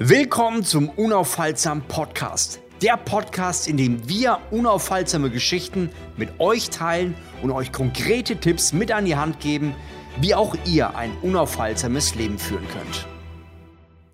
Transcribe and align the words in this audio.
Willkommen 0.00 0.62
zum 0.62 0.90
Unaufhaltsam 0.90 1.82
Podcast. 1.82 2.60
Der 2.82 2.96
Podcast, 2.96 3.66
in 3.66 3.76
dem 3.76 4.08
wir 4.08 4.38
unaufhaltsame 4.52 5.28
Geschichten 5.28 5.90
mit 6.16 6.38
euch 6.38 6.70
teilen 6.70 7.16
und 7.42 7.50
euch 7.50 7.72
konkrete 7.72 8.36
Tipps 8.36 8.72
mit 8.72 8.92
an 8.92 9.06
die 9.06 9.16
Hand 9.16 9.40
geben, 9.40 9.74
wie 10.20 10.36
auch 10.36 10.54
ihr 10.64 10.94
ein 10.94 11.10
unaufhaltsames 11.22 12.14
Leben 12.14 12.38
führen 12.38 12.62
könnt. 12.68 13.08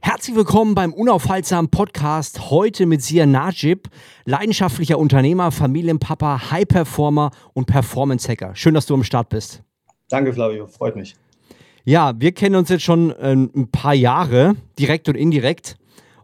Herzlich 0.00 0.34
willkommen 0.34 0.74
beim 0.74 0.94
Unaufhaltsamen 0.94 1.70
Podcast. 1.70 2.48
Heute 2.48 2.86
mit 2.86 3.02
Sia 3.02 3.26
Najib, 3.26 3.90
leidenschaftlicher 4.24 4.98
Unternehmer, 4.98 5.52
Familienpapa, 5.52 6.50
High-Performer 6.50 7.30
und 7.52 7.66
Performance-Hacker. 7.66 8.56
Schön, 8.56 8.72
dass 8.72 8.86
du 8.86 8.94
am 8.94 9.04
Start 9.04 9.28
bist. 9.28 9.62
Danke, 10.08 10.32
Flavio. 10.32 10.66
Freut 10.66 10.96
mich. 10.96 11.14
Ja, 11.86 12.14
wir 12.18 12.32
kennen 12.32 12.56
uns 12.56 12.70
jetzt 12.70 12.82
schon 12.82 13.10
äh, 13.10 13.34
ein 13.34 13.68
paar 13.70 13.92
Jahre, 13.92 14.56
direkt 14.78 15.06
und 15.10 15.16
indirekt. 15.16 15.76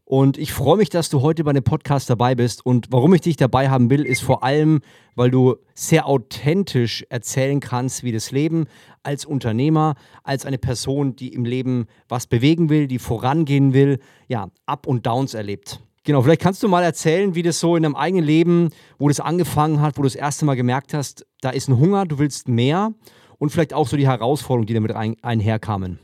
Und 0.06 0.38
ich 0.38 0.54
freue 0.54 0.79
mich, 0.79 0.88
dass 0.88 1.11
du 1.11 1.20
heute 1.20 1.44
bei 1.44 1.52
dem 1.52 1.62
Podcast 1.62 2.08
dabei 2.08 2.35
bist. 2.35 2.64
Und 2.64 2.86
warum 2.89 3.12
ich 3.12 3.21
dich 3.21 3.36
dabei 3.36 3.68
haben 3.68 3.90
will, 3.90 4.07
ist 4.07 4.22
vor 4.22 4.43
allem, 4.43 4.80
weil 5.16 5.30
du 5.30 5.57
sehr 5.75 6.07
authentisch 6.07 7.04
erzählen 7.11 7.61
kannst, 7.61 8.04
wie 8.04 8.11
das 8.11 8.30
Leben 8.30 8.68
als 9.02 9.26
Unternehmer, 9.26 9.96
als 10.25 10.46
eine 10.46 10.57
Person, 10.57 11.14
die 11.14 11.29
im 11.35 11.44
Leben 11.44 11.88
was 12.08 12.27
bewegen 12.27 12.71
will, 12.71 12.86
die 12.86 12.99
vorangehen 12.99 13.74
will, 13.74 13.99
ja, 14.29 14.49
Up 14.64 14.86
und 14.86 15.07
Downs 15.07 15.35
erlebt. 15.35 15.79
Genau, 16.04 16.22
vielleicht 16.22 16.40
kannst 16.40 16.63
du 16.63 16.68
mal 16.68 16.82
erzählen, 16.82 17.35
wie 17.35 17.43
das 17.43 17.61
so 17.61 17.77
in 17.77 17.82
deinem 17.82 17.96
eigenen 17.96 18.24
Leben, 18.24 18.71
wo 18.99 19.08
das 19.08 19.21
angefangen 19.21 19.82
hat, 19.82 19.99
wo 19.99 20.02
du 20.02 20.08
das 20.08 20.16
erste 20.16 20.46
Mal 20.46 20.57
gemerkt 20.57 20.94
hast, 20.94 21.27
da 21.43 21.50
ist 21.50 21.68
ein 21.68 21.79
Hunger, 21.79 22.07
du 22.07 22.18
willst 22.18 22.49
mehr 22.49 22.94
und 23.40 23.50
vielleicht 23.50 23.72
auch 23.72 23.89
so 23.89 23.96
die 23.96 24.07
Herausforderungen, 24.07 24.67
die 24.67 24.75
damit 24.75 24.93
ein, 24.93 25.17
einherkamen. 25.22 25.99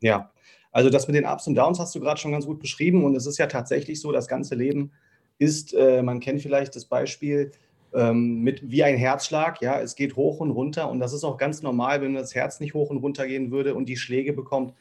Ja, 0.00 0.30
also 0.70 0.88
das 0.88 1.06
mit 1.08 1.16
den 1.16 1.26
Ups 1.26 1.46
und 1.46 1.56
Downs 1.56 1.78
hast 1.78 1.94
du 1.94 2.00
gerade 2.00 2.18
schon 2.18 2.32
ganz 2.32 2.46
gut 2.46 2.60
beschrieben 2.60 3.04
und 3.04 3.14
es 3.16 3.26
ist 3.26 3.38
ja 3.38 3.46
tatsächlich 3.46 4.00
so, 4.00 4.12
das 4.12 4.28
ganze 4.28 4.54
Leben 4.54 4.92
ist, 5.38 5.74
äh, 5.74 6.00
man 6.02 6.20
kennt 6.20 6.40
vielleicht 6.40 6.76
das 6.76 6.84
Beispiel 6.84 7.50
ähm, 7.92 8.40
mit 8.42 8.70
wie 8.70 8.84
ein 8.84 8.96
Herzschlag, 8.96 9.60
ja, 9.62 9.80
es 9.80 9.96
geht 9.96 10.14
hoch 10.14 10.38
und 10.38 10.52
runter 10.52 10.90
und 10.90 11.00
das 11.00 11.12
ist 11.12 11.24
auch 11.24 11.38
ganz 11.38 11.62
normal, 11.62 12.00
wenn 12.02 12.14
das 12.14 12.36
Herz 12.36 12.60
nicht 12.60 12.74
hoch 12.74 12.88
und 12.88 12.98
runter 12.98 13.26
gehen 13.26 13.50
würde 13.50 13.74
und 13.74 13.88
die 13.88 13.96
Schläge 13.96 14.32
bekommt, 14.32 14.74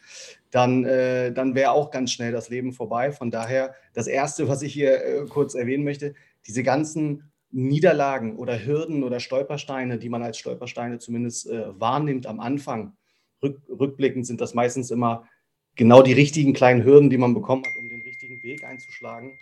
dann, 0.52 0.86
äh, 0.86 1.32
dann 1.32 1.56
wäre 1.56 1.72
auch 1.72 1.90
ganz 1.90 2.12
schnell 2.12 2.32
das 2.32 2.50
Leben 2.50 2.72
vorbei. 2.72 3.12
Von 3.12 3.32
daher, 3.32 3.74
das 3.94 4.06
Erste, 4.06 4.48
was 4.48 4.62
ich 4.62 4.74
hier 4.74 5.04
äh, 5.04 5.26
kurz 5.28 5.56
erwähnen 5.56 5.84
möchte, 5.84 6.14
diese 6.46 6.62
ganzen 6.62 7.32
Niederlagen 7.54 8.38
oder 8.38 8.66
Hürden 8.66 9.04
oder 9.04 9.20
Stolpersteine, 9.20 9.98
die 9.98 10.10
man 10.10 10.24
als 10.24 10.38
Stolpersteine 10.38 11.00
zumindest 11.00 11.50
äh, 11.50 11.80
wahrnimmt 11.80 12.26
am 12.26 12.40
Anfang. 12.40 12.94
Rück, 13.42 13.62
rückblickend 13.70 14.26
sind 14.26 14.42
das 14.42 14.54
meistens 14.54 14.92
immer 14.92 15.28
genau 15.76 16.02
die 16.02 16.14
richtigen 16.14 16.54
kleinen 16.54 16.84
Hürden, 16.84 17.10
die 17.10 17.18
man 17.18 17.34
bekommen 17.34 17.64
hat, 17.66 17.78
um 17.78 17.90
den 17.90 18.02
richtigen 18.02 18.42
Weg 18.44 18.64
einzuschlagen. 18.64 19.38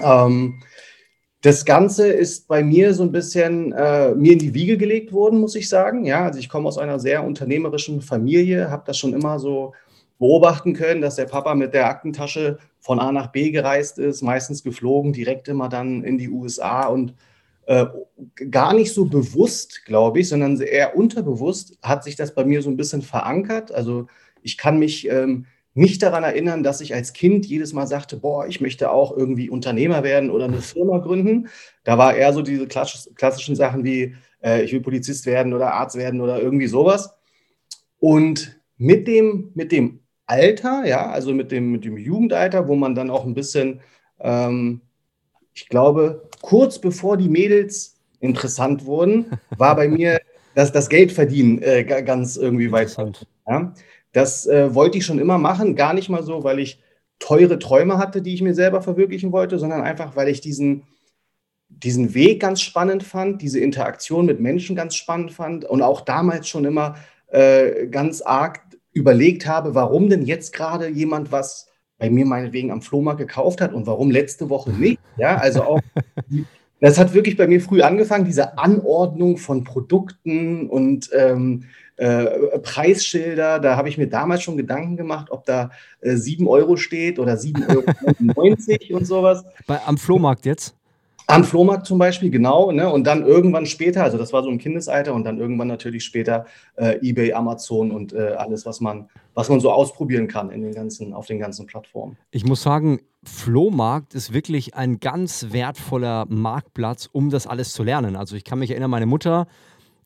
Ähm, 0.00 0.60
das 1.42 1.64
Ganze 1.64 2.08
ist 2.08 2.48
bei 2.48 2.62
mir 2.62 2.94
so 2.94 3.02
ein 3.02 3.12
bisschen 3.12 3.72
äh, 3.72 4.14
mir 4.14 4.32
in 4.32 4.38
die 4.38 4.54
Wiege 4.54 4.76
gelegt 4.76 5.12
worden, 5.12 5.38
muss 5.38 5.54
ich 5.54 5.68
sagen. 5.68 6.04
Ja, 6.04 6.24
also 6.24 6.38
ich 6.38 6.48
komme 6.48 6.66
aus 6.66 6.78
einer 6.78 6.98
sehr 6.98 7.24
unternehmerischen 7.24 8.02
Familie, 8.02 8.70
habe 8.70 8.84
das 8.86 8.98
schon 8.98 9.12
immer 9.12 9.38
so 9.38 9.74
beobachten 10.18 10.72
können, 10.72 11.00
dass 11.00 11.16
der 11.16 11.26
Papa 11.26 11.54
mit 11.54 11.74
der 11.74 11.88
Aktentasche 11.88 12.58
von 12.78 12.98
A 12.98 13.12
nach 13.12 13.28
B 13.28 13.50
gereist 13.50 13.98
ist, 13.98 14.22
meistens 14.22 14.62
geflogen, 14.62 15.12
direkt 15.12 15.48
immer 15.48 15.68
dann 15.68 16.04
in 16.04 16.18
die 16.18 16.30
USA 16.30 16.86
und 16.86 17.14
äh, 17.66 17.86
gar 18.50 18.74
nicht 18.74 18.94
so 18.94 19.06
bewusst, 19.06 19.84
glaube 19.84 20.20
ich, 20.20 20.28
sondern 20.28 20.60
eher 20.60 20.96
unterbewusst 20.96 21.78
hat 21.82 22.04
sich 22.04 22.16
das 22.16 22.34
bei 22.34 22.44
mir 22.44 22.62
so 22.62 22.70
ein 22.70 22.76
bisschen 22.76 23.02
verankert. 23.02 23.72
Also 23.72 24.06
ich 24.42 24.56
kann 24.56 24.78
mich 24.78 25.08
ähm, 25.08 25.46
nicht 25.74 26.02
daran 26.02 26.24
erinnern, 26.24 26.62
dass 26.62 26.80
ich 26.80 26.94
als 26.94 27.12
Kind 27.12 27.44
jedes 27.44 27.72
Mal 27.74 27.86
sagte, 27.86 28.16
boah, 28.16 28.46
ich 28.46 28.60
möchte 28.60 28.90
auch 28.90 29.14
irgendwie 29.14 29.50
Unternehmer 29.50 30.04
werden 30.04 30.30
oder 30.30 30.46
eine 30.46 30.62
Firma 30.62 30.98
gründen. 30.98 31.48
Da 31.84 31.98
war 31.98 32.14
eher 32.14 32.32
so 32.32 32.40
diese 32.40 32.66
klassischen 32.66 33.56
Sachen 33.56 33.84
wie, 33.84 34.14
äh, 34.42 34.62
ich 34.62 34.72
will 34.72 34.80
Polizist 34.80 35.26
werden 35.26 35.52
oder 35.52 35.74
Arzt 35.74 35.96
werden 35.96 36.20
oder 36.22 36.40
irgendwie 36.40 36.68
sowas. 36.68 37.18
Und 37.98 38.58
mit 38.78 39.06
dem, 39.06 39.50
mit 39.54 39.72
dem 39.72 40.05
Alter, 40.26 40.84
ja, 40.84 41.08
also 41.08 41.32
mit 41.32 41.52
dem, 41.52 41.72
mit 41.72 41.84
dem 41.84 41.96
Jugendalter, 41.96 42.68
wo 42.68 42.74
man 42.74 42.94
dann 42.94 43.10
auch 43.10 43.24
ein 43.24 43.34
bisschen, 43.34 43.80
ähm, 44.20 44.80
ich 45.54 45.68
glaube, 45.68 46.28
kurz 46.42 46.80
bevor 46.80 47.16
die 47.16 47.28
Mädels 47.28 47.96
interessant 48.20 48.84
wurden, 48.84 49.38
war 49.56 49.76
bei 49.76 49.88
mir 49.88 50.20
das, 50.54 50.72
das 50.72 50.88
Geldverdienen 50.88 51.62
äh, 51.62 51.84
ganz 51.84 52.36
irgendwie 52.36 52.72
weit. 52.72 52.96
Ja? 53.46 53.72
Das 54.12 54.46
äh, 54.46 54.74
wollte 54.74 54.98
ich 54.98 55.06
schon 55.06 55.18
immer 55.18 55.38
machen, 55.38 55.76
gar 55.76 55.94
nicht 55.94 56.08
mal 56.08 56.22
so, 56.22 56.42
weil 56.42 56.58
ich 56.58 56.82
teure 57.18 57.58
Träume 57.58 57.98
hatte, 57.98 58.22
die 58.22 58.34
ich 58.34 58.42
mir 58.42 58.54
selber 58.54 58.82
verwirklichen 58.82 59.32
wollte, 59.32 59.58
sondern 59.58 59.82
einfach, 59.82 60.16
weil 60.16 60.28
ich 60.28 60.40
diesen, 60.40 60.84
diesen 61.68 62.14
Weg 62.14 62.40
ganz 62.40 62.60
spannend 62.60 63.02
fand, 63.02 63.42
diese 63.42 63.60
Interaktion 63.60 64.26
mit 64.26 64.40
Menschen 64.40 64.76
ganz 64.76 64.94
spannend 64.94 65.32
fand 65.32 65.64
und 65.64 65.82
auch 65.82 66.00
damals 66.00 66.48
schon 66.48 66.64
immer 66.64 66.96
äh, 67.28 67.86
ganz 67.88 68.22
arg 68.22 68.65
überlegt 68.96 69.46
habe, 69.46 69.74
warum 69.74 70.08
denn 70.08 70.22
jetzt 70.24 70.52
gerade 70.52 70.88
jemand 70.88 71.30
was 71.30 71.68
bei 71.98 72.10
mir 72.10 72.26
meinetwegen 72.26 72.72
am 72.72 72.82
Flohmarkt 72.82 73.20
gekauft 73.20 73.60
hat 73.60 73.72
und 73.72 73.86
warum 73.86 74.10
letzte 74.10 74.50
Woche 74.50 74.70
nicht. 74.70 75.00
Ja, 75.16 75.36
also 75.36 75.62
auch, 75.62 75.80
das 76.80 76.98
hat 76.98 77.14
wirklich 77.14 77.36
bei 77.36 77.46
mir 77.46 77.60
früh 77.60 77.82
angefangen, 77.82 78.24
diese 78.24 78.58
Anordnung 78.58 79.38
von 79.38 79.64
Produkten 79.64 80.68
und 80.68 81.10
ähm, 81.14 81.64
äh, 81.96 82.58
Preisschilder. 82.58 83.60
Da 83.60 83.76
habe 83.76 83.88
ich 83.88 83.96
mir 83.96 84.08
damals 84.08 84.42
schon 84.42 84.56
Gedanken 84.56 84.96
gemacht, 84.96 85.30
ob 85.30 85.46
da 85.46 85.70
äh, 86.00 86.16
7 86.16 86.46
Euro 86.48 86.76
steht 86.76 87.18
oder 87.18 87.34
7,90 87.34 88.90
Euro 88.90 88.98
und 88.98 89.06
sowas. 89.06 89.44
Bei, 89.66 89.80
am 89.86 89.96
Flohmarkt 89.96 90.44
jetzt? 90.44 90.74
Am 91.28 91.42
Flohmarkt 91.42 91.86
zum 91.86 91.98
Beispiel, 91.98 92.30
genau. 92.30 92.70
Ne? 92.70 92.88
Und 92.88 93.04
dann 93.04 93.26
irgendwann 93.26 93.66
später, 93.66 94.04
also 94.04 94.16
das 94.16 94.32
war 94.32 94.44
so 94.44 94.48
im 94.48 94.58
Kindesalter 94.58 95.12
und 95.12 95.24
dann 95.24 95.38
irgendwann 95.38 95.66
natürlich 95.66 96.04
später 96.04 96.46
äh, 96.76 96.98
eBay, 97.02 97.32
Amazon 97.32 97.90
und 97.90 98.12
äh, 98.12 98.34
alles, 98.36 98.64
was 98.64 98.80
man, 98.80 99.08
was 99.34 99.48
man 99.48 99.58
so 99.58 99.72
ausprobieren 99.72 100.28
kann 100.28 100.50
in 100.50 100.62
den 100.62 100.72
ganzen, 100.72 101.12
auf 101.12 101.26
den 101.26 101.40
ganzen 101.40 101.66
Plattformen. 101.66 102.16
Ich 102.30 102.44
muss 102.44 102.62
sagen, 102.62 103.00
Flohmarkt 103.24 104.14
ist 104.14 104.32
wirklich 104.32 104.76
ein 104.76 105.00
ganz 105.00 105.48
wertvoller 105.50 106.26
Marktplatz, 106.28 107.08
um 107.10 107.30
das 107.30 107.48
alles 107.48 107.72
zu 107.72 107.82
lernen. 107.82 108.14
Also 108.14 108.36
ich 108.36 108.44
kann 108.44 108.60
mich 108.60 108.70
erinnern, 108.70 108.90
meine 108.90 109.06
Mutter, 109.06 109.48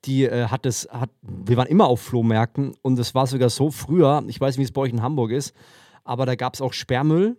die 0.06 0.24
äh, 0.24 0.46
hat 0.46 0.64
das, 0.64 0.88
hat, 0.90 1.10
wir 1.20 1.58
waren 1.58 1.68
immer 1.68 1.86
auf 1.86 2.00
Flohmärkten 2.00 2.72
und 2.80 2.98
es 2.98 3.14
war 3.14 3.26
sogar 3.26 3.50
so 3.50 3.70
früher, 3.70 4.24
ich 4.26 4.40
weiß 4.40 4.56
nicht, 4.56 4.60
wie 4.60 4.68
es 4.68 4.72
bei 4.72 4.80
euch 4.80 4.92
in 4.92 5.02
Hamburg 5.02 5.32
ist, 5.32 5.54
aber 6.02 6.24
da 6.24 6.34
gab 6.34 6.54
es 6.54 6.62
auch 6.62 6.72
Sperrmüll. 6.72 7.36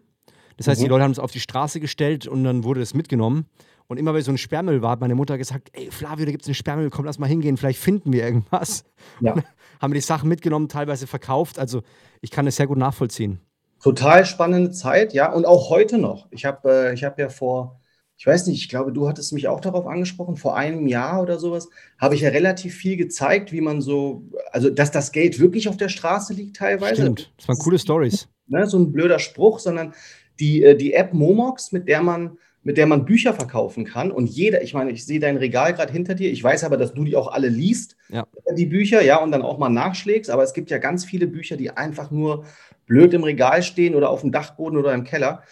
Das 0.57 0.67
heißt, 0.67 0.79
mhm. 0.79 0.83
die 0.83 0.89
Leute 0.89 1.03
haben 1.03 1.11
es 1.11 1.19
auf 1.19 1.31
die 1.31 1.39
Straße 1.39 1.79
gestellt 1.79 2.27
und 2.27 2.43
dann 2.43 2.63
wurde 2.63 2.81
das 2.81 2.93
mitgenommen. 2.93 3.47
Und 3.91 3.97
immer 3.97 4.13
wenn 4.13 4.21
so 4.21 4.31
ein 4.31 4.37
Sperrmüll 4.37 4.81
war, 4.81 4.91
hat 4.91 5.01
meine 5.01 5.15
Mutter 5.15 5.37
gesagt, 5.37 5.67
ey 5.73 5.91
Flavio, 5.91 6.23
da 6.23 6.31
gibt 6.31 6.43
es 6.43 6.47
einen 6.47 6.55
Sperrmüll, 6.55 6.89
komm, 6.89 7.03
lass 7.03 7.19
mal 7.19 7.27
hingehen, 7.27 7.57
vielleicht 7.57 7.81
finden 7.81 8.13
wir 8.13 8.23
irgendwas. 8.23 8.85
Ja. 9.19 9.35
haben 9.81 9.91
wir 9.91 9.95
die 9.95 9.99
Sachen 9.99 10.29
mitgenommen, 10.29 10.69
teilweise 10.69 11.07
verkauft. 11.07 11.59
Also 11.59 11.81
ich 12.21 12.31
kann 12.31 12.45
das 12.45 12.55
sehr 12.55 12.67
gut 12.67 12.77
nachvollziehen. 12.77 13.41
Total 13.83 14.25
spannende 14.25 14.71
Zeit, 14.71 15.11
ja. 15.11 15.29
Und 15.33 15.45
auch 15.45 15.69
heute 15.69 15.97
noch. 15.97 16.29
Ich 16.31 16.45
habe 16.45 16.93
äh, 16.93 16.95
hab 16.95 17.19
ja 17.19 17.27
vor, 17.27 17.81
ich 18.15 18.25
weiß 18.25 18.47
nicht, 18.47 18.61
ich 18.61 18.69
glaube, 18.69 18.93
du 18.93 19.09
hattest 19.09 19.33
mich 19.33 19.49
auch 19.49 19.59
darauf 19.59 19.85
angesprochen, 19.85 20.37
vor 20.37 20.55
einem 20.55 20.87
Jahr 20.87 21.21
oder 21.21 21.37
sowas, 21.37 21.67
habe 21.99 22.15
ich 22.15 22.21
ja 22.21 22.29
relativ 22.29 22.73
viel 22.73 22.95
gezeigt, 22.95 23.51
wie 23.51 23.59
man 23.59 23.81
so, 23.81 24.23
also 24.53 24.69
dass 24.69 24.91
das 24.91 25.11
Geld 25.11 25.37
wirklich 25.37 25.67
auf 25.67 25.75
der 25.75 25.89
Straße 25.89 26.31
liegt 26.31 26.55
teilweise. 26.55 27.01
Stimmt, 27.01 27.33
das 27.35 27.49
waren 27.49 27.57
coole 27.57 27.77
Stories. 27.77 28.29
Ne, 28.47 28.65
so 28.67 28.79
ein 28.79 28.93
blöder 28.93 29.19
Spruch, 29.19 29.59
sondern 29.59 29.93
die, 30.39 30.63
äh, 30.63 30.77
die 30.77 30.93
App 30.93 31.13
Momox, 31.13 31.73
mit 31.73 31.89
der 31.89 32.01
man 32.01 32.37
mit 32.63 32.77
der 32.77 32.85
man 32.85 33.05
Bücher 33.05 33.33
verkaufen 33.33 33.85
kann. 33.85 34.11
Und 34.11 34.27
jeder, 34.27 34.61
ich 34.61 34.73
meine, 34.73 34.91
ich 34.91 35.05
sehe 35.05 35.19
dein 35.19 35.37
Regal 35.37 35.73
gerade 35.73 35.91
hinter 35.91 36.13
dir. 36.13 36.31
Ich 36.31 36.43
weiß 36.43 36.63
aber, 36.63 36.77
dass 36.77 36.93
du 36.93 37.03
die 37.03 37.15
auch 37.15 37.31
alle 37.31 37.49
liest, 37.49 37.97
ja. 38.09 38.25
die 38.55 38.67
Bücher, 38.67 39.01
ja, 39.01 39.17
und 39.17 39.31
dann 39.31 39.41
auch 39.41 39.57
mal 39.57 39.69
nachschlägst. 39.69 40.29
Aber 40.29 40.43
es 40.43 40.53
gibt 40.53 40.69
ja 40.69 40.77
ganz 40.77 41.03
viele 41.03 41.27
Bücher, 41.27 41.57
die 41.57 41.71
einfach 41.71 42.11
nur 42.11 42.45
blöd 42.85 43.13
im 43.13 43.23
Regal 43.23 43.63
stehen 43.63 43.95
oder 43.95 44.09
auf 44.09 44.21
dem 44.21 44.31
Dachboden 44.31 44.77
oder 44.77 44.93
im 44.93 45.03
Keller. 45.03 45.43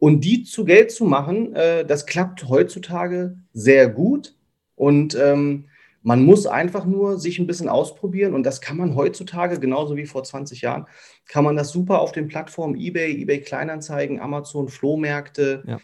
Und 0.00 0.24
die 0.24 0.42
zu 0.44 0.64
Geld 0.64 0.90
zu 0.90 1.04
machen, 1.04 1.54
äh, 1.54 1.84
das 1.84 2.06
klappt 2.06 2.48
heutzutage 2.48 3.36
sehr 3.52 3.88
gut. 3.88 4.34
Und 4.74 5.16
ähm, 5.20 5.66
man 6.02 6.24
muss 6.24 6.46
einfach 6.46 6.84
nur 6.86 7.18
sich 7.18 7.38
ein 7.38 7.46
bisschen 7.46 7.68
ausprobieren. 7.68 8.34
Und 8.34 8.44
das 8.44 8.60
kann 8.60 8.76
man 8.76 8.96
heutzutage, 8.96 9.60
genauso 9.60 9.96
wie 9.96 10.06
vor 10.06 10.24
20 10.24 10.60
Jahren, 10.62 10.86
kann 11.26 11.44
man 11.44 11.56
das 11.56 11.70
super 11.70 12.00
auf 12.00 12.12
den 12.12 12.28
Plattformen 12.28 12.76
eBay, 12.76 13.20
eBay 13.20 13.40
Kleinanzeigen, 13.40 14.20
Amazon, 14.20 14.68
Flohmärkte, 14.68 15.62
ja. 15.66 15.78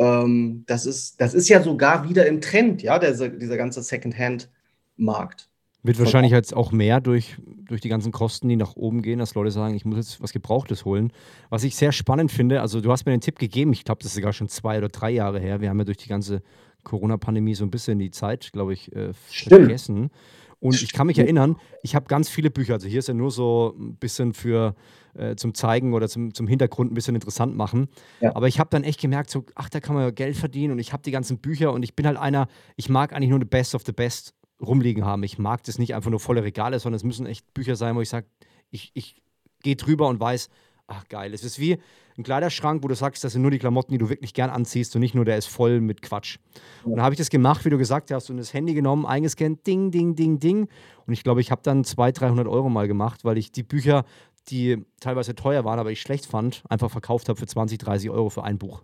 Ähm, 0.00 0.64
das, 0.66 0.86
ist, 0.86 1.20
das 1.20 1.34
ist 1.34 1.48
ja 1.50 1.62
sogar 1.62 2.08
wieder 2.08 2.26
im 2.26 2.40
Trend, 2.40 2.82
ja, 2.82 2.98
der, 2.98 3.12
dieser 3.12 3.56
ganze 3.58 3.82
Secondhand-Markt. 3.82 5.48
Wird 5.82 5.98
wahrscheinlich 5.98 6.32
jetzt 6.32 6.54
auch 6.54 6.72
mehr 6.72 7.00
durch, 7.00 7.36
durch 7.66 7.82
die 7.82 7.88
ganzen 7.88 8.10
Kosten, 8.10 8.48
die 8.48 8.56
nach 8.56 8.76
oben 8.76 9.02
gehen, 9.02 9.18
dass 9.18 9.34
Leute 9.34 9.50
sagen, 9.50 9.74
ich 9.74 9.84
muss 9.84 9.96
jetzt 9.96 10.22
was 10.22 10.32
Gebrauchtes 10.32 10.84
holen. 10.86 11.12
Was 11.50 11.64
ich 11.64 11.76
sehr 11.76 11.92
spannend 11.92 12.32
finde, 12.32 12.62
also 12.62 12.80
du 12.80 12.90
hast 12.90 13.04
mir 13.04 13.12
den 13.12 13.20
Tipp 13.20 13.38
gegeben, 13.38 13.72
ich 13.72 13.84
glaube, 13.84 14.02
das 14.02 14.12
ist 14.12 14.16
sogar 14.16 14.32
schon 14.32 14.48
zwei 14.48 14.78
oder 14.78 14.88
drei 14.88 15.10
Jahre 15.10 15.38
her. 15.38 15.60
Wir 15.60 15.68
haben 15.68 15.78
ja 15.78 15.84
durch 15.84 15.98
die 15.98 16.08
ganze 16.08 16.42
Corona-Pandemie 16.82 17.54
so 17.54 17.64
ein 17.64 17.70
bisschen 17.70 17.98
die 17.98 18.10
Zeit, 18.10 18.52
glaube 18.52 18.72
ich, 18.72 18.94
äh, 18.94 19.12
vergessen. 19.12 20.10
Und 20.60 20.80
ich 20.82 20.92
kann 20.92 21.06
mich 21.06 21.18
erinnern, 21.18 21.56
ich 21.82 21.94
habe 21.94 22.06
ganz 22.06 22.28
viele 22.28 22.50
Bücher. 22.50 22.74
Also 22.74 22.86
hier 22.86 22.98
ist 22.98 23.08
ja 23.08 23.14
nur 23.14 23.30
so 23.30 23.74
ein 23.78 23.96
bisschen 23.96 24.34
für 24.34 24.74
äh, 25.14 25.34
zum 25.34 25.54
Zeigen 25.54 25.94
oder 25.94 26.08
zum, 26.08 26.34
zum 26.34 26.46
Hintergrund 26.46 26.92
ein 26.92 26.94
bisschen 26.94 27.14
interessant 27.14 27.56
machen. 27.56 27.88
Ja. 28.20 28.36
Aber 28.36 28.46
ich 28.46 28.60
habe 28.60 28.68
dann 28.70 28.84
echt 28.84 29.00
gemerkt, 29.00 29.30
so, 29.30 29.44
ach, 29.54 29.70
da 29.70 29.80
kann 29.80 29.94
man 29.94 30.04
ja 30.04 30.10
Geld 30.10 30.36
verdienen 30.36 30.72
und 30.72 30.78
ich 30.78 30.92
habe 30.92 31.02
die 31.02 31.10
ganzen 31.10 31.38
Bücher 31.38 31.72
und 31.72 31.82
ich 31.82 31.96
bin 31.96 32.06
halt 32.06 32.18
einer, 32.18 32.46
ich 32.76 32.90
mag 32.90 33.14
eigentlich 33.14 33.30
nur 33.30 33.40
the 33.40 33.46
best 33.46 33.74
of 33.74 33.82
the 33.86 33.92
best 33.92 34.34
rumliegen 34.60 35.04
haben. 35.04 35.22
Ich 35.22 35.38
mag 35.38 35.62
das 35.64 35.78
nicht 35.78 35.94
einfach 35.94 36.10
nur 36.10 36.20
volle 36.20 36.42
Regale, 36.42 36.78
sondern 36.78 36.96
es 36.96 37.04
müssen 37.04 37.24
echt 37.24 37.52
Bücher 37.54 37.76
sein, 37.76 37.96
wo 37.96 38.02
ich 38.02 38.10
sage, 38.10 38.26
ich, 38.70 38.90
ich 38.94 39.16
gehe 39.62 39.76
drüber 39.76 40.08
und 40.08 40.20
weiß, 40.20 40.50
ach 40.86 41.08
geil, 41.08 41.32
es 41.32 41.42
ist 41.42 41.58
wie 41.58 41.78
ein 42.20 42.24
Kleiderschrank, 42.24 42.82
wo 42.82 42.88
du 42.88 42.94
sagst, 42.94 43.24
das 43.24 43.32
sind 43.32 43.42
nur 43.42 43.50
die 43.50 43.58
Klamotten, 43.58 43.92
die 43.92 43.98
du 43.98 44.08
wirklich 44.08 44.34
gern 44.34 44.50
anziehst 44.50 44.94
und 44.94 45.00
nicht 45.00 45.14
nur 45.14 45.24
der 45.24 45.36
ist 45.36 45.46
voll 45.46 45.80
mit 45.80 46.02
Quatsch. 46.02 46.38
Und 46.84 46.96
dann 46.96 47.02
habe 47.02 47.14
ich 47.14 47.18
das 47.18 47.30
gemacht, 47.30 47.64
wie 47.64 47.70
du 47.70 47.78
gesagt 47.78 48.10
hast, 48.10 48.30
und 48.30 48.36
das 48.36 48.54
Handy 48.54 48.74
genommen, 48.74 49.06
eingescannt, 49.06 49.66
ding, 49.66 49.90
ding, 49.90 50.14
ding, 50.14 50.38
ding. 50.38 50.68
Und 51.06 51.12
ich 51.12 51.24
glaube, 51.24 51.40
ich 51.40 51.50
habe 51.50 51.62
dann 51.64 51.84
200, 51.84 52.20
300 52.20 52.46
Euro 52.46 52.68
mal 52.68 52.86
gemacht, 52.86 53.24
weil 53.24 53.38
ich 53.38 53.52
die 53.52 53.62
Bücher, 53.62 54.04
die 54.48 54.84
teilweise 55.00 55.34
teuer 55.34 55.64
waren, 55.64 55.78
aber 55.78 55.90
ich 55.90 56.00
schlecht 56.00 56.26
fand, 56.26 56.62
einfach 56.68 56.90
verkauft 56.90 57.28
habe 57.28 57.38
für 57.38 57.46
20, 57.46 57.78
30 57.78 58.10
Euro 58.10 58.30
für 58.30 58.44
ein 58.44 58.58
Buch. 58.58 58.82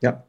Ja, 0.00 0.24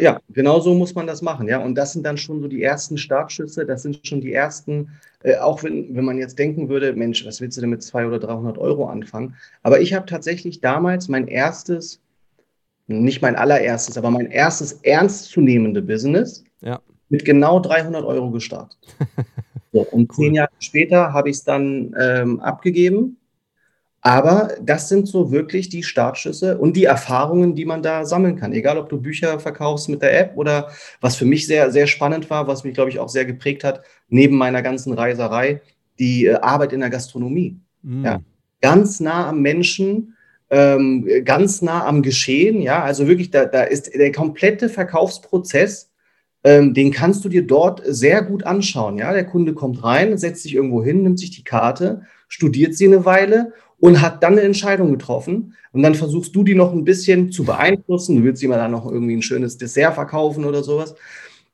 ja, 0.00 0.20
genau 0.30 0.60
so 0.60 0.74
muss 0.74 0.94
man 0.94 1.06
das 1.06 1.22
machen, 1.22 1.48
ja. 1.48 1.62
Und 1.62 1.74
das 1.74 1.92
sind 1.92 2.04
dann 2.04 2.16
schon 2.16 2.40
so 2.40 2.48
die 2.48 2.62
ersten 2.62 2.98
Startschüsse, 2.98 3.66
das 3.66 3.82
sind 3.82 4.06
schon 4.06 4.20
die 4.20 4.32
ersten, 4.32 4.90
äh, 5.22 5.36
auch 5.36 5.62
wenn, 5.62 5.94
wenn 5.94 6.04
man 6.04 6.18
jetzt 6.18 6.38
denken 6.38 6.68
würde, 6.68 6.92
Mensch, 6.92 7.24
was 7.24 7.40
willst 7.40 7.56
du 7.56 7.60
denn 7.60 7.70
mit 7.70 7.82
200 7.82 8.24
oder 8.24 8.34
300 8.34 8.58
Euro 8.58 8.86
anfangen? 8.86 9.36
Aber 9.62 9.80
ich 9.80 9.94
habe 9.94 10.06
tatsächlich 10.06 10.60
damals 10.60 11.08
mein 11.08 11.28
erstes, 11.28 12.00
nicht 12.88 13.22
mein 13.22 13.36
allererstes, 13.36 13.96
aber 13.96 14.10
mein 14.10 14.30
erstes 14.30 14.72
ernstzunehmende 14.82 15.82
Business 15.82 16.44
ja. 16.60 16.80
mit 17.08 17.24
genau 17.24 17.60
300 17.60 18.04
Euro 18.04 18.30
gestartet. 18.30 18.78
so, 19.72 19.82
und 19.82 20.10
cool. 20.10 20.26
zehn 20.26 20.34
Jahre 20.34 20.50
später 20.58 21.12
habe 21.12 21.30
ich 21.30 21.36
es 21.36 21.44
dann 21.44 21.94
ähm, 21.98 22.40
abgegeben 22.40 23.18
aber 24.06 24.54
das 24.62 24.88
sind 24.88 25.08
so 25.08 25.32
wirklich 25.32 25.68
die 25.68 25.82
Startschüsse 25.82 26.58
und 26.58 26.76
die 26.76 26.84
Erfahrungen, 26.84 27.56
die 27.56 27.64
man 27.64 27.82
da 27.82 28.04
sammeln 28.04 28.36
kann. 28.36 28.52
Egal, 28.52 28.78
ob 28.78 28.88
du 28.88 29.00
Bücher 29.00 29.40
verkaufst 29.40 29.88
mit 29.88 30.00
der 30.00 30.16
App 30.16 30.36
oder 30.36 30.70
was 31.00 31.16
für 31.16 31.24
mich 31.24 31.48
sehr, 31.48 31.72
sehr 31.72 31.88
spannend 31.88 32.30
war, 32.30 32.46
was 32.46 32.62
mich, 32.62 32.74
glaube 32.74 32.88
ich, 32.88 33.00
auch 33.00 33.08
sehr 33.08 33.24
geprägt 33.24 33.64
hat, 33.64 33.82
neben 34.08 34.36
meiner 34.36 34.62
ganzen 34.62 34.92
Reiserei, 34.92 35.60
die 35.98 36.26
äh, 36.26 36.34
Arbeit 36.34 36.72
in 36.72 36.78
der 36.78 36.90
Gastronomie. 36.90 37.58
Mhm. 37.82 38.04
Ja, 38.04 38.20
ganz 38.60 39.00
nah 39.00 39.28
am 39.28 39.42
Menschen, 39.42 40.14
ähm, 40.50 41.08
ganz 41.24 41.60
nah 41.60 41.84
am 41.84 42.02
Geschehen. 42.02 42.62
Ja, 42.62 42.84
also 42.84 43.08
wirklich, 43.08 43.32
da, 43.32 43.44
da 43.44 43.64
ist 43.64 43.92
der 43.92 44.12
komplette 44.12 44.68
Verkaufsprozess 44.68 45.90
ähm, 46.46 46.74
den 46.74 46.92
kannst 46.92 47.24
du 47.24 47.28
dir 47.28 47.44
dort 47.44 47.82
sehr 47.84 48.22
gut 48.22 48.44
anschauen. 48.44 48.98
Ja, 48.98 49.12
der 49.12 49.26
Kunde 49.26 49.52
kommt 49.52 49.82
rein, 49.82 50.16
setzt 50.16 50.44
sich 50.44 50.54
irgendwo 50.54 50.80
hin, 50.84 51.02
nimmt 51.02 51.18
sich 51.18 51.32
die 51.32 51.42
Karte, 51.42 52.02
studiert 52.28 52.74
sie 52.74 52.86
eine 52.86 53.04
Weile 53.04 53.52
und 53.78 54.00
hat 54.00 54.22
dann 54.22 54.32
eine 54.32 54.42
Entscheidung 54.42 54.90
getroffen. 54.90 55.54
Und 55.72 55.82
dann 55.82 55.94
versuchst 55.94 56.34
du 56.34 56.42
die 56.42 56.54
noch 56.54 56.72
ein 56.72 56.84
bisschen 56.84 57.30
zu 57.30 57.44
beeinflussen. 57.44 58.16
Du 58.16 58.24
willst 58.24 58.42
ihm 58.42 58.50
dann 58.50 58.70
noch 58.70 58.90
irgendwie 58.90 59.16
ein 59.16 59.22
schönes 59.22 59.58
Dessert 59.58 59.94
verkaufen 59.94 60.44
oder 60.44 60.62
sowas. 60.62 60.94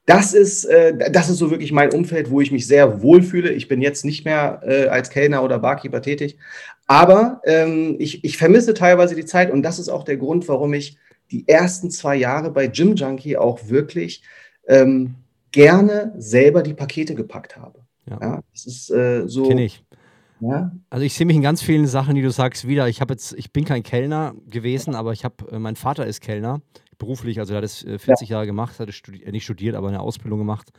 Das 0.07 0.35
ist, 0.35 0.65
äh, 0.65 1.11
das 1.11 1.29
ist 1.29 1.39
so 1.39 1.51
wirklich 1.51 1.71
mein 1.73 1.93
Umfeld, 1.93 2.31
wo 2.31 2.41
ich 2.41 2.51
mich 2.51 2.67
sehr 2.67 3.03
wohlfühle. 3.03 3.53
Ich 3.53 3.69
bin 3.69 3.81
jetzt 3.81 4.05
nicht 4.05 4.25
mehr 4.25 4.61
äh, 4.65 4.87
als 4.89 5.11
Kellner 5.11 5.45
oder 5.45 5.61
Barkeeper 5.61 6.03
tätig, 6.03 6.39
aber 6.89 7.41
ähm, 7.45 7.97
ich, 7.99 8.25
ich 8.25 8.37
vermisse 8.37 8.75
teilweise 8.75 9.15
die 9.15 9.25
Zeit 9.25 9.53
und 9.53 9.63
das 9.63 9.79
ist 9.79 9.89
auch 9.89 10.03
der 10.03 10.17
Grund, 10.17 10.49
warum 10.49 10.75
ich 10.75 10.99
die 11.31 11.47
ersten 11.49 11.91
zwei 11.91 12.17
Jahre 12.17 12.51
bei 12.51 12.67
Gym 12.67 12.97
Junkie 12.97 13.37
auch 13.37 13.69
wirklich 13.69 14.23
ähm, 14.67 15.15
gerne 15.53 16.13
selber 16.19 16.63
die 16.63 16.75
Pakete 16.75 17.15
gepackt 17.15 17.57
habe. 17.57 17.81
Ja, 18.11 18.19
ja 18.21 18.41
das 18.53 18.67
ist 18.67 18.91
äh, 18.91 19.29
so. 19.29 19.49
Kenn 19.49 19.59
ich. 19.59 19.85
Ja? 20.43 20.73
Also 20.91 21.05
ich 21.05 21.15
sehe 21.15 21.25
mich 21.25 21.37
in 21.37 21.43
ganz 21.43 21.63
vielen 21.63 21.87
Sachen, 21.87 22.17
die 22.17 22.23
du 22.23 22.31
sagst, 22.31 22.67
wieder. 22.67 22.89
Ich 22.89 23.01
habe 23.01 23.15
jetzt, 23.15 23.33
ich 23.35 23.53
bin 23.53 23.65
kein 23.65 23.85
Kellner 23.85 24.35
gewesen, 24.47 24.97
aber 24.97 25.13
ich 25.13 25.25
habe, 25.25 25.51
äh, 25.53 25.59
mein 25.59 25.77
Vater 25.77 26.05
ist 26.05 26.21
Kellner, 26.21 26.61
beruflich, 26.99 27.39
also 27.39 27.55
er 27.55 27.59
hat 27.59 27.65
es 27.65 27.85
äh, 27.85 27.99
40 27.99 28.29
ja. 28.29 28.37
Jahre 28.37 28.47
gemacht, 28.47 28.81
hat 28.81 28.89
es 28.89 28.97
studi 28.97 29.23
äh, 29.23 29.31
nicht 29.31 29.45
studiert, 29.45 29.77
aber 29.77 29.89
eine 29.89 30.01
Ausbildung 30.01 30.41
gemacht. 30.41 30.71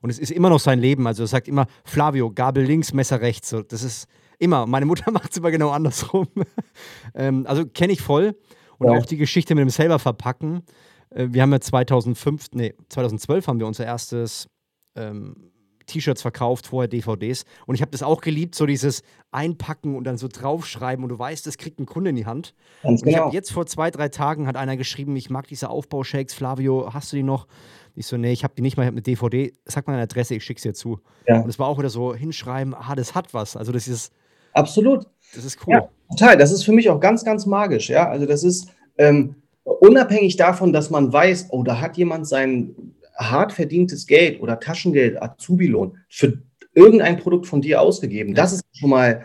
Und 0.00 0.10
es 0.10 0.20
ist 0.20 0.30
immer 0.30 0.50
noch 0.50 0.60
sein 0.60 0.78
Leben. 0.78 1.08
Also 1.08 1.24
er 1.24 1.26
sagt 1.26 1.48
immer, 1.48 1.66
Flavio, 1.84 2.30
Gabel 2.30 2.64
links, 2.64 2.92
Messer 2.92 3.20
rechts. 3.20 3.48
So, 3.48 3.62
das 3.62 3.82
ist 3.82 4.06
immer. 4.38 4.66
Meine 4.66 4.86
Mutter 4.86 5.10
macht 5.10 5.32
es 5.32 5.36
immer 5.38 5.50
genau 5.50 5.70
andersrum. 5.70 6.28
ähm, 7.14 7.44
also 7.48 7.66
kenne 7.66 7.92
ich 7.92 8.00
voll. 8.00 8.36
Und 8.78 8.92
ja. 8.92 8.98
auch 8.98 9.06
die 9.06 9.16
Geschichte 9.16 9.56
mit 9.56 9.62
dem 9.62 9.70
selber 9.70 9.98
verpacken. 9.98 10.62
Äh, 11.10 11.26
wir 11.30 11.42
haben 11.42 11.50
ja 11.50 11.60
2005, 11.60 12.46
nee, 12.52 12.74
2012 12.88 13.48
haben 13.48 13.58
wir 13.58 13.66
unser 13.66 13.84
erstes 13.84 14.48
ähm, 14.94 15.50
T-Shirts 15.88 16.22
verkauft, 16.22 16.68
vorher 16.68 16.88
DVDs. 16.88 17.44
Und 17.66 17.74
ich 17.74 17.80
habe 17.80 17.90
das 17.90 18.02
auch 18.02 18.20
geliebt, 18.20 18.54
so 18.54 18.66
dieses 18.66 19.02
Einpacken 19.32 19.96
und 19.96 20.04
dann 20.04 20.16
so 20.16 20.28
draufschreiben 20.28 21.02
und 21.02 21.10
du 21.10 21.18
weißt, 21.18 21.46
das 21.46 21.58
kriegt 21.58 21.80
ein 21.80 21.86
Kunde 21.86 22.10
in 22.10 22.16
die 22.16 22.26
Hand. 22.26 22.54
Ganz 22.82 23.02
genau. 23.02 23.16
Ich 23.16 23.22
habe 23.22 23.34
jetzt 23.34 23.50
vor 23.50 23.66
zwei, 23.66 23.90
drei 23.90 24.08
Tagen 24.08 24.46
hat 24.46 24.56
einer 24.56 24.76
geschrieben, 24.76 25.16
ich 25.16 25.30
mag 25.30 25.48
diese 25.48 25.68
Aufbaushakes, 25.70 26.34
Flavio, 26.34 26.92
hast 26.92 27.12
du 27.12 27.16
die 27.16 27.22
noch? 27.22 27.46
Ich 27.94 28.06
so, 28.06 28.16
nee, 28.16 28.32
ich 28.32 28.44
habe 28.44 28.54
die 28.56 28.62
nicht 28.62 28.76
mal, 28.76 28.84
ich 28.84 28.86
habe 28.86 28.94
eine 28.94 29.02
DVD, 29.02 29.52
sag 29.64 29.86
mal 29.86 29.94
eine 29.94 30.02
Adresse, 30.02 30.36
ich 30.36 30.44
schicke 30.44 30.60
sie 30.60 30.68
dir 30.68 30.74
zu. 30.74 31.00
Ja. 31.26 31.40
Und 31.40 31.48
es 31.48 31.58
war 31.58 31.66
auch 31.66 31.78
wieder 31.78 31.90
so, 31.90 32.14
hinschreiben, 32.14 32.74
ah, 32.74 32.94
das 32.94 33.14
hat 33.14 33.34
was. 33.34 33.56
Also 33.56 33.72
das 33.72 33.88
ist. 33.88 34.12
Absolut. 34.52 35.06
Das 35.34 35.44
ist 35.44 35.58
cool. 35.66 35.74
Ja, 35.74 35.88
total. 36.10 36.36
Das 36.36 36.52
ist 36.52 36.62
für 36.62 36.72
mich 36.72 36.88
auch 36.88 37.00
ganz, 37.00 37.24
ganz 37.24 37.44
magisch, 37.44 37.90
ja. 37.90 38.08
Also 38.08 38.24
das 38.24 38.44
ist 38.44 38.68
ähm, 38.98 39.34
unabhängig 39.64 40.36
davon, 40.36 40.72
dass 40.72 40.90
man 40.90 41.12
weiß, 41.12 41.48
oh, 41.50 41.62
da 41.62 41.80
hat 41.80 41.96
jemand 41.96 42.26
sein 42.26 42.94
hart 43.18 43.52
verdientes 43.52 44.06
Geld 44.06 44.40
oder 44.40 44.60
Taschengeld, 44.60 45.20
Azubi-Lohn 45.20 45.98
für 46.08 46.42
irgendein 46.74 47.18
Produkt 47.18 47.46
von 47.46 47.60
dir 47.60 47.80
ausgegeben. 47.80 48.34
Das 48.34 48.52
ist 48.52 48.64
schon 48.72 48.90
mal 48.90 49.24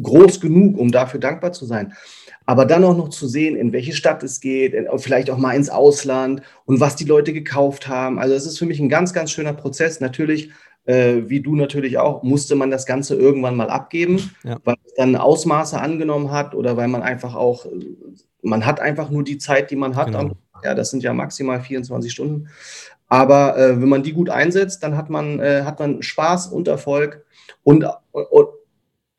groß 0.00 0.40
genug, 0.40 0.78
um 0.78 0.90
dafür 0.90 1.20
dankbar 1.20 1.52
zu 1.52 1.66
sein. 1.66 1.92
Aber 2.46 2.64
dann 2.64 2.84
auch 2.84 2.96
noch 2.96 3.08
zu 3.08 3.26
sehen, 3.26 3.56
in 3.56 3.72
welche 3.72 3.92
Stadt 3.92 4.22
es 4.22 4.40
geht, 4.40 4.74
vielleicht 4.98 5.30
auch 5.30 5.38
mal 5.38 5.54
ins 5.54 5.68
Ausland 5.68 6.42
und 6.64 6.78
was 6.80 6.94
die 6.94 7.04
Leute 7.04 7.32
gekauft 7.32 7.88
haben. 7.88 8.18
Also 8.18 8.34
es 8.34 8.46
ist 8.46 8.58
für 8.58 8.66
mich 8.66 8.78
ein 8.78 8.88
ganz, 8.88 9.12
ganz 9.12 9.32
schöner 9.32 9.52
Prozess. 9.52 10.00
Natürlich, 10.00 10.52
äh, 10.84 11.22
wie 11.26 11.40
du 11.40 11.56
natürlich 11.56 11.98
auch, 11.98 12.22
musste 12.22 12.54
man 12.54 12.70
das 12.70 12.86
Ganze 12.86 13.16
irgendwann 13.16 13.56
mal 13.56 13.68
abgeben, 13.68 14.30
ja. 14.44 14.58
weil 14.62 14.76
es 14.86 14.94
dann 14.94 15.16
Ausmaße 15.16 15.78
angenommen 15.80 16.30
hat 16.30 16.54
oder 16.54 16.76
weil 16.76 16.88
man 16.88 17.02
einfach 17.02 17.34
auch, 17.34 17.66
man 18.42 18.64
hat 18.64 18.78
einfach 18.78 19.10
nur 19.10 19.24
die 19.24 19.38
Zeit, 19.38 19.72
die 19.72 19.76
man 19.76 19.96
hat. 19.96 20.06
Genau. 20.06 20.36
Ja, 20.62 20.74
das 20.74 20.90
sind 20.90 21.02
ja 21.02 21.12
maximal 21.12 21.60
24 21.60 22.12
Stunden. 22.12 22.48
Aber 23.08 23.56
äh, 23.56 23.80
wenn 23.80 23.88
man 23.88 24.02
die 24.02 24.12
gut 24.12 24.30
einsetzt, 24.30 24.82
dann 24.82 24.96
hat 24.96 25.10
man, 25.10 25.38
äh, 25.40 25.62
hat 25.62 25.78
man 25.78 26.02
Spaß 26.02 26.48
und 26.48 26.68
Erfolg. 26.68 27.24
Und, 27.62 27.86
und, 28.10 28.48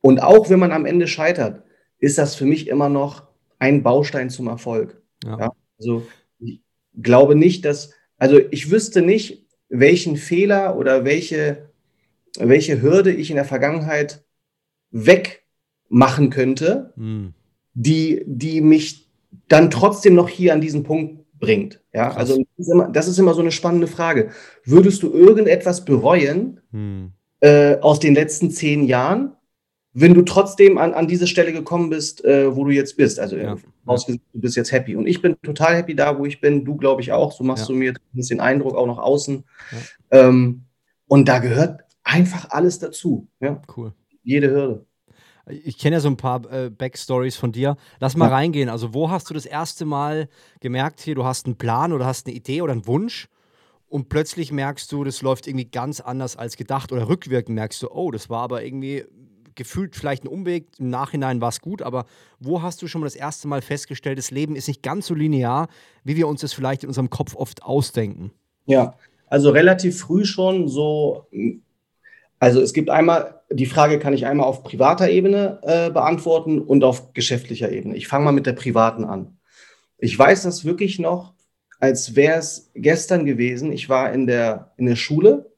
und 0.02 0.20
auch 0.22 0.50
wenn 0.50 0.60
man 0.60 0.72
am 0.72 0.86
Ende 0.86 1.08
scheitert, 1.08 1.64
ist 2.00 2.18
das 2.18 2.36
für 2.36 2.46
mich 2.46 2.68
immer 2.68 2.90
noch 2.90 3.24
ein 3.60 3.84
Baustein 3.84 4.30
zum 4.30 4.48
Erfolg. 4.48 5.02
Ja. 5.24 5.40
Ja, 5.40 5.52
also 5.80 6.06
ich 6.40 6.62
glaube 7.02 7.36
nicht, 7.36 7.66
dass, 7.66 7.94
also 8.18 8.40
ich 8.52 8.70
wüsste 8.70 9.02
nicht, 9.02 9.46
welchen 9.70 10.18
Fehler 10.18 10.78
oder 10.78 11.06
welche, 11.06 11.70
welche 12.40 12.82
Hürde 12.82 13.12
ich 13.12 13.30
in 13.30 13.36
der 13.36 13.46
Vergangenheit 13.46 14.24
wegmachen 14.92 16.30
könnte, 16.30 16.94
hm. 16.96 17.34
die, 17.74 18.24
die 18.26 18.62
mich 18.62 19.10
dann 19.48 19.70
trotzdem 19.70 20.16
noch 20.16 20.30
hier 20.30 20.54
an 20.54 20.62
diesen 20.62 20.84
Punkt 20.84 21.26
bringt. 21.40 21.82
Ja, 21.94 22.10
Krass. 22.10 22.18
also 22.18 22.38
das 22.38 22.68
ist, 22.68 22.72
immer, 22.72 22.90
das 22.90 23.08
ist, 23.08 23.20
immer, 23.20 23.34
so 23.34 23.42
eine 23.42 23.52
spannende 23.52 23.88
Frage. 23.88 24.30
Würdest 24.64 25.04
du 25.04 25.12
irgendetwas 25.12 25.86
bereuen 25.86 26.62
hm. 26.72 27.12
äh, 27.40 27.78
aus 27.78 28.00
den 28.00 28.16
letzten 28.16 28.52
zehn 28.52 28.84
Jahren, 28.86 29.34
wenn 29.94 30.14
du 30.14 30.22
trotzdem 30.22 30.78
an, 30.78 30.94
an 30.94 31.08
diese 31.08 31.26
Stelle 31.26 31.54
gekommen 31.54 31.90
bist, 31.90 32.24
äh, 32.24 32.56
wo 32.56 32.66
du 32.66 32.72
jetzt 32.72 32.98
bist? 32.98 33.20
Also 33.20 33.36
ja. 33.36 33.56
ausgesehen, 33.86 34.22
du 34.34 34.42
bist 34.42 34.56
jetzt 34.56 34.72
happy. 34.72 34.96
Und 34.96 35.08
ich 35.08 35.22
bin 35.22 35.36
total 35.42 35.76
happy 35.76 35.96
da, 35.96 36.20
wo 36.20 36.26
ich 36.26 36.40
bin. 36.40 36.64
Du, 36.66 36.76
glaube 36.76 37.02
ich, 37.02 37.12
auch. 37.12 37.32
So 37.32 37.44
machst 37.44 37.68
ja. 37.68 37.74
du 37.74 37.80
mir 37.80 37.94
den 38.14 38.40
Eindruck 38.40 38.76
auch 38.76 38.86
nach 38.86 39.00
außen. 39.00 39.44
Ja. 39.72 40.28
Ähm, 40.28 40.66
und 41.08 41.28
da 41.28 41.40
gehört 41.40 41.82
einfach 42.04 42.50
alles 42.52 42.80
dazu. 42.80 43.28
Ja? 43.40 43.62
Cool. 43.76 43.94
Jede 44.24 44.52
Hürde. 44.52 44.86
Ich 45.50 45.78
kenne 45.78 45.98
ja 45.98 46.00
so 46.00 46.10
ein 46.10 46.18
paar 46.18 46.52
äh, 46.52 46.70
Backstories 46.70 47.38
von 47.38 47.52
dir. 47.52 47.78
Lass 48.00 48.18
mal 48.18 48.28
ja. 48.28 48.36
reingehen. 48.36 48.70
Also, 48.70 48.94
wo 48.94 49.10
hast 49.10 49.30
du 49.30 49.34
das 49.34 49.46
erste 49.46 49.86
Mal 49.86 50.30
gemerkt, 50.60 51.02
hier, 51.02 51.16
du 51.16 51.24
hast 51.24 51.46
einen 51.46 51.56
Plan 51.56 51.94
oder 51.94 52.06
hast 52.06 52.28
eine 52.28 52.36
Idee 52.36 52.62
oder 52.62 52.74
einen 52.74 52.88
Wunsch 52.88 53.28
und 53.88 54.10
plötzlich 54.10 54.52
merkst 54.52 54.92
du, 54.92 55.04
das 55.04 55.22
läuft 55.22 55.48
irgendwie 55.48 55.66
ganz 55.66 56.00
anders 56.02 56.36
als 56.36 56.58
gedacht 56.58 56.92
oder 56.92 57.08
rückwirkend 57.08 57.56
merkst 57.56 57.82
du, 57.82 57.90
oh, 57.90 58.12
das 58.12 58.30
war 58.30 58.42
aber 58.42 58.64
irgendwie 58.64 59.06
gefühlt 59.56 59.96
vielleicht 59.96 60.24
ein 60.24 60.28
Umweg, 60.28 60.68
im 60.78 60.90
Nachhinein 60.90 61.42
war 61.42 61.50
es 61.50 61.62
gut, 61.62 61.82
aber 61.82 62.06
wo 62.40 62.62
hast 62.62 62.82
du 62.82 62.88
schon 62.88 63.02
mal 63.02 63.08
das 63.08 63.16
erste 63.16 63.48
Mal 63.48 63.62
festgestellt, 63.62 64.20
das 64.20 64.30
Leben 64.30 64.56
ist 64.56 64.68
nicht 64.68 64.84
ganz 64.84 65.08
so 65.08 65.16
linear, 65.16 65.68
wie 66.04 66.16
wir 66.16 66.28
uns 66.28 66.42
das 66.42 66.54
vielleicht 66.54 66.84
in 66.84 66.90
unserem 66.90 67.10
Kopf 67.10 67.36
oft 67.36 67.64
ausdenken? 67.64 68.32
Ja, 68.66 68.96
also 69.28 69.50
relativ 69.50 70.00
früh 70.00 70.26
schon 70.26 70.68
so 70.68 71.26
also 72.40 72.62
es 72.62 72.74
gibt 72.74 72.90
einmal, 72.90 73.37
die 73.50 73.66
Frage 73.66 74.00
kann 74.00 74.14
ich 74.14 74.26
einmal 74.26 74.48
auf 74.48 74.64
privater 74.64 75.10
Ebene 75.10 75.60
äh, 75.64 75.90
beantworten 75.90 76.60
und 76.60 76.84
auf 76.84 77.14
geschäftlicher 77.14 77.72
Ebene. 77.72 77.96
Ich 77.96 78.08
fange 78.08 78.26
mal 78.26 78.32
mit 78.32 78.46
der 78.46 78.54
privaten 78.54 79.06
an. 79.06 79.38
Ich 79.98 80.18
weiß 80.18 80.44
das 80.44 80.66
wirklich 80.66 81.00
noch, 81.00 81.34
als 81.80 82.16
wäre 82.16 82.38
es 82.38 82.72
gestern 82.76 83.26
gewesen. 83.26 83.72
Ich 83.72 83.90
war 83.90 84.12
in 84.12 84.28
der, 84.28 84.74
in 84.78 84.86
der 84.86 84.96
Schule 84.96 85.52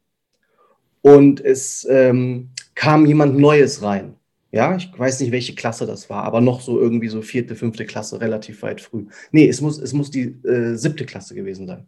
und 1.02 1.44
es 1.44 1.88
ähm, 1.90 2.52
kam 2.76 3.06
jemand 3.06 3.38
Neues 3.38 3.82
rein. 3.82 4.16
Ja, 4.52 4.76
ich 4.76 4.90
weiß 4.98 5.20
nicht, 5.20 5.32
welche 5.32 5.54
Klasse 5.54 5.86
das 5.86 6.10
war, 6.10 6.24
aber 6.24 6.42
noch 6.42 6.62
so 6.62 6.80
irgendwie 6.80 7.08
so 7.08 7.22
vierte, 7.22 7.56
fünfte 7.56 7.86
Klasse, 7.86 8.20
relativ 8.20 8.64
weit 8.64 8.82
früh. 8.82 9.06
Nee, 9.32 9.48
es 9.48 9.62
muss, 9.62 9.78
es 9.78 9.94
muss 9.94 10.10
die 10.10 10.36
äh, 10.44 10.76
siebte 10.76 11.06
Klasse 11.06 11.36
gewesen 11.36 11.68
sein. 11.68 11.88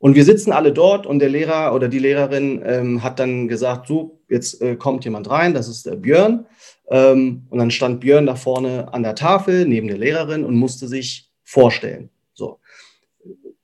Und 0.00 0.14
wir 0.14 0.24
sitzen 0.24 0.52
alle 0.52 0.72
dort 0.72 1.06
und 1.06 1.18
der 1.18 1.28
Lehrer 1.28 1.74
oder 1.74 1.88
die 1.88 1.98
Lehrerin 1.98 2.62
ähm, 2.64 3.02
hat 3.02 3.18
dann 3.18 3.48
gesagt, 3.48 3.88
so, 3.88 4.20
jetzt 4.28 4.62
äh, 4.62 4.76
kommt 4.76 5.04
jemand 5.04 5.28
rein, 5.28 5.54
das 5.54 5.66
ist 5.68 5.86
der 5.86 5.96
Björn. 5.96 6.46
Ähm, 6.88 7.46
und 7.50 7.58
dann 7.58 7.72
stand 7.72 8.00
Björn 8.00 8.26
da 8.26 8.36
vorne 8.36 8.92
an 8.92 9.02
der 9.02 9.16
Tafel 9.16 9.66
neben 9.66 9.88
der 9.88 9.98
Lehrerin 9.98 10.44
und 10.44 10.54
musste 10.54 10.86
sich 10.86 11.30
vorstellen. 11.42 12.10
So. 12.32 12.60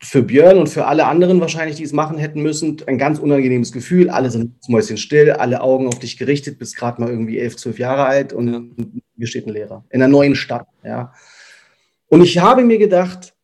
Für 0.01 0.23
Björn 0.23 0.59
und 0.59 0.69
für 0.69 0.87
alle 0.87 1.07
anderen 1.07 1.41
wahrscheinlich, 1.41 1.77
die 1.77 1.85
es 1.85 1.93
machen 1.93 2.19
hätten 2.19 2.43
müssen, 2.43 2.83
ein 2.87 2.99
ganz 2.99 3.21
unangenehmes 3.21 3.71
Gefühl. 3.71 4.11
Alle 4.11 4.31
sind 4.31 4.57
Mäuschen 4.69 4.97
still, 4.97 5.31
alle 5.31 5.61
Augen 5.61 5.87
auf 5.87 6.01
dich 6.01 6.19
gerichtet, 6.19 6.59
bist 6.59 6.77
gerade 6.77 7.01
mal 7.01 7.11
irgendwie 7.11 7.39
elf, 7.39 7.57
zwölf 7.57 7.79
Jahre 7.79 8.05
alt 8.05 8.33
und 8.33 8.53
ja. 8.53 8.61
hier 9.17 9.27
steht 9.29 9.47
ein 9.47 9.53
Lehrer 9.53 9.85
in 9.91 10.03
einer 10.03 10.11
neuen 10.11 10.35
Stadt. 10.35 10.67
Ja. 10.83 11.15
Und 12.09 12.23
ich 12.23 12.39
habe 12.39 12.65
mir 12.65 12.79
gedacht, 12.79 13.35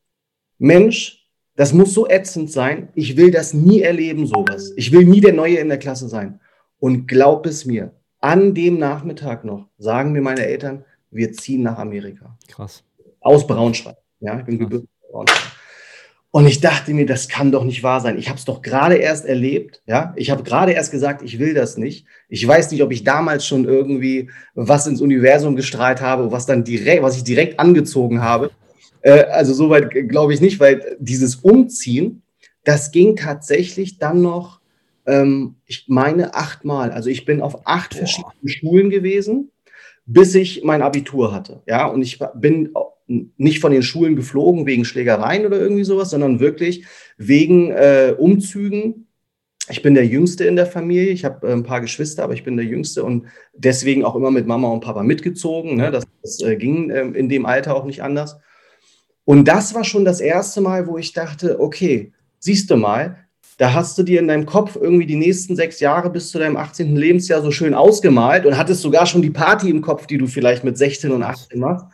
Mensch, 0.59 1.20
das 1.61 1.75
muss 1.75 1.93
so 1.93 2.09
ätzend 2.09 2.50
sein. 2.50 2.88
Ich 2.95 3.19
will 3.19 3.31
das 3.31 3.52
nie 3.52 3.83
erleben, 3.83 4.26
sowas. 4.26 4.73
Ich 4.76 4.93
will 4.93 5.05
nie 5.05 5.21
der 5.21 5.35
Neue 5.35 5.57
in 5.57 5.69
der 5.69 5.76
Klasse 5.76 6.09
sein. 6.09 6.40
Und 6.79 7.07
glaub 7.07 7.45
es 7.45 7.67
mir, 7.67 7.93
an 8.19 8.55
dem 8.55 8.79
Nachmittag 8.79 9.45
noch 9.45 9.69
sagen 9.76 10.12
mir 10.12 10.23
meine 10.23 10.47
Eltern, 10.47 10.87
wir 11.11 11.35
ziehen 11.35 11.62
nach 11.62 11.76
Amerika. 11.76 12.35
Krass. 12.49 12.83
Aus 13.21 13.47
Braunschweig. 13.47 13.99
Ja, 14.21 14.38
ich 14.38 14.47
bin 14.47 14.59
gebürtig 14.59 14.88
Braunschweig. 15.12 15.52
Und 16.31 16.47
ich 16.47 16.62
dachte 16.62 16.95
mir, 16.95 17.05
das 17.05 17.29
kann 17.29 17.52
doch 17.52 17.64
nicht 17.64 17.83
wahr 17.83 18.00
sein. 18.00 18.17
Ich 18.17 18.31
habe 18.31 18.38
es 18.38 18.47
doch 18.47 18.62
gerade 18.62 18.95
erst 18.95 19.26
erlebt. 19.26 19.83
Ja, 19.85 20.14
ich 20.17 20.31
habe 20.31 20.43
gerade 20.43 20.73
erst 20.73 20.90
gesagt, 20.90 21.21
ich 21.21 21.38
will 21.38 21.52
das 21.52 21.76
nicht. 21.76 22.07
Ich 22.31 22.49
weiß 22.49 22.71
nicht, 22.71 22.83
ob 22.83 22.90
ich 22.90 23.05
damals 23.05 23.47
schon 23.47 23.67
irgendwie 23.67 24.31
was 24.55 24.87
ins 24.87 25.02
Universum 25.02 25.57
gestrahlt 25.57 26.00
habe, 26.00 26.33
was 26.33 26.47
dann 26.47 26.64
direkt, 26.64 27.02
was 27.02 27.19
ich 27.19 27.25
direkt 27.25 27.61
angezogen 27.61 28.23
habe. 28.23 28.50
Äh, 29.02 29.25
also 29.25 29.54
soweit 29.54 29.90
glaube 30.09 30.35
ich 30.35 30.40
nicht, 30.40 30.61
weil 30.61 30.97
dieses 30.99 31.37
Umziehen, 31.37 32.23
das 32.64 32.90
ging 32.90 33.16
tatsächlich 33.16 33.99
dann 33.99 34.23
noch, 34.23 34.61
ähm, 35.07 35.57
ich 35.66 35.87
meine, 35.88 36.35
achtmal. 36.35 36.90
Also 36.90 37.11
ich 37.11 37.25
bin 37.25 37.40
auf 37.40 37.66
acht 37.66 37.90
Boah. 37.90 37.99
verschiedenen 37.99 38.49
Schulen 38.49 38.90
gewesen, 38.90 39.50
bis 40.07 40.35
ich 40.35 40.62
mein 40.64 40.83
Abitur 40.83 41.33
hatte. 41.33 41.62
Ja, 41.66 41.87
und 41.87 42.02
ich 42.02 42.19
bin 42.35 42.73
nicht 43.37 43.61
von 43.61 43.73
den 43.73 43.83
Schulen 43.83 44.14
geflogen 44.14 44.66
wegen 44.66 44.85
Schlägereien 44.85 45.47
oder 45.47 45.59
irgendwie 45.59 45.85
sowas, 45.85 46.11
sondern 46.11 46.38
wirklich 46.38 46.85
wegen 47.16 47.71
äh, 47.73 48.14
Umzügen. 48.16 49.09
Ich 49.69 49.83
bin 49.83 49.95
der 49.95 50.07
Jüngste 50.07 50.45
in 50.45 50.57
der 50.57 50.66
Familie. 50.66 51.11
Ich 51.11 51.25
habe 51.25 51.49
äh, 51.49 51.52
ein 51.52 51.64
paar 51.64 51.80
Geschwister, 51.80 52.23
aber 52.23 52.35
ich 52.35 52.45
bin 52.45 52.57
der 52.57 52.66
Jüngste 52.66 53.02
und 53.02 53.26
deswegen 53.52 54.04
auch 54.04 54.14
immer 54.14 54.30
mit 54.30 54.47
Mama 54.47 54.69
und 54.69 54.80
Papa 54.80 55.02
mitgezogen. 55.02 55.76
Ne? 55.76 55.90
Das, 55.90 56.04
das 56.23 56.40
äh, 56.40 56.57
ging 56.57 56.90
ähm, 56.90 57.14
in 57.14 57.28
dem 57.28 57.47
Alter 57.47 57.75
auch 57.75 57.85
nicht 57.85 58.02
anders. 58.02 58.38
Und 59.31 59.47
das 59.47 59.77
war 59.77 59.85
schon 59.85 60.05
das 60.05 60.21
erste 60.21 60.61
Mal, 60.61 60.89
wo 60.89 60.99
ich 60.99 61.13
dachte, 61.13 61.61
okay, 61.61 62.11
siehst 62.41 62.69
du 62.69 62.77
mal, 62.77 63.17
da 63.59 63.73
hast 63.75 63.97
du 63.97 64.03
dir 64.03 64.19
in 64.19 64.27
deinem 64.27 64.45
Kopf 64.45 64.75
irgendwie 64.75 65.07
die 65.07 65.15
nächsten 65.15 65.55
sechs 65.55 65.79
Jahre 65.79 66.11
bis 66.11 66.33
zu 66.33 66.41
deinem 66.41 66.57
18. 66.57 66.97
Lebensjahr 66.97 67.41
so 67.41 67.53
schön 67.53 67.73
ausgemalt 67.73 68.45
und 68.45 68.59
hattest 68.59 68.83
sogar 68.83 69.07
schon 69.07 69.23
die 69.23 69.31
Party 69.31 69.71
im 69.71 69.83
Kopf, 69.83 70.09
die 70.09 70.19
du 70.19 70.27
vielleicht 70.27 70.65
mit 70.65 70.77
16 70.77 71.13
und 71.13 71.23
18 71.23 71.61
machst. 71.61 71.87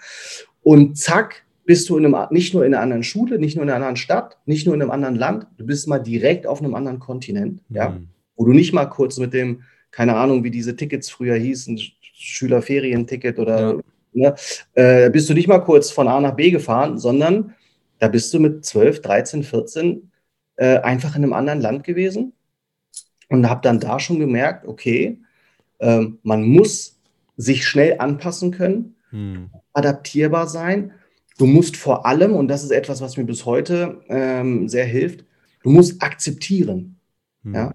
Und 0.62 0.96
zack, 0.96 1.44
bist 1.66 1.90
du 1.90 1.98
in 1.98 2.06
einem, 2.06 2.26
nicht 2.30 2.54
nur 2.54 2.64
in 2.64 2.72
einer 2.72 2.82
anderen 2.82 3.02
Schule, 3.02 3.38
nicht 3.38 3.54
nur 3.54 3.64
in 3.64 3.68
einer 3.68 3.76
anderen 3.76 3.96
Stadt, 3.96 4.38
nicht 4.46 4.64
nur 4.64 4.74
in 4.74 4.80
einem 4.80 4.90
anderen 4.90 5.16
Land, 5.16 5.46
du 5.58 5.66
bist 5.66 5.88
mal 5.88 5.98
direkt 5.98 6.46
auf 6.46 6.62
einem 6.62 6.74
anderen 6.74 7.00
Kontinent, 7.00 7.60
mhm. 7.68 7.76
ja, 7.76 7.98
wo 8.36 8.46
du 8.46 8.54
nicht 8.54 8.72
mal 8.72 8.86
kurz 8.86 9.18
mit 9.18 9.34
dem, 9.34 9.60
keine 9.90 10.16
Ahnung, 10.16 10.42
wie 10.42 10.50
diese 10.50 10.74
Tickets 10.74 11.10
früher 11.10 11.36
hießen, 11.36 11.78
Schülerferienticket 12.00 13.38
oder 13.38 13.74
ja 13.74 13.80
ne, 14.16 14.34
äh, 14.74 15.10
bist 15.10 15.28
du 15.28 15.34
nicht 15.34 15.48
mal 15.48 15.60
kurz 15.60 15.90
von 15.90 16.08
A 16.08 16.20
nach 16.20 16.34
B 16.34 16.50
gefahren, 16.50 16.98
sondern 16.98 17.54
da 17.98 18.08
bist 18.08 18.32
du 18.34 18.40
mit 18.40 18.64
12, 18.64 19.02
13, 19.02 19.42
14 19.42 20.10
äh, 20.56 20.78
einfach 20.78 21.16
in 21.16 21.22
einem 21.22 21.32
anderen 21.32 21.60
Land 21.60 21.84
gewesen 21.84 22.32
und 23.28 23.48
habe 23.48 23.60
dann 23.62 23.80
da 23.80 23.98
schon 23.98 24.18
gemerkt, 24.18 24.66
okay, 24.66 25.18
äh, 25.78 26.04
man 26.22 26.42
muss 26.42 26.98
sich 27.36 27.66
schnell 27.66 27.96
anpassen 27.98 28.50
können, 28.50 28.96
hm. 29.10 29.50
adaptierbar 29.72 30.48
sein. 30.48 30.92
Du 31.38 31.46
musst 31.46 31.76
vor 31.76 32.06
allem, 32.06 32.32
und 32.32 32.48
das 32.48 32.64
ist 32.64 32.70
etwas, 32.70 33.00
was 33.00 33.16
mir 33.16 33.24
bis 33.24 33.44
heute 33.44 34.00
ähm, 34.08 34.68
sehr 34.68 34.86
hilft, 34.86 35.24
du 35.62 35.70
musst 35.70 36.02
akzeptieren. 36.02 36.98
Hm. 37.42 37.54
Ja? 37.54 37.74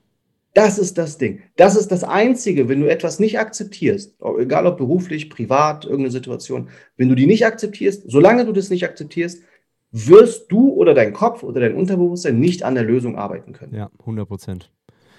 Das 0.54 0.78
ist 0.78 0.98
das 0.98 1.18
Ding. 1.18 1.42
Das 1.56 1.76
ist 1.76 1.92
das 1.92 2.04
Einzige, 2.04 2.68
wenn 2.68 2.82
du 2.82 2.90
etwas 2.90 3.20
nicht 3.20 3.40
akzeptierst, 3.40 4.16
egal 4.38 4.68
ob 4.68 4.78
beruflich, 4.78 5.30
privat, 5.30 5.86
irgendeine 5.86 6.12
Situation, 6.12 6.70
wenn 6.98 7.08
du 7.08 7.16
die 7.16 7.26
nicht 7.26 7.46
akzeptierst, 7.46 8.04
solange 8.12 8.46
du 8.46 8.52
das 8.52 8.70
nicht 8.70 8.84
akzeptierst, 8.84 9.44
wirst 9.92 10.52
du 10.52 10.72
oder 10.74 10.94
dein 10.94 11.14
Kopf 11.14 11.44
oder 11.44 11.62
dein 11.62 11.76
Unterbewusstsein 11.76 12.40
nicht 12.40 12.64
an 12.64 12.76
der 12.76 12.84
Lösung 12.84 13.18
arbeiten 13.18 13.54
können. 13.54 13.76
Ja, 13.76 13.90
100 14.00 14.28
Prozent. 14.28 14.72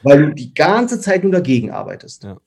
Weil 0.03 0.27
du 0.27 0.35
die 0.35 0.55
ganze 0.55 1.01
Zeit 1.01 1.23
nur 1.23 1.33
dagegen 1.33 1.71
arbeitest. 1.71 2.25
Ja. 2.25 2.39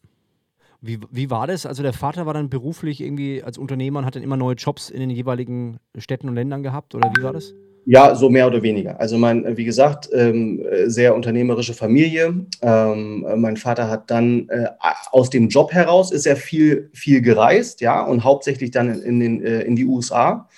Wie, 0.81 0.99
wie 1.09 1.29
war 1.31 1.47
das? 1.47 1.65
Also 1.65 1.81
der 1.81 1.93
Vater 1.93 2.25
war 2.27 2.33
dann 2.33 2.49
beruflich 2.49 3.01
irgendwie 3.01 3.41
als 3.41 3.57
Unternehmer 3.57 3.99
und 3.99 4.05
hat 4.05 4.15
dann 4.15 4.23
immer 4.23 4.37
neue 4.37 4.55
Jobs 4.55 4.89
in 4.89 4.99
den 4.99 5.09
jeweiligen 5.09 5.79
Städten 5.97 6.29
und 6.29 6.35
Ländern 6.35 6.61
gehabt 6.61 6.93
oder 6.93 7.11
wie 7.15 7.23
war 7.23 7.33
das? 7.33 7.55
Ja, 7.87 8.15
so 8.15 8.29
mehr 8.29 8.47
oder 8.47 8.63
weniger. 8.63 8.99
Also 8.99 9.15
mein, 9.19 9.57
wie 9.57 9.63
gesagt, 9.63 10.09
ähm, 10.11 10.65
sehr 10.87 11.13
unternehmerische 11.13 11.75
Familie. 11.75 12.47
Ähm, 12.63 13.25
mein 13.37 13.57
Vater 13.57 13.91
hat 13.91 14.09
dann 14.09 14.49
äh, 14.49 14.65
aus 15.11 15.29
dem 15.29 15.49
Job 15.49 15.71
heraus 15.71 16.11
ist 16.11 16.25
er 16.25 16.35
viel, 16.35 16.89
viel 16.93 17.21
gereist, 17.21 17.81
ja, 17.81 18.03
und 18.03 18.23
hauptsächlich 18.23 18.71
dann 18.71 19.01
in, 19.03 19.19
den, 19.19 19.43
äh, 19.45 19.61
in 19.61 19.75
die 19.75 19.85
USA, 19.85 20.49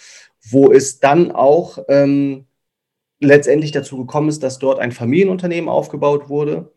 wo 0.49 0.71
es 0.71 1.01
dann 1.01 1.33
auch 1.33 1.79
ähm, 1.89 2.45
letztendlich 3.19 3.73
dazu 3.73 3.97
gekommen 3.97 4.29
ist, 4.29 4.41
dass 4.41 4.57
dort 4.57 4.79
ein 4.79 4.93
Familienunternehmen 4.93 5.69
aufgebaut 5.69 6.29
wurde. 6.29 6.71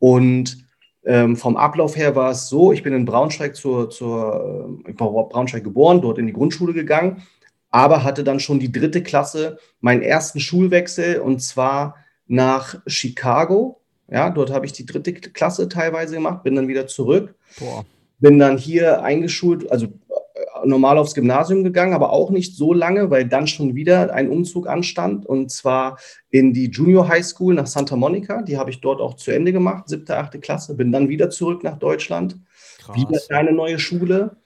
Und 0.00 0.66
ähm, 1.04 1.36
vom 1.36 1.56
Ablauf 1.56 1.96
her 1.96 2.16
war 2.16 2.32
es 2.32 2.48
so, 2.48 2.72
ich 2.72 2.82
bin 2.82 2.94
in 2.94 3.04
Braunschweig 3.04 3.54
zur, 3.54 3.90
zur 3.90 4.80
äh, 4.86 4.90
ich 4.90 4.98
war 4.98 5.28
Braunschweig 5.28 5.62
geboren, 5.62 6.00
dort 6.00 6.18
in 6.18 6.26
die 6.26 6.32
Grundschule 6.32 6.72
gegangen 6.72 7.22
aber 7.74 8.04
hatte 8.04 8.22
dann 8.22 8.38
schon 8.38 8.60
die 8.60 8.70
dritte 8.70 9.02
Klasse 9.02 9.58
meinen 9.80 10.02
ersten 10.02 10.38
Schulwechsel 10.38 11.18
und 11.18 11.42
zwar 11.42 11.96
nach 12.28 12.76
Chicago. 12.86 13.80
Ja, 14.08 14.30
dort 14.30 14.52
habe 14.52 14.64
ich 14.64 14.72
die 14.72 14.86
dritte 14.86 15.12
Klasse 15.12 15.68
teilweise 15.68 16.14
gemacht, 16.14 16.44
bin 16.44 16.54
dann 16.54 16.68
wieder 16.68 16.86
zurück. 16.86 17.34
Boah. 17.58 17.84
Bin 18.20 18.38
dann 18.38 18.58
hier 18.58 19.02
eingeschult, 19.02 19.72
also 19.72 19.86
äh, 19.86 19.90
normal 20.64 20.98
aufs 20.98 21.16
Gymnasium 21.16 21.64
gegangen, 21.64 21.94
aber 21.94 22.12
auch 22.12 22.30
nicht 22.30 22.54
so 22.54 22.72
lange, 22.72 23.10
weil 23.10 23.26
dann 23.26 23.48
schon 23.48 23.74
wieder 23.74 24.14
ein 24.14 24.30
Umzug 24.30 24.68
anstand 24.68 25.26
und 25.26 25.50
zwar 25.50 25.98
in 26.30 26.52
die 26.52 26.70
Junior 26.70 27.08
High 27.08 27.26
School 27.26 27.54
nach 27.54 27.66
Santa 27.66 27.96
Monica. 27.96 28.42
Die 28.42 28.56
habe 28.56 28.70
ich 28.70 28.82
dort 28.82 29.00
auch 29.00 29.14
zu 29.14 29.32
Ende 29.32 29.52
gemacht, 29.52 29.88
siebte, 29.88 30.16
achte 30.16 30.38
Klasse. 30.38 30.76
Bin 30.76 30.92
dann 30.92 31.08
wieder 31.08 31.28
zurück 31.28 31.64
nach 31.64 31.76
Deutschland. 31.80 32.36
Krass. 32.78 32.96
Wieder 32.96 33.18
eine 33.30 33.50
neue 33.50 33.80
Schule 33.80 34.36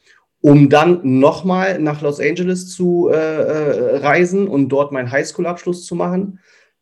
um 0.41 0.69
dann 0.69 1.01
nochmal 1.03 1.79
nach 1.79 2.01
Los 2.01 2.21
Angeles 2.21 2.69
zu 2.69 3.09
äh, 3.09 3.15
äh, 3.17 3.97
reisen 3.99 4.47
und 4.47 4.69
dort 4.69 4.93
meinen 4.93 5.11
Highschool-Abschluss 5.11 5.85
zu 5.85 5.95
machen. 5.95 6.39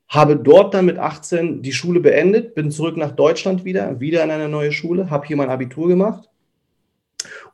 Habe 0.08 0.36
dort 0.36 0.74
dann 0.74 0.86
mit 0.86 0.98
18 0.98 1.62
die 1.62 1.72
Schule 1.72 2.00
beendet, 2.00 2.54
bin 2.54 2.70
zurück 2.70 2.96
nach 2.96 3.12
Deutschland 3.12 3.64
wieder, 3.64 3.98
wieder 3.98 4.22
in 4.22 4.30
eine 4.30 4.48
neue 4.48 4.72
Schule, 4.72 5.10
habe 5.10 5.26
hier 5.26 5.36
mein 5.36 5.50
Abitur 5.50 5.88
gemacht 5.88 6.28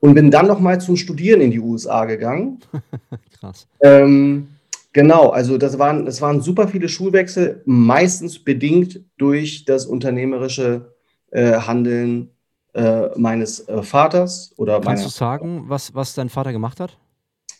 und 0.00 0.14
bin 0.14 0.30
dann 0.30 0.48
nochmal 0.48 0.80
zum 0.80 0.96
Studieren 0.96 1.40
in 1.40 1.50
die 1.50 1.60
USA 1.60 2.04
gegangen. 2.04 2.58
Krass. 3.40 3.68
Ähm, 3.80 4.48
genau, 4.92 5.30
also 5.30 5.56
das 5.56 5.78
waren, 5.78 6.04
das 6.04 6.20
waren 6.20 6.42
super 6.42 6.68
viele 6.68 6.88
Schulwechsel, 6.88 7.62
meistens 7.64 8.42
bedingt 8.42 9.00
durch 9.16 9.64
das 9.64 9.86
unternehmerische 9.86 10.92
äh, 11.30 11.52
Handeln 11.52 12.31
äh, 12.74 13.08
meines 13.16 13.68
äh, 13.68 13.82
Vaters 13.82 14.52
oder 14.56 14.80
Kannst 14.80 15.04
du 15.04 15.08
sagen, 15.08 15.64
was, 15.68 15.94
was 15.94 16.14
dein 16.14 16.28
Vater 16.28 16.52
gemacht 16.52 16.80
hat? 16.80 16.98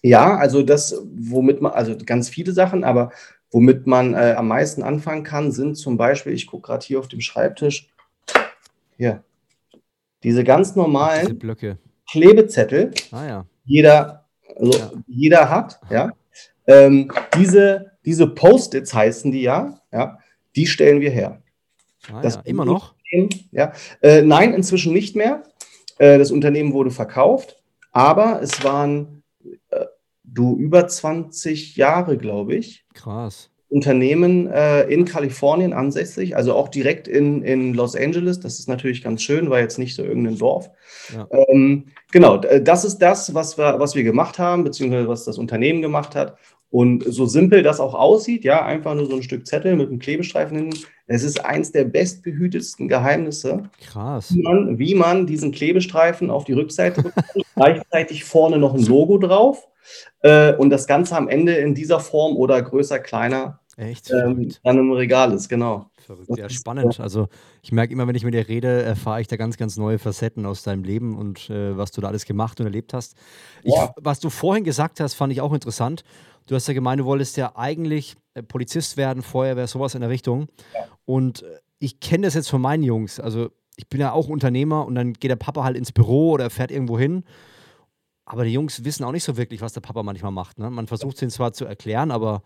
Ja, 0.02 0.36
also 0.36 0.62
das, 0.62 1.00
womit 1.14 1.60
man, 1.60 1.72
also 1.72 1.96
ganz 2.04 2.28
viele 2.28 2.52
Sachen, 2.52 2.82
aber 2.82 3.12
womit 3.50 3.86
man 3.86 4.14
äh, 4.14 4.34
am 4.36 4.48
meisten 4.48 4.82
anfangen 4.82 5.22
kann, 5.22 5.52
sind 5.52 5.76
zum 5.76 5.96
Beispiel, 5.96 6.32
ich 6.32 6.46
gucke 6.46 6.66
gerade 6.66 6.84
hier 6.84 6.98
auf 6.98 7.08
dem 7.08 7.20
Schreibtisch, 7.20 7.88
hier, 8.96 9.22
diese 10.22 10.44
ganz 10.44 10.74
normalen 10.74 11.26
diese 11.26 11.34
Blöcke. 11.34 11.78
Klebezettel, 12.10 12.90
ah, 13.12 13.26
ja. 13.26 13.46
jeder, 13.64 14.24
also 14.56 14.78
ja. 14.78 14.90
jeder 15.06 15.50
hat, 15.50 15.80
ja. 15.90 16.12
Ähm, 16.66 17.10
diese 17.36 17.92
diese 18.04 18.26
Post-its 18.26 18.92
heißen 18.92 19.30
die 19.32 19.42
ja, 19.42 19.78
ja, 19.92 20.18
die 20.56 20.66
stellen 20.66 21.00
wir 21.00 21.10
her. 21.10 21.42
Ah, 22.12 22.20
das 22.20 22.36
ja. 22.36 22.40
Immer 22.44 22.64
noch? 22.64 22.94
Ja. 23.50 23.72
Äh, 24.00 24.22
nein, 24.22 24.54
inzwischen 24.54 24.92
nicht 24.92 25.16
mehr. 25.16 25.42
Äh, 25.98 26.18
das 26.18 26.30
Unternehmen 26.30 26.72
wurde 26.72 26.90
verkauft, 26.90 27.62
aber 27.92 28.40
es 28.42 28.64
waren 28.64 29.22
äh, 29.70 29.84
du 30.24 30.56
über 30.56 30.88
20 30.88 31.76
Jahre, 31.76 32.16
glaube 32.16 32.54
ich. 32.54 32.86
Krass. 32.94 33.50
Unternehmen 33.68 34.48
äh, 34.48 34.82
in 34.82 35.06
Kalifornien 35.06 35.72
ansässig, 35.72 36.36
also 36.36 36.54
auch 36.54 36.68
direkt 36.68 37.08
in, 37.08 37.42
in 37.42 37.72
Los 37.72 37.96
Angeles. 37.96 38.38
Das 38.38 38.58
ist 38.58 38.68
natürlich 38.68 39.02
ganz 39.02 39.22
schön, 39.22 39.48
war 39.48 39.60
jetzt 39.60 39.78
nicht 39.78 39.94
so 39.94 40.02
irgendein 40.02 40.36
Dorf. 40.36 40.70
Ja. 41.14 41.26
Ähm, 41.48 41.86
genau, 42.10 42.38
das 42.38 42.84
ist 42.84 42.98
das, 42.98 43.34
was 43.34 43.58
wir, 43.58 43.78
was 43.78 43.94
wir 43.94 44.04
gemacht 44.04 44.38
haben, 44.38 44.64
beziehungsweise 44.64 45.08
was 45.08 45.24
das 45.24 45.38
Unternehmen 45.38 45.82
gemacht 45.82 46.14
hat. 46.14 46.36
Und 46.72 47.04
so 47.06 47.26
simpel 47.26 47.62
das 47.62 47.80
auch 47.80 47.94
aussieht, 47.94 48.44
ja, 48.44 48.64
einfach 48.64 48.94
nur 48.94 49.04
so 49.04 49.16
ein 49.16 49.22
Stück 49.22 49.46
Zettel 49.46 49.76
mit 49.76 49.88
einem 49.88 49.98
Klebestreifen 49.98 50.56
hin. 50.56 50.74
Es 51.06 51.22
ist 51.22 51.44
eins 51.44 51.70
der 51.70 51.84
bestbehütetsten 51.84 52.88
Geheimnisse. 52.88 53.64
Krass. 53.86 54.34
Wie 54.34 54.42
man, 54.42 54.78
wie 54.78 54.94
man 54.94 55.26
diesen 55.26 55.52
Klebestreifen 55.52 56.30
auf 56.30 56.44
die 56.44 56.54
Rückseite 56.54 57.02
bekommt, 57.02 57.44
gleichzeitig 57.56 58.24
vorne 58.24 58.56
noch 58.56 58.72
ein 58.72 58.86
Logo 58.86 59.18
drauf 59.18 59.68
äh, 60.22 60.54
und 60.54 60.70
das 60.70 60.86
Ganze 60.86 61.14
am 61.14 61.28
Ende 61.28 61.54
in 61.56 61.74
dieser 61.74 62.00
Form 62.00 62.36
oder 62.36 62.62
größer, 62.62 62.98
kleiner 63.00 63.60
Echt? 63.82 64.10
Ähm, 64.10 64.52
dann 64.62 64.78
im 64.78 64.92
Regal 64.92 65.32
ist, 65.32 65.48
genau. 65.48 65.86
Verrückt, 65.98 66.36
ja, 66.36 66.48
spannend. 66.48 67.00
Also 67.00 67.28
ich 67.62 67.72
merke 67.72 67.92
immer, 67.92 68.06
wenn 68.06 68.14
ich 68.14 68.24
mit 68.24 68.34
dir 68.34 68.46
rede, 68.48 68.82
erfahre 68.82 69.20
ich 69.20 69.28
da 69.28 69.36
ganz, 69.36 69.56
ganz 69.56 69.76
neue 69.76 69.98
Facetten 69.98 70.46
aus 70.46 70.62
deinem 70.62 70.84
Leben 70.84 71.16
und 71.16 71.50
äh, 71.50 71.76
was 71.76 71.90
du 71.90 72.00
da 72.00 72.08
alles 72.08 72.24
gemacht 72.24 72.60
und 72.60 72.66
erlebt 72.66 72.94
hast. 72.94 73.16
Ich, 73.62 73.74
ja. 73.74 73.92
Was 73.96 74.20
du 74.20 74.30
vorhin 74.30 74.64
gesagt 74.64 75.00
hast, 75.00 75.14
fand 75.14 75.32
ich 75.32 75.40
auch 75.40 75.52
interessant. 75.52 76.04
Du 76.46 76.54
hast 76.54 76.66
ja 76.68 76.74
gemeint, 76.74 77.00
du 77.00 77.04
wolltest 77.04 77.36
ja 77.36 77.56
eigentlich 77.56 78.16
äh, 78.34 78.42
Polizist 78.42 78.96
werden, 78.96 79.22
Feuerwehr, 79.22 79.66
sowas 79.66 79.94
in 79.94 80.00
der 80.00 80.10
Richtung. 80.10 80.48
Ja. 80.74 80.86
Und 81.04 81.42
äh, 81.42 81.58
ich 81.78 82.00
kenne 82.00 82.26
das 82.26 82.34
jetzt 82.34 82.48
von 82.48 82.60
meinen 82.60 82.82
Jungs. 82.82 83.18
Also 83.18 83.50
ich 83.76 83.88
bin 83.88 84.00
ja 84.00 84.12
auch 84.12 84.28
Unternehmer 84.28 84.86
und 84.86 84.94
dann 84.94 85.12
geht 85.14 85.30
der 85.30 85.36
Papa 85.36 85.64
halt 85.64 85.76
ins 85.76 85.92
Büro 85.92 86.32
oder 86.32 86.50
fährt 86.50 86.70
irgendwo 86.70 86.98
hin. 86.98 87.24
Aber 88.24 88.44
die 88.44 88.52
Jungs 88.52 88.84
wissen 88.84 89.04
auch 89.04 89.12
nicht 89.12 89.24
so 89.24 89.36
wirklich, 89.36 89.60
was 89.60 89.72
der 89.72 89.80
Papa 89.80 90.02
manchmal 90.02 90.30
macht. 90.30 90.58
Ne? 90.58 90.70
Man 90.70 90.86
versucht 90.86 91.16
es 91.16 91.22
ihnen 91.22 91.30
zwar 91.30 91.52
zu 91.52 91.64
erklären, 91.64 92.10
aber 92.10 92.42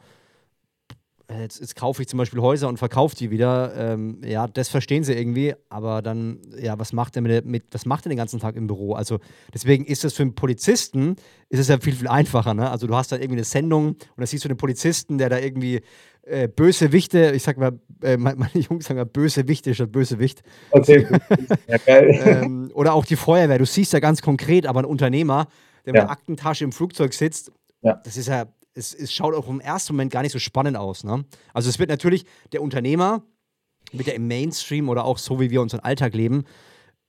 jetzt, 1.30 1.60
jetzt, 1.60 1.76
kaufe 1.76 2.02
ich 2.02 2.08
zum 2.08 2.18
Beispiel 2.18 2.40
Häuser 2.40 2.68
und 2.68 2.78
verkaufe 2.78 3.16
die 3.16 3.30
wieder. 3.30 3.74
Ähm, 3.76 4.20
ja, 4.24 4.46
das 4.46 4.68
verstehen 4.68 5.04
sie 5.04 5.14
irgendwie, 5.14 5.54
aber 5.68 6.02
dann, 6.02 6.40
ja, 6.58 6.78
was 6.78 6.92
macht 6.92 7.16
er 7.16 7.22
mit, 7.22 7.44
mit, 7.44 7.64
was 7.72 7.86
macht 7.86 8.06
er 8.06 8.10
den 8.10 8.18
ganzen 8.18 8.40
Tag 8.40 8.56
im 8.56 8.66
Büro? 8.66 8.94
Also 8.94 9.18
deswegen 9.52 9.84
ist 9.84 10.04
das 10.04 10.14
für 10.14 10.22
einen 10.22 10.34
Polizisten, 10.34 11.16
ist 11.48 11.60
es 11.60 11.68
ja 11.68 11.78
viel, 11.78 11.94
viel 11.94 12.08
einfacher. 12.08 12.54
Ne? 12.54 12.70
Also 12.70 12.86
du 12.86 12.94
hast 12.94 13.12
da 13.12 13.16
irgendwie 13.16 13.36
eine 13.36 13.44
Sendung 13.44 13.88
und 13.88 14.18
da 14.18 14.26
siehst 14.26 14.44
du 14.44 14.48
den 14.48 14.56
Polizisten, 14.56 15.18
der 15.18 15.28
da 15.28 15.38
irgendwie 15.38 15.80
äh, 16.22 16.48
böse 16.48 16.92
Wichte, 16.92 17.32
ich 17.34 17.42
sag 17.42 17.56
mal, 17.56 17.78
äh, 18.02 18.16
meine 18.18 18.50
Jungs 18.54 18.86
sagen 18.86 18.98
mal 18.98 19.04
böse 19.04 19.48
Wichte 19.48 19.74
statt 19.74 19.92
böse 19.92 20.18
Wicht. 20.18 20.42
Okay. 20.70 21.06
ja, 21.68 21.78
geil. 21.78 22.20
ähm, 22.24 22.70
oder 22.74 22.94
auch 22.94 23.04
die 23.04 23.16
Feuerwehr, 23.16 23.58
du 23.58 23.66
siehst 23.66 23.92
ja 23.92 24.00
ganz 24.00 24.22
konkret, 24.22 24.66
aber 24.66 24.80
ein 24.80 24.86
Unternehmer, 24.86 25.48
der 25.84 25.94
ja. 25.94 26.00
mit 26.00 26.08
der 26.08 26.10
Aktentasche 26.10 26.64
im 26.64 26.72
Flugzeug 26.72 27.14
sitzt, 27.14 27.52
ja. 27.82 28.00
das 28.04 28.16
ist 28.16 28.28
ja 28.28 28.46
es, 28.76 28.94
es 28.94 29.12
schaut 29.12 29.34
auch 29.34 29.48
im 29.48 29.60
ersten 29.60 29.94
Moment 29.94 30.12
gar 30.12 30.22
nicht 30.22 30.32
so 30.32 30.38
spannend 30.38 30.76
aus. 30.76 31.02
Ne? 31.02 31.24
Also 31.52 31.68
es 31.68 31.78
wird 31.78 31.90
natürlich 31.90 32.26
der 32.52 32.62
Unternehmer, 32.62 33.22
wird 33.92 34.08
ja 34.08 34.14
im 34.14 34.28
Mainstream 34.28 34.88
oder 34.88 35.04
auch 35.04 35.18
so, 35.18 35.40
wie 35.40 35.50
wir 35.50 35.62
unseren 35.62 35.80
Alltag 35.80 36.14
leben, 36.14 36.44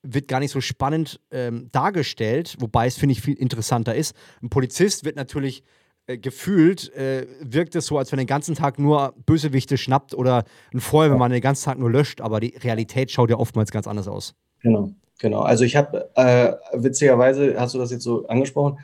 wird 0.03 0.27
gar 0.27 0.39
nicht 0.39 0.51
so 0.51 0.61
spannend 0.61 1.19
ähm, 1.31 1.69
dargestellt, 1.71 2.55
wobei 2.59 2.87
es, 2.87 2.97
finde 2.97 3.13
ich, 3.13 3.21
viel 3.21 3.33
interessanter 3.33 3.95
ist. 3.95 4.15
Ein 4.41 4.49
Polizist 4.49 5.03
wird 5.03 5.15
natürlich 5.17 5.63
äh, 6.05 6.17
gefühlt, 6.17 6.93
äh, 6.93 7.27
wirkt 7.41 7.75
es 7.75 7.87
so, 7.87 7.97
als 7.97 8.11
wenn 8.11 8.19
er 8.19 8.23
den 8.23 8.27
ganzen 8.27 8.55
Tag 8.55 8.79
nur 8.79 9.13
Bösewichte 9.25 9.77
schnappt 9.77 10.13
oder 10.13 10.45
ein 10.73 10.79
Feuerwehrmann 10.79 11.31
den 11.31 11.41
ganzen 11.41 11.65
Tag 11.65 11.79
nur 11.79 11.91
löscht, 11.91 12.21
aber 12.21 12.39
die 12.39 12.55
Realität 12.55 13.11
schaut 13.11 13.29
ja 13.29 13.37
oftmals 13.37 13.71
ganz 13.71 13.87
anders 13.87 14.07
aus. 14.07 14.33
Genau, 14.61 14.91
genau. 15.19 15.41
Also 15.41 15.65
ich 15.65 15.75
habe, 15.75 16.09
äh, 16.15 16.53
witzigerweise, 16.73 17.59
hast 17.59 17.73
du 17.73 17.79
das 17.79 17.91
jetzt 17.91 18.03
so 18.03 18.25
angesprochen, 18.27 18.77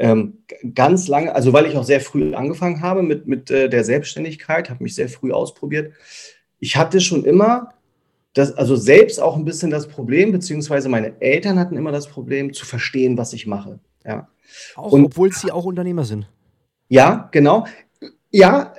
ähm, 0.00 0.38
ganz 0.74 1.08
lange, 1.08 1.34
also 1.34 1.52
weil 1.52 1.66
ich 1.66 1.76
auch 1.76 1.84
sehr 1.84 2.00
früh 2.00 2.34
angefangen 2.34 2.80
habe 2.80 3.02
mit, 3.02 3.28
mit 3.28 3.50
äh, 3.50 3.68
der 3.68 3.84
Selbstständigkeit, 3.84 4.70
habe 4.70 4.82
mich 4.82 4.94
sehr 4.94 5.10
früh 5.10 5.30
ausprobiert. 5.30 5.92
Ich 6.58 6.76
hatte 6.76 7.02
schon 7.02 7.24
immer 7.24 7.74
das, 8.32 8.52
also 8.52 8.76
selbst 8.76 9.20
auch 9.20 9.36
ein 9.36 9.44
bisschen 9.44 9.70
das 9.70 9.88
Problem, 9.88 10.32
beziehungsweise 10.32 10.88
meine 10.88 11.20
Eltern 11.20 11.58
hatten 11.58 11.76
immer 11.76 11.92
das 11.92 12.08
Problem, 12.08 12.54
zu 12.54 12.64
verstehen, 12.64 13.18
was 13.18 13.34
ich 13.34 13.46
mache. 13.46 13.78
Ja. 14.04 14.28
Auch, 14.74 14.92
Und, 14.92 15.04
obwohl 15.04 15.32
sie 15.32 15.52
auch 15.52 15.66
Unternehmer 15.66 16.04
sind. 16.04 16.26
Ja, 16.88 17.28
genau. 17.30 17.66
Ja, 18.30 18.72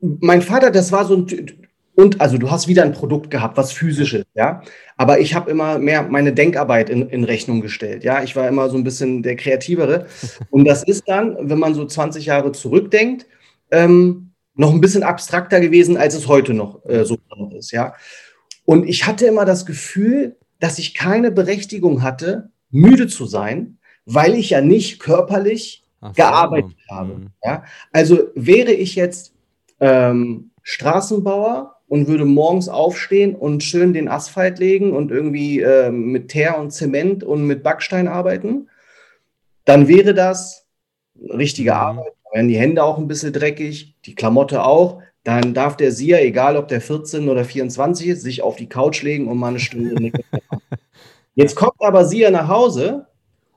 mein 0.00 0.42
Vater, 0.42 0.72
das 0.72 0.90
war 0.90 1.04
so 1.04 1.16
ein 1.16 1.65
und 1.96 2.20
also 2.20 2.36
du 2.36 2.50
hast 2.50 2.68
wieder 2.68 2.82
ein 2.82 2.92
Produkt 2.92 3.30
gehabt, 3.30 3.56
was 3.56 3.72
physisches, 3.72 4.26
ja. 4.34 4.62
Aber 4.98 5.18
ich 5.18 5.34
habe 5.34 5.50
immer 5.50 5.78
mehr 5.78 6.02
meine 6.02 6.34
Denkarbeit 6.34 6.90
in, 6.90 7.08
in, 7.08 7.24
Rechnung 7.24 7.62
gestellt, 7.62 8.04
ja. 8.04 8.22
Ich 8.22 8.36
war 8.36 8.46
immer 8.46 8.68
so 8.68 8.76
ein 8.76 8.84
bisschen 8.84 9.22
der 9.22 9.34
Kreativere. 9.34 10.06
Und 10.50 10.66
das 10.66 10.82
ist 10.82 11.08
dann, 11.08 11.36
wenn 11.40 11.58
man 11.58 11.74
so 11.74 11.86
20 11.86 12.26
Jahre 12.26 12.52
zurückdenkt, 12.52 13.26
ähm, 13.70 14.32
noch 14.54 14.72
ein 14.72 14.82
bisschen 14.82 15.02
abstrakter 15.02 15.58
gewesen, 15.58 15.96
als 15.96 16.14
es 16.14 16.28
heute 16.28 16.52
noch 16.52 16.84
äh, 16.84 17.04
so 17.04 17.16
ist, 17.56 17.72
ja. 17.72 17.94
Und 18.66 18.86
ich 18.86 19.06
hatte 19.06 19.26
immer 19.26 19.46
das 19.46 19.64
Gefühl, 19.64 20.36
dass 20.60 20.78
ich 20.78 20.94
keine 20.94 21.30
Berechtigung 21.30 22.02
hatte, 22.02 22.50
müde 22.70 23.06
zu 23.06 23.24
sein, 23.24 23.78
weil 24.04 24.34
ich 24.34 24.50
ja 24.50 24.60
nicht 24.60 25.00
körperlich 25.00 25.82
so. 26.02 26.12
gearbeitet 26.12 26.76
habe. 26.90 27.14
Mhm. 27.14 27.30
Ja? 27.42 27.64
Also 27.92 28.24
wäre 28.34 28.72
ich 28.72 28.96
jetzt 28.96 29.32
ähm, 29.80 30.50
Straßenbauer 30.62 31.75
und 31.88 32.08
würde 32.08 32.24
morgens 32.24 32.68
aufstehen 32.68 33.34
und 33.34 33.62
schön 33.62 33.92
den 33.92 34.08
Asphalt 34.08 34.58
legen 34.58 34.92
und 34.92 35.10
irgendwie 35.10 35.60
äh, 35.60 35.90
mit 35.90 36.28
Teer 36.28 36.58
und 36.58 36.72
Zement 36.72 37.22
und 37.22 37.46
mit 37.46 37.62
Backstein 37.62 38.08
arbeiten, 38.08 38.68
dann 39.64 39.88
wäre 39.88 40.14
das 40.14 40.66
richtige 41.16 41.72
mhm. 41.72 41.76
Arbeit. 41.76 42.12
Dann 42.24 42.32
wären 42.32 42.48
die 42.48 42.58
Hände 42.58 42.82
auch 42.82 42.98
ein 42.98 43.08
bisschen 43.08 43.32
dreckig, 43.32 43.94
die 44.04 44.14
Klamotte 44.14 44.64
auch. 44.64 45.02
Dann 45.22 45.54
darf 45.54 45.76
der 45.76 45.92
Sia, 45.92 46.18
egal 46.18 46.56
ob 46.56 46.68
der 46.68 46.80
14 46.80 47.28
oder 47.28 47.44
24 47.44 48.08
ist, 48.08 48.22
sich 48.22 48.42
auf 48.42 48.56
die 48.56 48.68
Couch 48.68 49.02
legen 49.02 49.28
und 49.28 49.38
mal 49.38 49.48
eine 49.48 49.60
Stunde 49.60 49.94
machen. 50.50 50.62
Jetzt 51.34 51.54
kommt 51.54 51.80
aber 51.80 52.04
Sia 52.04 52.30
nach 52.30 52.48
Hause 52.48 53.06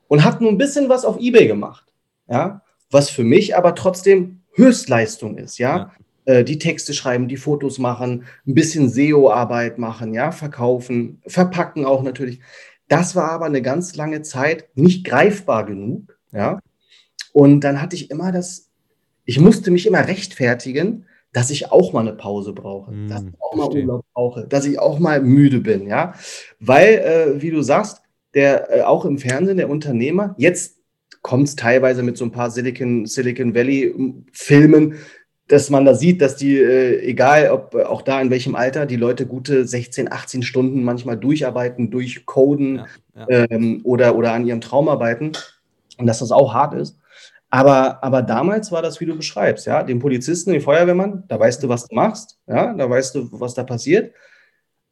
und 0.08 0.24
hat 0.24 0.40
nur 0.40 0.50
ein 0.50 0.58
bisschen 0.58 0.88
was 0.88 1.04
auf 1.04 1.18
Ebay 1.18 1.46
gemacht. 1.46 1.84
Ja, 2.28 2.62
was 2.90 3.10
für 3.10 3.24
mich 3.24 3.56
aber 3.56 3.74
trotzdem 3.74 4.42
Höchstleistung 4.54 5.36
ist, 5.38 5.58
ja. 5.58 5.76
ja. 5.76 5.92
Äh, 6.30 6.44
die 6.44 6.58
Texte 6.58 6.94
schreiben, 6.94 7.26
die 7.26 7.36
Fotos 7.36 7.78
machen, 7.78 8.24
ein 8.46 8.54
bisschen 8.54 8.88
SEO-Arbeit 8.88 9.78
machen, 9.78 10.14
ja, 10.14 10.30
verkaufen, 10.30 11.20
verpacken 11.26 11.84
auch 11.84 12.02
natürlich. 12.02 12.40
Das 12.88 13.16
war 13.16 13.32
aber 13.32 13.46
eine 13.46 13.62
ganz 13.62 13.96
lange 13.96 14.22
Zeit 14.22 14.68
nicht 14.74 15.04
greifbar 15.04 15.66
genug, 15.66 16.18
ja. 16.32 16.60
Und 17.32 17.60
dann 17.62 17.80
hatte 17.82 17.96
ich 17.96 18.10
immer 18.10 18.30
das, 18.32 18.68
ich 19.24 19.40
musste 19.40 19.70
mich 19.70 19.86
immer 19.86 20.06
rechtfertigen, 20.06 21.06
dass 21.32 21.50
ich 21.50 21.72
auch 21.72 21.92
mal 21.92 22.00
eine 22.00 22.12
Pause 22.12 22.52
brauche, 22.52 22.92
mm, 22.92 23.08
dass 23.08 23.22
ich 23.22 23.34
auch 23.40 23.54
mal 23.56 23.62
verstehe. 23.64 23.82
Urlaub 23.82 24.04
brauche, 24.14 24.46
dass 24.46 24.66
ich 24.66 24.78
auch 24.78 24.98
mal 24.98 25.20
müde 25.22 25.60
bin, 25.60 25.86
ja. 25.86 26.14
Weil, 26.60 26.94
äh, 26.94 27.42
wie 27.42 27.50
du 27.50 27.62
sagst, 27.62 28.02
der 28.34 28.70
äh, 28.70 28.82
auch 28.82 29.04
im 29.04 29.18
Fernsehen, 29.18 29.56
der 29.56 29.70
Unternehmer, 29.70 30.34
jetzt 30.38 30.76
kommt 31.22 31.48
es 31.48 31.56
teilweise 31.56 32.02
mit 32.02 32.16
so 32.16 32.24
ein 32.24 32.32
paar 32.32 32.50
Silicon, 32.50 33.06
Silicon 33.06 33.54
Valley-Filmen, 33.54 34.94
dass 35.50 35.68
man 35.68 35.84
da 35.84 35.94
sieht, 35.94 36.22
dass 36.22 36.36
die, 36.36 36.56
äh, 36.58 37.00
egal 37.02 37.50
ob 37.50 37.74
äh, 37.74 37.82
auch 37.82 38.02
da 38.02 38.20
in 38.20 38.30
welchem 38.30 38.54
Alter, 38.54 38.86
die 38.86 38.96
Leute 38.96 39.26
gute 39.26 39.66
16, 39.66 40.10
18 40.10 40.44
Stunden 40.44 40.84
manchmal 40.84 41.16
durcharbeiten, 41.16 41.90
durchcoden 41.90 42.86
ja, 43.16 43.26
ja. 43.28 43.46
Ähm, 43.50 43.80
oder, 43.82 44.14
oder 44.14 44.32
an 44.32 44.46
ihrem 44.46 44.60
Traum 44.60 44.88
arbeiten 44.88 45.32
und 45.98 46.06
dass 46.06 46.20
das 46.20 46.30
auch 46.30 46.54
hart 46.54 46.74
ist. 46.74 46.96
Aber, 47.50 48.04
aber 48.04 48.22
damals 48.22 48.70
war 48.70 48.80
das, 48.80 49.00
wie 49.00 49.06
du 49.06 49.16
beschreibst, 49.16 49.66
ja, 49.66 49.82
den 49.82 49.98
Polizisten, 49.98 50.52
den 50.52 50.60
Feuerwehrmann, 50.60 51.24
da 51.26 51.40
weißt 51.40 51.60
du, 51.64 51.68
was 51.68 51.88
du 51.88 51.96
machst, 51.96 52.38
ja, 52.46 52.72
da 52.72 52.88
weißt 52.88 53.16
du, 53.16 53.28
was 53.32 53.54
da 53.54 53.64
passiert. 53.64 54.14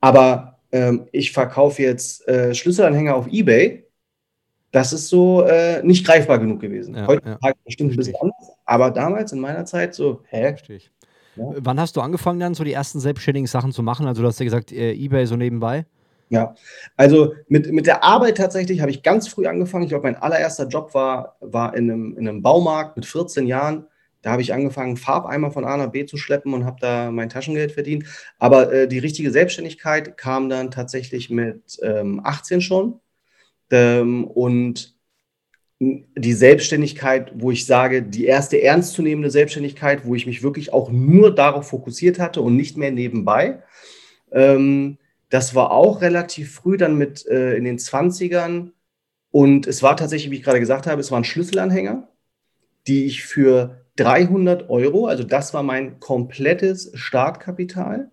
Aber 0.01 0.59
ähm, 0.73 1.07
ich 1.13 1.31
verkaufe 1.31 1.83
jetzt 1.83 2.27
äh, 2.27 2.53
Schlüsselanhänger 2.53 3.15
auf 3.15 3.29
Ebay 3.29 3.85
das 4.71 4.93
ist 4.93 5.09
so 5.09 5.43
äh, 5.45 5.83
nicht 5.83 6.07
greifbar 6.07 6.39
genug 6.39 6.61
gewesen. 6.61 6.95
Ja, 6.95 7.07
Heute 7.07 7.39
ja. 7.43 7.53
bestimmt 7.65 7.93
ein 7.93 7.97
bisschen 7.97 8.17
anders, 8.21 8.48
aber 8.69 8.91
damals 8.91 9.33
in 9.33 9.41
meiner 9.41 9.65
Zeit 9.65 9.95
so, 9.95 10.21
hä? 10.29 10.49
Richtig. 10.49 10.91
Ja. 11.37 11.45
Wann 11.57 11.81
hast 11.81 11.97
du 11.97 12.03
angefangen 12.03 12.39
dann 12.39 12.53
so 12.53 12.65
die 12.65 12.73
ersten 12.75 13.01
selbstständigen 13.01 13.47
Sachen 13.47 13.73
zu 13.73 13.83
machen? 13.83 14.07
Also 14.07 14.21
du 14.21 14.29
hast 14.29 14.39
ja 14.41 14.45
gesagt, 14.45 14.73
äh, 14.73 14.93
Ebay 14.93 15.25
so 15.27 15.37
nebenbei. 15.37 15.87
Ja, 16.29 16.55
also 16.95 17.33
mit, 17.49 17.73
mit 17.73 17.87
der 17.87 18.05
Arbeit 18.05 18.37
tatsächlich 18.37 18.83
habe 18.83 18.91
ich 18.91 19.03
ganz 19.03 19.27
früh 19.27 19.47
angefangen. 19.47 19.85
Ich 19.85 19.89
glaube, 19.89 20.03
mein 20.03 20.17
allererster 20.17 20.69
Job 20.69 20.93
war, 20.93 21.37
war 21.41 21.75
in, 21.75 21.91
einem, 21.91 22.19
in 22.19 22.29
einem 22.29 22.43
Baumarkt 22.43 22.97
mit 22.97 23.07
14 23.07 23.47
Jahren. 23.47 23.87
Da 24.21 24.33
habe 24.33 24.43
ich 24.43 24.53
angefangen, 24.53 24.99
Farbeimer 24.99 25.51
von 25.51 25.65
A 25.65 25.79
nach 25.79 25.91
B 25.91 26.05
zu 26.05 26.19
schleppen 26.19 26.53
und 26.53 26.67
habe 26.67 26.77
da 26.81 27.11
mein 27.11 27.31
Taschengeld 27.31 27.73
verdient. 27.73 28.05
Aber 28.39 28.71
äh, 28.71 28.87
die 28.87 28.99
richtige 28.99 29.31
Selbstständigkeit 29.31 30.19
kam 30.19 30.51
dann 30.51 30.71
tatsächlich 30.71 31.31
mit 31.31 31.79
ähm, 31.83 32.21
18 32.23 32.61
schon. 32.61 33.01
Ähm, 33.71 34.27
und 34.27 34.98
die 35.81 36.33
Selbstständigkeit, 36.33 37.33
wo 37.37 37.53
ich 37.53 37.65
sage, 37.65 38.03
die 38.03 38.25
erste 38.25 38.61
ernstzunehmende 38.61 39.31
Selbstständigkeit, 39.31 40.05
wo 40.05 40.15
ich 40.15 40.27
mich 40.27 40.43
wirklich 40.43 40.73
auch 40.73 40.91
nur 40.91 41.33
darauf 41.35 41.69
fokussiert 41.69 42.19
hatte 42.19 42.41
und 42.41 42.57
nicht 42.57 42.77
mehr 42.77 42.91
nebenbei. 42.91 43.63
Ähm, 44.33 44.99
das 45.29 45.55
war 45.55 45.71
auch 45.71 46.01
relativ 46.03 46.53
früh 46.55 46.77
dann 46.77 46.97
mit 46.97 47.27
äh, 47.27 47.55
in 47.57 47.65
den 47.65 47.79
20ern. 47.79 48.73
Und 49.31 49.67
es 49.67 49.83
war 49.83 49.97
tatsächlich, 49.97 50.31
wie 50.31 50.37
ich 50.37 50.43
gerade 50.43 50.61
gesagt 50.61 50.87
habe, 50.87 51.01
es 51.01 51.13
waren 51.13 51.25
Schlüsselanhänger, 51.25 52.09
die 52.87 53.05
ich 53.05 53.25
für 53.25 53.85
300 53.97 54.71
Euro, 54.71 55.07
also 55.07 55.25
das 55.25 55.55
war 55.55 55.63
mein 55.63 56.01
komplettes 56.01 56.91
Startkapital, 56.95 58.11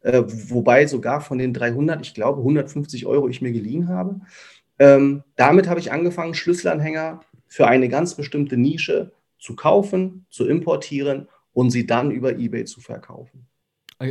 äh, 0.00 0.22
wobei 0.26 0.86
sogar 0.86 1.20
von 1.20 1.38
den 1.38 1.52
300, 1.52 2.00
ich 2.02 2.14
glaube 2.14 2.38
150 2.38 3.06
Euro 3.06 3.28
ich 3.28 3.42
mir 3.42 3.52
geliehen 3.52 3.88
habe. 3.88 4.20
Ähm, 4.78 5.22
damit 5.36 5.68
habe 5.68 5.80
ich 5.80 5.92
angefangen, 5.92 6.34
Schlüsselanhänger 6.34 7.20
für 7.46 7.66
eine 7.66 7.88
ganz 7.88 8.14
bestimmte 8.14 8.56
Nische 8.56 9.12
zu 9.38 9.54
kaufen, 9.54 10.26
zu 10.30 10.46
importieren 10.46 11.28
und 11.52 11.70
sie 11.70 11.86
dann 11.86 12.10
über 12.10 12.36
eBay 12.36 12.64
zu 12.64 12.80
verkaufen. 12.80 13.46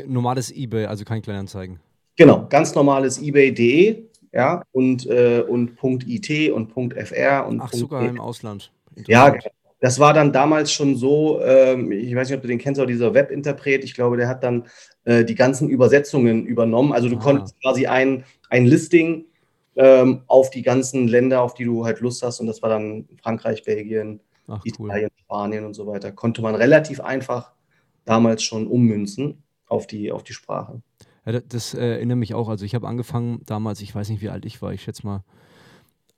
Normales 0.08 0.52
eBay, 0.52 0.86
also 0.86 1.04
kein 1.04 1.22
Kleinanzeigen. 1.22 1.80
Genau, 2.16 2.48
ganz 2.48 2.74
normales 2.76 3.22
eBay.de 3.22 4.04
ja, 4.34 4.64
und, 4.72 5.06
äh, 5.06 5.44
und 5.48 5.78
.it 6.08 6.52
und 6.52 6.72
.fr 6.72 7.46
und 7.48 7.62
Ach, 7.62 7.72
sogar 7.72 8.04
im 8.04 8.20
Ausland. 8.20 8.72
Ja, 9.06 9.36
das 9.80 10.00
war 10.00 10.14
dann 10.14 10.32
damals 10.32 10.72
schon 10.72 10.96
so, 10.96 11.42
ähm, 11.42 11.92
ich 11.92 12.16
weiß 12.16 12.30
nicht, 12.30 12.38
ob 12.38 12.42
du 12.42 12.48
den 12.48 12.58
kennst, 12.58 12.80
aber 12.80 12.88
dieser 12.88 13.14
Webinterpret, 13.14 13.84
ich 13.84 13.94
glaube, 13.94 14.18
der 14.18 14.28
hat 14.28 14.44
dann 14.44 14.66
äh, 15.04 15.24
die 15.24 15.36
ganzen 15.36 15.70
Übersetzungen 15.70 16.46
übernommen. 16.46 16.94
Also 16.94 17.10
du 17.10 17.18
ah. 17.18 17.20
konntest 17.20 17.62
quasi 17.62 17.86
ein, 17.86 18.24
ein 18.50 18.66
Listing 18.66 19.26
ähm, 19.76 20.24
auf 20.28 20.50
die 20.50 20.62
ganzen 20.62 21.08
Länder, 21.08 21.42
auf 21.42 21.54
die 21.54 21.66
du 21.66 21.86
halt 21.86 22.00
Lust 22.00 22.24
hast, 22.24 22.40
und 22.40 22.48
das 22.48 22.62
war 22.62 22.70
dann 22.70 23.08
Frankreich, 23.22 23.64
Belgien, 23.64 24.20
Ach, 24.48 24.64
Italien, 24.66 25.10
cool. 25.12 25.24
Spanien 25.24 25.66
und 25.66 25.74
so 25.74 25.88
weiter, 25.88 26.12
konnte 26.12 26.42
man 26.42 26.56
relativ 26.56 27.00
einfach 27.00 27.54
damals 28.06 28.44
schon 28.44 28.68
ummünzen 28.68 29.44
auf 29.68 29.88
die, 29.88 30.12
auf 30.12 30.24
die 30.24 30.34
Sprache. 30.34 30.82
Ja, 31.26 31.40
das 31.40 31.74
äh, 31.74 31.80
erinnert 31.80 32.18
mich 32.18 32.34
auch. 32.34 32.50
Also 32.50 32.66
ich 32.66 32.76
habe 32.76 32.88
angefangen 32.88 33.42
damals, 33.46 33.82
ich 33.82 33.96
weiß 33.96 34.10
nicht, 34.10 34.22
wie 34.22 34.30
alt 34.30 34.46
ich 34.46 34.62
war, 34.62 34.74
ich 34.74 34.84
schätze 34.84 35.06
mal, 35.06 35.24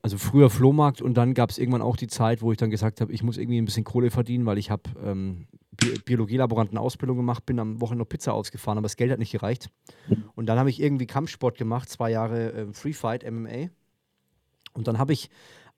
also 0.02 0.18
früher 0.18 0.50
Flohmarkt 0.50 1.02
und 1.02 1.16
dann 1.16 1.34
gab 1.34 1.50
es 1.50 1.58
irgendwann 1.58 1.82
auch 1.82 1.98
die 1.98 2.08
Zeit, 2.08 2.42
wo 2.42 2.52
ich 2.52 2.58
dann 2.58 2.70
gesagt 2.70 3.02
habe, 3.02 3.12
ich 3.12 3.24
muss 3.24 3.38
irgendwie 3.38 3.60
ein 3.60 3.66
bisschen 3.66 3.84
Kohle 3.84 4.12
verdienen, 4.12 4.46
weil 4.46 4.58
ich 4.58 4.70
habe 4.70 4.84
ähm, 5.04 5.48
Bi 5.78 6.00
Biologielaboranten-Ausbildung 6.06 7.18
gemacht, 7.18 7.46
bin 7.46 7.60
am 7.60 7.82
Wochenende 7.82 8.04
noch 8.04 8.10
Pizza 8.10 8.34
ausgefahren, 8.34 8.78
aber 8.78 8.86
das 8.86 8.96
Geld 8.96 9.12
hat 9.12 9.20
nicht 9.20 9.32
gereicht. 9.32 9.70
Mhm. 10.08 10.26
Und 10.36 10.46
dann 10.48 10.60
habe 10.60 10.70
ich 10.70 10.82
irgendwie 10.82 11.08
Kampfsport 11.08 11.58
gemacht, 11.58 11.90
zwei 11.90 12.12
Jahre 12.12 12.54
äh, 12.54 12.74
Free 12.74 12.94
Fight, 12.94 13.30
MMA. 13.30 13.70
Und 14.74 14.88
dann 14.88 14.98
habe 14.98 15.14
ich 15.14 15.30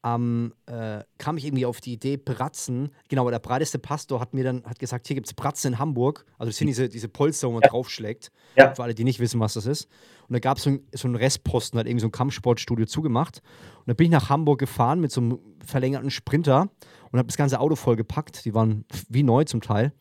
ähm, 0.04 0.54
äh, 0.68 1.04
kam 1.18 1.38
ich 1.38 1.46
irgendwie 1.46 1.66
auf 1.66 1.82
die 1.82 1.94
Idee, 1.94 2.18
Bratzen, 2.18 2.92
genau, 3.10 3.30
der 3.30 3.40
breiteste 3.40 3.80
Pastor 3.80 4.20
hat 4.20 4.34
mir 4.34 4.44
dann 4.44 4.64
hat 4.64 4.80
gesagt, 4.80 5.08
hier 5.08 5.16
gibt 5.16 5.28
es 5.28 5.34
Bratzen 5.34 5.74
in 5.74 5.80
Hamburg. 5.80 6.26
Also 6.38 6.50
das 6.50 6.58
sind 6.58 6.68
diese, 6.68 6.88
diese 6.88 7.10
Polster, 7.10 7.48
wo 7.48 7.54
man 7.54 7.64
ja. 7.64 7.70
draufschlägt. 7.70 8.32
Ja. 8.56 8.74
Für 8.76 8.84
alle, 8.84 8.94
die 8.94 9.04
nicht 9.04 9.20
wissen, 9.20 9.40
was 9.40 9.54
das 9.54 9.66
ist. 9.66 9.88
Und 10.28 10.34
da 10.34 10.40
gab 10.40 10.58
es 10.58 10.64
so, 10.64 10.72
ein, 10.72 10.88
so 10.94 11.08
einen 11.08 11.16
Restposten, 11.16 11.80
hat 11.80 11.88
irgendwie 11.88 12.02
so 12.02 12.08
ein 12.08 12.12
Kampfsportstudio 12.12 12.86
zugemacht. 12.86 13.42
Und 13.80 13.88
da 13.88 13.94
bin 13.94 14.06
ich 14.06 14.12
nach 14.12 14.30
Hamburg 14.30 14.60
gefahren 14.60 15.00
mit 15.00 15.12
so 15.12 15.22
einem 15.22 15.40
verlängerten 15.66 16.12
Sprinter 16.12 16.70
und 17.12 17.20
habe 17.20 17.28
das 17.28 17.38
ganze 17.38 17.60
Auto 17.60 17.76
vollgepackt. 17.76 18.46
Die 18.46 18.54
waren 18.54 18.86
wie 19.10 19.24
neu 19.24 19.44
zum 19.44 19.62
Teil. 19.62 19.94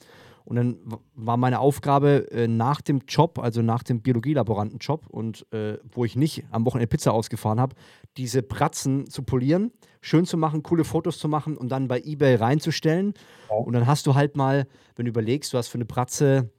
Und 0.47 0.55
dann 0.55 0.79
war 1.17 1.37
meine 1.37 1.59
Aufgabe 1.59 2.31
äh, 2.31 2.47
nach 2.47 2.81
dem 2.81 3.01
Job, 3.09 3.41
also 3.41 3.63
nach 3.63 3.83
dem 3.83 4.01
Biologielaborantenjob 4.01 5.09
und 5.09 5.45
äh, 5.53 5.79
wo 5.91 6.05
ich 6.05 6.15
nicht 6.15 6.45
am 6.53 6.65
Wochenende 6.65 6.87
Pizza 6.87 7.13
ausgefahren 7.13 7.59
habe, 7.59 7.75
diese 8.17 8.45
Bratzen 8.45 9.11
zu 9.11 9.25
polieren, 9.25 9.73
schön 10.01 10.25
zu 10.25 10.37
machen, 10.37 10.63
coole 10.63 10.85
Fotos 10.85 11.19
zu 11.19 11.29
machen 11.29 11.57
und 11.57 11.71
dann 11.71 11.89
bei 11.89 12.01
eBay 12.01 12.37
reinzustellen. 12.37 13.15
Ja. 13.51 13.57
Und 13.57 13.73
dann 13.73 13.89
hast 13.89 14.07
du 14.07 14.15
halt 14.15 14.37
mal, 14.37 14.69
wenn 14.95 15.07
du 15.07 15.11
überlegst, 15.11 15.53
du 15.53 15.59
hast 15.59 15.67
für 15.67 15.79
eine 15.79 15.85
Bratze, 15.85 16.53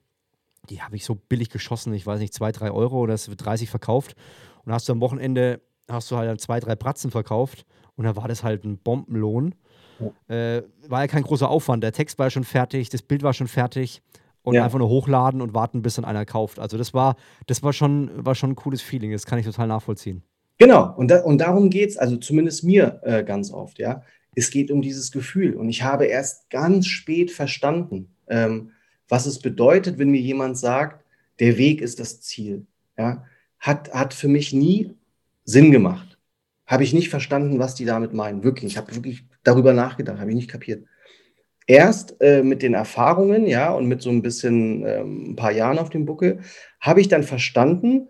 die 0.69 0.81
habe 0.81 0.97
ich 0.97 1.05
so 1.05 1.15
billig 1.15 1.49
geschossen, 1.49 1.93
ich 1.93 2.05
weiß 2.05 2.19
nicht, 2.19 2.33
zwei, 2.33 2.51
drei 2.51 2.71
Euro 2.71 2.99
oder 2.99 3.13
es 3.13 3.29
wird 3.29 3.45
30 3.45 3.69
verkauft. 3.69 4.15
Und 4.65 4.73
hast 4.73 4.89
du 4.89 4.91
am 4.91 4.99
Wochenende, 4.99 5.61
hast 5.89 6.11
du 6.11 6.17
halt 6.17 6.29
dann 6.29 6.39
zwei, 6.39 6.59
drei 6.59 6.75
Bratzen 6.75 7.09
verkauft 7.09 7.65
und 7.95 8.03
dann 8.03 8.17
war 8.17 8.27
das 8.27 8.43
halt 8.43 8.65
ein 8.65 8.79
Bombenlohn. 8.79 9.55
Äh, 10.27 10.63
war 10.87 11.01
ja 11.01 11.07
kein 11.07 11.23
großer 11.23 11.49
Aufwand. 11.49 11.83
Der 11.83 11.91
Text 11.91 12.19
war 12.19 12.27
ja 12.27 12.29
schon 12.31 12.43
fertig, 12.43 12.89
das 12.89 13.01
Bild 13.01 13.23
war 13.23 13.33
schon 13.33 13.47
fertig 13.47 14.01
und 14.43 14.55
ja. 14.55 14.63
einfach 14.63 14.79
nur 14.79 14.89
hochladen 14.89 15.41
und 15.41 15.53
warten, 15.53 15.81
bis 15.81 15.95
dann 15.95 16.05
einer 16.05 16.25
kauft. 16.25 16.59
Also 16.59 16.77
das 16.77 16.93
war, 16.93 17.15
das 17.47 17.63
war 17.63 17.73
schon, 17.73 18.09
war 18.13 18.35
schon 18.35 18.51
ein 18.51 18.55
cooles 18.55 18.81
Feeling. 18.81 19.11
Das 19.11 19.25
kann 19.25 19.39
ich 19.39 19.45
total 19.45 19.67
nachvollziehen. 19.67 20.23
Genau, 20.57 20.95
und, 20.95 21.09
da, 21.09 21.21
und 21.21 21.39
darum 21.39 21.69
geht 21.69 21.89
es, 21.89 21.97
also 21.97 22.17
zumindest 22.17 22.63
mir 22.63 22.99
äh, 23.03 23.23
ganz 23.23 23.51
oft, 23.51 23.77
ja. 23.77 24.01
Es 24.35 24.49
geht 24.51 24.71
um 24.71 24.81
dieses 24.81 25.11
Gefühl. 25.11 25.55
Und 25.55 25.69
ich 25.69 25.83
habe 25.83 26.05
erst 26.05 26.49
ganz 26.49 26.85
spät 26.87 27.31
verstanden, 27.31 28.09
ähm, 28.27 28.71
was 29.09 29.25
es 29.25 29.39
bedeutet, 29.39 29.97
wenn 29.97 30.09
mir 30.09 30.21
jemand 30.21 30.57
sagt, 30.57 31.03
der 31.39 31.57
Weg 31.57 31.81
ist 31.81 31.99
das 31.99 32.21
Ziel. 32.21 32.65
Ja? 32.97 33.25
Hat, 33.59 33.93
hat 33.93 34.13
für 34.13 34.27
mich 34.27 34.53
nie 34.53 34.93
Sinn 35.43 35.71
gemacht. 35.71 36.17
Habe 36.65 36.83
ich 36.83 36.93
nicht 36.93 37.09
verstanden, 37.09 37.59
was 37.59 37.75
die 37.75 37.85
damit 37.85 38.13
meinen. 38.13 38.43
Wirklich. 38.43 38.73
Ich 38.73 38.77
habe 38.77 38.93
wirklich 38.93 39.25
darüber 39.47 39.73
nachgedacht, 39.73 40.19
habe 40.19 40.29
ich 40.29 40.35
nicht 40.35 40.51
kapiert. 40.51 40.85
Erst 41.65 42.15
äh, 42.21 42.43
mit 42.43 42.61
den 42.61 42.73
Erfahrungen, 42.73 43.45
ja, 43.45 43.71
und 43.73 43.87
mit 43.87 44.01
so 44.01 44.09
ein 44.09 44.21
bisschen 44.21 44.85
ähm, 44.85 45.31
ein 45.31 45.35
paar 45.35 45.51
Jahren 45.51 45.79
auf 45.79 45.89
dem 45.89 46.05
Buckel, 46.05 46.39
habe 46.79 47.01
ich 47.01 47.07
dann 47.07 47.23
verstanden, 47.23 48.09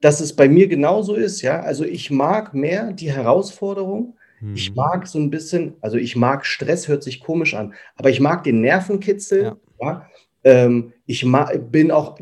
dass 0.00 0.20
es 0.20 0.34
bei 0.34 0.48
mir 0.48 0.68
genauso 0.68 1.14
ist, 1.14 1.42
ja. 1.42 1.60
Also 1.60 1.84
ich 1.84 2.10
mag 2.10 2.54
mehr 2.54 2.92
die 2.92 3.12
Herausforderung. 3.12 4.16
Mhm. 4.40 4.54
Ich 4.54 4.74
mag 4.74 5.06
so 5.06 5.18
ein 5.18 5.30
bisschen, 5.30 5.74
also 5.80 5.96
ich 5.96 6.16
mag 6.16 6.44
Stress, 6.44 6.88
hört 6.88 7.02
sich 7.02 7.20
komisch 7.20 7.54
an, 7.54 7.74
aber 7.96 8.10
ich 8.10 8.20
mag 8.20 8.44
den 8.44 8.60
Nervenkitzel, 8.60 9.42
ja. 9.42 9.56
ja? 9.80 10.06
Ähm, 10.44 10.92
ich 11.06 11.26
bin 11.70 11.90
auch 11.90 12.18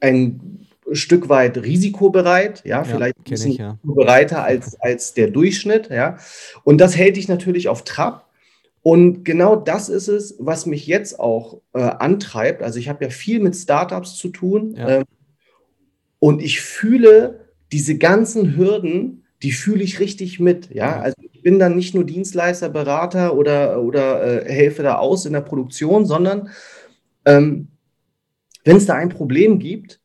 ein 0.00 0.66
Stück 0.92 1.28
weit 1.28 1.58
risikobereit, 1.58 2.62
ja, 2.64 2.78
ja 2.78 2.84
vielleicht 2.84 3.18
ein 3.18 3.24
bisschen 3.24 3.52
ich, 3.52 3.58
ja. 3.58 3.78
bereiter 3.82 4.44
als, 4.44 4.80
als 4.80 5.14
der 5.14 5.28
Durchschnitt, 5.30 5.90
ja. 5.90 6.18
Und 6.64 6.80
das 6.80 6.96
hält 6.96 7.16
dich 7.16 7.28
natürlich 7.28 7.68
auf 7.68 7.84
Trab. 7.84 8.28
Und 8.82 9.24
genau 9.24 9.54
das 9.56 9.88
ist 9.88 10.08
es, 10.08 10.36
was 10.38 10.66
mich 10.66 10.86
jetzt 10.86 11.18
auch 11.20 11.60
äh, 11.72 11.80
antreibt. 11.80 12.62
Also 12.62 12.78
ich 12.78 12.88
habe 12.88 13.04
ja 13.04 13.10
viel 13.10 13.40
mit 13.40 13.54
Startups 13.54 14.16
zu 14.16 14.28
tun 14.28 14.74
ja. 14.76 14.88
ähm, 14.88 15.04
und 16.18 16.42
ich 16.42 16.60
fühle 16.60 17.46
diese 17.70 17.96
ganzen 17.96 18.56
Hürden, 18.56 19.24
die 19.42 19.52
fühle 19.52 19.82
ich 19.84 20.00
richtig 20.00 20.40
mit. 20.40 20.70
Ja, 20.74 21.00
also 21.00 21.16
ich 21.20 21.42
bin 21.42 21.58
dann 21.58 21.76
nicht 21.76 21.94
nur 21.94 22.04
Dienstleister, 22.04 22.68
Berater 22.68 23.36
oder, 23.36 23.82
oder 23.82 24.46
äh, 24.46 24.52
helfe 24.52 24.82
da 24.82 24.96
aus 24.96 25.26
in 25.26 25.32
der 25.32 25.40
Produktion, 25.40 26.04
sondern 26.04 26.50
ähm, 27.24 27.68
wenn 28.64 28.76
es 28.76 28.86
da 28.86 28.94
ein 28.94 29.08
Problem 29.08 29.58
gibt, 29.58 30.00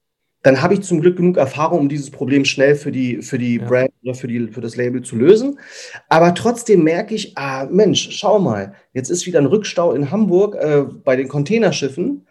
dann 0.47 0.61
habe 0.61 0.75
ich 0.75 0.81
zum 0.83 1.01
Glück 1.01 1.17
genug 1.17 1.35
Erfahrung, 1.35 1.79
um 1.79 1.89
dieses 1.89 2.09
Problem 2.09 2.45
schnell 2.45 2.75
für 2.75 2.89
die, 2.89 3.21
für 3.21 3.37
die 3.37 3.57
ja. 3.57 3.67
Brand 3.67 3.91
oder 4.01 4.15
für, 4.15 4.29
die, 4.29 4.47
für 4.47 4.61
das 4.61 4.77
Label 4.77 5.01
zu 5.01 5.17
lösen. 5.17 5.59
Aber 6.07 6.33
trotzdem 6.33 6.85
merke 6.85 7.15
ich, 7.15 7.37
ah, 7.37 7.67
Mensch, 7.69 8.07
schau 8.11 8.39
mal, 8.39 8.73
jetzt 8.93 9.09
ist 9.09 9.25
wieder 9.25 9.39
ein 9.39 9.45
Rückstau 9.45 9.91
in 9.91 10.09
Hamburg 10.09 10.55
äh, 10.55 10.83
bei 11.03 11.17
den 11.17 11.27
Containerschiffen. 11.27 12.25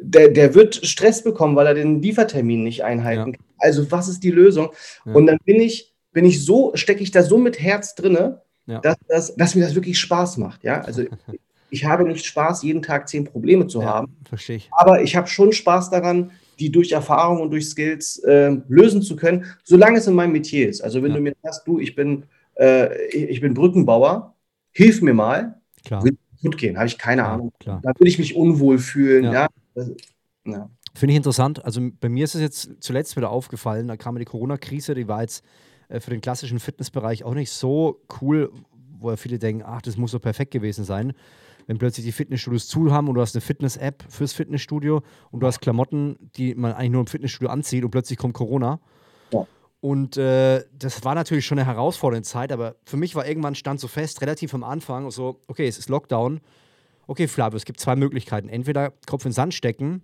Der, 0.00 0.30
der 0.30 0.56
wird 0.56 0.84
Stress 0.84 1.22
bekommen, 1.22 1.54
weil 1.54 1.68
er 1.68 1.74
den 1.74 2.02
Liefertermin 2.02 2.64
nicht 2.64 2.82
einhalten 2.82 3.30
ja. 3.30 3.36
kann. 3.36 3.46
Also, 3.58 3.88
was 3.92 4.08
ist 4.08 4.24
die 4.24 4.32
Lösung? 4.32 4.70
Ja. 5.06 5.12
Und 5.12 5.26
dann 5.26 5.38
bin 5.44 5.60
ich, 5.60 5.94
bin 6.10 6.24
ich 6.24 6.44
so, 6.44 6.72
stecke 6.74 7.04
ich 7.04 7.12
da 7.12 7.22
so 7.22 7.38
mit 7.38 7.60
Herz 7.60 7.94
drinne, 7.94 8.42
dass, 8.66 8.96
dass, 9.06 9.36
dass 9.36 9.54
mir 9.54 9.62
das 9.62 9.76
wirklich 9.76 10.00
Spaß 10.00 10.38
macht. 10.38 10.64
Ja, 10.64 10.80
also 10.80 11.04
ich 11.70 11.84
habe 11.84 12.02
nicht 12.02 12.26
Spaß, 12.26 12.64
jeden 12.64 12.82
Tag 12.82 13.08
zehn 13.08 13.26
Probleme 13.26 13.68
zu 13.68 13.84
haben. 13.84 14.16
Verstehe 14.28 14.56
ich. 14.56 14.70
Aber 14.72 15.02
ich 15.02 15.14
habe 15.14 15.28
schon 15.28 15.52
Spaß 15.52 15.90
daran, 15.90 16.32
die 16.60 16.70
durch 16.70 16.92
Erfahrung 16.92 17.40
und 17.40 17.50
durch 17.50 17.68
Skills 17.68 18.18
äh, 18.18 18.56
lösen 18.68 19.00
zu 19.00 19.16
können, 19.16 19.46
solange 19.64 19.98
es 19.98 20.06
in 20.06 20.14
meinem 20.14 20.32
Metier 20.32 20.68
ist. 20.68 20.82
Also 20.82 21.02
wenn 21.02 21.10
ja. 21.10 21.16
du 21.16 21.22
mir 21.22 21.34
sagst, 21.42 21.66
du, 21.66 21.80
ich 21.80 21.94
bin, 21.94 22.24
äh, 22.58 23.06
ich 23.08 23.40
bin 23.40 23.54
Brückenbauer, 23.54 24.34
hilf 24.70 25.00
mir 25.00 25.14
mal, 25.14 25.60
klar. 25.84 26.04
will 26.04 26.16
gut 26.42 26.58
gehen, 26.58 26.76
habe 26.76 26.86
ich 26.86 26.98
keine 26.98 27.22
ja, 27.22 27.32
Ahnung. 27.32 27.52
Klar. 27.58 27.80
Da 27.82 27.90
würde 27.98 28.08
ich 28.08 28.18
mich 28.18 28.36
unwohl 28.36 28.78
fühlen. 28.78 29.24
Ja. 29.24 29.48
ja. 30.44 30.70
Finde 30.94 31.12
ich 31.12 31.16
interessant. 31.16 31.64
Also 31.64 31.80
bei 31.98 32.08
mir 32.08 32.24
ist 32.24 32.34
es 32.34 32.40
jetzt 32.42 32.70
zuletzt 32.80 33.16
wieder 33.16 33.30
aufgefallen, 33.30 33.88
da 33.88 33.96
kam 33.96 34.18
die 34.18 34.24
Corona-Krise, 34.24 34.94
die 34.94 35.08
war 35.08 35.22
jetzt 35.22 35.42
äh, 35.88 36.00
für 36.00 36.10
den 36.10 36.20
klassischen 36.20 36.60
Fitnessbereich 36.60 37.24
auch 37.24 37.34
nicht 37.34 37.50
so 37.50 38.02
cool, 38.20 38.52
wo 38.98 39.10
ja 39.10 39.16
viele 39.16 39.38
denken, 39.38 39.62
ach, 39.64 39.80
das 39.80 39.96
muss 39.96 40.10
so 40.10 40.18
perfekt 40.18 40.50
gewesen 40.50 40.84
sein 40.84 41.14
wenn 41.70 41.78
plötzlich 41.78 42.04
die 42.04 42.10
Fitnessstudios 42.10 42.66
zu 42.66 42.90
haben 42.90 43.06
und 43.06 43.14
du 43.14 43.20
hast 43.20 43.36
eine 43.36 43.42
Fitness-App 43.42 44.02
fürs 44.08 44.32
Fitnessstudio 44.32 45.02
und 45.30 45.38
du 45.38 45.46
hast 45.46 45.60
Klamotten, 45.60 46.16
die 46.34 46.56
man 46.56 46.72
eigentlich 46.72 46.90
nur 46.90 47.02
im 47.02 47.06
Fitnessstudio 47.06 47.48
anzieht 47.48 47.84
und 47.84 47.92
plötzlich 47.92 48.18
kommt 48.18 48.34
Corona. 48.34 48.80
Ja. 49.32 49.46
Und 49.78 50.16
äh, 50.16 50.64
das 50.76 51.04
war 51.04 51.14
natürlich 51.14 51.46
schon 51.46 51.60
eine 51.60 51.68
herausfordernde 51.68 52.26
Zeit, 52.26 52.50
aber 52.50 52.74
für 52.84 52.96
mich 52.96 53.14
war 53.14 53.24
irgendwann 53.24 53.54
stand 53.54 53.78
so 53.78 53.86
fest, 53.86 54.20
relativ 54.20 54.52
am 54.52 54.64
Anfang, 54.64 55.12
so, 55.12 55.42
okay, 55.46 55.68
es 55.68 55.78
ist 55.78 55.88
Lockdown. 55.88 56.40
Okay, 57.06 57.28
Flavio, 57.28 57.56
es 57.56 57.64
gibt 57.64 57.78
zwei 57.78 57.94
Möglichkeiten. 57.94 58.48
Entweder 58.48 58.92
Kopf 59.06 59.24
in 59.24 59.28
den 59.28 59.34
Sand 59.34 59.54
stecken 59.54 60.02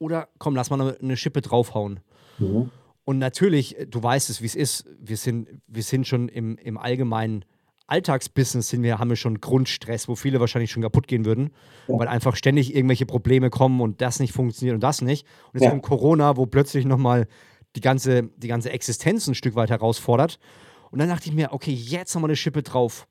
oder 0.00 0.30
komm, 0.38 0.56
lass 0.56 0.70
mal 0.70 0.80
eine, 0.80 0.98
eine 1.00 1.16
Schippe 1.16 1.42
draufhauen. 1.42 2.00
Mhm. 2.40 2.72
Und 3.04 3.18
natürlich, 3.18 3.76
du 3.88 4.02
weißt 4.02 4.30
es, 4.30 4.42
wie 4.42 4.46
es 4.46 4.56
ist. 4.56 4.84
Wir 4.98 5.16
sind, 5.16 5.48
wir 5.68 5.84
sind 5.84 6.08
schon 6.08 6.28
im, 6.28 6.58
im 6.58 6.76
Allgemeinen 6.76 7.44
Alltagsbusiness 7.92 8.70
sind 8.70 8.82
wir, 8.82 8.98
haben 8.98 9.10
wir 9.10 9.16
schon 9.16 9.40
Grundstress, 9.40 10.08
wo 10.08 10.14
viele 10.14 10.40
wahrscheinlich 10.40 10.70
schon 10.70 10.82
kaputt 10.82 11.06
gehen 11.06 11.26
würden, 11.26 11.50
ja. 11.88 11.98
weil 11.98 12.08
einfach 12.08 12.36
ständig 12.36 12.74
irgendwelche 12.74 13.04
Probleme 13.04 13.50
kommen 13.50 13.82
und 13.82 14.00
das 14.00 14.18
nicht 14.18 14.32
funktioniert 14.32 14.74
und 14.74 14.82
das 14.82 15.02
nicht. 15.02 15.26
Und 15.52 15.60
jetzt 15.60 15.64
ja. 15.64 15.70
kommt 15.70 15.82
Corona, 15.82 16.38
wo 16.38 16.46
plötzlich 16.46 16.86
nochmal 16.86 17.28
die 17.76 17.82
ganze, 17.82 18.30
die 18.38 18.48
ganze 18.48 18.70
Existenz 18.70 19.26
ein 19.26 19.34
Stück 19.34 19.54
weit 19.56 19.68
herausfordert. 19.68 20.38
Und 20.90 21.00
dann 21.00 21.08
dachte 21.10 21.28
ich 21.28 21.34
mir, 21.34 21.52
okay, 21.52 21.72
jetzt 21.72 22.14
nochmal 22.14 22.30
eine 22.30 22.36
Schippe 22.36 22.62
drauf. 22.62 23.06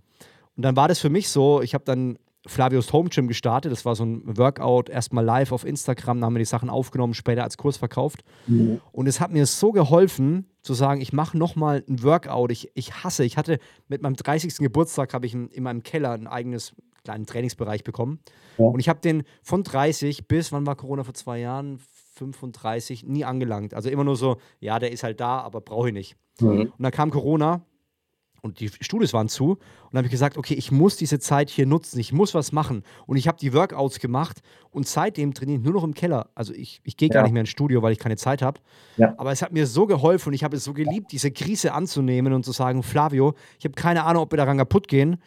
Und 0.57 0.63
dann 0.63 0.75
war 0.75 0.87
das 0.87 0.99
für 0.99 1.09
mich 1.09 1.29
so, 1.29 1.61
ich 1.61 1.75
habe 1.75 1.83
dann 1.85 2.17
Flavius 2.47 2.91
Home 2.91 3.09
Gym 3.09 3.27
gestartet. 3.27 3.71
Das 3.71 3.85
war 3.85 3.95
so 3.95 4.03
ein 4.03 4.37
Workout, 4.37 4.89
erstmal 4.89 5.23
live 5.23 5.51
auf 5.51 5.65
Instagram, 5.65 6.19
da 6.19 6.25
haben 6.25 6.33
wir 6.33 6.39
die 6.39 6.45
Sachen 6.45 6.69
aufgenommen, 6.69 7.13
später 7.13 7.43
als 7.43 7.57
Kurs 7.57 7.77
verkauft. 7.77 8.23
Mhm. 8.47 8.81
Und 8.91 9.07
es 9.07 9.19
hat 9.19 9.31
mir 9.31 9.45
so 9.45 9.71
geholfen, 9.71 10.47
zu 10.61 10.73
sagen, 10.73 11.01
ich 11.01 11.11
mache 11.11 11.37
nochmal 11.37 11.83
ein 11.87 12.03
Workout. 12.03 12.51
Ich, 12.51 12.69
ich 12.75 13.03
hasse, 13.03 13.23
ich 13.23 13.37
hatte 13.37 13.59
mit 13.87 14.01
meinem 14.01 14.15
30. 14.15 14.57
Geburtstag, 14.57 15.13
habe 15.13 15.25
ich 15.25 15.33
in, 15.33 15.47
in 15.49 15.63
meinem 15.63 15.83
Keller 15.83 16.11
ein 16.11 16.27
eigenes 16.27 16.73
kleinen 17.03 17.25
Trainingsbereich 17.25 17.83
bekommen. 17.83 18.19
Ja. 18.57 18.65
Und 18.65 18.79
ich 18.79 18.89
habe 18.89 18.99
den 18.99 19.23
von 19.41 19.63
30 19.63 20.27
bis, 20.27 20.51
wann 20.51 20.67
war 20.67 20.75
Corona 20.75 21.03
vor 21.03 21.13
zwei 21.13 21.39
Jahren? 21.39 21.79
35 22.15 23.05
nie 23.05 23.25
angelangt. 23.25 23.73
Also 23.73 23.89
immer 23.89 24.03
nur 24.03 24.15
so, 24.15 24.37
ja, 24.59 24.77
der 24.77 24.91
ist 24.91 25.03
halt 25.03 25.19
da, 25.19 25.39
aber 25.39 25.61
brauche 25.61 25.87
ich 25.87 25.93
nicht. 25.93 26.15
Mhm. 26.39 26.61
Und 26.61 26.73
dann 26.77 26.91
kam 26.91 27.09
Corona 27.09 27.65
und 28.41 28.59
die 28.59 28.69
Studios 28.69 29.13
waren 29.13 29.29
zu. 29.29 29.51
Und 29.51 29.59
dann 29.91 29.99
habe 29.99 30.07
ich 30.07 30.11
gesagt, 30.11 30.37
okay, 30.37 30.55
ich 30.55 30.71
muss 30.71 30.97
diese 30.97 31.19
Zeit 31.19 31.49
hier 31.49 31.65
nutzen, 31.65 31.99
ich 31.99 32.11
muss 32.11 32.33
was 32.33 32.51
machen. 32.51 32.83
Und 33.05 33.17
ich 33.17 33.27
habe 33.27 33.37
die 33.37 33.53
Workouts 33.53 33.99
gemacht 33.99 34.41
und 34.71 34.87
seitdem 34.87 35.33
trainiere 35.33 35.59
ich 35.59 35.63
nur 35.63 35.73
noch 35.73 35.83
im 35.83 35.93
Keller. 35.93 36.29
Also 36.33 36.53
ich, 36.53 36.81
ich 36.83 36.97
gehe 36.97 37.09
ja. 37.09 37.15
gar 37.15 37.23
nicht 37.23 37.33
mehr 37.33 37.41
ins 37.41 37.49
Studio, 37.49 37.81
weil 37.81 37.93
ich 37.93 37.99
keine 37.99 38.17
Zeit 38.17 38.41
habe. 38.41 38.59
Ja. 38.97 39.13
Aber 39.17 39.31
es 39.31 39.41
hat 39.41 39.51
mir 39.51 39.67
so 39.67 39.85
geholfen 39.85 40.29
und 40.29 40.33
ich 40.33 40.43
habe 40.43 40.57
es 40.57 40.63
so 40.63 40.73
geliebt, 40.73 41.11
diese 41.11 41.31
Krise 41.31 41.73
anzunehmen 41.73 42.33
und 42.33 42.43
zu 42.43 42.51
sagen, 42.51 42.83
Flavio, 42.83 43.35
ich 43.59 43.65
habe 43.65 43.75
keine 43.75 44.03
Ahnung, 44.03 44.23
ob 44.23 44.31
wir 44.31 44.37
daran 44.37 44.57
kaputt 44.57 44.87
gehen 44.87 45.17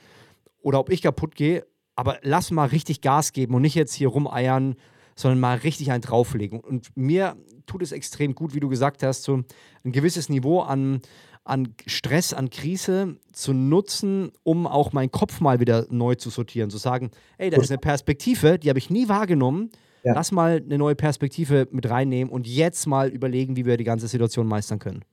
oder 0.60 0.80
ob 0.80 0.90
ich 0.90 1.02
kaputt 1.02 1.36
gehe, 1.36 1.64
aber 1.96 2.18
lass 2.22 2.50
mal 2.50 2.66
richtig 2.66 3.00
Gas 3.00 3.32
geben 3.32 3.54
und 3.54 3.62
nicht 3.62 3.76
jetzt 3.76 3.94
hier 3.94 4.08
rumeiern, 4.08 4.74
sondern 5.14 5.38
mal 5.38 5.58
richtig 5.58 5.92
einen 5.92 6.02
drauflegen. 6.02 6.58
Und 6.58 6.96
mir 6.96 7.36
tut 7.66 7.82
es 7.82 7.92
extrem 7.92 8.34
gut, 8.34 8.54
wie 8.54 8.60
du 8.60 8.68
gesagt 8.68 9.02
hast, 9.02 9.22
so 9.22 9.42
ein 9.84 9.92
gewisses 9.92 10.28
Niveau 10.28 10.60
an, 10.60 11.00
an 11.44 11.74
Stress, 11.86 12.32
an 12.32 12.50
Krise 12.50 13.16
zu 13.32 13.52
nutzen, 13.52 14.32
um 14.42 14.66
auch 14.66 14.92
meinen 14.92 15.10
Kopf 15.10 15.40
mal 15.40 15.60
wieder 15.60 15.86
neu 15.90 16.14
zu 16.14 16.30
sortieren. 16.30 16.70
Zu 16.70 16.78
sagen, 16.78 17.10
ey, 17.38 17.50
da 17.50 17.60
ist 17.60 17.70
eine 17.70 17.78
Perspektive, 17.78 18.58
die 18.58 18.70
habe 18.70 18.78
ich 18.78 18.90
nie 18.90 19.08
wahrgenommen. 19.08 19.70
Ja. 20.04 20.14
Lass 20.14 20.32
mal 20.32 20.62
eine 20.64 20.78
neue 20.78 20.94
Perspektive 20.94 21.68
mit 21.70 21.88
reinnehmen 21.88 22.32
und 22.32 22.46
jetzt 22.46 22.86
mal 22.86 23.08
überlegen, 23.08 23.56
wie 23.56 23.66
wir 23.66 23.76
die 23.76 23.84
ganze 23.84 24.08
Situation 24.08 24.46
meistern 24.46 24.78
können. 24.78 25.04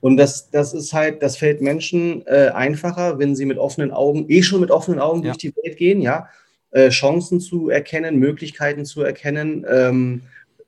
Und 0.00 0.16
das, 0.16 0.50
das 0.50 0.74
ist 0.74 0.92
halt, 0.92 1.22
das 1.22 1.36
fällt 1.36 1.60
Menschen 1.60 2.26
äh, 2.26 2.50
einfacher, 2.54 3.18
wenn 3.18 3.34
sie 3.34 3.44
mit 3.44 3.58
offenen 3.58 3.90
Augen, 3.90 4.26
eh 4.28 4.42
schon 4.42 4.60
mit 4.60 4.70
offenen 4.70 5.00
Augen 5.00 5.22
ja. 5.22 5.32
durch 5.32 5.38
die 5.38 5.54
Welt 5.62 5.76
gehen, 5.76 6.00
ja. 6.00 6.28
Äh, 6.70 6.90
Chancen 6.90 7.40
zu 7.40 7.70
erkennen, 7.70 8.18
Möglichkeiten 8.18 8.84
zu 8.84 9.02
erkennen, 9.02 9.64
ähm, 9.68 10.22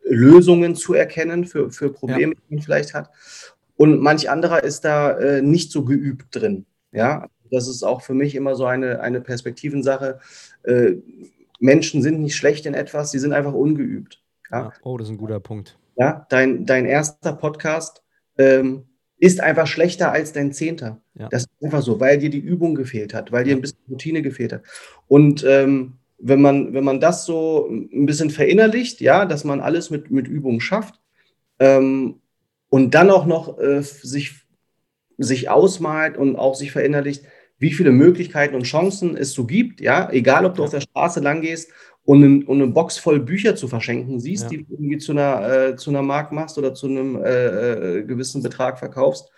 Lösungen 0.04 0.74
zu 0.74 0.94
erkennen 0.94 1.44
für, 1.44 1.70
für 1.70 1.92
Probleme, 1.92 2.32
ja. 2.34 2.40
die 2.48 2.54
man 2.54 2.62
vielleicht 2.62 2.94
hat. 2.94 3.10
Und 3.78 4.00
manch 4.00 4.28
anderer 4.28 4.64
ist 4.64 4.84
da 4.84 5.12
äh, 5.12 5.40
nicht 5.40 5.70
so 5.70 5.84
geübt 5.84 6.34
drin. 6.34 6.66
Ja, 6.90 7.28
das 7.50 7.68
ist 7.68 7.84
auch 7.84 8.02
für 8.02 8.12
mich 8.12 8.34
immer 8.34 8.56
so 8.56 8.66
eine, 8.66 9.00
eine 9.00 9.20
Perspektivensache. 9.20 10.18
Äh, 10.64 10.96
Menschen 11.60 12.02
sind 12.02 12.20
nicht 12.20 12.34
schlecht 12.34 12.66
in 12.66 12.74
etwas, 12.74 13.12
sie 13.12 13.20
sind 13.20 13.32
einfach 13.32 13.52
ungeübt. 13.52 14.20
Ja? 14.50 14.72
Oh, 14.82 14.98
das 14.98 15.06
ist 15.06 15.12
ein 15.12 15.18
guter 15.18 15.38
Punkt. 15.38 15.78
Ja, 15.94 16.26
dein, 16.28 16.66
dein 16.66 16.86
erster 16.86 17.32
Podcast 17.32 18.02
ähm, 18.36 18.84
ist 19.18 19.40
einfach 19.40 19.68
schlechter 19.68 20.10
als 20.10 20.32
dein 20.32 20.52
zehnter. 20.52 21.00
Ja. 21.14 21.28
Das 21.28 21.42
ist 21.42 21.50
einfach 21.62 21.82
so, 21.82 22.00
weil 22.00 22.18
dir 22.18 22.30
die 22.30 22.38
Übung 22.38 22.74
gefehlt 22.74 23.14
hat, 23.14 23.30
weil 23.30 23.44
dir 23.44 23.54
ein 23.54 23.60
bisschen 23.60 23.78
Routine 23.88 24.22
gefehlt 24.22 24.52
hat. 24.52 24.62
Und 25.06 25.44
ähm, 25.46 25.98
wenn, 26.18 26.40
man, 26.40 26.74
wenn 26.74 26.84
man 26.84 26.98
das 26.98 27.24
so 27.26 27.68
ein 27.70 28.06
bisschen 28.06 28.30
verinnerlicht, 28.30 29.00
ja, 29.00 29.24
dass 29.24 29.44
man 29.44 29.60
alles 29.60 29.90
mit, 29.90 30.10
mit 30.10 30.26
Übung 30.26 30.58
schafft, 30.58 31.00
ähm, 31.60 32.20
und 32.70 32.94
dann 32.94 33.10
auch 33.10 33.26
noch 33.26 33.58
äh, 33.58 33.82
sich, 33.82 34.46
sich 35.16 35.50
ausmalt 35.50 36.16
und 36.16 36.36
auch 36.36 36.54
sich 36.54 36.72
verinnerlicht, 36.72 37.24
wie 37.58 37.72
viele 37.72 37.90
Möglichkeiten 37.90 38.54
und 38.54 38.62
Chancen 38.62 39.16
es 39.16 39.32
so 39.32 39.44
gibt, 39.44 39.80
ja, 39.80 40.10
egal 40.10 40.44
ob 40.44 40.54
du 40.54 40.64
auf 40.64 40.70
der 40.70 40.80
Straße 40.80 41.20
lang 41.20 41.40
gehst 41.40 41.70
und, 42.04 42.22
ein, 42.22 42.44
und 42.44 42.62
eine 42.62 42.70
Box 42.70 42.98
voll 42.98 43.20
Bücher 43.20 43.56
zu 43.56 43.68
verschenken 43.68 44.20
siehst, 44.20 44.44
ja. 44.44 44.48
die 44.50 44.64
du 44.64 44.74
irgendwie 44.74 44.98
zu 44.98 45.12
einer, 45.12 45.50
äh, 45.50 45.76
zu 45.76 45.90
einer 45.90 46.02
Mark 46.02 46.32
machst 46.32 46.56
oder 46.56 46.72
zu 46.74 46.86
einem 46.86 47.16
äh, 47.16 47.98
äh 47.98 48.02
gewissen 48.04 48.42
Betrag 48.42 48.78
verkaufst. 48.78 49.30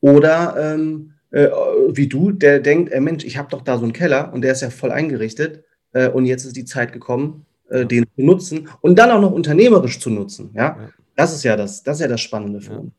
Oder 0.00 0.54
ähm, 0.58 1.14
äh, 1.30 1.48
wie 1.90 2.06
du, 2.06 2.30
der 2.30 2.60
denkt, 2.60 2.92
äh, 2.92 3.00
Mensch, 3.00 3.24
ich 3.24 3.36
habe 3.36 3.50
doch 3.50 3.62
da 3.62 3.76
so 3.76 3.84
einen 3.84 3.92
Keller 3.92 4.32
und 4.32 4.42
der 4.42 4.52
ist 4.52 4.62
ja 4.62 4.70
voll 4.70 4.92
eingerichtet 4.92 5.64
und 6.12 6.24
jetzt 6.24 6.44
ist 6.44 6.54
die 6.54 6.64
Zeit 6.64 6.92
gekommen, 6.92 7.46
den 7.68 8.04
zu 8.14 8.22
nutzen 8.22 8.68
und 8.80 8.96
dann 8.96 9.10
auch 9.10 9.20
noch 9.20 9.32
unternehmerisch 9.32 9.98
zu 9.98 10.08
nutzen. 10.08 10.50
Ja? 10.54 10.78
ja. 10.80 10.90
Das 11.16 11.34
ist 11.34 11.42
ja 11.44 11.56
das, 11.56 11.82
das 11.82 11.98
ist 11.98 12.00
ja 12.02 12.08
das 12.08 12.20
Spannende 12.20 12.60
für 12.60 12.72
ja. 12.72 12.78
uns. 12.78 12.92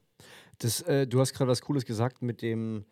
Das, 0.60 0.82
äh, 0.82 1.08
du 1.08 1.20
hast 1.20 1.34
gerade 1.34 1.50
was 1.50 1.62
Cooles 1.62 1.86
gesagt 1.86 2.22
mit 2.22 2.42
dem, 2.42 2.86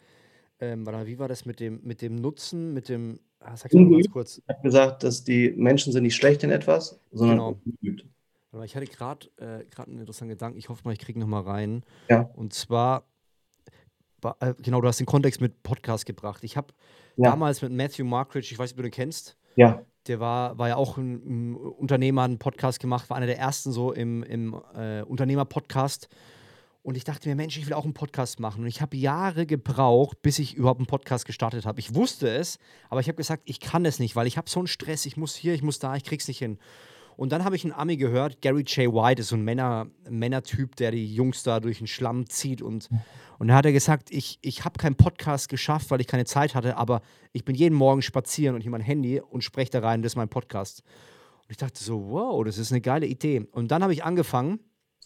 ähm, 0.60 0.88
wie 1.06 1.20
war 1.20 1.28
das 1.28 1.46
mit 1.46 1.60
dem, 1.60 1.80
mit 1.84 2.02
dem 2.02 2.16
Nutzen, 2.16 2.74
mit 2.74 2.90
dem, 2.90 3.20
ah, 3.40 3.56
sag 3.56 3.74
mal 3.74 3.90
ganz 3.90 4.10
kurz. 4.10 4.38
Ich 4.40 4.50
habe 4.50 4.64
gesagt, 4.64 5.04
dass 5.04 5.24
die 5.24 5.52
Menschen 5.52 5.94
sind 5.94 6.04
nicht 6.04 6.16
schlecht 6.16 6.44
in 6.44 6.50
etwas, 6.50 7.00
sondern 7.12 7.38
genau. 7.38 7.60
ungeübt. 7.66 8.06
Ich 8.64 8.76
hatte 8.76 8.88
gerade 8.88 9.28
äh, 9.38 9.82
einen 9.84 10.00
interessanten 10.00 10.32
Gedanken, 10.32 10.58
ich 10.58 10.70
hoffe 10.70 10.82
mal, 10.84 10.94
ich 10.94 11.00
kriege 11.00 11.20
nochmal 11.20 11.44
rein. 11.44 11.84
Ja. 12.10 12.22
Und 12.36 12.54
zwar, 12.54 13.04
äh, 14.40 14.56
genau, 14.58 14.82
du 14.82 14.88
hast 14.88 15.00
den 15.00 15.06
Kontext 15.06 15.40
mit 15.40 15.62
Podcast 15.62 16.08
gebracht. 16.08 16.44
Ich 16.44 16.58
habe 16.58 16.74
ja. 17.16 17.30
damals 17.30 17.62
mit 17.62 17.72
Matthew 17.72 18.06
Markridge, 18.06 18.50
ich 18.52 18.58
weiß 18.58 18.72
nicht, 18.72 18.74
ob 18.74 18.78
du 18.78 18.84
den 18.84 18.92
kennst. 18.92 19.38
Ja 19.56 19.86
der 20.08 20.20
war, 20.20 20.58
war 20.58 20.70
ja 20.70 20.76
auch 20.76 20.98
ein, 20.98 21.52
ein 21.52 21.56
Unternehmer, 21.56 22.24
hat 22.24 22.30
einen 22.30 22.40
Podcast 22.40 22.80
gemacht, 22.80 23.10
war 23.10 23.18
einer 23.18 23.26
der 23.26 23.38
ersten 23.38 23.72
so 23.72 23.92
im, 23.92 24.24
im 24.24 24.60
äh, 24.76 25.02
Unternehmer-Podcast. 25.04 26.10
Und 26.82 26.96
ich 26.96 27.04
dachte 27.04 27.28
mir, 27.28 27.36
Mensch, 27.36 27.58
ich 27.58 27.66
will 27.68 27.74
auch 27.74 27.84
einen 27.84 27.94
Podcast 27.94 28.40
machen. 28.40 28.62
Und 28.62 28.68
ich 28.68 28.82
habe 28.82 28.96
Jahre 28.96 29.46
gebraucht, 29.46 30.22
bis 30.22 30.40
ich 30.40 30.56
überhaupt 30.56 30.80
einen 30.80 30.88
Podcast 30.88 31.26
gestartet 31.26 31.66
habe. 31.66 31.80
Ich 31.80 31.94
wusste 31.94 32.30
es, 32.30 32.58
aber 32.90 33.02
ich 33.02 33.08
habe 33.08 33.18
gesagt, 33.18 33.44
ich 33.46 33.60
kann 33.60 33.86
es 33.86 34.00
nicht, 34.00 34.16
weil 34.16 34.28
ich 34.28 34.38
habe 34.38 34.50
so 34.50 34.60
einen 34.60 34.68
Stress. 34.68 35.06
Ich 35.06 35.18
muss 35.18 35.36
hier, 35.36 35.54
ich 35.54 35.62
muss 35.62 35.80
da, 35.80 35.96
ich 35.96 36.04
krieg's 36.04 36.28
nicht 36.28 36.40
hin. 36.40 36.58
Und 37.20 37.34
dann 37.34 37.44
habe 37.44 37.58
ich 37.58 37.66
einen 37.66 37.74
Ami 37.74 37.98
gehört, 37.98 38.42
Gary 38.42 38.62
J. 38.62 38.94
White 38.94 39.20
ist 39.20 39.28
so 39.28 39.36
ein 39.36 39.44
Männer, 39.44 39.88
Männertyp, 40.10 40.78
der 40.78 40.92
die 40.92 41.14
Jungs 41.14 41.44
da 41.44 41.60
durch 41.60 41.80
den 41.80 41.88
Schlamm 41.88 42.30
zieht. 42.30 42.62
Und, 42.62 42.88
und 43.40 43.50
da 43.50 43.56
hat 43.56 43.66
er 43.66 43.74
gesagt, 43.74 44.10
ich, 44.10 44.40
ich 44.42 44.64
habe 44.64 44.80
keinen 44.80 44.96
Podcast 44.96 45.50
geschafft, 45.50 45.92
weil 45.92 46.00
ich 46.00 46.08
keine 46.08 46.24
Zeit 46.24 46.56
hatte, 46.56 46.78
aber 46.78 47.02
ich 47.34 47.44
bin 47.44 47.56
jeden 47.56 47.76
Morgen 47.76 48.02
spazieren 48.02 48.56
und 48.56 48.62
hier 48.62 48.72
mein 48.72 48.80
Handy 48.80 49.20
und 49.20 49.44
spreche 49.44 49.70
da 49.70 49.80
rein, 49.80 50.02
das 50.02 50.14
ist 50.14 50.16
mein 50.16 50.30
Podcast. 50.30 50.82
Und 51.44 51.52
ich 51.52 51.58
dachte 51.58 51.84
so, 51.84 52.10
wow, 52.10 52.42
das 52.46 52.58
ist 52.58 52.72
eine 52.72 52.80
geile 52.80 53.06
Idee. 53.06 53.46
Und 53.52 53.70
dann 53.70 53.84
habe 53.84 53.92
ich 53.92 54.06
angefangen. 54.06 54.62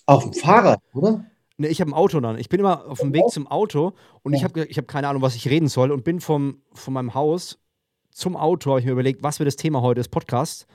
Auf 0.05 0.21
dem 0.21 0.33
Fahrrad, 0.33 0.81
oder? 0.93 1.25
Ne, 1.57 1.67
ich 1.67 1.81
habe 1.81 1.89
ein 1.89 1.95
Auto 1.95 2.19
dann. 2.19 2.37
Ich 2.37 2.47
bin 2.47 2.59
immer 2.59 2.85
auf 2.85 2.99
dem 2.99 3.11
Weg 3.11 3.27
zum 3.29 3.47
Auto 3.47 3.93
und 4.21 4.33
ich 4.33 4.43
habe 4.43 4.65
ich 4.65 4.77
hab 4.77 4.87
keine 4.87 5.07
Ahnung, 5.07 5.23
was 5.23 5.33
ich 5.33 5.47
reden 5.49 5.67
soll 5.67 5.91
und 5.91 6.03
bin 6.03 6.21
vom, 6.21 6.61
von 6.73 6.93
meinem 6.93 7.15
Haus 7.15 7.57
zum 8.11 8.37
Auto, 8.37 8.69
habe 8.69 8.81
ich 8.81 8.85
mir 8.85 8.91
überlegt, 8.91 9.23
was 9.23 9.39
wird 9.39 9.47
das 9.47 9.55
Thema 9.55 9.81
heute 9.81 10.01
des 10.01 10.09
Podcasts 10.09 10.67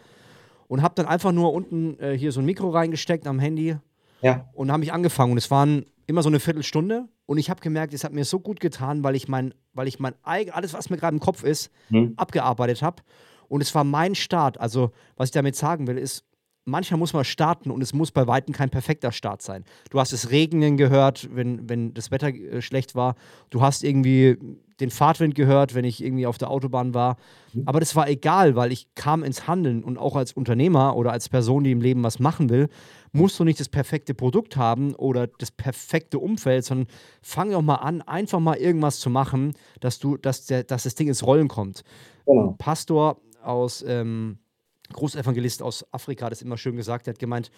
und 0.69 0.83
habe 0.83 0.95
dann 0.95 1.07
einfach 1.07 1.33
nur 1.33 1.53
unten 1.53 1.99
äh, 1.99 2.17
hier 2.17 2.31
so 2.31 2.41
ein 2.41 2.47
Mikro 2.47 2.71
reingesteckt 2.71 3.27
am 3.27 3.39
Handy 3.39 3.77
ja. 4.23 4.49
und 4.53 4.71
habe 4.71 4.81
mich 4.81 4.93
angefangen. 4.93 5.33
Und 5.33 5.39
es 5.39 5.51
waren 5.51 5.87
immer 6.07 6.23
so 6.23 6.29
eine 6.29 6.41
Viertelstunde 6.41 7.09
und 7.27 7.39
ich 7.39 7.51
habe 7.51 7.61
gemerkt, 7.61 7.93
es 7.93 8.05
hat 8.05 8.13
mir 8.13 8.25
so 8.25 8.39
gut 8.39 8.61
getan, 8.61 9.03
weil 9.03 9.17
ich 9.17 9.29
mein, 9.29 9.53
weil 9.73 9.89
ich 9.89 9.99
mein 9.99 10.15
alles, 10.23 10.75
was 10.75 10.91
mir 10.91 10.97
gerade 10.97 11.15
im 11.15 11.21
Kopf 11.21 11.43
ist, 11.43 11.71
hm. 11.89 12.15
abgearbeitet 12.17 12.83
habe. 12.83 13.03
Und 13.49 13.63
es 13.63 13.75
war 13.75 13.85
mein 13.85 14.15
Start. 14.15 14.61
Also, 14.61 14.93
was 15.17 15.29
ich 15.29 15.33
damit 15.33 15.57
sagen 15.57 15.87
will, 15.87 15.99
ist, 15.99 16.25
manchmal 16.65 16.99
muss 16.99 17.13
man 17.13 17.25
starten 17.25 17.71
und 17.71 17.83
es 17.83 17.93
muss 17.93 18.13
bei 18.13 18.27
Weitem 18.27 18.55
kein 18.55 18.71
perfekter 18.71 19.11
Start 19.11 19.43
sein. 19.43 19.65
Du 19.91 19.99
hast 19.99 20.13
es 20.13 20.31
regnen 20.31 20.77
gehört, 20.77 21.29
wenn, 21.35 21.69
wenn 21.69 21.95
das 21.95 22.11
Wetter 22.11 22.29
äh, 22.29 22.61
schlecht 22.63 22.95
war. 22.95 23.15
Du 23.51 23.63
hast 23.63 23.83
irgendwie 23.83 24.37
den 24.81 24.91
Fahrtwind 24.91 25.35
gehört, 25.35 25.75
wenn 25.75 25.85
ich 25.85 26.03
irgendwie 26.03 26.27
auf 26.27 26.39
der 26.39 26.51
Autobahn 26.51 26.95
war. 26.95 27.17
Mhm. 27.53 27.63
Aber 27.67 27.81
das 27.81 27.97
war 27.97 28.09
egal, 28.09 28.55
weil 28.57 28.73
ich 28.73 28.95
kam 28.95 29.25
ins 29.25 29.47
Handeln 29.47 29.83
und 29.83 29.99
auch 29.99 30.17
als 30.17 30.33
Unternehmer 30.33 30.97
oder 30.97 31.13
als 31.13 31.29
Person, 31.29 31.65
die 31.65 31.73
im 31.73 31.81
Leben 31.81 32.03
was 32.03 32.19
machen 32.19 32.49
will, 32.49 32.69
musst 33.13 33.39
du 33.41 33.45
nicht 33.45 33.59
das 33.59 33.69
perfekte 33.69 34.15
Produkt 34.15 34.57
haben 34.57 34.95
oder 34.95 35.27
das 35.27 35.51
perfekte 35.51 36.19
Umfeld, 36.19 36.65
sondern 36.65 36.89
fang 37.23 37.51
doch 37.51 37.63
mal 37.63 37.77
an, 37.77 38.03
einfach 38.03 38.41
mal 38.41 38.57
irgendwas 38.57 39.01
zu 39.01 39.11
machen, 39.11 39.55
dass 39.81 39.99
du, 39.99 40.17
dass, 40.17 40.47
der, 40.47 40.65
dass 40.65 40.85
das 40.85 40.95
Ding 40.95 41.09
ins 41.09 41.25
Rollen 41.25 41.49
kommt. 41.49 41.83
Genau. 42.27 42.55
Pastor 42.59 43.21
aus 43.43 43.85
ähm, 43.87 44.39
Großevangelist 44.93 45.63
aus 45.63 45.85
Afrika 45.93 46.27
hat 46.27 46.33
es 46.33 46.43
immer 46.43 46.57
schön 46.57 46.77
gesagt, 46.77 47.07
er 47.07 47.15
hat 47.15 47.19
gemeint, 47.19 47.51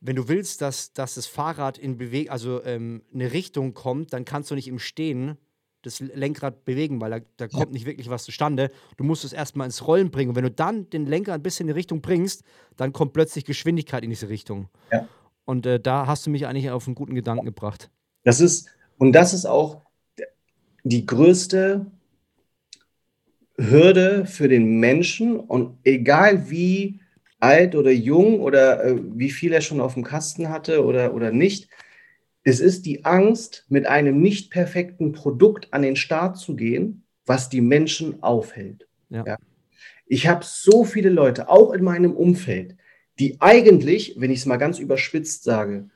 wenn 0.00 0.16
du 0.16 0.28
willst, 0.28 0.60
dass, 0.60 0.92
dass 0.92 1.14
das 1.14 1.26
Fahrrad 1.26 1.78
in 1.78 1.96
Beweg 1.96 2.30
also 2.30 2.62
ähm, 2.64 3.02
eine 3.14 3.32
Richtung 3.32 3.72
kommt, 3.72 4.12
dann 4.12 4.24
kannst 4.24 4.50
du 4.50 4.56
nicht 4.56 4.66
im 4.66 4.80
Stehen 4.80 5.36
das 5.82 6.00
Lenkrad 6.00 6.64
bewegen, 6.64 7.00
weil 7.00 7.10
da, 7.10 7.20
da 7.36 7.48
kommt 7.48 7.66
ja. 7.66 7.72
nicht 7.72 7.86
wirklich 7.86 8.08
was 8.08 8.24
zustande. 8.24 8.70
Du 8.96 9.04
musst 9.04 9.24
es 9.24 9.32
erstmal 9.32 9.66
ins 9.66 9.86
Rollen 9.86 10.10
bringen. 10.10 10.30
Und 10.30 10.36
wenn 10.36 10.44
du 10.44 10.50
dann 10.50 10.88
den 10.90 11.06
Lenker 11.06 11.34
ein 11.34 11.42
bisschen 11.42 11.64
in 11.64 11.74
die 11.74 11.78
Richtung 11.78 12.00
bringst, 12.00 12.44
dann 12.76 12.92
kommt 12.92 13.12
plötzlich 13.12 13.44
Geschwindigkeit 13.44 14.04
in 14.04 14.10
diese 14.10 14.28
Richtung. 14.28 14.68
Ja. 14.90 15.08
Und 15.44 15.66
äh, 15.66 15.80
da 15.80 16.06
hast 16.06 16.26
du 16.26 16.30
mich 16.30 16.46
eigentlich 16.46 16.70
auf 16.70 16.86
einen 16.86 16.94
guten 16.94 17.14
Gedanken 17.14 17.44
gebracht. 17.44 17.90
Das 18.24 18.40
ist, 18.40 18.68
und 18.98 19.12
das 19.12 19.34
ist 19.34 19.46
auch 19.46 19.82
die 20.84 21.04
größte 21.04 21.86
Hürde 23.58 24.26
für 24.26 24.48
den 24.48 24.78
Menschen 24.80 25.38
und 25.38 25.78
egal 25.84 26.50
wie 26.50 27.00
alt 27.40 27.74
oder 27.74 27.90
jung 27.90 28.40
oder 28.40 28.84
äh, 28.84 28.96
wie 29.14 29.30
viel 29.30 29.52
er 29.52 29.60
schon 29.60 29.80
auf 29.80 29.94
dem 29.94 30.04
Kasten 30.04 30.48
hatte 30.48 30.84
oder, 30.84 31.14
oder 31.14 31.32
nicht, 31.32 31.68
es 32.44 32.60
ist 32.60 32.86
die 32.86 33.04
Angst, 33.04 33.66
mit 33.68 33.86
einem 33.86 34.20
nicht 34.20 34.50
perfekten 34.50 35.12
Produkt 35.12 35.68
an 35.72 35.82
den 35.82 35.96
Start 35.96 36.38
zu 36.38 36.56
gehen, 36.56 37.04
was 37.24 37.48
die 37.48 37.60
Menschen 37.60 38.22
aufhält. 38.22 38.88
Ja. 39.10 39.24
Ja. 39.26 39.36
Ich 40.06 40.26
habe 40.26 40.44
so 40.44 40.84
viele 40.84 41.10
Leute, 41.10 41.48
auch 41.48 41.72
in 41.72 41.84
meinem 41.84 42.12
Umfeld, 42.12 42.76
die 43.18 43.36
eigentlich, 43.40 44.16
wenn 44.18 44.30
ich 44.30 44.40
es 44.40 44.46
mal 44.46 44.56
ganz 44.56 44.78
überspitzt 44.78 45.44
sage, 45.44 45.88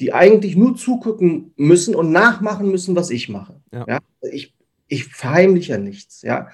die 0.00 0.12
eigentlich 0.12 0.56
nur 0.56 0.76
zugucken 0.76 1.52
müssen 1.56 1.94
und 1.94 2.10
nachmachen 2.10 2.70
müssen, 2.70 2.96
was 2.96 3.10
ich 3.10 3.28
mache. 3.28 3.60
Ja. 3.72 3.84
ja? 3.86 3.98
Ich, 4.32 4.54
ich 4.88 5.04
verheimliche 5.04 5.72
ja 5.72 5.78
nichts. 5.78 6.22
Ja? 6.22 6.48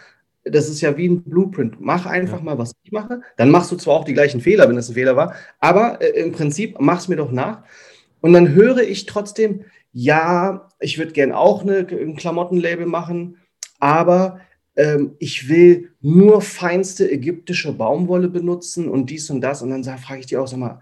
Das 0.44 0.68
ist 0.68 0.80
ja 0.80 0.96
wie 0.96 1.08
ein 1.08 1.22
Blueprint. 1.22 1.80
Mach 1.80 2.06
einfach 2.06 2.38
ja. 2.38 2.44
mal, 2.44 2.58
was 2.58 2.72
ich 2.82 2.92
mache. 2.92 3.22
Dann 3.36 3.50
machst 3.50 3.70
du 3.72 3.76
zwar 3.76 3.94
auch 3.94 4.04
die 4.04 4.14
gleichen 4.14 4.40
Fehler, 4.40 4.68
wenn 4.68 4.76
das 4.76 4.88
ein 4.88 4.94
Fehler 4.94 5.16
war, 5.16 5.34
aber 5.58 6.00
äh, 6.02 6.20
im 6.20 6.32
Prinzip 6.32 6.76
mach 6.80 6.98
es 6.98 7.08
mir 7.08 7.16
doch 7.16 7.32
nach. 7.32 7.62
Und 8.20 8.32
dann 8.32 8.50
höre 8.50 8.82
ich 8.82 9.06
trotzdem, 9.06 9.64
ja, 9.92 10.68
ich 10.78 10.98
würde 10.98 11.12
gern 11.12 11.32
auch 11.32 11.62
eine, 11.62 11.86
ein 11.88 12.16
Klamottenlabel 12.16 12.86
machen, 12.86 13.38
aber 13.78 14.40
ähm, 14.76 15.16
ich 15.18 15.48
will 15.48 15.90
nur 16.00 16.42
feinste 16.42 17.10
ägyptische 17.10 17.72
Baumwolle 17.72 18.28
benutzen 18.28 18.88
und 18.88 19.10
dies 19.10 19.30
und 19.30 19.40
das. 19.40 19.62
Und 19.62 19.70
dann 19.70 19.84
frage 19.98 20.20
ich 20.20 20.26
die 20.26 20.36
auch, 20.36 20.46
sag 20.46 20.58
mal, 20.58 20.80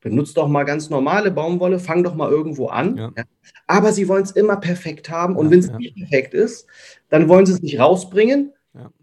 benutzt 0.00 0.36
doch 0.36 0.48
mal 0.48 0.64
ganz 0.64 0.90
normale 0.90 1.30
Baumwolle, 1.30 1.78
fang 1.78 2.02
doch 2.02 2.14
mal 2.14 2.30
irgendwo 2.30 2.68
an. 2.68 2.96
Ja. 2.96 3.12
Ja. 3.16 3.24
Aber 3.66 3.92
sie 3.92 4.08
wollen 4.08 4.22
es 4.22 4.30
immer 4.30 4.56
perfekt 4.56 5.10
haben. 5.10 5.36
Und 5.36 5.46
ja, 5.46 5.50
wenn 5.52 5.58
es 5.60 5.70
nicht 5.72 5.96
perfekt 5.96 6.34
ist, 6.34 6.66
dann 7.08 7.28
wollen 7.28 7.46
sie 7.46 7.52
es 7.52 7.62
nicht 7.62 7.78
rausbringen. 7.78 8.52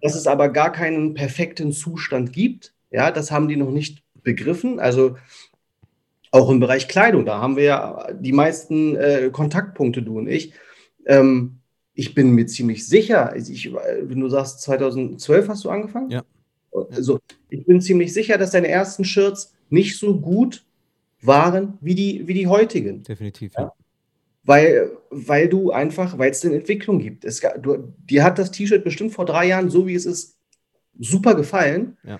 Dass 0.01 0.15
es 0.15 0.27
aber 0.27 0.47
gar 0.49 0.71
keinen 0.71 1.13
perfekten 1.13 1.73
Zustand 1.73 2.31
gibt. 2.31 2.73
Ja, 2.89 3.11
das 3.11 3.31
haben 3.31 3.49
die 3.49 3.57
noch 3.57 3.69
nicht 3.69 4.01
begriffen. 4.23 4.79
Also 4.79 5.17
auch 6.31 6.49
im 6.49 6.59
Bereich 6.59 6.87
Kleidung, 6.87 7.25
da 7.25 7.39
haben 7.39 7.55
wir 7.55 7.63
ja 7.63 8.07
die 8.13 8.33
meisten 8.33 8.95
äh, 8.95 9.29
Kontaktpunkte, 9.31 10.01
du 10.01 10.17
und 10.17 10.27
ich. 10.27 10.53
Ähm, 11.05 11.59
ich 11.93 12.13
bin 12.13 12.31
mir 12.31 12.45
ziemlich 12.45 12.87
sicher, 12.87 13.31
also 13.31 13.51
ich, 13.51 13.73
wenn 13.73 14.19
du 14.19 14.29
sagst, 14.29 14.61
2012 14.61 15.49
hast 15.49 15.65
du 15.65 15.69
angefangen? 15.69 16.11
Ja. 16.11 16.23
Also, 16.91 17.19
ich 17.49 17.65
bin 17.65 17.81
ziemlich 17.81 18.13
sicher, 18.13 18.37
dass 18.37 18.51
deine 18.51 18.67
ersten 18.67 19.03
Shirts 19.03 19.55
nicht 19.69 19.97
so 19.97 20.19
gut 20.19 20.63
waren 21.21 21.77
wie 21.81 21.95
die, 21.95 22.27
wie 22.27 22.35
die 22.35 22.47
heutigen. 22.47 23.03
Definitiv, 23.03 23.53
ja. 23.55 23.63
ja. 23.63 23.73
Weil, 24.43 24.91
weil 25.09 25.49
du 25.49 25.71
einfach, 25.71 26.17
weil 26.17 26.31
es 26.31 26.45
eine 26.45 26.55
Entwicklung 26.55 26.99
gibt. 26.99 27.25
Es, 27.25 27.41
du, 27.61 27.93
dir 27.97 28.23
hat 28.23 28.37
das 28.37 28.51
T-Shirt 28.51 28.83
bestimmt 28.83 29.13
vor 29.13 29.25
drei 29.25 29.47
Jahren, 29.47 29.69
so 29.69 29.87
wie 29.87 29.95
es 29.95 30.05
ist, 30.05 30.37
super 30.99 31.35
gefallen. 31.35 31.97
Ja. 32.03 32.19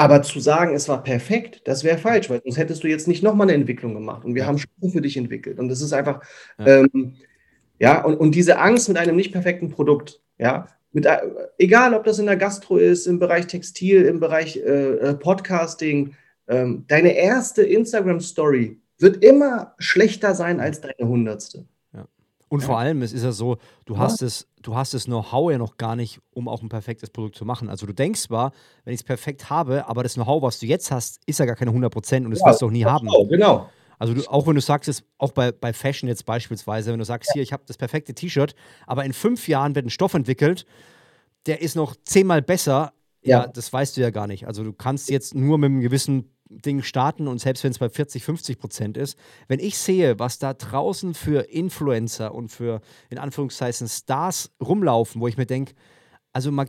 Aber 0.00 0.22
zu 0.22 0.38
sagen, 0.38 0.76
es 0.76 0.88
war 0.88 1.02
perfekt, 1.02 1.62
das 1.64 1.82
wäre 1.82 1.98
falsch, 1.98 2.30
weil 2.30 2.40
sonst 2.44 2.56
hättest 2.56 2.84
du 2.84 2.86
jetzt 2.86 3.08
nicht 3.08 3.24
nochmal 3.24 3.48
eine 3.48 3.54
Entwicklung 3.54 3.94
gemacht. 3.94 4.24
Und 4.24 4.36
wir 4.36 4.42
ja. 4.42 4.46
haben 4.46 4.58
Stufen 4.58 4.92
für 4.92 5.00
dich 5.00 5.16
entwickelt. 5.16 5.58
Und 5.58 5.68
das 5.68 5.80
ist 5.80 5.92
einfach, 5.92 6.22
ja, 6.56 6.66
ähm, 6.66 7.14
ja 7.80 8.04
und, 8.04 8.14
und 8.14 8.36
diese 8.36 8.60
Angst 8.60 8.88
mit 8.88 8.96
einem 8.96 9.16
nicht 9.16 9.32
perfekten 9.32 9.70
Produkt, 9.70 10.22
ja, 10.38 10.68
mit, 10.92 11.04
äh, 11.04 11.18
egal 11.58 11.94
ob 11.94 12.04
das 12.04 12.20
in 12.20 12.26
der 12.26 12.36
Gastro 12.36 12.76
ist, 12.76 13.06
im 13.06 13.18
Bereich 13.18 13.48
Textil, 13.48 14.02
im 14.02 14.20
Bereich 14.20 14.56
äh, 14.58 14.60
äh, 14.60 15.14
Podcasting, 15.14 16.14
ähm, 16.46 16.84
deine 16.86 17.16
erste 17.16 17.62
Instagram-Story 17.62 18.80
wird 18.98 19.24
immer 19.24 19.74
schlechter 19.78 20.36
sein 20.36 20.60
als 20.60 20.80
deine 20.80 21.08
hundertste. 21.08 21.66
Und 22.48 22.60
ja. 22.60 22.66
vor 22.66 22.78
allem, 22.78 23.02
es 23.02 23.12
ist 23.12 23.24
ja 23.24 23.32
so, 23.32 23.58
du 23.84 23.94
ja. 23.94 24.00
hast 24.00 24.22
es, 24.22 24.48
du 24.62 24.74
hast 24.74 24.94
das 24.94 25.04
Know-how 25.04 25.50
ja 25.50 25.58
noch 25.58 25.76
gar 25.76 25.96
nicht, 25.96 26.20
um 26.32 26.48
auch 26.48 26.62
ein 26.62 26.68
perfektes 26.68 27.10
Produkt 27.10 27.36
zu 27.36 27.44
machen. 27.44 27.68
Also 27.68 27.86
du 27.86 27.92
denkst 27.92 28.22
zwar, 28.22 28.52
wenn 28.84 28.94
ich 28.94 29.00
es 29.00 29.04
perfekt 29.04 29.50
habe, 29.50 29.86
aber 29.86 30.02
das 30.02 30.14
Know-how, 30.14 30.42
was 30.42 30.58
du 30.58 30.66
jetzt 30.66 30.90
hast, 30.90 31.20
ist 31.26 31.38
ja 31.38 31.44
gar 31.44 31.56
keine 31.56 31.70
100 31.70 31.92
Prozent 31.92 32.24
und 32.24 32.32
das 32.32 32.40
ja, 32.40 32.46
wirst 32.46 32.62
du 32.62 32.66
auch 32.66 32.70
nie 32.70 32.84
haben. 32.84 33.08
Genau. 33.28 33.68
Also 33.98 34.14
du, 34.14 34.22
auch 34.28 34.46
wenn 34.46 34.54
du 34.54 34.60
sagst, 34.60 34.88
es, 34.88 35.02
auch 35.18 35.32
bei, 35.32 35.52
bei 35.52 35.72
Fashion 35.72 36.08
jetzt 36.08 36.24
beispielsweise, 36.24 36.92
wenn 36.92 36.98
du 36.98 37.04
sagst, 37.04 37.32
hier, 37.32 37.42
ich 37.42 37.52
habe 37.52 37.64
das 37.66 37.76
perfekte 37.76 38.14
T-Shirt, 38.14 38.54
aber 38.86 39.04
in 39.04 39.12
fünf 39.12 39.48
Jahren 39.48 39.74
wird 39.74 39.86
ein 39.86 39.90
Stoff 39.90 40.14
entwickelt, 40.14 40.66
der 41.46 41.60
ist 41.60 41.74
noch 41.74 41.96
zehnmal 42.04 42.40
besser, 42.40 42.92
ja. 43.22 43.46
das 43.46 43.72
weißt 43.72 43.96
du 43.96 44.00
ja 44.00 44.10
gar 44.10 44.26
nicht. 44.26 44.46
Also 44.46 44.62
du 44.62 44.72
kannst 44.72 45.10
jetzt 45.10 45.34
nur 45.34 45.58
mit 45.58 45.70
einem 45.70 45.80
gewissen 45.80 46.30
Ding 46.50 46.82
starten 46.82 47.28
und 47.28 47.38
selbst 47.38 47.64
wenn 47.64 47.72
es 47.72 47.78
bei 47.78 47.88
40, 47.88 48.24
50 48.24 48.58
Prozent 48.58 48.96
ist, 48.96 49.18
wenn 49.48 49.60
ich 49.60 49.78
sehe, 49.78 50.18
was 50.18 50.38
da 50.38 50.54
draußen 50.54 51.14
für 51.14 51.48
Influencer 51.50 52.34
und 52.34 52.48
für 52.48 52.80
in 53.10 53.18
Anführungszeichen 53.18 53.88
Stars 53.88 54.50
rumlaufen, 54.60 55.20
wo 55.20 55.28
ich 55.28 55.36
mir 55.36 55.46
denke, 55.46 55.74
also 56.32 56.50
man, 56.50 56.68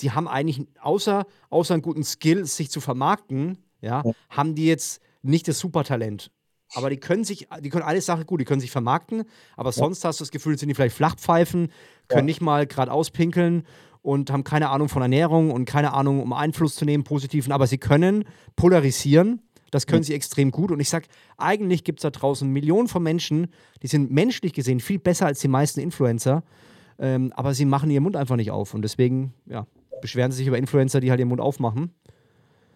die 0.00 0.10
haben 0.10 0.28
eigentlich 0.28 0.66
außer, 0.80 1.26
außer 1.50 1.74
einen 1.74 1.82
guten 1.82 2.04
Skill, 2.04 2.44
sich 2.44 2.70
zu 2.70 2.80
vermarkten, 2.80 3.58
ja, 3.80 4.02
ja. 4.04 4.12
haben 4.30 4.54
die 4.54 4.66
jetzt 4.66 5.00
nicht 5.22 5.48
das 5.48 5.58
Supertalent. 5.58 6.30
Aber 6.74 6.90
die 6.90 6.96
können 6.96 7.22
sich, 7.22 7.48
die 7.60 7.68
können 7.68 7.84
alles 7.84 8.06
Sachen 8.06 8.26
gut, 8.26 8.40
die 8.40 8.44
können 8.44 8.60
sich 8.60 8.72
vermarkten, 8.72 9.24
aber 9.56 9.68
ja. 9.70 9.72
sonst 9.72 10.04
hast 10.04 10.18
du 10.18 10.24
das 10.24 10.32
Gefühl, 10.32 10.58
sind 10.58 10.68
die 10.68 10.74
vielleicht 10.74 10.96
Flachpfeifen, 10.96 11.70
können 12.08 12.26
nicht 12.26 12.40
mal 12.40 12.66
gerade 12.66 12.92
auspinkeln 12.92 13.64
und 14.06 14.30
haben 14.30 14.44
keine 14.44 14.70
Ahnung 14.70 14.88
von 14.88 15.02
Ernährung 15.02 15.50
und 15.50 15.64
keine 15.64 15.92
Ahnung, 15.92 16.22
um 16.22 16.32
Einfluss 16.32 16.76
zu 16.76 16.84
nehmen, 16.84 17.02
positiven, 17.02 17.50
aber 17.50 17.66
sie 17.66 17.78
können 17.78 18.22
polarisieren. 18.54 19.42
Das 19.72 19.88
können 19.88 20.02
mhm. 20.02 20.04
sie 20.04 20.14
extrem 20.14 20.52
gut. 20.52 20.70
Und 20.70 20.78
ich 20.78 20.88
sage, 20.88 21.08
eigentlich 21.38 21.82
gibt 21.82 21.98
es 21.98 22.02
da 22.04 22.10
draußen 22.10 22.48
Millionen 22.48 22.86
von 22.86 23.02
Menschen, 23.02 23.48
die 23.82 23.88
sind 23.88 24.12
menschlich 24.12 24.52
gesehen 24.52 24.78
viel 24.78 25.00
besser 25.00 25.26
als 25.26 25.40
die 25.40 25.48
meisten 25.48 25.80
Influencer, 25.80 26.44
ähm, 27.00 27.32
aber 27.34 27.52
sie 27.52 27.64
machen 27.64 27.90
ihren 27.90 28.04
Mund 28.04 28.14
einfach 28.14 28.36
nicht 28.36 28.52
auf. 28.52 28.74
Und 28.74 28.82
deswegen, 28.82 29.34
ja, 29.44 29.66
beschweren 30.00 30.30
sie 30.30 30.38
sich 30.38 30.46
über 30.46 30.56
Influencer, 30.56 31.00
die 31.00 31.10
halt 31.10 31.18
ihren 31.18 31.30
Mund 31.30 31.40
aufmachen. 31.40 31.92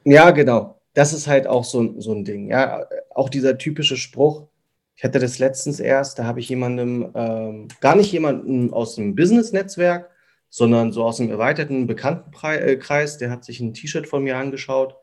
Ja, 0.03 0.33
genau. 0.33 0.81
Das 0.95 1.13
ist 1.13 1.29
halt 1.29 1.47
auch 1.47 1.63
so, 1.63 2.01
so 2.01 2.13
ein 2.13 2.25
Ding. 2.25 2.49
Ja, 2.49 2.87
auch 3.15 3.29
dieser 3.29 3.57
typische 3.57 3.97
Spruch. 3.97 4.49
Ich 4.97 5.05
hatte 5.05 5.21
das 5.21 5.39
letztens 5.39 5.79
erst, 5.79 6.19
da 6.19 6.25
habe 6.25 6.41
ich 6.41 6.49
jemandem, 6.49 7.13
ähm, 7.15 7.69
gar 7.81 7.95
nicht 7.95 8.11
jemanden 8.11 8.73
aus 8.73 8.97
dem 8.97 9.15
Business-Netzwerk, 9.15 10.11
sondern 10.51 10.93
so 10.93 11.05
aus 11.05 11.17
dem 11.17 11.31
erweiterten 11.31 11.87
Bekanntenkreis, 11.87 13.19
der 13.19 13.31
hat 13.31 13.45
sich 13.45 13.61
ein 13.61 13.73
T-Shirt 13.73 14.09
von 14.09 14.25
mir 14.25 14.37
angeschaut 14.37 14.97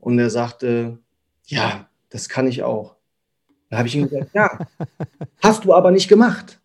und 0.00 0.16
der 0.16 0.30
sagte, 0.30 0.98
ja, 1.44 1.88
das 2.08 2.28
kann 2.28 2.48
ich 2.48 2.62
auch. 2.62 2.96
Da 3.68 3.78
habe 3.78 3.88
ich 3.88 3.94
ihm 3.94 4.08
gesagt, 4.08 4.30
ja, 4.34 4.58
hast 5.42 5.64
du 5.64 5.74
aber 5.74 5.90
nicht 5.90 6.08
gemacht. 6.08 6.60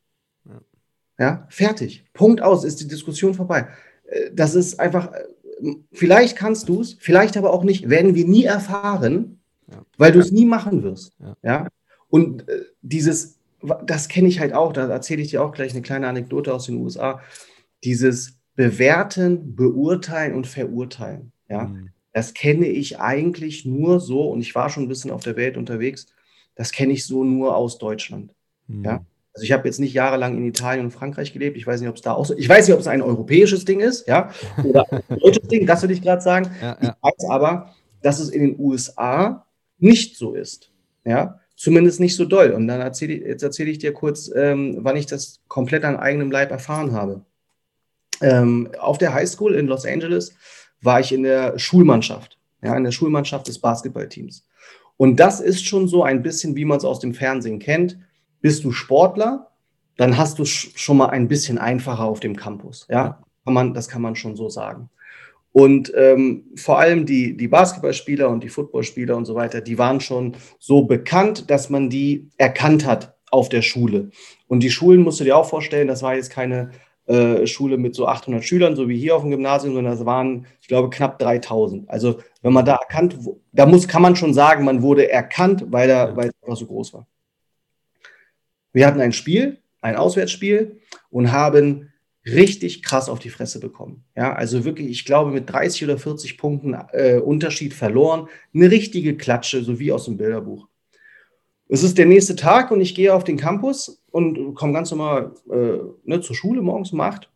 Ja, 1.20 1.46
fertig. 1.50 2.06
Punkt 2.14 2.42
aus, 2.42 2.64
ist 2.64 2.80
die 2.80 2.88
Diskussion 2.88 3.34
vorbei. 3.34 3.68
Äh, 4.06 4.32
das 4.34 4.56
ist 4.56 4.80
einfach, 4.80 5.12
äh, 5.12 5.76
vielleicht 5.92 6.38
kannst 6.38 6.70
du 6.70 6.82
es, 6.82 6.96
vielleicht 7.00 7.38
aber 7.38 7.54
auch 7.54 7.64
nicht, 7.64 7.90
werden 7.90 8.16
wir 8.16 8.26
nie 8.26 8.46
erfahren, 8.46 9.40
ja. 9.70 9.86
weil 9.98 10.12
du 10.12 10.20
es 10.20 10.32
nie 10.32 10.46
machen 10.46 10.82
wirst. 10.82 11.14
Ja. 11.20 11.36
ja? 11.44 11.68
Und 12.10 12.48
äh, 12.48 12.64
dieses, 12.82 13.38
das 13.86 14.08
kenne 14.08 14.28
ich 14.28 14.40
halt 14.40 14.54
auch, 14.54 14.74
da 14.74 14.88
erzähle 14.88 15.22
ich 15.22 15.30
dir 15.30 15.44
auch 15.44 15.52
gleich 15.52 15.74
eine 15.74 15.82
kleine 15.82 16.08
Anekdote 16.08 16.54
aus 16.54 16.66
den 16.66 16.78
USA 16.78 17.22
dieses 17.84 18.40
Bewerten, 18.56 19.56
Beurteilen 19.56 20.36
und 20.36 20.48
Verurteilen. 20.48 21.32
Ja, 21.50 21.66
mhm. 21.66 21.90
das 22.14 22.34
kenne 22.34 22.68
ich 22.68 23.00
eigentlich 23.00 23.66
nur 23.66 24.00
so, 24.00 24.30
und 24.30 24.42
ich 24.42 24.56
war 24.56 24.70
schon 24.70 24.84
ein 24.84 24.90
bisschen 24.90 25.12
auf 25.12 25.24
der 25.24 25.36
Welt 25.36 25.58
unterwegs, 25.58 26.08
das 26.56 26.72
kenne 26.72 26.94
ich 26.94 27.06
so 27.06 27.24
nur 27.24 27.56
aus 27.56 27.78
Deutschland. 27.78 28.36
Mhm. 28.68 28.84
Ja, 28.84 29.06
also 29.34 29.44
ich 29.44 29.52
habe 29.52 29.68
jetzt 29.68 29.80
nicht 29.80 29.94
jahrelang 29.94 30.38
in 30.38 30.46
Italien 30.46 30.86
und 30.86 30.92
Frankreich 30.92 31.34
gelebt. 31.34 31.58
Ich 31.58 31.66
weiß 31.66 31.82
nicht, 31.82 31.90
ob 31.90 31.96
es 31.96 32.04
da 32.04 32.14
auch 32.14 32.26
so, 32.26 32.38
ich 32.38 32.48
weiß 32.48 32.68
nicht, 32.68 32.74
ob 32.76 32.80
es 32.80 32.88
ein 32.88 33.02
europäisches 33.02 33.66
Ding 33.66 33.80
ist, 33.80 34.08
ja, 34.08 34.32
oder 34.64 34.86
ein 34.92 35.20
deutsches 35.20 35.48
Ding, 35.48 35.66
das 35.66 35.82
würde 35.82 35.96
ich 35.96 36.02
gerade 36.02 36.22
sagen. 36.22 36.52
Ja, 36.62 36.78
ja. 36.82 36.90
Ich 36.90 37.04
weiß 37.04 37.30
aber, 37.30 37.74
dass 38.02 38.20
es 38.20 38.30
in 38.30 38.42
den 38.42 38.60
USA 38.60 39.46
nicht 39.80 40.18
so 40.18 40.36
ist. 40.36 40.72
Ja, 41.06 41.40
zumindest 41.56 42.00
nicht 42.00 42.16
so 42.16 42.26
doll. 42.26 42.52
Und 42.52 42.68
dann 42.68 42.80
erzähle 42.80 43.14
ich, 43.14 43.22
jetzt 43.24 43.44
erzähle 43.44 43.72
ich 43.72 43.80
dir 43.80 43.92
kurz, 43.92 44.32
ähm, 44.34 44.78
wann 44.80 44.96
ich 44.96 45.08
das 45.08 45.42
komplett 45.48 45.84
an 45.84 45.98
eigenem 45.98 46.32
Leib 46.32 46.52
erfahren 46.52 46.94
habe. 46.94 47.26
Ähm, 48.24 48.70
auf 48.80 48.98
der 48.98 49.14
Highschool 49.14 49.54
in 49.54 49.68
Los 49.68 49.86
Angeles 49.86 50.34
war 50.82 51.00
ich 51.00 51.12
in 51.12 51.24
der 51.24 51.60
Schulmannschaft, 51.60 52.40
ja, 52.64 52.76
in 52.76 52.84
der 52.84 52.92
Schulmannschaft 52.92 53.48
des 53.48 53.60
Basketballteams. 53.60 54.46
Und 54.98 55.20
das 55.20 55.40
ist 55.40 55.66
schon 55.66 55.88
so 55.88 56.04
ein 56.04 56.24
bisschen, 56.24 56.56
wie 56.56 56.66
man 56.66 56.78
es 56.78 56.86
aus 56.86 57.00
dem 57.00 57.14
Fernsehen 57.14 57.60
kennt. 57.60 57.98
Bist 58.42 58.64
du 58.64 58.72
Sportler, 58.72 59.52
dann 59.98 60.18
hast 60.18 60.40
du 60.40 60.46
schon 60.46 60.98
mal 60.98 61.08
ein 61.08 61.28
bisschen 61.28 61.58
einfacher 61.58 62.06
auf 62.06 62.20
dem 62.20 62.36
Campus. 62.36 62.88
Ja, 62.90 63.24
kann 63.44 63.54
man, 63.54 63.74
das 63.74 63.88
kann 63.88 64.02
man 64.02 64.16
schon 64.16 64.36
so 64.36 64.50
sagen. 64.50 64.90
Und 65.52 65.94
ähm, 65.96 66.46
vor 66.56 66.80
allem 66.80 67.06
die, 67.06 67.38
die 67.38 67.48
Basketballspieler 67.48 68.28
und 68.28 68.44
die 68.44 68.50
Footballspieler 68.50 69.16
und 69.16 69.26
so 69.26 69.36
weiter, 69.36 69.62
die 69.62 69.78
waren 69.78 70.00
schon 70.00 70.36
so 70.58 70.84
bekannt, 70.86 71.50
dass 71.52 71.70
man 71.70 71.90
die 71.90 72.30
erkannt 72.38 72.86
hat 72.86 73.16
auf 73.30 73.50
der 73.50 73.62
Schule. 73.62 74.10
Und 74.48 74.62
die 74.62 74.72
Schulen 74.72 75.02
musst 75.02 75.20
du 75.20 75.24
dir 75.24 75.38
auch 75.38 75.48
vorstellen, 75.48 75.88
das 75.88 76.02
war 76.02 76.16
jetzt 76.16 76.32
keine 76.32 76.72
äh, 77.06 77.46
Schule 77.48 77.78
mit 77.78 77.96
so 77.96 78.08
800 78.08 78.44
Schülern, 78.44 78.76
so 78.76 78.88
wie 78.88 78.98
hier 78.98 79.16
auf 79.16 79.24
dem 79.24 79.32
Gymnasium, 79.32 79.74
sondern 79.74 79.94
das 79.94 80.06
waren, 80.06 80.46
ich 80.62 80.68
glaube, 80.68 80.90
knapp 80.90 81.20
3000. 81.20 81.90
Also 81.90 82.20
wenn 82.42 82.54
man 82.54 82.66
da 82.66 82.76
erkannt, 82.76 83.18
da 83.52 83.66
muss, 83.66 83.88
kann 83.88 84.02
man 84.02 84.16
schon 84.16 84.34
sagen, 84.34 84.64
man 84.64 84.82
wurde 84.82 85.10
erkannt, 85.10 85.66
weil, 85.68 85.90
er, 85.90 86.16
weil 86.16 86.30
es 86.30 86.34
einfach 86.42 86.58
so 86.58 86.66
groß 86.66 86.94
war. 86.94 87.08
Wir 88.72 88.88
hatten 88.88 89.02
ein 89.02 89.12
Spiel, 89.12 89.60
ein 89.82 89.96
Auswärtsspiel 89.96 90.80
und 91.10 91.32
haben 91.32 91.92
richtig 92.26 92.84
krass 92.84 93.10
auf 93.10 93.20
die 93.20 93.30
Fresse 93.30 93.60
bekommen. 93.60 94.06
Ja, 94.16 94.34
also 94.34 94.64
wirklich, 94.64 94.90
ich 94.90 95.06
glaube, 95.06 95.32
mit 95.32 95.50
30 95.52 95.84
oder 95.84 95.98
40 95.98 96.38
Punkten 96.38 96.74
äh, 96.94 97.20
Unterschied 97.20 97.74
verloren. 97.74 98.30
Eine 98.54 98.72
richtige 98.72 99.18
Klatsche, 99.18 99.64
so 99.64 99.80
wie 99.80 99.92
aus 99.92 100.06
dem 100.06 100.18
Bilderbuch. 100.18 100.68
Es 101.68 101.84
ist 101.84 101.98
der 101.98 102.06
nächste 102.06 102.36
Tag 102.36 102.72
und 102.72 102.82
ich 102.82 102.96
gehe 102.96 103.14
auf 103.14 103.24
den 103.24 103.38
Campus 103.38 104.03
und 104.14 104.54
komme 104.54 104.74
ganz 104.74 104.92
normal 104.92 105.32
äh, 105.52 105.80
ne, 106.04 106.22
zur 106.22 106.36
Schule 106.36 106.62
morgens 106.62 106.94
um 106.94 107.02
acht. 107.02 107.32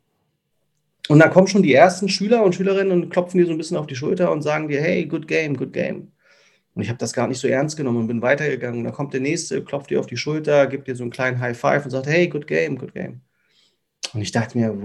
Und 1.09 1.19
dann 1.19 1.31
kommen 1.31 1.47
schon 1.47 1.63
die 1.63 1.73
ersten 1.73 2.07
Schüler 2.07 2.43
und 2.43 2.53
Schülerinnen 2.53 2.91
und 2.91 3.09
klopfen 3.09 3.39
dir 3.39 3.47
so 3.47 3.51
ein 3.51 3.57
bisschen 3.57 3.77
auf 3.77 3.87
die 3.87 3.95
Schulter 3.95 4.31
und 4.31 4.43
sagen 4.43 4.67
dir, 4.67 4.79
hey, 4.79 5.07
good 5.07 5.27
game, 5.27 5.57
good 5.57 5.73
game. 5.73 6.11
Und 6.75 6.83
ich 6.83 6.89
habe 6.89 6.99
das 6.99 7.13
gar 7.13 7.27
nicht 7.27 7.39
so 7.39 7.47
ernst 7.47 7.77
genommen 7.77 8.01
und 8.01 8.07
bin 8.07 8.21
weitergegangen. 8.21 8.83
Dann 8.83 8.93
kommt 8.93 9.11
der 9.13 9.21
nächste, 9.21 9.63
klopft 9.63 9.89
dir 9.89 9.99
auf 9.99 10.05
die 10.05 10.17
Schulter, 10.17 10.67
gibt 10.67 10.87
dir 10.87 10.95
so 10.95 11.03
einen 11.03 11.11
kleinen 11.11 11.39
High 11.39 11.57
Five 11.57 11.85
und 11.85 11.91
sagt, 11.91 12.05
hey, 12.05 12.27
good 12.27 12.45
game, 12.45 12.77
good 12.77 12.93
game. 12.93 13.21
Und 14.13 14.21
ich 14.21 14.31
dachte 14.31 14.55
mir, 14.55 14.77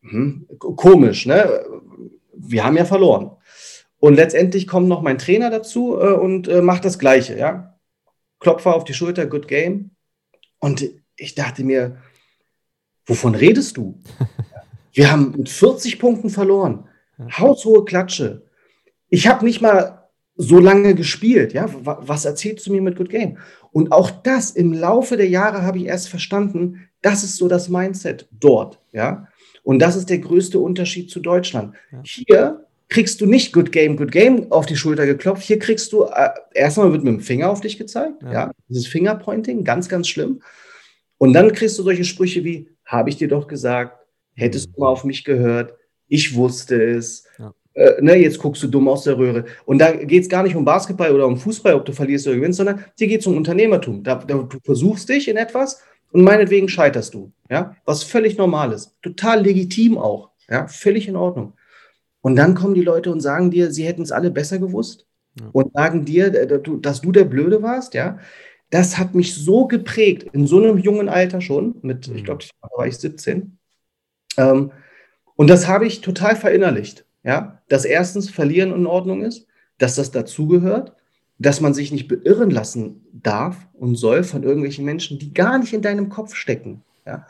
hm, 0.00 0.46
komisch, 0.58 1.26
ne? 1.26 1.66
Wir 2.32 2.64
haben 2.64 2.78
ja 2.78 2.86
verloren. 2.86 3.32
Und 3.98 4.14
letztendlich 4.14 4.66
kommt 4.66 4.88
noch 4.88 5.02
mein 5.02 5.18
Trainer 5.18 5.50
dazu 5.50 5.98
äh, 6.00 6.12
und 6.12 6.48
äh, 6.48 6.62
macht 6.62 6.86
das 6.86 6.98
Gleiche, 6.98 7.36
ja. 7.36 7.78
Klopfer 8.38 8.74
auf 8.74 8.84
die 8.84 8.94
Schulter, 8.94 9.26
good 9.26 9.48
game. 9.48 9.90
Und 10.60 10.88
ich 11.16 11.34
dachte 11.34 11.64
mir, 11.64 11.96
wovon 13.06 13.34
redest 13.34 13.76
du? 13.76 14.00
Wir 14.92 15.10
haben 15.10 15.34
mit 15.36 15.48
40 15.48 15.98
Punkten 15.98 16.30
verloren. 16.30 16.88
Haushohe 17.38 17.84
Klatsche. 17.84 18.46
Ich 19.08 19.28
habe 19.28 19.44
nicht 19.44 19.60
mal 19.60 20.08
so 20.36 20.58
lange 20.58 20.94
gespielt. 20.94 21.52
Ja, 21.52 21.68
was 21.82 22.24
erzählst 22.24 22.66
du 22.66 22.72
mir 22.72 22.80
mit 22.80 22.96
Good 22.96 23.10
Game? 23.10 23.38
Und 23.72 23.92
auch 23.92 24.10
das 24.10 24.50
im 24.50 24.72
Laufe 24.72 25.16
der 25.16 25.28
Jahre 25.28 25.62
habe 25.62 25.78
ich 25.78 25.84
erst 25.84 26.08
verstanden, 26.08 26.88
das 27.02 27.24
ist 27.24 27.36
so 27.36 27.48
das 27.48 27.68
Mindset 27.68 28.26
dort. 28.30 28.80
Ja, 28.92 29.28
und 29.62 29.80
das 29.80 29.96
ist 29.96 30.10
der 30.10 30.18
größte 30.18 30.58
Unterschied 30.58 31.10
zu 31.10 31.20
Deutschland. 31.20 31.74
Ja. 31.90 32.00
Hier 32.04 32.66
kriegst 32.88 33.20
du 33.20 33.26
nicht 33.26 33.52
Good 33.52 33.72
Game, 33.72 33.96
Good 33.96 34.12
Game 34.12 34.52
auf 34.52 34.66
die 34.66 34.76
Schulter 34.76 35.06
geklopft. 35.06 35.42
Hier 35.42 35.58
kriegst 35.58 35.92
du, 35.92 36.04
äh, 36.04 36.30
erstmal 36.54 36.92
wird 36.92 37.02
mit 37.02 37.14
dem 37.14 37.20
Finger 37.20 37.50
auf 37.50 37.60
dich 37.60 37.76
gezeigt. 37.76 38.22
Ja, 38.22 38.32
ja 38.32 38.52
dieses 38.68 38.86
Fingerpointing, 38.86 39.64
ganz, 39.64 39.88
ganz 39.88 40.08
schlimm. 40.08 40.40
Und 41.18 41.32
dann 41.32 41.52
kriegst 41.52 41.78
du 41.78 41.82
solche 41.82 42.04
Sprüche 42.04 42.44
wie, 42.44 42.68
habe 42.84 43.08
ich 43.08 43.16
dir 43.16 43.28
doch 43.28 43.48
gesagt, 43.48 43.98
hättest 44.34 44.68
du 44.74 44.80
mal 44.80 44.88
auf 44.88 45.04
mich 45.04 45.24
gehört, 45.24 45.74
ich 46.08 46.34
wusste 46.34 46.82
es. 46.82 47.24
Ja. 47.38 47.54
Äh, 47.74 48.00
ne, 48.00 48.16
jetzt 48.16 48.38
guckst 48.38 48.62
du 48.62 48.68
dumm 48.68 48.88
aus 48.88 49.04
der 49.04 49.18
Röhre. 49.18 49.44
Und 49.64 49.78
da 49.78 49.92
geht 49.92 50.22
es 50.22 50.28
gar 50.28 50.42
nicht 50.42 50.56
um 50.56 50.64
Basketball 50.64 51.12
oder 51.12 51.26
um 51.26 51.36
Fußball, 51.36 51.74
ob 51.74 51.84
du 51.84 51.92
verlierst 51.92 52.26
oder 52.26 52.36
gewinnst, 52.36 52.56
sondern 52.56 52.84
hier 52.98 53.08
geht 53.08 53.20
es 53.20 53.26
um 53.26 53.36
Unternehmertum. 53.36 54.02
Da, 54.02 54.16
da, 54.16 54.38
du 54.38 54.58
versuchst 54.64 55.08
dich 55.08 55.28
in 55.28 55.36
etwas 55.36 55.82
und 56.12 56.22
meinetwegen 56.22 56.68
scheiterst 56.68 57.14
du. 57.14 57.32
Ja? 57.50 57.76
Was 57.84 58.02
völlig 58.02 58.38
normal 58.38 58.72
ist. 58.72 58.94
Total 59.02 59.42
legitim 59.42 59.98
auch. 59.98 60.30
Ja? 60.48 60.66
Völlig 60.68 61.08
in 61.08 61.16
Ordnung. 61.16 61.52
Und 62.22 62.36
dann 62.36 62.54
kommen 62.54 62.74
die 62.74 62.82
Leute 62.82 63.12
und 63.12 63.20
sagen 63.20 63.50
dir, 63.50 63.70
sie 63.70 63.84
hätten 63.84 64.02
es 64.02 64.12
alle 64.12 64.30
besser 64.30 64.58
gewusst 64.58 65.06
ja. 65.38 65.48
und 65.52 65.72
sagen 65.74 66.04
dir, 66.04 66.34
äh, 66.34 66.60
dass 66.80 67.00
du 67.00 67.12
der 67.12 67.24
Blöde 67.24 67.62
warst. 67.62 67.94
Ja? 67.94 68.18
Das 68.70 68.98
hat 68.98 69.14
mich 69.14 69.34
so 69.34 69.66
geprägt, 69.66 70.28
in 70.32 70.46
so 70.46 70.58
einem 70.58 70.78
jungen 70.78 71.08
Alter 71.08 71.40
schon, 71.40 71.76
mit, 71.82 72.08
mhm. 72.08 72.16
ich 72.16 72.24
glaube, 72.24 72.44
da 72.60 72.68
war 72.76 72.86
ich 72.86 72.98
17. 72.98 73.58
Ähm, 74.36 74.72
und 75.36 75.48
das 75.48 75.68
habe 75.68 75.86
ich 75.86 76.00
total 76.00 76.34
verinnerlicht. 76.34 77.04
Ja? 77.22 77.62
Dass 77.68 77.84
erstens 77.84 78.30
Verlieren 78.30 78.72
in 78.72 78.86
Ordnung 78.86 79.22
ist, 79.22 79.46
dass 79.78 79.94
das 79.94 80.10
dazugehört, 80.10 80.94
dass 81.38 81.60
man 81.60 81.74
sich 81.74 81.92
nicht 81.92 82.08
beirren 82.08 82.50
lassen 82.50 83.06
darf 83.12 83.68
und 83.74 83.96
soll 83.96 84.24
von 84.24 84.42
irgendwelchen 84.42 84.84
Menschen, 84.84 85.18
die 85.18 85.34
gar 85.34 85.58
nicht 85.58 85.74
in 85.74 85.82
deinem 85.82 86.08
Kopf 86.08 86.34
stecken. 86.34 86.82
Ja? 87.04 87.26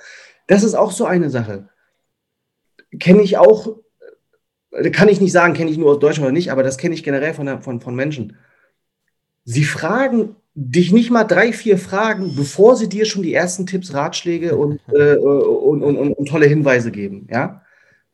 Das 0.46 0.62
ist 0.62 0.74
auch 0.74 0.92
so 0.92 1.06
eine 1.06 1.28
Sache. 1.28 1.68
Kenne 2.98 3.22
ich 3.22 3.36
auch, 3.36 3.78
äh, 4.70 4.90
kann 4.90 5.08
ich 5.08 5.20
nicht 5.20 5.32
sagen, 5.32 5.54
kenne 5.54 5.70
ich 5.70 5.76
nur 5.76 5.90
aus 5.90 5.98
Deutschland 5.98 6.26
oder 6.26 6.32
nicht, 6.32 6.52
aber 6.52 6.62
das 6.62 6.78
kenne 6.78 6.94
ich 6.94 7.02
generell 7.02 7.34
von, 7.34 7.60
von, 7.60 7.80
von 7.80 7.94
Menschen. 7.96 8.36
Sie 9.44 9.64
fragen 9.64 10.36
dich 10.58 10.90
nicht 10.90 11.10
mal 11.10 11.24
drei, 11.24 11.52
vier 11.52 11.76
Fragen, 11.76 12.34
bevor 12.34 12.76
sie 12.76 12.88
dir 12.88 13.04
schon 13.04 13.22
die 13.22 13.34
ersten 13.34 13.66
Tipps, 13.66 13.92
Ratschläge 13.92 14.56
und, 14.56 14.80
äh, 14.92 15.16
und, 15.16 15.82
und, 15.82 15.96
und, 15.98 16.12
und, 16.14 16.28
tolle 16.28 16.46
Hinweise 16.46 16.90
geben. 16.90 17.28
Ja? 17.30 17.62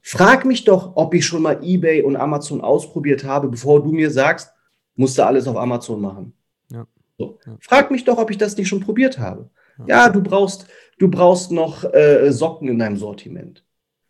Frag 0.01 0.45
mich 0.45 0.65
doch, 0.65 0.97
ob 0.97 1.15
ich 1.15 1.25
schon 1.25 1.43
mal 1.43 1.61
eBay 1.63 2.03
und 2.03 2.17
Amazon 2.17 2.61
ausprobiert 2.61 3.23
habe, 3.23 3.49
bevor 3.49 3.83
du 3.83 3.93
mir 3.93 4.11
sagst, 4.11 4.53
musst 4.97 5.17
du 5.17 5.25
alles 5.25 5.47
auf 5.47 5.57
Amazon 5.57 6.01
machen. 6.01 6.33
Ja. 6.69 6.87
So. 7.17 7.39
Ja. 7.47 7.57
Frag 7.61 7.93
mich 7.93 8.05
doch, 8.05 8.19
ob 8.19 8.31
ich 8.31 8.39
das 8.39 8.57
nicht 8.57 8.69
schon 8.69 8.81
probiert 8.81 9.21
habe. 9.21 9.49
Ja, 9.79 9.85
ja 9.87 10.09
du 10.09 10.21
brauchst, 10.21 10.67
du 10.99 11.09
brauchst 11.09 11.53
noch 11.53 11.85
äh, 11.95 12.33
Socken 12.33 12.69
in 12.69 12.81
deinem 12.81 12.97
Sortiment. 12.97 13.65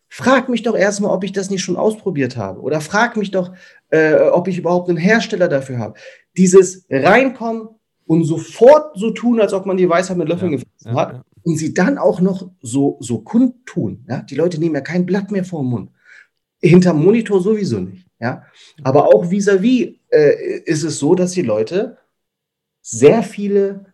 Frag 0.09 0.49
mich 0.49 0.63
doch 0.63 0.75
erstmal, 0.75 1.11
ob 1.11 1.23
ich 1.23 1.31
das 1.31 1.51
nicht 1.51 1.63
schon 1.63 1.77
ausprobiert 1.77 2.35
habe. 2.35 2.61
Oder 2.61 2.81
frag 2.81 3.15
mich 3.15 3.29
doch, 3.29 3.53
äh, 3.89 4.15
ob 4.15 4.47
ich 4.47 4.57
überhaupt 4.57 4.89
einen 4.89 4.97
Hersteller 4.97 5.47
dafür 5.47 5.77
habe. 5.77 5.99
Dieses 6.35 6.85
Reinkommen, 6.89 7.69
und 8.05 8.23
sofort 8.25 8.97
so 8.97 9.11
tun, 9.11 9.39
als 9.39 9.53
ob 9.53 9.65
man 9.65 9.77
die 9.77 9.89
Weisheit 9.89 10.17
mit 10.17 10.27
Löffeln 10.27 10.51
ja, 10.51 10.57
gefressen 10.57 10.95
hat. 10.95 11.13
Ja. 11.13 11.25
Und 11.43 11.57
sie 11.57 11.73
dann 11.73 11.97
auch 11.97 12.21
noch 12.21 12.49
so, 12.61 12.97
so 12.99 13.19
kundtun. 13.19 14.05
Ja? 14.07 14.21
Die 14.21 14.35
Leute 14.35 14.59
nehmen 14.59 14.75
ja 14.75 14.81
kein 14.81 15.05
Blatt 15.05 15.31
mehr 15.31 15.43
vor 15.43 15.61
den 15.61 15.69
Mund. 15.69 15.91
Hinterm 16.61 17.03
Monitor 17.03 17.41
sowieso 17.41 17.79
nicht. 17.79 18.07
Ja? 18.19 18.43
Aber 18.83 19.07
auch 19.07 19.25
vis-à-vis 19.29 19.87
-vis, 19.87 19.95
äh, 20.09 20.59
ist 20.65 20.83
es 20.83 20.99
so, 20.99 21.15
dass 21.15 21.31
die 21.31 21.41
Leute 21.41 21.97
sehr 22.81 23.23
viele 23.23 23.85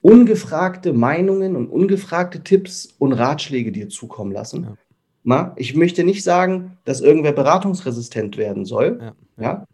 ungefragte 0.00 0.92
Meinungen 0.92 1.56
und 1.56 1.68
ungefragte 1.68 2.42
Tipps 2.42 2.94
und 2.98 3.12
Ratschläge 3.12 3.72
dir 3.72 3.88
zukommen 3.88 4.32
lassen. 4.32 4.76
Ja. 5.24 5.52
ich 5.56 5.74
möchte 5.74 6.04
nicht 6.04 6.22
sagen, 6.22 6.78
dass 6.84 7.00
irgendwer 7.00 7.32
beratungsresistent 7.32 8.36
werden 8.36 8.64
soll. 8.64 8.98
Ja. 9.00 9.14
ja. 9.42 9.64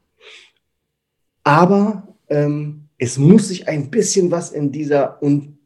Aber 1.45 2.09
ähm, 2.28 2.84
es 3.05 3.18
muss 3.18 3.48
sich 3.48 3.68
ein 3.68 3.90
bisschen 3.90 4.30
was 4.30 4.50
in 4.50 4.72
dieser 4.72 5.22
Un 5.22 5.59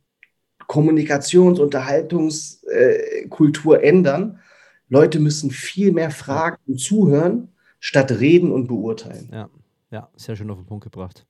Kommunikations-, 0.66 1.60
Unterhaltungskultur 1.60 3.80
äh, 3.80 3.88
ändern. 3.88 4.40
Leute 4.88 5.20
müssen 5.20 5.50
viel 5.50 5.92
mehr 5.92 6.10
fragen 6.10 6.56
und 6.66 6.78
zuhören, 6.78 7.48
statt 7.78 8.10
reden 8.10 8.52
und 8.52 8.66
beurteilen. 8.66 9.30
Ja, 9.32 9.48
ja, 9.90 10.10
sehr 10.16 10.36
schön 10.36 10.50
auf 10.50 10.58
den 10.58 10.66
Punkt 10.66 10.84
gebracht. 10.84 11.24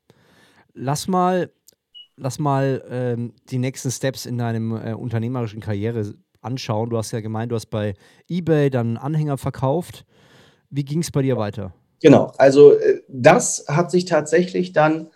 Lass 0.75 1.07
mal, 1.07 1.53
lass 2.17 2.41
mal 2.41 2.83
ähm, 2.89 3.35
die 3.51 3.59
nächsten 3.59 3.91
Steps 3.91 4.25
in 4.27 4.39
deinem 4.39 4.73
äh, 4.73 4.95
unternehmerischen 4.95 5.61
Karriere 5.61 6.15
anschauen. 6.41 6.91
Du 6.91 6.97
hast 6.97 7.13
ja 7.13 7.21
gemeint, 7.21 7.53
du 7.53 7.57
hast 7.57 7.67
bei 7.67 7.95
eBay 8.29 8.71
dann 8.71 8.97
Anhänger 8.97 9.39
verkauft. 9.39 10.05
Wie 10.71 10.85
ging 10.85 10.99
es 11.01 11.13
bei 11.13 11.23
dir 11.23 11.37
weiter? 11.37 11.73
Genau, 12.01 12.33
also 12.39 12.73
äh, 12.73 13.03
das 13.09 13.67
hat 13.69 13.91
sich 13.91 14.07
tatsächlich 14.07 14.73
dann 14.73 15.11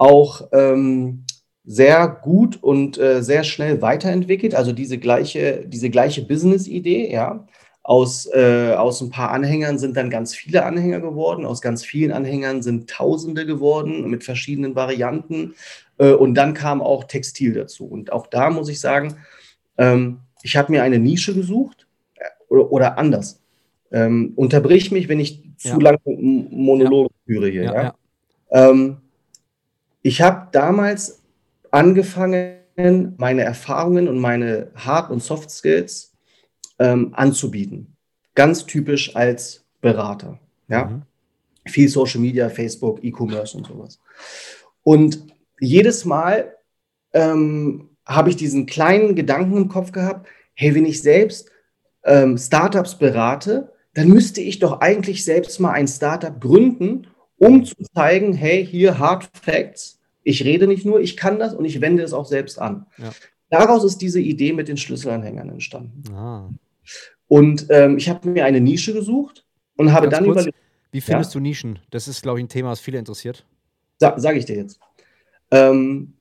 auch 0.00 0.48
ähm, 0.52 1.24
sehr 1.64 2.08
gut 2.08 2.62
und 2.62 2.98
äh, 2.98 3.22
sehr 3.22 3.44
schnell 3.44 3.82
weiterentwickelt. 3.82 4.54
Also 4.54 4.72
diese 4.72 4.96
gleiche, 4.96 5.66
diese 5.66 5.90
gleiche 5.90 6.22
Business-Idee, 6.22 7.12
ja. 7.12 7.46
Aus, 7.82 8.26
äh, 8.26 8.74
aus 8.76 9.00
ein 9.00 9.10
paar 9.10 9.30
Anhängern 9.30 9.78
sind 9.78 9.96
dann 9.96 10.10
ganz 10.10 10.34
viele 10.34 10.64
Anhänger 10.64 11.00
geworden. 11.00 11.44
Aus 11.44 11.60
ganz 11.60 11.84
vielen 11.84 12.12
Anhängern 12.12 12.62
sind 12.62 12.88
Tausende 12.88 13.46
geworden 13.46 14.08
mit 14.08 14.22
verschiedenen 14.22 14.74
Varianten. 14.74 15.54
Äh, 15.98 16.12
und 16.12 16.34
dann 16.34 16.54
kam 16.54 16.82
auch 16.82 17.04
Textil 17.04 17.52
dazu. 17.52 17.86
Und 17.86 18.12
auch 18.12 18.26
da 18.26 18.50
muss 18.50 18.68
ich 18.68 18.80
sagen, 18.80 19.16
ähm, 19.76 20.20
ich 20.42 20.56
habe 20.56 20.72
mir 20.72 20.82
eine 20.82 20.98
Nische 20.98 21.34
gesucht 21.34 21.86
äh, 22.16 22.24
oder, 22.48 22.72
oder 22.72 22.98
anders. 22.98 23.42
Ähm, 23.92 24.32
unterbrich 24.36 24.92
mich, 24.92 25.08
wenn 25.08 25.20
ich 25.20 25.42
ja. 25.62 25.72
zu 25.72 25.80
lange 25.80 25.98
Monologe 26.04 27.10
ja. 27.12 27.24
führe 27.26 27.48
hier. 27.48 27.64
Ja, 27.64 27.82
ja. 27.82 27.94
Ähm, 28.50 28.98
ich 30.02 30.22
habe 30.22 30.48
damals 30.52 31.22
angefangen, 31.70 32.56
meine 33.18 33.42
Erfahrungen 33.42 34.08
und 34.08 34.18
meine 34.18 34.70
Hard- 34.74 35.10
und 35.10 35.22
Soft 35.22 35.50
Skills 35.50 36.16
ähm, 36.78 37.12
anzubieten. 37.14 37.96
Ganz 38.34 38.64
typisch 38.64 39.14
als 39.14 39.64
Berater. 39.80 40.38
Ja? 40.68 40.86
Mhm. 40.86 41.02
Viel 41.66 41.88
Social 41.88 42.20
Media, 42.20 42.48
Facebook, 42.48 43.04
E-Commerce 43.04 43.56
und 43.56 43.66
sowas. 43.66 44.00
Und 44.82 45.26
jedes 45.60 46.06
Mal 46.06 46.56
ähm, 47.12 47.90
habe 48.06 48.30
ich 48.30 48.36
diesen 48.36 48.66
kleinen 48.66 49.14
Gedanken 49.14 49.56
im 49.56 49.68
Kopf 49.68 49.92
gehabt, 49.92 50.26
hey, 50.54 50.74
wenn 50.74 50.86
ich 50.86 51.02
selbst 51.02 51.50
ähm, 52.04 52.38
Startups 52.38 52.96
berate, 52.96 53.72
dann 53.94 54.08
müsste 54.08 54.40
ich 54.40 54.58
doch 54.58 54.80
eigentlich 54.80 55.24
selbst 55.24 55.60
mal 55.60 55.72
ein 55.72 55.88
Startup 55.88 56.40
gründen 56.40 57.08
um 57.40 57.64
zu 57.64 57.74
zeigen, 57.94 58.34
hey, 58.34 58.64
hier 58.64 58.98
Hard 58.98 59.30
Facts, 59.32 59.98
ich 60.22 60.44
rede 60.44 60.66
nicht 60.66 60.84
nur, 60.84 61.00
ich 61.00 61.16
kann 61.16 61.38
das 61.38 61.54
und 61.54 61.64
ich 61.64 61.80
wende 61.80 62.02
es 62.02 62.12
auch 62.12 62.26
selbst 62.26 62.60
an. 62.60 62.86
Ja. 62.98 63.10
Daraus 63.48 63.82
ist 63.82 63.98
diese 63.98 64.20
Idee 64.20 64.52
mit 64.52 64.68
den 64.68 64.76
Schlüsselanhängern 64.76 65.48
entstanden. 65.48 66.02
Ah. 66.14 66.50
Und 67.28 67.66
ähm, 67.70 67.96
ich 67.96 68.10
habe 68.10 68.28
mir 68.28 68.44
eine 68.44 68.60
Nische 68.60 68.92
gesucht 68.92 69.46
und 69.76 69.92
habe 69.92 70.08
Ganz 70.08 70.18
dann 70.18 70.30
überlegt. 70.30 70.56
Wie 70.92 71.00
findest 71.00 71.32
ja? 71.34 71.40
du 71.40 71.42
Nischen? 71.42 71.78
Das 71.90 72.08
ist, 72.08 72.22
glaube 72.22 72.38
ich, 72.40 72.44
ein 72.44 72.48
Thema, 72.48 72.70
was 72.70 72.80
viele 72.80 72.98
interessiert. 72.98 73.46
Sa 73.98 74.18
Sage 74.18 74.38
ich 74.38 74.44
dir 74.44 74.56
jetzt. 74.56 74.78
Ähm, 75.50 76.12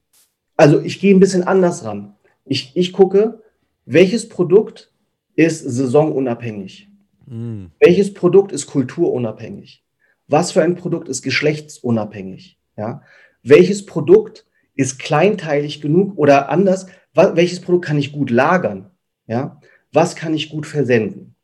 also 0.56 0.80
ich 0.80 1.02
gehe 1.02 1.14
ein 1.14 1.20
bisschen 1.20 1.44
anders 1.44 1.84
ran. 1.84 2.16
Ich, 2.46 2.72
ich 2.76 2.94
gucke, 2.94 3.44
welches 3.86 4.30
Produkt 4.30 4.94
ist 5.36 5.60
saisonunabhängig? 5.60 6.88
Mm. 7.26 7.66
Welches 7.80 8.14
Produkt 8.14 8.52
ist 8.54 8.68
kulturunabhängig? 8.68 9.84
Was 10.30 10.52
für 10.52 10.62
ein 10.62 10.76
Produkt 10.76 11.10
ist 11.10 11.24
geschlechtsunabhängig? 11.24 12.60
Ja? 12.78 13.02
Welches 13.44 13.86
Produkt 13.86 14.46
ist 14.76 15.00
kleinteilig 15.00 15.82
genug 15.82 16.18
oder 16.18 16.50
anders, 16.50 16.86
welches 17.14 17.60
Produkt 17.60 17.86
kann 17.86 17.98
ich 17.98 18.14
gut 18.14 18.30
lagern? 18.30 18.92
Ja? 19.28 19.60
Was 19.92 20.16
kann 20.16 20.34
ich 20.34 20.50
gut 20.50 20.68
versenden? 20.68 21.36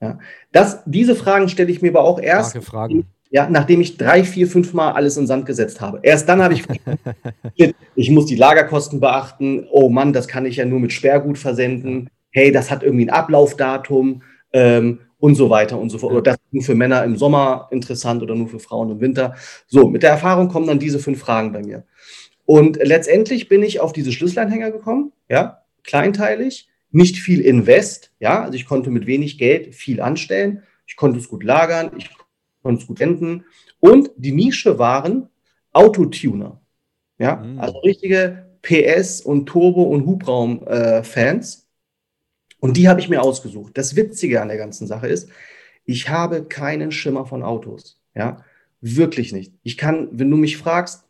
Ja. 0.00 0.18
Das, 0.52 0.82
diese 0.84 1.16
Fragen 1.16 1.48
stelle 1.48 1.70
ich 1.70 1.80
mir 1.80 1.88
aber 1.88 2.04
auch 2.04 2.20
erst. 2.20 2.54
Ja, 3.30 3.48
nachdem 3.50 3.80
ich 3.80 3.96
drei, 3.96 4.22
vier, 4.22 4.46
fünf 4.46 4.74
Mal 4.74 4.92
alles 4.92 5.16
in 5.16 5.26
Sand 5.26 5.46
gesetzt 5.46 5.80
habe. 5.80 5.98
Erst 6.02 6.28
dann 6.28 6.42
habe 6.42 6.54
ich, 6.54 6.62
ich 7.96 8.10
muss 8.10 8.26
die 8.26 8.36
Lagerkosten 8.36 9.00
beachten. 9.00 9.66
Oh 9.70 9.88
Mann, 9.88 10.12
das 10.12 10.28
kann 10.28 10.46
ich 10.46 10.56
ja 10.56 10.66
nur 10.66 10.78
mit 10.78 10.92
Sperrgut 10.92 11.38
versenden. 11.38 12.10
Hey, 12.30 12.52
das 12.52 12.70
hat 12.70 12.82
irgendwie 12.82 13.06
ein 13.06 13.10
Ablaufdatum 13.10 14.22
ähm, 14.52 15.00
und 15.24 15.36
so 15.36 15.48
weiter 15.48 15.78
und 15.78 15.88
so 15.88 15.96
fort. 15.96 16.12
Oder 16.12 16.20
das 16.20 16.34
ist 16.34 16.52
nur 16.52 16.62
für 16.62 16.74
Männer 16.74 17.02
im 17.02 17.16
Sommer 17.16 17.68
interessant 17.70 18.22
oder 18.22 18.34
nur 18.34 18.46
für 18.46 18.58
Frauen 18.58 18.90
im 18.90 19.00
Winter. 19.00 19.34
So, 19.66 19.88
mit 19.88 20.02
der 20.02 20.10
Erfahrung 20.10 20.48
kommen 20.48 20.66
dann 20.66 20.78
diese 20.78 20.98
fünf 20.98 21.20
Fragen 21.20 21.50
bei 21.50 21.62
mir. 21.62 21.84
Und 22.44 22.76
letztendlich 22.76 23.48
bin 23.48 23.62
ich 23.62 23.80
auf 23.80 23.94
diese 23.94 24.12
Schlüsselanhänger 24.12 24.70
gekommen, 24.70 25.12
ja, 25.30 25.62
kleinteilig, 25.82 26.68
nicht 26.90 27.16
viel 27.16 27.40
invest, 27.40 28.12
ja, 28.20 28.42
also 28.42 28.54
ich 28.54 28.66
konnte 28.66 28.90
mit 28.90 29.06
wenig 29.06 29.38
Geld 29.38 29.74
viel 29.74 30.02
anstellen, 30.02 30.62
ich 30.86 30.94
konnte 30.94 31.18
es 31.20 31.28
gut 31.30 31.42
lagern, 31.42 31.92
ich 31.96 32.10
konnte 32.62 32.82
es 32.82 32.86
gut 32.86 33.00
enden. 33.00 33.46
Und 33.80 34.10
die 34.18 34.32
Nische 34.32 34.78
waren 34.78 35.30
Autotuner, 35.72 36.60
ja, 37.16 37.36
mhm. 37.36 37.60
also 37.60 37.78
richtige 37.78 38.44
PS 38.60 39.22
und 39.22 39.46
Turbo- 39.46 39.84
und 39.84 40.04
Hubraum-Fans. 40.04 41.54
Äh, 41.60 41.63
und 42.64 42.78
die 42.78 42.88
habe 42.88 42.98
ich 42.98 43.10
mir 43.10 43.20
ausgesucht. 43.20 43.76
Das 43.76 43.94
Witzige 43.94 44.40
an 44.40 44.48
der 44.48 44.56
ganzen 44.56 44.86
Sache 44.86 45.06
ist, 45.06 45.28
ich 45.84 46.08
habe 46.08 46.44
keinen 46.44 46.92
Schimmer 46.92 47.26
von 47.26 47.42
Autos, 47.42 48.00
ja, 48.14 48.38
wirklich 48.80 49.34
nicht. 49.34 49.52
Ich 49.64 49.76
kann, 49.76 50.08
wenn 50.12 50.30
du 50.30 50.38
mich 50.38 50.56
fragst, 50.56 51.04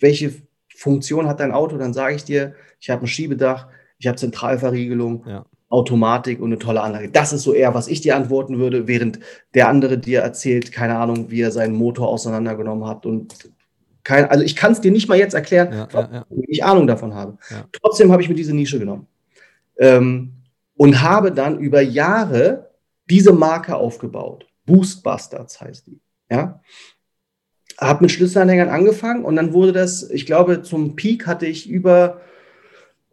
welche 0.00 0.34
Funktion 0.74 1.28
hat 1.28 1.38
dein 1.38 1.52
Auto, 1.52 1.78
dann 1.78 1.92
sage 1.92 2.16
ich 2.16 2.24
dir, 2.24 2.56
ich 2.80 2.90
habe 2.90 3.04
ein 3.04 3.06
Schiebedach, 3.06 3.68
ich 3.98 4.08
habe 4.08 4.18
Zentralverriegelung, 4.18 5.24
ja. 5.28 5.46
Automatik 5.68 6.40
und 6.40 6.48
eine 6.48 6.58
tolle 6.58 6.80
Anlage. 6.80 7.08
Das 7.08 7.32
ist 7.32 7.44
so 7.44 7.54
eher, 7.54 7.72
was 7.72 7.86
ich 7.86 8.00
dir 8.00 8.16
antworten 8.16 8.58
würde, 8.58 8.88
während 8.88 9.20
der 9.54 9.68
andere 9.68 9.96
dir 9.96 10.22
erzählt, 10.22 10.72
keine 10.72 10.98
Ahnung, 10.98 11.30
wie 11.30 11.40
er 11.40 11.52
seinen 11.52 11.76
Motor 11.76 12.08
auseinandergenommen 12.08 12.88
hat 12.88 13.06
und 13.06 13.48
kein, 14.02 14.24
also 14.24 14.42
ich 14.42 14.56
kann 14.56 14.72
es 14.72 14.80
dir 14.80 14.90
nicht 14.90 15.08
mal 15.08 15.18
jetzt 15.18 15.34
erklären, 15.34 15.72
ja, 15.72 15.88
ja, 15.92 16.26
weil 16.28 16.44
ich 16.48 16.64
Ahnung 16.64 16.88
davon 16.88 17.14
habe. 17.14 17.38
Trotzdem 17.80 18.10
habe 18.10 18.22
ich 18.22 18.28
mir 18.28 18.34
diese 18.34 18.56
Nische 18.56 18.80
genommen 18.80 19.06
ähm, 19.80 20.32
und 20.80 21.02
habe 21.02 21.30
dann 21.30 21.58
über 21.58 21.82
Jahre 21.82 22.70
diese 23.10 23.34
Marke 23.34 23.76
aufgebaut. 23.76 24.46
Boostbusters 24.64 25.60
heißt 25.60 25.86
die. 25.88 26.00
Ja, 26.30 26.62
habe 27.78 28.04
mit 28.04 28.12
Schlüsselanhängern 28.12 28.70
angefangen 28.70 29.26
und 29.26 29.36
dann 29.36 29.52
wurde 29.52 29.72
das, 29.72 30.08
ich 30.08 30.24
glaube, 30.24 30.62
zum 30.62 30.96
Peak 30.96 31.26
hatte 31.26 31.44
ich 31.44 31.68
über 31.68 32.22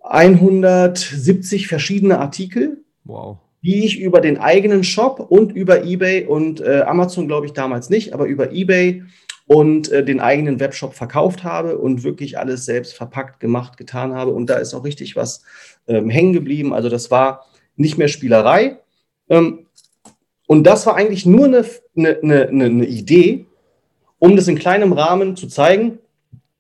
170 0.02 1.68
verschiedene 1.68 2.20
Artikel, 2.20 2.86
wow. 3.04 3.40
die 3.62 3.84
ich 3.84 4.00
über 4.00 4.22
den 4.22 4.38
eigenen 4.38 4.86
Shop 4.86 5.20
und 5.20 5.52
über 5.52 5.84
eBay 5.84 6.26
und 6.26 6.62
äh, 6.62 6.84
Amazon, 6.88 7.28
glaube 7.28 7.48
ich, 7.48 7.52
damals 7.52 7.90
nicht, 7.90 8.14
aber 8.14 8.28
über 8.28 8.54
eBay 8.54 9.04
und 9.46 9.92
äh, 9.92 10.06
den 10.06 10.22
eigenen 10.22 10.62
Webshop 10.62 10.94
verkauft 10.94 11.44
habe 11.44 11.78
und 11.78 12.06
wirklich 12.06 12.40
alles 12.40 12.64
selbst 12.64 12.94
verpackt, 12.94 13.42
gemacht, 13.42 13.76
getan 13.76 14.14
habe. 14.14 14.32
Und 14.32 14.50
da 14.50 14.56
ist 14.56 14.74
auch 14.74 14.86
richtig 14.86 15.18
was 15.18 15.44
ähm, 15.90 16.10
hängen 16.10 16.32
geblieben. 16.32 16.74
Also 16.74 16.88
das 16.88 17.12
war 17.12 17.46
nicht 17.78 17.98
mehr 17.98 18.08
Spielerei. 18.08 18.78
Ähm, 19.30 19.66
und 20.48 20.64
das 20.64 20.86
war 20.86 20.96
eigentlich 20.96 21.26
nur 21.26 21.46
eine, 21.46 21.66
eine, 21.96 22.20
eine, 22.20 22.66
eine 22.66 22.86
Idee, 22.86 23.46
um 24.20 24.36
das 24.36 24.48
in 24.48 24.58
kleinem 24.58 24.94
Rahmen 24.94 25.36
zu 25.36 25.48
zeigen, 25.48 26.00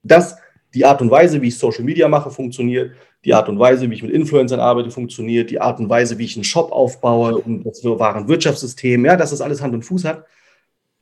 dass 0.03 0.37
die 0.73 0.85
Art 0.85 1.01
und 1.01 1.09
Weise, 1.09 1.41
wie 1.41 1.47
ich 1.47 1.57
Social 1.57 1.83
Media 1.83 2.07
mache, 2.07 2.29
funktioniert, 2.29 2.91
die 3.25 3.33
Art 3.33 3.49
und 3.49 3.59
Weise, 3.59 3.89
wie 3.89 3.95
ich 3.95 4.03
mit 4.03 4.11
Influencern 4.11 4.59
arbeite, 4.59 4.91
funktioniert, 4.91 5.49
die 5.49 5.59
Art 5.59 5.79
und 5.79 5.89
Weise, 5.89 6.17
wie 6.17 6.25
ich 6.25 6.35
einen 6.35 6.43
Shop 6.43 6.71
aufbaue 6.71 7.37
und 7.37 7.63
das 7.63 7.83
Wirtschaftssystem, 7.83 9.05
ja, 9.05 9.15
dass 9.15 9.31
das 9.31 9.41
alles 9.41 9.61
Hand 9.61 9.73
und 9.73 9.83
Fuß 9.83 10.05
hat, 10.05 10.25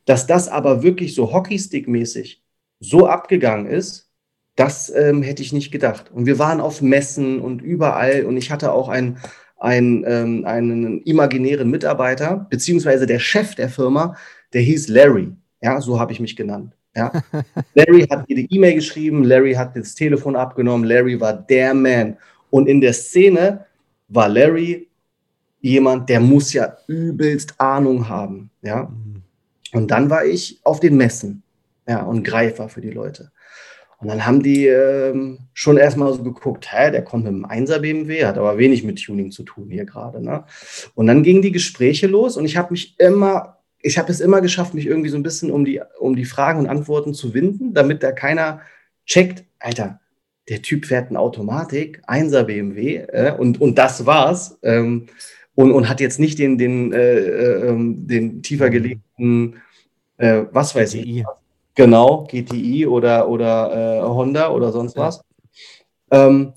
dass 0.06 0.26
das 0.26 0.48
aber 0.48 0.82
wirklich 0.82 1.14
so 1.14 1.32
Hockeystick-mäßig 1.32 2.42
so 2.80 3.06
abgegangen 3.06 3.66
ist, 3.66 4.10
das 4.54 4.90
ähm, 4.90 5.22
hätte 5.22 5.42
ich 5.42 5.52
nicht 5.52 5.70
gedacht. 5.70 6.10
Und 6.10 6.26
wir 6.26 6.38
waren 6.38 6.60
auf 6.60 6.80
Messen 6.80 7.40
und 7.40 7.60
überall 7.60 8.24
und 8.24 8.36
ich 8.36 8.50
hatte 8.50 8.72
auch 8.72 8.88
ein, 8.88 9.18
ein, 9.58 10.04
ähm, 10.06 10.44
einen 10.44 11.02
imaginären 11.02 11.70
Mitarbeiter, 11.70 12.46
beziehungsweise 12.50 13.06
der 13.06 13.18
Chef 13.18 13.54
der 13.54 13.68
Firma, 13.68 14.16
der 14.52 14.62
hieß 14.62 14.88
Larry. 14.88 15.32
Ja, 15.62 15.80
so 15.80 15.98
habe 15.98 16.12
ich 16.12 16.20
mich 16.20 16.36
genannt. 16.36 16.74
Ja. 16.94 17.10
Larry 17.74 18.06
hat 18.10 18.24
jede 18.28 18.42
E-Mail 18.42 18.74
geschrieben, 18.74 19.24
Larry 19.24 19.54
hat 19.54 19.76
das 19.76 19.94
Telefon 19.94 20.36
abgenommen, 20.36 20.84
Larry 20.86 21.20
war 21.20 21.32
der 21.32 21.74
Man. 21.74 22.16
Und 22.50 22.68
in 22.68 22.80
der 22.80 22.92
Szene 22.92 23.66
war 24.08 24.28
Larry 24.28 24.88
jemand, 25.60 26.08
der 26.08 26.20
muss 26.20 26.52
ja 26.52 26.76
übelst 26.86 27.58
Ahnung 27.58 28.08
haben. 28.08 28.50
Ja. 28.62 28.84
Mhm. 28.84 29.22
Und 29.72 29.90
dann 29.90 30.08
war 30.10 30.24
ich 30.24 30.60
auf 30.62 30.80
den 30.80 30.96
Messen 30.96 31.42
ja, 31.88 32.02
und 32.02 32.22
Greifer 32.22 32.68
für 32.68 32.80
die 32.80 32.90
Leute. 32.90 33.30
Und 33.98 34.08
dann 34.08 34.26
haben 34.26 34.42
die 34.42 34.66
ähm, 34.66 35.38
schon 35.54 35.78
erstmal 35.78 36.12
so 36.12 36.22
geguckt, 36.22 36.70
hä, 36.70 36.90
der 36.90 37.02
kommt 37.02 37.24
mit 37.24 37.32
einem 37.32 37.46
1er 37.46 37.78
BMW, 37.78 38.26
hat 38.26 38.36
aber 38.36 38.58
wenig 38.58 38.84
mit 38.84 39.02
Tuning 39.02 39.30
zu 39.30 39.42
tun 39.42 39.70
hier 39.70 39.86
gerade. 39.86 40.22
Ne? 40.22 40.44
Und 40.94 41.06
dann 41.06 41.22
gingen 41.22 41.42
die 41.42 41.52
Gespräche 41.52 42.06
los 42.06 42.36
und 42.36 42.44
ich 42.44 42.56
habe 42.56 42.72
mich 42.72 42.98
immer 42.98 43.56
ich 43.86 43.98
habe 43.98 44.10
es 44.10 44.20
immer 44.20 44.40
geschafft, 44.40 44.74
mich 44.74 44.86
irgendwie 44.86 45.10
so 45.10 45.16
ein 45.16 45.22
bisschen 45.22 45.52
um 45.52 45.64
die, 45.64 45.80
um 46.00 46.16
die 46.16 46.24
Fragen 46.24 46.58
und 46.58 46.66
Antworten 46.66 47.14
zu 47.14 47.34
winden, 47.34 47.72
damit 47.72 48.02
da 48.02 48.10
keiner 48.10 48.60
checkt, 49.06 49.44
Alter, 49.60 50.00
der 50.48 50.62
Typ 50.62 50.86
fährt 50.86 51.10
eine 51.10 51.20
Automatik, 51.20 52.02
1er 52.08 52.42
BMW 52.44 52.96
äh, 52.96 53.32
und, 53.36 53.60
und 53.60 53.78
das 53.78 54.04
war's. 54.04 54.58
Ähm, 54.62 55.06
und, 55.54 55.72
und 55.72 55.88
hat 55.88 56.00
jetzt 56.00 56.18
nicht 56.18 56.38
den, 56.38 56.58
den, 56.58 56.92
äh, 56.92 57.16
äh, 57.16 57.74
den 57.78 58.42
tiefer 58.42 58.70
gelegten, 58.70 59.62
äh, 60.18 60.42
was 60.50 60.74
weiß 60.74 60.94
ich. 60.94 61.24
Genau, 61.76 62.26
GTI 62.30 62.86
oder, 62.86 63.28
oder 63.28 64.00
äh, 64.00 64.02
Honda 64.02 64.50
oder 64.50 64.72
sonst 64.72 64.96
was. 64.96 65.20
Ähm, 66.10 66.54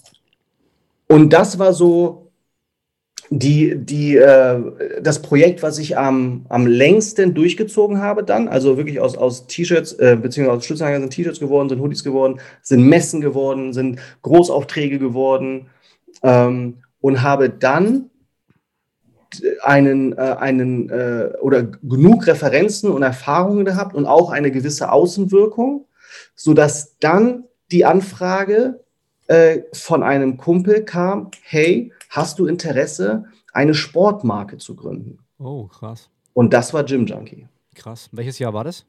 und 1.10 1.34
das 1.34 1.60
war 1.60 1.74
so, 1.74 2.32
die, 3.30 3.76
die, 3.78 4.16
äh, 4.16 5.02
das 5.02 5.22
Projekt, 5.22 5.62
was 5.62 5.78
ich 5.78 5.98
am, 5.98 6.46
am 6.50 6.66
längsten 6.66 7.34
durchgezogen 7.34 8.00
habe 8.02 8.24
dann, 8.24 8.48
also 8.48 8.78
wirklich 8.78 9.00
aus, 9.00 9.18
aus 9.18 9.46
T-Shirts, 9.46 9.94
äh, 9.94 10.18
beziehungsweise 10.20 10.58
aus 10.58 10.66
Schlüsselanhängern 10.66 11.04
sind 11.04 11.14
T-Shirts 11.14 11.40
geworden, 11.40 11.70
sind 11.70 11.82
Hoodies 11.82 12.04
geworden, 12.04 12.40
sind 12.62 12.84
Messen 12.88 13.20
geworden, 13.22 13.74
sind 13.74 14.00
Großaufträge 14.22 15.00
geworden 15.00 15.68
ähm, 16.24 16.78
und 17.02 17.22
habe 17.22 17.50
dann 17.50 18.10
einen, 19.62 20.18
äh, 20.18 20.36
einen 20.40 20.90
äh, 20.90 21.34
oder 21.42 21.64
genug 21.64 22.28
Referenzen 22.28 22.92
und 22.92 23.04
Erfahrungen 23.04 23.66
gehabt 23.66 23.96
und 23.96 24.06
auch 24.06 24.32
eine 24.32 24.52
gewisse 24.52 24.92
Außenwirkung, 24.92 25.86
sodass 26.36 26.98
dann 27.00 27.46
die 27.72 27.86
Anfrage 27.86 28.84
äh, 29.28 29.62
von 29.74 30.04
einem 30.04 30.38
Kumpel 30.38 30.84
kam, 30.84 31.32
hey, 31.44 31.94
hast 32.10 32.40
du 32.40 32.48
Interesse, 32.48 33.26
eine 33.54 33.74
Sportmarke 33.74 34.58
zu 34.58 34.76
gründen? 34.76 35.20
Oh, 35.38 35.68
krass. 35.68 36.10
Und 36.34 36.54
das 36.54 36.74
war 36.74 36.84
Gym 36.84 37.06
Junkie. 37.06 37.48
Krass. 37.76 38.10
Welches 38.12 38.40
Jahr 38.40 38.54
war 38.54 38.64
das? 38.64 38.86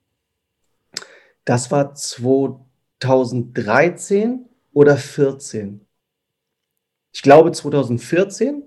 Das 1.44 1.70
war 1.70 1.94
2013 1.94 4.46
oder 4.72 4.96
14. 4.96 5.86
Ich 7.12 7.22
glaube 7.22 7.52
2014. 7.52 8.64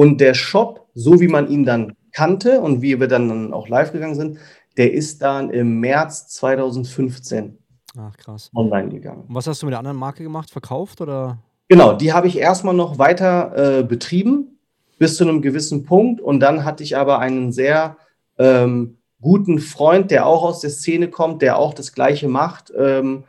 Und 0.00 0.18
der 0.18 0.32
Shop, 0.32 0.88
so 0.94 1.20
wie 1.20 1.28
man 1.28 1.50
ihn 1.50 1.66
dann 1.66 1.94
kannte 2.10 2.62
und 2.62 2.80
wie 2.80 2.98
wir 2.98 3.06
dann 3.06 3.52
auch 3.52 3.68
live 3.68 3.92
gegangen 3.92 4.14
sind, 4.14 4.38
der 4.78 4.94
ist 4.94 5.20
dann 5.20 5.50
im 5.50 5.78
März 5.78 6.26
2015 6.28 7.58
Ach, 7.98 8.16
krass. 8.16 8.50
online 8.54 8.88
gegangen. 8.88 9.24
Und 9.28 9.34
was 9.34 9.46
hast 9.46 9.60
du 9.60 9.66
mit 9.66 9.74
der 9.74 9.78
anderen 9.78 9.98
Marke 9.98 10.22
gemacht? 10.22 10.50
Verkauft 10.50 11.02
oder? 11.02 11.36
Genau, 11.68 11.92
die 11.92 12.14
habe 12.14 12.28
ich 12.28 12.38
erstmal 12.38 12.72
noch 12.72 12.96
weiter 12.96 13.80
äh, 13.80 13.82
betrieben 13.82 14.58
bis 14.98 15.18
zu 15.18 15.24
einem 15.24 15.42
gewissen 15.42 15.84
Punkt. 15.84 16.22
Und 16.22 16.40
dann 16.40 16.64
hatte 16.64 16.82
ich 16.82 16.96
aber 16.96 17.18
einen 17.18 17.52
sehr 17.52 17.98
ähm, 18.38 18.96
guten 19.20 19.58
Freund, 19.58 20.10
der 20.10 20.24
auch 20.24 20.44
aus 20.44 20.60
der 20.60 20.70
Szene 20.70 21.08
kommt, 21.08 21.42
der 21.42 21.58
auch 21.58 21.74
das 21.74 21.92
Gleiche 21.92 22.26
macht. 22.26 22.72
Ähm, 22.74 23.24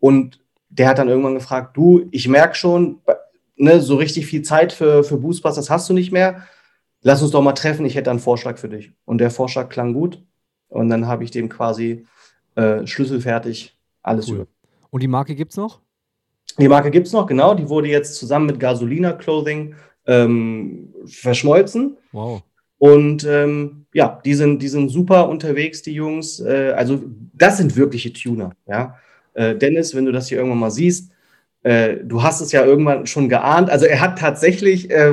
und 0.00 0.40
der 0.70 0.88
hat 0.88 0.98
dann 0.98 1.08
irgendwann 1.08 1.34
gefragt, 1.34 1.76
du, 1.76 2.08
ich 2.10 2.26
merke 2.26 2.56
schon, 2.56 2.98
ne, 3.56 3.80
so 3.80 3.96
richtig 3.96 4.26
viel 4.26 4.42
Zeit 4.42 4.72
für, 4.72 5.04
für 5.04 5.18
Boostbusters 5.18 5.70
hast 5.70 5.88
du 5.88 5.94
nicht 5.94 6.12
mehr. 6.12 6.46
Lass 7.02 7.22
uns 7.22 7.30
doch 7.30 7.42
mal 7.42 7.52
treffen, 7.52 7.86
ich 7.86 7.94
hätte 7.94 8.10
einen 8.10 8.18
Vorschlag 8.18 8.58
für 8.58 8.68
dich. 8.68 8.92
Und 9.04 9.18
der 9.18 9.30
Vorschlag 9.30 9.68
klang 9.68 9.92
gut. 9.92 10.22
Und 10.68 10.88
dann 10.88 11.06
habe 11.06 11.24
ich 11.24 11.30
dem 11.30 11.48
quasi 11.48 12.04
äh, 12.56 12.86
schlüsselfertig 12.86 13.78
alles 14.02 14.28
cool. 14.28 14.34
über. 14.34 14.46
Und 14.90 15.02
die 15.02 15.08
Marke 15.08 15.34
gibt 15.34 15.52
es 15.52 15.56
noch? 15.56 15.80
Die 16.58 16.68
Marke 16.68 16.90
gibt 16.90 17.06
es 17.06 17.12
noch, 17.12 17.26
genau. 17.26 17.54
Die 17.54 17.68
wurde 17.68 17.88
jetzt 17.88 18.16
zusammen 18.16 18.46
mit 18.46 18.58
Gasolina 18.58 19.12
Clothing 19.12 19.74
ähm, 20.06 20.94
verschmolzen. 21.06 21.96
Wow. 22.12 22.42
Und 22.78 23.24
ähm, 23.24 23.86
ja, 23.92 24.20
die 24.24 24.34
sind, 24.34 24.62
die 24.62 24.68
sind 24.68 24.88
super 24.88 25.28
unterwegs, 25.28 25.82
die 25.82 25.92
Jungs. 25.92 26.40
Äh, 26.40 26.72
also, 26.76 27.02
das 27.32 27.58
sind 27.58 27.76
wirkliche 27.76 28.12
Tuner. 28.12 28.52
Ja? 28.66 28.96
Äh, 29.34 29.56
Dennis, 29.56 29.94
wenn 29.94 30.04
du 30.04 30.12
das 30.12 30.28
hier 30.28 30.38
irgendwann 30.38 30.60
mal 30.60 30.70
siehst, 30.70 31.10
äh, 31.66 31.96
du 32.04 32.22
hast 32.22 32.40
es 32.40 32.52
ja 32.52 32.64
irgendwann 32.64 33.08
schon 33.08 33.28
geahnt. 33.28 33.70
Also 33.70 33.86
er 33.86 34.00
hat 34.00 34.20
tatsächlich 34.20 34.88
äh, 34.88 35.12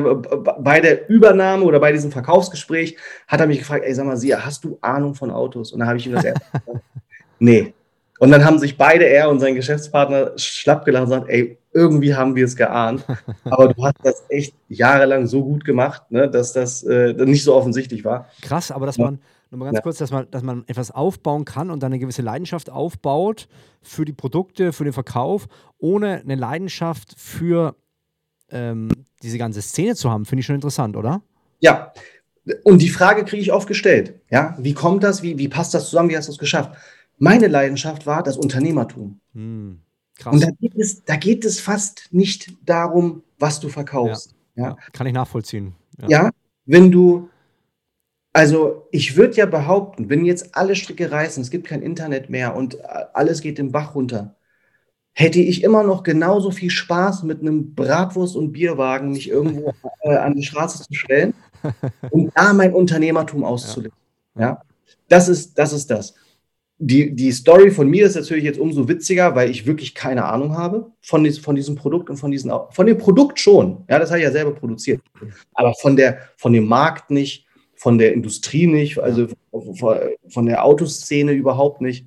bei 0.60 0.80
der 0.82 1.10
Übernahme 1.10 1.64
oder 1.64 1.80
bei 1.80 1.91
diesem 1.91 2.12
Verkaufsgespräch 2.12 2.95
hat 3.28 3.39
er 3.39 3.47
mich 3.47 3.58
gefragt, 3.58 3.84
ey, 3.84 3.93
sag 3.95 4.06
mal, 4.06 4.18
Sia, 4.18 4.45
hast 4.45 4.64
du 4.64 4.78
Ahnung 4.82 5.16
von 5.16 5.32
Autos? 5.32 5.72
Und 5.72 5.80
dann 5.80 5.88
habe 5.88 5.97
ich 5.97 6.06
ihm 6.06 6.14
das 6.14 6.24
erst 6.24 6.41
gesagt, 6.41 6.68
nee. 7.39 7.74
Und 8.20 8.30
dann 8.30 8.45
haben 8.45 8.60
sich 8.60 8.78
beide, 8.78 9.06
er 9.06 9.32
und 9.32 9.39
sein 9.39 9.56
Geschäftspartner, 9.56 10.34
schlapp 10.36 10.86
gelacht 10.86 11.06
und 11.06 11.10
gesagt, 11.10 11.30
ey, 11.30 11.58
irgendwie 11.74 12.14
haben 12.14 12.36
wir 12.36 12.45
es 12.45 12.56
geahnt. 12.56 13.04
Aber 13.45 13.74
du 13.74 13.84
hast 13.84 13.95
das 14.04 14.24
echt 14.30 14.54
jahrelang 14.70 15.26
so 15.26 15.43
gut 15.43 15.66
gemacht, 15.66 16.04
ne, 16.12 16.30
dass 16.30 16.54
das 16.54 16.84
äh, 16.84 17.14
nicht 17.14 17.43
so 17.43 17.56
offensichtlich 17.56 18.06
war. 18.06 18.30
Krass, 18.43 18.70
aber 18.70 18.86
dass 18.86 18.99
man, 18.99 19.18
nochmal 19.54 19.68
ganz 19.68 19.78
ja. 19.78 19.82
kurz, 19.82 19.97
dass 19.97 20.12
man, 20.12 20.30
dass 20.30 20.43
man 20.43 20.64
etwas 20.68 20.91
aufbauen 20.91 21.45
kann 21.45 21.70
und 21.70 21.82
dann 21.82 21.91
eine 21.91 21.99
gewisse 21.99 22.22
Leidenschaft 22.22 22.70
aufbaut 22.70 23.47
für 23.82 24.04
die 24.04 24.14
Produkte, 24.14 24.74
für 24.74 24.84
den 24.84 24.93
Verkauf, 24.93 25.47
ohne 25.78 26.20
eine 26.20 26.36
Leidenschaft 26.36 27.14
für 27.18 27.76
ähm, 28.49 28.89
diese 29.22 29.38
ganze 29.38 29.62
Szene 29.62 29.95
zu 29.95 30.12
haben, 30.12 30.26
finde 30.26 30.41
ich 30.41 30.45
schon 30.45 30.56
interessant, 30.56 30.97
oder? 30.97 31.22
Ja. 31.60 31.93
Und 32.64 32.82
die 32.82 32.89
Frage 32.89 33.24
kriege 33.24 33.41
ich 33.41 33.54
oft 33.54 33.68
gestellt. 33.68 34.20
Ja, 34.30 34.56
wie 34.60 34.74
kommt 34.74 35.04
das? 35.04 35.24
Wie, 35.24 35.38
wie 35.38 35.47
passt 35.47 35.74
das 35.74 35.89
zusammen? 35.89 36.10
Wie 36.10 36.18
hast 36.18 36.28
du 36.28 36.34
es 36.34 36.38
geschafft? 36.38 36.74
Meine 37.18 37.47
Leidenschaft 37.47 38.06
war 38.06 38.22
das 38.22 38.38
Unternehmertum. 38.38 39.20
Hm. 39.34 39.80
Krass. 40.16 40.34
Und 40.34 40.43
da 40.43 40.49
geht, 40.60 40.76
es, 40.76 41.04
da 41.06 41.16
geht 41.16 41.45
es 41.45 41.60
fast 41.60 42.10
nicht 42.12 42.54
darum, 42.66 43.24
was 43.39 43.60
du 43.60 43.70
verkaufst. 43.70 44.36
Ja. 44.56 44.70
ja. 44.70 44.78
Kann 44.91 45.08
ich 45.08 45.14
nachvollziehen. 45.14 45.74
Ja, 46.01 46.10
ja 46.10 46.32
wenn 46.66 46.91
du, 46.91 47.30
also 48.34 48.88
ich 48.92 49.16
würde 49.16 49.36
ja 49.36 49.46
behaupten, 49.46 50.10
wenn 50.10 50.26
jetzt 50.26 50.56
alle 50.56 50.76
Stricke 50.76 51.12
reißen, 51.12 51.42
es 51.42 51.52
gibt 51.52 51.68
kein 51.68 51.82
Internet 51.82 52.30
mehr 52.30 52.56
und 52.56 52.78
alles 53.14 53.42
geht 53.42 53.58
den 53.58 53.72
Bach 53.72 53.96
runter, 53.96 54.36
hätte 55.14 55.40
ich 55.40 55.64
immer 55.64 55.84
noch 55.84 56.04
genauso 56.04 56.50
viel 56.52 56.72
Spaß 56.72 57.24
mit 57.24 57.42
einem 57.42 57.76
Bratwurst- 57.76 58.36
und 58.36 58.52
Bierwagen 58.52 59.12
mich 59.12 59.30
irgendwo 59.30 59.74
äh, 60.02 60.16
an 60.16 60.36
die 60.36 60.44
Straße 60.44 60.84
zu 60.84 60.94
stellen 60.94 61.34
und 62.10 62.32
da 62.36 62.54
mein 62.54 62.74
Unternehmertum 62.74 63.44
auszuleben. 63.44 63.98
Ja. 64.36 64.42
ja. 64.42 64.62
Das 65.08 65.30
ist, 65.30 65.58
das 65.58 65.72
ist 65.72 65.92
das 65.92 66.16
die, 66.86 67.16
die 67.16 67.32
Story 67.32 67.72
von 67.72 67.90
mir 67.90 68.06
ist 68.06 68.16
natürlich 68.16 68.44
jetzt 68.44 68.60
umso 68.60 68.88
witziger, 68.88 69.36
weil 69.36 69.50
ich 69.50 69.66
wirklich 69.66 69.96
keine 69.96 70.26
Ahnung 70.26 70.58
habe 70.58 70.92
von, 71.02 71.24
dies, 71.24 71.38
von 71.38 71.56
diesem 71.56 71.76
Produkt 71.76 72.10
und 72.10 72.18
von 72.18 72.32
diesen, 72.32 72.52
von 72.72 72.86
dem 72.86 72.98
Produkt 72.98 73.40
schon. 73.40 73.86
Ja, 73.90 74.00
das 74.00 74.10
habe 74.10 74.20
ich 74.20 74.26
ja 74.26 74.32
selber 74.32 74.54
produziert. 74.54 75.02
Aber 75.54 75.74
von 75.76 75.96
der, 75.96 76.20
von 76.36 76.52
dem 76.52 76.66
Markt 76.66 77.10
nicht, 77.10 77.43
von 77.84 77.98
der 77.98 78.14
Industrie 78.14 78.66
nicht, 78.66 78.98
also 78.98 79.28
von 79.52 80.46
der 80.46 80.64
Autoszene 80.64 81.34
überhaupt 81.34 81.82
nicht. 81.82 82.06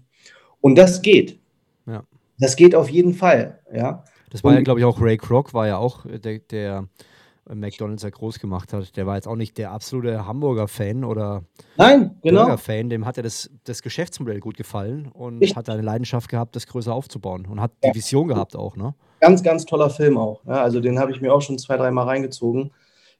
Und 0.63 0.77
das 0.77 1.03
geht. 1.03 1.39
Ja. 1.85 2.03
Das 2.39 2.57
geht 2.57 2.75
auf 2.75 2.89
jeden 2.89 3.13
Fall. 3.13 3.59
Ja. 3.71 4.03
Das 4.31 4.43
war 4.43 4.53
und, 4.53 4.57
ja, 4.57 4.63
glaube 4.63 4.81
ich, 4.81 4.87
auch 4.87 4.99
Ray 5.03 5.19
Kroc, 5.19 5.53
war 5.53 5.67
ja 5.67 5.77
auch 5.77 6.07
der, 6.07 6.39
der 6.39 6.89
McDonalds 7.45 8.05
ja 8.05 8.09
groß 8.09 8.39
gemacht 8.39 8.73
hat. 8.73 8.97
Der 8.97 9.07
war 9.07 9.17
jetzt 9.17 9.29
auch 9.29 9.37
nicht 9.37 9.59
der 9.59 9.71
absolute 9.71 10.27
Hamburger-Fan 10.27 11.05
oder 11.05 11.45
Nein, 11.77 12.17
genau. 12.23 12.45
Burger-Fan. 12.45 12.89
Dem 12.89 13.05
hat 13.05 13.19
ja 13.19 13.23
das, 13.23 13.51
das 13.65 13.83
Geschäftsmodell 13.83 14.41
gut 14.41 14.57
gefallen 14.57 15.11
und 15.13 15.43
ich 15.43 15.57
hat 15.57 15.69
eine 15.69 15.83
Leidenschaft 15.83 16.31
gehabt, 16.31 16.57
das 16.57 16.67
größer 16.67 16.95
aufzubauen 16.95 17.45
und 17.45 17.61
hat 17.61 17.73
ja. 17.85 17.91
die 17.91 17.99
Vision 17.99 18.29
gehabt 18.29 18.57
auch. 18.57 18.77
Ne? 18.77 18.95
Ganz, 19.21 19.43
ganz 19.43 19.67
toller 19.67 19.91
Film 19.91 20.17
auch. 20.17 20.43
Ja, 20.47 20.63
also 20.63 20.81
den 20.81 20.99
habe 20.99 21.13
ich 21.13 21.21
mir 21.21 21.35
auch 21.35 21.43
schon 21.43 21.59
zwei, 21.59 21.77
dreimal 21.77 22.07
reingezogen. 22.07 22.71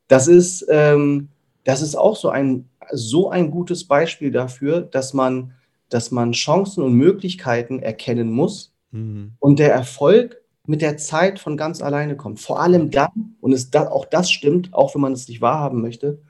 Das 0.09 0.27
ist, 0.27 0.65
ähm, 0.71 1.29
das 1.67 1.83
ist 1.83 1.97
auch 1.97 2.15
so 2.15 2.29
ein, 2.29 2.69
so 2.93 3.29
ein 3.29 3.51
gutes 3.51 3.89
Beispiel 3.89 4.31
dafür, 4.31 4.83
dass 4.83 5.15
man, 5.15 5.53
dass 5.89 6.13
man 6.13 6.31
Chancen 6.31 6.85
und 6.85 6.95
Möglichkeiten 6.95 7.81
erkennen 7.81 8.31
muss 8.31 8.73
mhm. 8.93 9.33
und 9.41 9.59
der 9.59 9.73
Erfolg 9.73 10.41
mit 10.67 10.81
der 10.81 10.97
Zeit 10.97 11.41
von 11.41 11.57
ganz 11.57 11.83
alleine 11.83 12.17
kommt. 12.17 12.39
Vor 12.39 12.61
allem 12.61 12.93
dann, 12.93 13.37
und 13.41 13.53
es 13.53 13.71
da, 13.71 13.89
auch 13.89 14.05
das 14.05 14.31
stimmt, 14.31 14.73
auch 14.75 14.95
wenn 14.95 15.03
man 15.03 15.13
es 15.13 15.27
nicht 15.27 15.41
wahrhaben 15.41 15.83
möchte, 15.83 16.21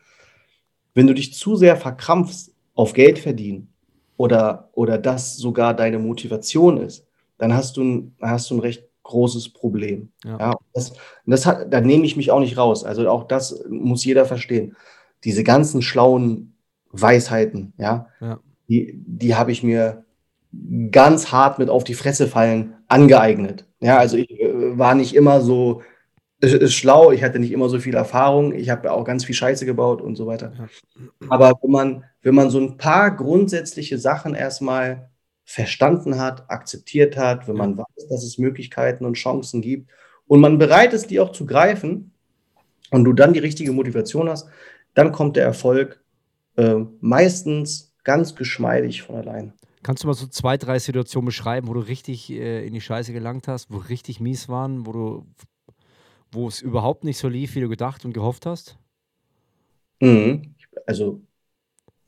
wenn 0.94 1.06
du 1.06 1.12
dich 1.12 1.34
zu 1.34 1.54
sehr 1.56 1.76
verkrampfst 1.76 2.54
auf 2.74 2.94
Geld 2.94 3.18
verdienen 3.18 3.68
oder, 4.16 4.70
oder 4.72 4.96
das 4.96 5.36
sogar 5.36 5.74
deine 5.74 5.98
Motivation 5.98 6.78
ist, 6.78 7.06
dann 7.36 7.52
hast 7.52 7.76
du 7.76 7.84
ein, 7.84 8.16
hast 8.22 8.48
du 8.48 8.54
ein 8.54 8.60
recht 8.60 8.84
großes 9.02 9.50
Problem. 9.50 10.08
Ja. 10.24 10.38
ja 10.38 10.54
das, 10.72 10.94
das 11.26 11.44
hat, 11.44 11.70
da 11.70 11.82
nehme 11.82 12.06
ich 12.06 12.16
mich 12.16 12.30
auch 12.30 12.40
nicht 12.40 12.56
raus. 12.56 12.84
Also 12.84 13.06
auch 13.10 13.24
das 13.24 13.62
muss 13.68 14.02
jeder 14.02 14.24
verstehen. 14.24 14.74
Diese 15.24 15.44
ganzen 15.44 15.82
schlauen 15.82 16.54
Weisheiten, 16.90 17.72
ja, 17.78 18.08
ja. 18.20 18.40
die, 18.68 18.94
die 19.06 19.34
habe 19.34 19.50
ich 19.50 19.62
mir 19.62 20.04
ganz 20.90 21.32
hart 21.32 21.58
mit 21.58 21.68
auf 21.68 21.84
die 21.84 21.94
Fresse 21.94 22.26
fallen 22.26 22.74
angeeignet. 22.88 23.66
Ja, 23.80 23.98
also 23.98 24.16
ich 24.16 24.30
äh, 24.30 24.78
war 24.78 24.94
nicht 24.94 25.14
immer 25.14 25.40
so 25.40 25.82
äh, 26.40 26.66
schlau, 26.68 27.12
ich 27.12 27.22
hatte 27.22 27.38
nicht 27.38 27.52
immer 27.52 27.68
so 27.68 27.78
viel 27.78 27.94
Erfahrung, 27.94 28.54
ich 28.54 28.70
habe 28.70 28.92
auch 28.92 29.04
ganz 29.04 29.24
viel 29.24 29.34
Scheiße 29.34 29.66
gebaut 29.66 30.00
und 30.00 30.16
so 30.16 30.26
weiter. 30.26 30.52
Aber 31.28 31.58
wenn 31.62 31.70
man, 31.70 32.04
wenn 32.22 32.34
man 32.34 32.50
so 32.50 32.60
ein 32.60 32.76
paar 32.76 33.14
grundsätzliche 33.14 33.98
Sachen 33.98 34.34
erstmal 34.34 35.10
verstanden 35.44 36.18
hat, 36.18 36.50
akzeptiert 36.50 37.16
hat, 37.16 37.46
wenn 37.48 37.56
man 37.56 37.78
weiß, 37.78 38.08
dass 38.10 38.24
es 38.24 38.38
Möglichkeiten 38.38 39.04
und 39.04 39.14
Chancen 39.14 39.62
gibt 39.62 39.90
und 40.26 40.40
man 40.40 40.58
bereit 40.58 40.92
ist, 40.92 41.10
die 41.10 41.20
auch 41.20 41.32
zu 41.32 41.46
greifen 41.46 42.12
und 42.90 43.04
du 43.04 43.12
dann 43.12 43.32
die 43.32 43.38
richtige 43.38 43.72
Motivation 43.72 44.28
hast, 44.28 44.48
dann 44.96 45.12
kommt 45.12 45.36
der 45.36 45.44
Erfolg 45.44 46.02
äh, 46.56 46.74
meistens 47.00 47.94
ganz 48.02 48.34
geschmeidig 48.34 49.02
von 49.02 49.16
allein. 49.16 49.52
Kannst 49.82 50.02
du 50.02 50.08
mal 50.08 50.14
so 50.14 50.26
zwei, 50.26 50.56
drei 50.56 50.78
Situationen 50.78 51.26
beschreiben, 51.26 51.68
wo 51.68 51.74
du 51.74 51.80
richtig 51.80 52.32
äh, 52.32 52.66
in 52.66 52.72
die 52.72 52.80
Scheiße 52.80 53.12
gelangt 53.12 53.46
hast, 53.46 53.70
wo 53.70 53.76
richtig 53.76 54.20
mies 54.20 54.48
waren, 54.48 54.86
wo 54.86 54.92
du, 54.92 55.26
wo 56.32 56.48
es 56.48 56.62
überhaupt 56.62 57.04
nicht 57.04 57.18
so 57.18 57.28
lief, 57.28 57.54
wie 57.54 57.60
du 57.60 57.68
gedacht 57.68 58.04
und 58.06 58.14
gehofft 58.14 58.46
hast? 58.46 58.78
Mhm. 60.00 60.54
Also, 60.86 61.20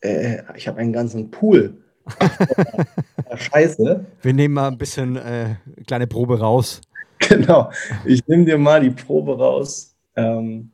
äh, 0.00 0.38
ich 0.56 0.66
habe 0.66 0.78
einen 0.78 0.92
ganzen 0.92 1.30
Pool. 1.30 1.76
Scheiße. 3.36 4.06
Wir 4.22 4.32
nehmen 4.32 4.54
mal 4.54 4.68
ein 4.68 4.78
bisschen 4.78 5.16
äh, 5.16 5.56
kleine 5.86 6.06
Probe 6.06 6.40
raus. 6.40 6.80
Genau. 7.18 7.70
Ich 8.06 8.26
nehme 8.26 8.46
dir 8.46 8.56
mal 8.56 8.80
die 8.80 8.90
Probe 8.90 9.36
raus. 9.36 9.94
Ähm, 10.16 10.72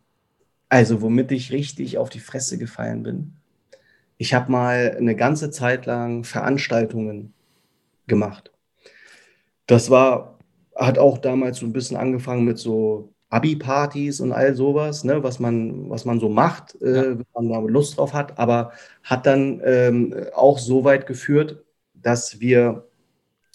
also, 0.69 1.03
womit 1.03 1.31
ich 1.33 1.53
richtig 1.53 1.99
auf 1.99 2.11
die 2.11 2.21
Fresse 2.21 2.59
gefallen 2.59 3.03
bin 3.03 3.37
ich 4.19 4.35
habe 4.35 4.51
mal 4.51 4.97
eine 4.97 5.17
ganze 5.17 5.51
Zeit 5.51 5.87
lang 5.87 6.25
Veranstaltungen 6.25 7.35
gemacht. 8.07 8.53
Das 9.67 9.91
war, 9.91 10.39
hat 10.75 10.99
auch 10.99 11.19
damals 11.19 11.59
so 11.59 11.67
ein 11.67 11.73
bisschen 11.73 11.97
angefangen 11.97 12.45
mit 12.45 12.59
so 12.59 13.13
Abi-Partys 13.31 14.21
und 14.21 14.33
all 14.33 14.55
sowas, 14.55 15.03
ne, 15.05 15.23
was, 15.23 15.41
man, 15.41 15.91
was 15.91 16.05
man 16.05 16.21
so 16.21 16.29
macht, 16.29 16.81
äh, 16.81 16.97
ja. 16.97 17.19
wenn 17.19 17.27
man 17.35 17.49
da 17.49 17.59
Lust 17.59 17.97
drauf 17.97 18.13
hat, 18.13 18.39
aber 18.39 18.73
hat 19.03 19.27
dann 19.27 19.61
ähm, 19.65 20.15
auch 20.35 20.59
so 20.59 20.85
weit 20.85 21.07
geführt, 21.07 21.65
dass 21.95 22.41
wir 22.41 22.87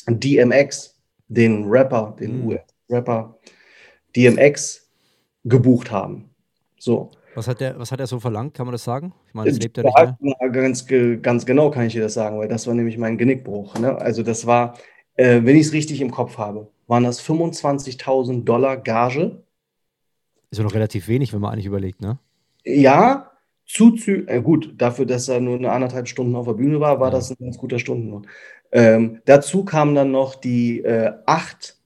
DMX, 0.07 0.99
den 1.27 1.65
Rapper, 1.65 2.15
den 2.19 2.41
mhm. 2.41 2.47
US-Rapper 2.47 3.37
DMX 4.15 4.89
gebucht 5.45 5.91
haben. 5.91 6.28
So. 6.79 7.11
Was 7.35 7.47
hat, 7.47 7.59
der, 7.59 7.77
was 7.77 7.91
hat 7.91 7.99
er 7.99 8.07
so 8.07 8.19
verlangt? 8.19 8.55
Kann 8.55 8.65
man 8.65 8.71
das 8.71 8.83
sagen? 8.83 9.13
Ich 9.27 9.33
meine, 9.33 9.49
das 9.49 9.59
lebt 9.59 9.77
er 9.77 9.83
nicht 9.83 10.21
mehr. 10.21 10.49
Ganz, 10.49 10.87
ganz 11.21 11.45
genau 11.45 11.69
kann 11.69 11.85
ich 11.85 11.93
dir 11.93 12.01
das 12.01 12.15
sagen, 12.15 12.39
weil 12.39 12.47
das 12.47 12.65
war 12.65 12.73
nämlich 12.73 12.97
mein 12.97 13.17
Genickbruch. 13.17 13.77
Ne? 13.77 13.95
Also 13.95 14.23
das 14.23 14.47
war, 14.47 14.77
äh, 15.15 15.41
wenn 15.43 15.55
ich 15.55 15.67
es 15.67 15.73
richtig 15.73 16.01
im 16.01 16.09
Kopf 16.09 16.37
habe, 16.37 16.69
waren 16.87 17.03
das 17.03 17.21
25.000 17.21 18.45
Dollar 18.45 18.77
Gage. 18.77 19.43
Ist 20.49 20.57
ja 20.57 20.63
noch 20.63 20.73
relativ 20.73 21.07
wenig, 21.07 21.31
wenn 21.31 21.41
man 21.41 21.53
eigentlich 21.53 21.67
überlegt, 21.67 22.01
ne? 22.01 22.17
Ja, 22.65 23.31
zuzü 23.65 24.25
äh, 24.27 24.41
gut, 24.41 24.73
dafür, 24.77 25.05
dass 25.05 25.29
er 25.29 25.39
nur 25.39 25.55
eine 25.55 25.71
anderthalb 25.71 26.07
Stunden 26.07 26.35
auf 26.35 26.47
der 26.47 26.53
Bühne 26.53 26.79
war, 26.79 26.99
war 26.99 27.09
ja. 27.09 27.15
das 27.15 27.29
ein 27.29 27.37
ganz 27.39 27.57
guter 27.57 27.77
Stundenlohn. 27.77 28.27
Ähm, 28.71 29.21
dazu 29.25 29.63
kamen 29.63 29.93
dann 29.93 30.11
noch 30.11 30.35
die 30.35 30.79
äh, 30.81 31.13
acht, 31.27 31.77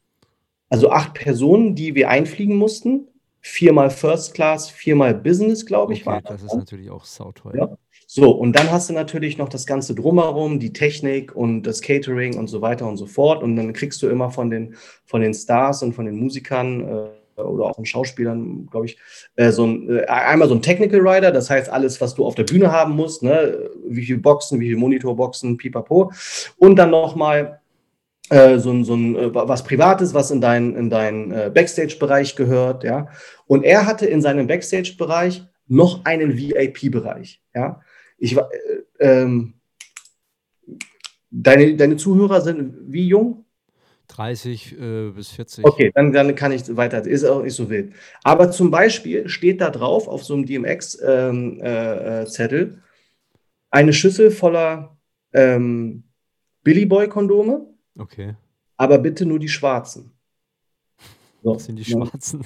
also 0.70 0.90
acht 0.90 1.14
Personen, 1.14 1.76
die 1.76 1.96
wir 1.96 2.10
einfliegen 2.10 2.56
mussten 2.56 3.08
viermal 3.44 3.90
First 3.90 4.34
Class, 4.34 4.70
viermal 4.70 5.14
Business, 5.14 5.66
glaube 5.66 5.94
ich. 5.94 6.02
Okay, 6.02 6.16
war 6.16 6.22
das 6.22 6.44
ist 6.44 6.56
natürlich 6.56 6.90
auch 6.90 7.04
sauteuer. 7.04 7.56
Ja. 7.56 7.78
So, 8.08 8.32
und 8.32 8.56
dann 8.56 8.72
hast 8.72 8.90
du 8.90 8.94
natürlich 8.94 9.38
noch 9.38 9.50
das 9.50 9.66
Ganze 9.66 9.96
drumherum, 9.96 10.60
die 10.60 10.72
Technik 10.72 11.36
und 11.36 11.64
das 11.64 11.82
Catering 11.82 12.38
und 12.38 12.48
so 12.48 12.62
weiter 12.62 12.88
und 12.88 12.98
so 12.98 13.06
fort. 13.06 13.44
Und 13.44 13.56
dann 13.56 13.74
kriegst 13.74 14.02
du 14.02 14.08
immer 14.08 14.32
von 14.32 14.50
den, 14.50 14.76
von 15.06 15.22
den 15.22 15.34
Stars 15.34 15.84
und 15.84 15.94
von 15.94 16.06
den 16.06 16.16
Musikern 16.16 16.88
äh, 17.38 17.42
oder 17.42 17.66
auch 17.66 17.76
von 17.76 17.86
Schauspielern, 17.86 18.68
glaube 18.72 18.86
ich, 18.86 18.98
äh, 19.36 19.52
so 19.52 19.66
ein, 19.66 19.90
äh, 19.90 20.06
einmal 20.06 20.48
so 20.48 20.56
ein 20.56 20.62
Technical 20.62 21.06
Rider, 21.06 21.32
das 21.32 21.50
heißt 21.50 21.70
alles, 21.70 22.00
was 22.00 22.16
du 22.16 22.26
auf 22.26 22.36
der 22.36 22.44
Bühne 22.44 22.72
haben 22.72 22.96
musst, 22.96 23.24
ne? 23.24 23.72
wie 23.88 24.06
viele 24.06 24.20
Boxen, 24.20 24.60
wie 24.60 24.68
viele 24.68 24.78
Monitorboxen, 24.78 25.58
pipapo. 25.58 26.12
Und 26.58 26.76
dann 26.78 26.92
nochmal 26.92 27.60
äh, 28.34 28.60
so 28.60 28.72
ein, 28.72 28.84
so 28.84 28.96
ein 28.96 29.16
äh, 29.16 29.34
was 29.34 29.64
Privates, 29.64 30.14
was 30.14 30.32
in 30.32 30.42
deinen 30.42 30.76
in 30.76 30.90
dein, 30.90 31.32
äh, 31.32 31.52
Backstage-Bereich 31.54 32.36
gehört, 32.36 32.84
ja. 32.84 33.08
Und 33.46 33.64
er 33.64 33.86
hatte 33.86 34.06
in 34.06 34.22
seinem 34.22 34.48
Backstage-Bereich 34.48 35.44
noch 35.68 36.04
einen 36.06 36.36
VIP-Bereich, 36.36 37.42
ja. 37.54 37.82
Ich 38.18 38.36
war, 38.36 38.50
äh, 38.52 39.22
ähm, 39.22 39.54
deine, 41.30 41.76
deine 41.76 41.98
Zuhörer 41.98 42.42
sind 42.42 42.74
wie 42.88 43.08
jung? 43.08 43.46
30 44.08 44.80
äh, 44.80 45.10
bis 45.12 45.30
40. 45.30 45.66
Okay, 45.66 45.92
dann, 45.94 46.12
dann 46.12 46.36
kann 46.36 46.52
ich 46.52 46.76
weiter. 46.76 47.06
Ist 47.06 47.24
auch 47.24 47.44
nicht 47.44 47.56
so 47.56 47.70
wild. 47.70 47.94
Aber 48.24 48.52
zum 48.52 48.70
Beispiel 48.70 49.28
steht 49.30 49.62
da 49.62 49.70
drauf 49.70 50.08
auf 50.08 50.24
so 50.24 50.34
einem 50.34 50.46
DMX-Zettel 50.46 51.30
ähm, 51.30 51.60
äh, 51.62 52.62
äh 52.62 52.78
eine 53.72 53.94
Schüssel 53.94 54.30
voller 54.30 54.98
ähm, 55.34 56.04
Billy 56.64 56.86
Boy-Kondome. 56.86 57.73
Okay. 57.98 58.36
Aber 58.78 58.98
bitte 58.98 59.26
nur 59.26 59.40
die 59.40 59.50
schwarzen. 59.50 60.12
So. 61.44 61.56
Was 61.56 61.66
sind 61.66 61.76
die 61.76 61.86
schwarzen? 61.86 62.46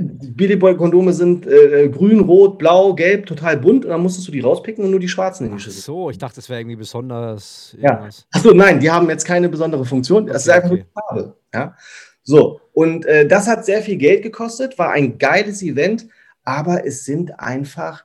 Billy 0.00 0.56
Boy 0.56 0.76
Kondome 0.76 1.12
sind 1.12 1.46
äh, 1.46 1.88
grün, 1.88 2.20
rot, 2.20 2.58
blau, 2.58 2.94
gelb, 2.94 3.26
total 3.26 3.56
bunt 3.56 3.84
und 3.84 3.90
dann 3.90 4.02
musstest 4.02 4.28
du 4.28 4.32
die 4.32 4.40
rauspicken 4.40 4.84
und 4.84 4.90
nur 4.90 5.00
die 5.00 5.08
schwarzen 5.08 5.46
in 5.46 5.56
die 5.56 5.62
Schüssel. 5.62 5.80
Ach 5.80 5.86
so, 5.86 6.10
ich 6.10 6.18
dachte, 6.18 6.36
das 6.36 6.48
wäre 6.48 6.60
irgendwie 6.60 6.76
besonders. 6.76 7.76
Ja. 7.80 8.08
Achso, 8.30 8.52
nein, 8.52 8.78
die 8.80 8.90
haben 8.90 9.08
jetzt 9.08 9.24
keine 9.24 9.48
besondere 9.48 9.84
Funktion. 9.84 10.26
Das 10.26 10.46
okay, 10.46 10.58
ist 10.58 10.64
einfach 10.64 10.70
okay. 10.70 10.84
Farbe. 10.92 11.36
Ja. 11.54 11.76
So, 12.22 12.60
und 12.72 13.06
äh, 13.06 13.26
das 13.26 13.48
hat 13.48 13.64
sehr 13.64 13.82
viel 13.82 13.96
Geld 13.96 14.22
gekostet, 14.22 14.78
war 14.78 14.90
ein 14.90 15.18
geiles 15.18 15.62
Event, 15.62 16.08
aber 16.44 16.86
es 16.86 17.04
sind 17.04 17.40
einfach 17.40 18.04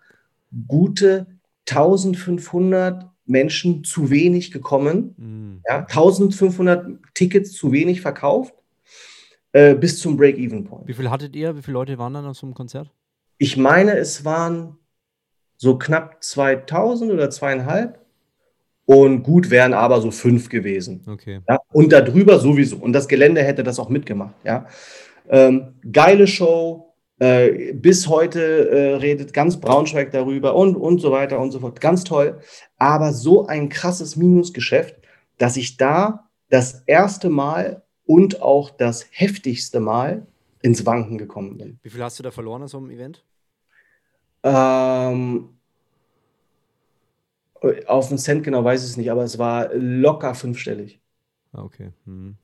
gute 0.67 1.27
1500 1.69 3.05
Menschen 3.26 3.84
zu 3.84 4.09
wenig 4.09 4.51
gekommen. 4.51 5.15
Mhm. 5.17 5.61
Ja, 5.67 5.80
1500 5.80 6.88
Tickets 7.13 7.53
zu 7.53 7.71
wenig 7.71 8.01
verkauft 8.01 8.53
äh, 9.53 9.76
bis 9.76 9.99
zum 9.99 10.17
Break-Even-Point. 10.17 10.88
Wie 10.88 10.93
viel 10.93 11.09
hattet 11.09 11.36
ihr? 11.36 11.55
Wie 11.55 11.61
viele 11.61 11.74
Leute 11.74 11.97
waren 11.97 12.13
dann 12.13 12.34
zum 12.34 12.53
Konzert? 12.53 12.89
Ich 13.38 13.57
meine, 13.57 13.97
es 13.97 14.26
waren 14.26 14.78
so 15.57 15.78
knapp 15.78 16.24
2000 16.24 17.11
oder 17.11 17.30
zweieinhalb. 17.30 18.03
Und 18.86 19.24
gut 19.24 19.49
wären 19.49 19.74
aber 19.74 20.01
so 20.01 20.11
fünf 20.11 20.49
gewesen. 20.49 21.05
Okay. 21.07 21.39
Ja? 21.47 21.59
Und 21.71 21.93
darüber 21.93 22.38
sowieso. 22.39 22.76
Und 22.78 22.91
das 22.91 23.07
Gelände 23.07 23.41
hätte 23.41 23.63
das 23.63 23.80
auch 23.80 23.88
mitgemacht. 23.88 24.36
Ja? 24.43 24.67
Ähm, 25.30 25.76
geile 25.89 26.28
Show. 26.28 26.93
Äh, 27.19 27.74
bis 27.74 28.09
heute 28.09 28.69
äh, 28.69 28.95
redet 28.95 29.34
ganz 29.34 29.57
Braunschweig 29.57 30.11
darüber 30.11 30.55
und, 30.55 30.76
und 30.76 30.99
so 30.99 31.11
weiter 31.11 31.39
und 31.39 31.51
so 31.51 31.59
fort. 31.59 31.80
Ganz 31.80 32.03
toll. 32.03 32.39
Aber 32.84 33.13
so 33.13 33.47
ein 33.47 33.69
krasses 33.69 34.17
Minusgeschäft, 34.17 34.97
dass 35.38 35.55
ich 35.55 35.77
da 35.77 36.29
das 36.49 36.84
erste 36.86 37.29
Mal 37.29 37.81
und 38.05 38.41
auch 38.41 38.71
das 38.71 39.07
heftigste 39.11 39.79
Mal 39.79 40.27
ins 40.61 40.86
Wanken 40.86 41.17
gekommen 41.17 41.57
bin. 41.57 41.79
Wie 41.81 41.89
viel 41.89 42.03
hast 42.03 42.19
du 42.19 42.23
da 42.23 42.31
verloren 42.31 42.63
an 42.63 42.67
so 42.67 42.79
einem 42.79 42.89
Event? 42.89 43.23
Ähm, 44.43 45.47
auf 47.88 48.09
den 48.09 48.17
Cent 48.17 48.43
genau 48.43 48.65
weiß 48.65 48.84
ich 48.84 48.89
es 48.89 48.97
nicht, 48.97 49.11
aber 49.11 49.23
es 49.23 49.39
war 49.39 49.73
locker 49.73 50.36
fünfstellig. 50.36 50.99
Ah, 51.53 51.63
okay. 51.63 51.93
Mhm. 52.03 52.36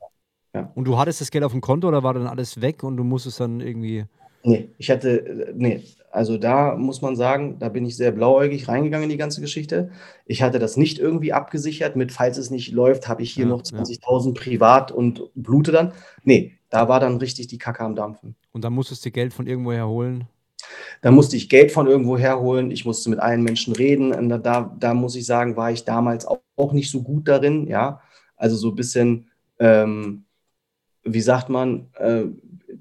Ja. 0.54 0.72
Und 0.74 0.86
du 0.86 0.96
hattest 0.96 1.20
das 1.20 1.30
Geld 1.30 1.44
auf 1.44 1.52
dem 1.52 1.60
Konto 1.60 1.86
oder 1.86 2.02
war 2.02 2.14
dann 2.14 2.26
alles 2.26 2.62
weg 2.62 2.82
und 2.82 2.96
du 2.96 3.04
musstest 3.04 3.40
dann 3.40 3.60
irgendwie. 3.60 4.06
Nee, 4.42 4.70
ich 4.78 4.90
hatte, 4.90 5.52
nee, 5.54 5.84
also 6.10 6.36
da 6.38 6.74
muss 6.76 7.02
man 7.02 7.14
sagen, 7.14 7.58
da 7.60 7.68
bin 7.68 7.86
ich 7.86 7.96
sehr 7.96 8.10
blauäugig 8.10 8.68
reingegangen 8.68 9.04
in 9.04 9.10
die 9.10 9.16
ganze 9.16 9.40
Geschichte. 9.40 9.90
Ich 10.26 10.42
hatte 10.42 10.58
das 10.58 10.76
nicht 10.76 10.98
irgendwie 10.98 11.32
abgesichert 11.32 11.94
mit, 11.94 12.10
falls 12.10 12.36
es 12.36 12.50
nicht 12.50 12.72
läuft, 12.72 13.08
habe 13.08 13.22
ich 13.22 13.30
hier 13.30 13.44
ja, 13.44 13.50
noch 13.50 13.62
20.000 13.62 14.26
ja. 14.26 14.32
privat 14.34 14.92
und 14.92 15.22
blute 15.34 15.70
dann. 15.70 15.92
Nee, 16.24 16.58
da 16.68 16.88
war 16.88 16.98
dann 16.98 17.18
richtig 17.18 17.46
die 17.46 17.58
Kacke 17.58 17.84
am 17.84 17.94
Dampfen. 17.94 18.34
Und 18.52 18.64
dann 18.64 18.72
musstest 18.72 19.04
du 19.04 19.10
Geld 19.10 19.32
von 19.32 19.46
irgendwo 19.46 19.72
herholen? 19.72 20.26
Da 21.00 21.10
musste 21.10 21.36
ich 21.36 21.48
Geld 21.48 21.72
von 21.72 21.86
irgendwo 21.86 22.18
herholen. 22.18 22.70
Ich 22.70 22.84
musste 22.84 23.08
mit 23.08 23.20
allen 23.20 23.42
Menschen 23.42 23.74
reden. 23.74 24.12
Und 24.12 24.28
da, 24.28 24.76
da 24.78 24.94
muss 24.94 25.14
ich 25.14 25.26
sagen, 25.26 25.56
war 25.56 25.70
ich 25.70 25.84
damals 25.84 26.26
auch, 26.26 26.40
auch 26.56 26.72
nicht 26.72 26.90
so 26.90 27.02
gut 27.02 27.28
darin. 27.28 27.66
Ja, 27.68 28.00
also 28.36 28.56
so 28.56 28.70
ein 28.70 28.74
bisschen, 28.74 29.30
ähm, 29.58 30.24
wie 31.04 31.20
sagt 31.20 31.48
man, 31.48 31.88
äh, 31.94 32.24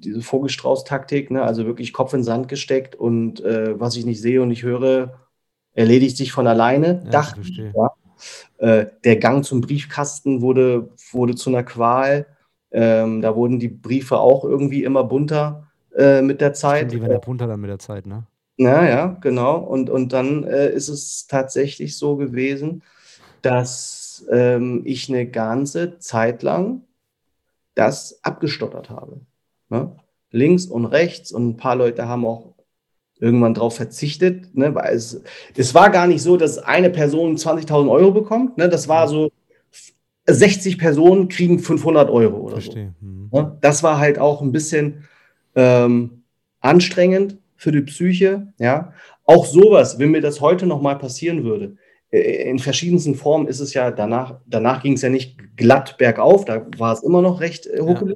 diese 0.04 0.22
Vogelstrauß-Taktik, 0.22 1.32
ne? 1.32 1.44
also 1.44 1.66
wirklich 1.66 1.94
Kopf 1.94 2.14
in 2.14 2.24
Sand 2.24 2.48
gesteckt 2.48 2.96
und 2.96 3.42
äh, 3.42 3.80
was 3.80 3.96
ich 3.96 4.06
nicht 4.06 4.22
sehe 4.22 4.42
und 4.42 4.50
nicht 4.50 4.64
höre, 4.64 5.20
erledigt 5.74 6.18
sich 6.18 6.32
von 6.32 6.48
alleine. 6.48 7.02
Ja, 7.06 7.10
dachte 7.10 7.42
ich, 7.42 7.58
ja. 7.58 7.92
Äh, 8.58 8.88
der 9.04 9.18
Gang 9.18 9.46
zum 9.46 9.62
Briefkasten 9.62 10.42
wurde, 10.42 10.90
wurde 11.12 11.36
zu 11.36 11.50
einer 11.50 11.64
Qual. 11.64 12.26
Ähm, 12.72 13.22
da 13.22 13.36
wurden 13.36 13.60
die 13.60 13.70
Briefe 13.70 14.20
auch 14.20 14.44
irgendwie 14.44 14.84
immer 14.84 15.04
bunter 15.04 15.68
äh, 15.96 16.22
mit 16.22 16.42
der 16.42 16.54
Zeit. 16.54 16.80
Stimmt, 16.80 16.94
die 16.94 17.02
werden 17.02 17.14
ja 17.14 17.20
bunter 17.20 17.48
dann 17.48 17.62
mit 17.62 17.70
der 17.70 17.80
Zeit, 17.80 18.06
ne? 18.06 18.26
Ja, 18.58 18.86
ja, 18.86 19.18
genau. 19.22 19.58
Und, 19.58 19.90
und 19.90 20.12
dann 20.12 20.44
äh, 20.44 20.70
ist 20.70 20.90
es 20.90 21.28
tatsächlich 21.28 21.98
so 21.98 22.18
gewesen, 22.18 22.84
dass 23.42 24.28
ähm, 24.30 24.82
ich 24.84 25.08
eine 25.08 25.26
ganze 25.28 25.98
Zeit 26.00 26.44
lang 26.44 26.82
das 27.76 28.20
abgestottert 28.24 28.90
habe. 28.90 29.22
Ne? 29.70 29.96
Links 30.32 30.66
und 30.66 30.86
rechts 30.86 31.32
und 31.32 31.50
ein 31.50 31.58
paar 31.58 31.76
Leute 31.76 32.08
haben 32.08 32.26
auch 32.26 32.54
irgendwann 33.20 33.54
darauf 33.54 33.76
verzichtet, 33.76 34.56
ne? 34.56 34.74
weil 34.76 34.96
es, 34.96 35.22
es 35.56 35.74
war 35.74 35.90
gar 35.90 36.08
nicht 36.08 36.22
so, 36.22 36.38
dass 36.38 36.58
eine 36.58 36.90
Person 36.90 37.36
20.000 37.36 37.90
Euro 37.90 38.12
bekommt. 38.12 38.58
Ne? 38.58 38.70
Das 38.70 38.88
war 38.88 39.08
so, 39.08 39.32
60 40.34 40.78
Personen 40.78 41.28
kriegen 41.28 41.60
500 41.60 42.10
Euro 42.10 42.38
oder 42.38 42.54
Verstehe. 42.54 42.94
so. 43.00 43.06
Mhm. 43.06 43.30
Ne? 43.32 43.58
Das 43.62 43.84
war 43.84 43.98
halt 44.00 44.20
auch 44.20 44.42
ein 44.42 44.52
bisschen 44.52 45.08
ähm, 45.56 46.24
anstrengend 46.60 47.38
für 47.56 47.72
die 47.72 47.82
Psyche. 47.82 48.54
Ja? 48.60 48.94
Auch 49.26 49.46
sowas, 49.46 50.00
wenn 50.00 50.12
mir 50.12 50.22
das 50.22 50.42
heute 50.42 50.66
nochmal 50.66 50.98
passieren 50.98 51.44
würde, 51.44 51.78
äh, 52.12 52.50
in 52.50 52.60
verschiedensten 52.60 53.16
Formen 53.16 53.48
ist 53.48 53.60
es 53.60 53.74
ja 53.74 53.92
danach, 53.92 54.40
danach 54.46 54.82
ging 54.84 54.94
es 54.94 55.02
ja 55.02 55.10
nicht 55.10 55.38
glatt 55.58 55.98
bergauf, 55.98 56.46
da 56.46 56.66
war 56.78 56.94
es 56.94 57.04
immer 57.04 57.22
noch 57.22 57.42
recht 57.42 57.68
äh, 57.68 57.78
Ja. 57.78 58.16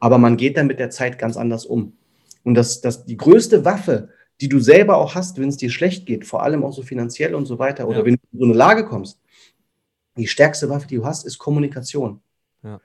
Aber 0.00 0.18
man 0.18 0.36
geht 0.36 0.56
dann 0.56 0.66
mit 0.66 0.78
der 0.78 0.90
Zeit 0.90 1.18
ganz 1.18 1.36
anders 1.36 1.64
um. 1.64 1.96
Und 2.42 2.54
das, 2.54 2.80
das, 2.80 3.04
die 3.04 3.16
größte 3.16 3.64
Waffe, 3.64 4.08
die 4.40 4.48
du 4.48 4.58
selber 4.58 4.96
auch 4.96 5.14
hast, 5.14 5.38
wenn 5.38 5.50
es 5.50 5.58
dir 5.58 5.70
schlecht 5.70 6.06
geht, 6.06 6.26
vor 6.26 6.42
allem 6.42 6.64
auch 6.64 6.72
so 6.72 6.82
finanziell 6.82 7.34
und 7.34 7.46
so 7.46 7.58
weiter, 7.58 7.86
oder 7.86 7.98
ja. 7.98 8.04
wenn 8.06 8.14
du 8.14 8.20
in 8.32 8.38
so 8.38 8.44
eine 8.46 8.54
Lage 8.54 8.86
kommst, 8.86 9.20
die 10.16 10.26
stärkste 10.26 10.68
Waffe, 10.68 10.86
die 10.88 10.96
du 10.96 11.04
hast, 11.04 11.26
ist 11.26 11.38
Kommunikation. 11.38 12.20
Ja. 12.62 12.80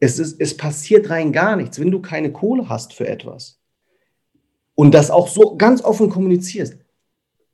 Es, 0.00 0.18
ist, 0.18 0.40
es 0.40 0.56
passiert 0.56 1.10
rein 1.10 1.32
gar 1.32 1.56
nichts, 1.56 1.78
wenn 1.78 1.90
du 1.90 2.00
keine 2.00 2.32
Kohle 2.32 2.68
hast 2.68 2.94
für 2.94 3.06
etwas 3.06 3.60
und 4.74 4.94
das 4.94 5.10
auch 5.10 5.28
so 5.28 5.56
ganz 5.56 5.82
offen 5.82 6.08
kommunizierst, 6.08 6.76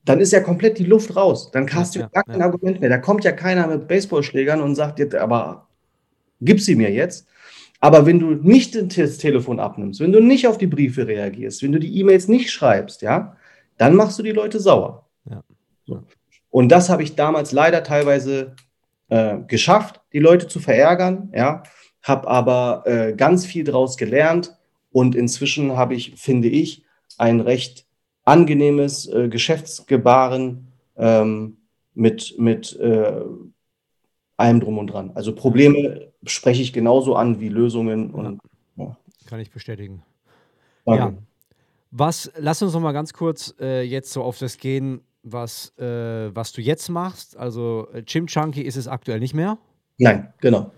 dann 0.05 0.21
ist 0.21 0.33
ja 0.33 0.41
komplett 0.41 0.79
die 0.79 0.85
Luft 0.85 1.17
raus. 1.17 1.51
Dann 1.51 1.73
hast 1.73 1.95
ja, 1.95 2.03
du 2.03 2.11
gar 2.11 2.25
kein. 2.25 2.43
Argument 2.43 2.81
mehr. 2.81 2.91
Da 2.91 2.99
kommt 2.99 3.25
ja 3.25 3.33
keiner 3.33 3.67
mit 3.67 3.89
Baseballschlägern 3.89 4.61
und 4.61 4.75
sagt 4.75 4.99
dir, 4.99 5.23
aber 5.23 5.69
gib 6.43 6.61
sie 6.61 6.75
mir 6.75 6.91
jetzt. 6.91 7.27
Aber 7.85 8.07
wenn 8.07 8.19
du 8.19 8.31
nicht 8.31 8.75
das 8.97 9.19
Telefon 9.19 9.61
abnimmst, 9.61 10.01
wenn 10.01 10.11
du 10.11 10.19
nicht 10.19 10.49
auf 10.49 10.57
die 10.57 10.67
Briefe 10.67 11.07
reagierst, 11.07 11.63
wenn 11.63 11.73
du 11.73 11.79
die 11.79 11.99
E-Mails 12.01 12.29
nicht 12.29 12.51
schreibst, 12.51 13.03
ja, 13.03 13.37
dann 13.77 13.95
machst 13.95 14.19
du 14.19 14.23
die 14.23 14.33
Leute 14.33 14.59
sauer. 14.59 15.05
Ja. 15.29 15.45
So. 15.85 16.03
Und 16.49 16.71
das 16.71 16.89
habe 16.89 17.03
ich 17.03 17.15
damals 17.15 17.53
leider 17.53 17.83
teilweise 17.83 18.57
äh, 19.11 19.37
geschafft, 19.47 20.01
die 20.15 20.19
Leute 20.19 20.49
zu 20.49 20.61
verärgern, 20.61 21.31
ja, 21.35 21.63
habe 22.03 22.27
aber 22.27 22.85
äh, 22.87 23.13
ganz 23.13 23.45
viel 23.45 23.65
daraus 23.65 23.99
gelernt 23.99 24.57
und 24.91 25.15
inzwischen 25.15 25.77
habe 25.77 25.95
ich, 25.95 26.15
finde 26.17 26.49
ich, 26.49 26.87
ein 27.19 27.41
recht 27.41 27.85
angenehmes 28.25 29.07
äh, 29.09 29.29
Geschäftsgebaren 29.29 30.69
ähm, 30.97 31.59
mit, 31.93 32.37
mit 32.39 32.81
äh, 32.81 33.21
allem 34.37 34.61
drum 34.61 34.79
und 34.79 34.89
dran. 34.89 35.13
Also 35.15 35.35
Probleme 35.35 36.09
spreche 36.25 36.63
ich 36.63 36.73
genauso 36.73 37.15
an 37.15 37.41
wie 37.41 37.49
Lösungen. 37.49 38.11
Und, 38.11 38.41
ja. 38.77 38.97
Kann 39.27 39.41
ich 39.41 39.51
bestätigen. 39.51 40.03
Danke. 40.85 41.03
Ja. 41.03 41.15
Was, 41.91 42.33
lass 42.37 42.61
uns 42.61 42.73
noch 42.73 42.81
mal 42.81 42.93
ganz 42.93 43.13
kurz 43.13 43.55
äh, 43.61 43.83
jetzt 43.83 44.13
so 44.13 44.23
auf 44.23 44.39
das 44.39 44.59
gehen, 44.59 45.01
was, 45.23 45.73
äh, 45.79 46.35
was 46.35 46.53
du 46.53 46.61
jetzt 46.61 46.89
machst. 46.89 47.37
Also 47.37 47.89
äh, 47.93 48.03
Gym 48.03 48.27
Junkie 48.27 48.63
ist 48.63 48.77
es 48.77 48.89
aktuell 48.89 49.21
nicht 49.21 49.35
mehr? 49.35 49.59
Nein, 49.99 50.33
genau. 50.41 50.71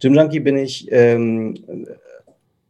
Gym 0.00 0.14
Junkie 0.14 0.40
bin 0.40 0.56
ich, 0.56 0.90
ähm, 0.90 1.86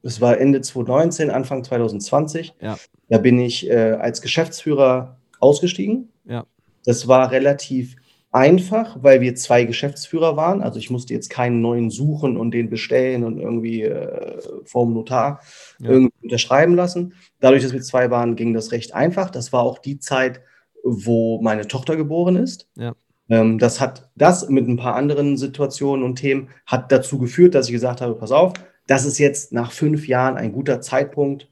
das 0.02 0.20
war 0.20 0.38
Ende 0.38 0.60
2019, 0.60 1.30
Anfang 1.30 1.62
2020. 1.64 2.54
Ja. 2.60 2.76
Da 3.08 3.18
bin 3.18 3.38
ich 3.38 3.68
äh, 3.70 3.92
als 3.92 4.20
Geschäftsführer 4.20 5.16
ausgestiegen. 5.40 6.08
Ja. 6.24 6.44
Das 6.84 7.08
war 7.08 7.30
relativ 7.30 7.96
einfach, 8.36 8.98
weil 9.00 9.22
wir 9.22 9.34
zwei 9.34 9.64
Geschäftsführer 9.64 10.36
waren. 10.36 10.60
Also 10.60 10.78
ich 10.78 10.90
musste 10.90 11.14
jetzt 11.14 11.30
keinen 11.30 11.62
neuen 11.62 11.88
suchen 11.88 12.36
und 12.36 12.50
den 12.50 12.68
bestellen 12.68 13.24
und 13.24 13.38
irgendwie 13.40 13.82
äh, 13.82 14.38
vom 14.64 14.92
Notar 14.92 15.40
ja. 15.78 15.88
irgendwie 15.88 16.12
unterschreiben 16.22 16.74
lassen. 16.74 17.14
Dadurch, 17.40 17.62
dass 17.62 17.72
wir 17.72 17.80
zwei 17.80 18.10
waren, 18.10 18.36
ging 18.36 18.52
das 18.52 18.72
recht 18.72 18.94
einfach. 18.94 19.30
Das 19.30 19.54
war 19.54 19.62
auch 19.62 19.78
die 19.78 19.98
Zeit, 19.98 20.42
wo 20.84 21.40
meine 21.40 21.66
Tochter 21.66 21.96
geboren 21.96 22.36
ist. 22.36 22.68
Ja. 22.74 22.94
Ähm, 23.30 23.58
das 23.58 23.80
hat 23.80 24.10
das 24.16 24.50
mit 24.50 24.68
ein 24.68 24.76
paar 24.76 24.96
anderen 24.96 25.38
Situationen 25.38 26.04
und 26.04 26.16
Themen 26.16 26.50
hat 26.66 26.92
dazu 26.92 27.16
geführt, 27.18 27.54
dass 27.54 27.68
ich 27.68 27.72
gesagt 27.72 28.02
habe: 28.02 28.16
Pass 28.16 28.32
auf, 28.32 28.52
das 28.86 29.06
ist 29.06 29.16
jetzt 29.16 29.54
nach 29.54 29.72
fünf 29.72 30.06
Jahren 30.06 30.36
ein 30.36 30.52
guter 30.52 30.82
Zeitpunkt, 30.82 31.48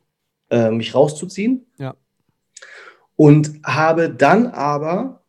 äh, 0.51 0.71
mich 0.71 0.95
rauszuziehen. 0.95 1.65
Ja. 1.79 1.95
Und 3.17 3.61
habe 3.65 4.11
dann 4.11 4.49
aber 4.49 5.24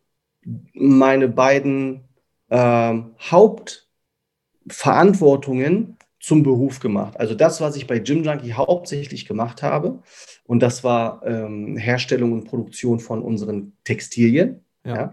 meine 0.72 1.28
beiden 1.28 2.04
äh, 2.48 2.94
Hauptverantwortungen 3.20 5.98
zum 6.20 6.42
Beruf 6.42 6.80
gemacht. 6.80 7.20
Also 7.20 7.34
das, 7.34 7.60
was 7.60 7.76
ich 7.76 7.86
bei 7.86 7.98
Gym 7.98 8.24
Junkie 8.24 8.54
hauptsächlich 8.54 9.26
gemacht 9.26 9.62
habe, 9.62 10.00
und 10.44 10.60
das 10.60 10.82
war 10.84 11.22
ähm, 11.24 11.76
Herstellung 11.76 12.32
und 12.32 12.44
Produktion 12.44 13.00
von 13.00 13.20
unseren 13.22 13.74
Textilien. 13.84 14.64
Ja. 14.84 14.94
ja. 14.94 15.12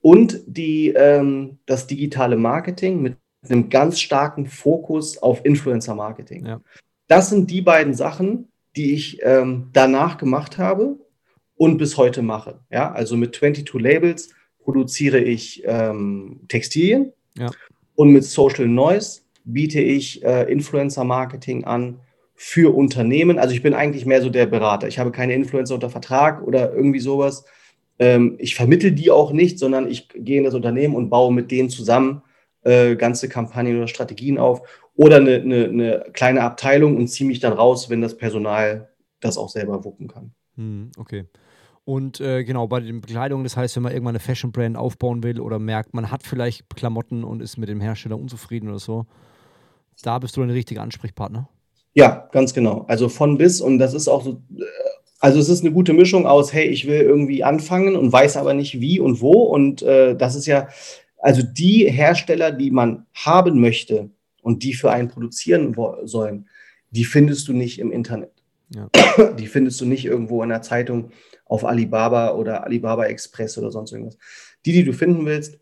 Und 0.00 0.40
die, 0.46 0.88
ähm, 0.88 1.58
das 1.66 1.86
digitale 1.86 2.36
Marketing 2.36 3.02
mit 3.02 3.18
einem 3.48 3.68
ganz 3.68 4.00
starken 4.00 4.46
Fokus 4.46 5.18
auf 5.18 5.44
Influencer-Marketing. 5.44 6.46
Ja. 6.46 6.60
Das 7.06 7.30
sind 7.30 7.50
die 7.50 7.62
beiden 7.62 7.94
Sachen, 7.94 8.48
die 8.74 8.94
ich 8.94 9.20
ähm, 9.22 9.68
danach 9.72 10.18
gemacht 10.18 10.58
habe 10.58 10.98
und 11.56 11.78
bis 11.78 11.96
heute 11.96 12.22
mache. 12.22 12.60
Ja, 12.70 12.92
also 12.92 13.16
mit 13.16 13.34
22 13.34 13.80
Labels 13.80 14.34
produziere 14.66 15.20
ich 15.20 15.62
ähm, 15.64 16.40
Textilien 16.48 17.12
ja. 17.38 17.52
und 17.94 18.10
mit 18.10 18.24
Social 18.24 18.66
Noise 18.66 19.20
biete 19.44 19.80
ich 19.80 20.24
äh, 20.24 20.50
Influencer-Marketing 20.50 21.64
an 21.64 22.00
für 22.34 22.74
Unternehmen. 22.74 23.38
Also 23.38 23.54
ich 23.54 23.62
bin 23.62 23.74
eigentlich 23.74 24.06
mehr 24.06 24.20
so 24.20 24.28
der 24.28 24.46
Berater. 24.46 24.88
Ich 24.88 24.98
habe 24.98 25.12
keine 25.12 25.34
Influencer 25.34 25.74
unter 25.74 25.88
Vertrag 25.88 26.42
oder 26.42 26.74
irgendwie 26.74 26.98
sowas. 26.98 27.44
Ähm, 28.00 28.34
ich 28.40 28.56
vermittel 28.56 28.90
die 28.90 29.12
auch 29.12 29.30
nicht, 29.30 29.60
sondern 29.60 29.88
ich 29.88 30.08
gehe 30.08 30.38
in 30.38 30.44
das 30.44 30.54
Unternehmen 30.54 30.96
und 30.96 31.10
baue 31.10 31.32
mit 31.32 31.52
denen 31.52 31.70
zusammen 31.70 32.22
äh, 32.64 32.96
ganze 32.96 33.28
Kampagnen 33.28 33.76
oder 33.76 33.86
Strategien 33.86 34.36
auf 34.36 34.62
oder 34.96 35.18
eine, 35.18 35.36
eine, 35.36 35.64
eine 35.66 36.06
kleine 36.12 36.42
Abteilung 36.42 36.96
und 36.96 37.06
ziehe 37.06 37.28
mich 37.28 37.38
dann 37.38 37.52
raus, 37.52 37.88
wenn 37.88 38.00
das 38.00 38.16
Personal 38.16 38.88
das 39.20 39.38
auch 39.38 39.48
selber 39.48 39.84
wuppen 39.84 40.08
kann. 40.08 40.32
Hm, 40.56 40.90
okay. 40.98 41.26
Und 41.86 42.20
äh, 42.20 42.42
genau, 42.42 42.66
bei 42.66 42.80
den 42.80 43.00
Bekleidungen, 43.00 43.44
das 43.44 43.56
heißt, 43.56 43.76
wenn 43.76 43.84
man 43.84 43.92
irgendwann 43.92 44.16
eine 44.16 44.20
Fashion-Brand 44.20 44.76
aufbauen 44.76 45.22
will 45.22 45.40
oder 45.40 45.60
merkt, 45.60 45.94
man 45.94 46.10
hat 46.10 46.24
vielleicht 46.24 46.68
Klamotten 46.74 47.22
und 47.22 47.40
ist 47.40 47.58
mit 47.58 47.68
dem 47.68 47.80
Hersteller 47.80 48.18
unzufrieden 48.18 48.68
oder 48.68 48.80
so, 48.80 49.06
da 50.02 50.18
bist 50.18 50.36
du 50.36 50.42
ein 50.42 50.50
richtiger 50.50 50.82
Ansprechpartner. 50.82 51.48
Ja, 51.94 52.28
ganz 52.32 52.52
genau. 52.52 52.84
Also 52.88 53.08
von 53.08 53.38
bis 53.38 53.60
und 53.60 53.78
das 53.78 53.94
ist 53.94 54.08
auch 54.08 54.24
so, 54.24 54.42
äh, 54.58 54.64
also 55.20 55.38
es 55.38 55.48
ist 55.48 55.60
eine 55.60 55.70
gute 55.70 55.92
Mischung 55.92 56.26
aus, 56.26 56.52
hey, 56.52 56.66
ich 56.66 56.88
will 56.88 57.02
irgendwie 57.02 57.44
anfangen 57.44 57.94
und 57.94 58.12
weiß 58.12 58.36
aber 58.36 58.52
nicht 58.52 58.80
wie 58.80 58.98
und 58.98 59.20
wo. 59.20 59.44
Und 59.44 59.82
äh, 59.82 60.16
das 60.16 60.34
ist 60.34 60.46
ja, 60.46 60.66
also 61.18 61.42
die 61.44 61.88
Hersteller, 61.88 62.50
die 62.50 62.72
man 62.72 63.06
haben 63.14 63.60
möchte 63.60 64.10
und 64.42 64.64
die 64.64 64.74
für 64.74 64.90
einen 64.90 65.06
produzieren 65.06 65.76
sollen, 66.02 66.48
die 66.90 67.04
findest 67.04 67.46
du 67.46 67.52
nicht 67.52 67.78
im 67.78 67.92
Internet. 67.92 68.32
Ja. 68.74 68.88
Die 69.38 69.46
findest 69.46 69.80
du 69.80 69.86
nicht 69.86 70.04
irgendwo 70.04 70.42
in 70.42 70.48
der 70.48 70.62
Zeitung 70.62 71.12
auf 71.46 71.64
Alibaba 71.64 72.32
oder 72.34 72.64
Alibaba 72.64 73.06
Express 73.06 73.56
oder 73.58 73.70
sonst 73.70 73.92
irgendwas. 73.92 74.18
Die, 74.64 74.72
die 74.72 74.84
du 74.84 74.92
finden 74.92 75.24
willst, 75.24 75.58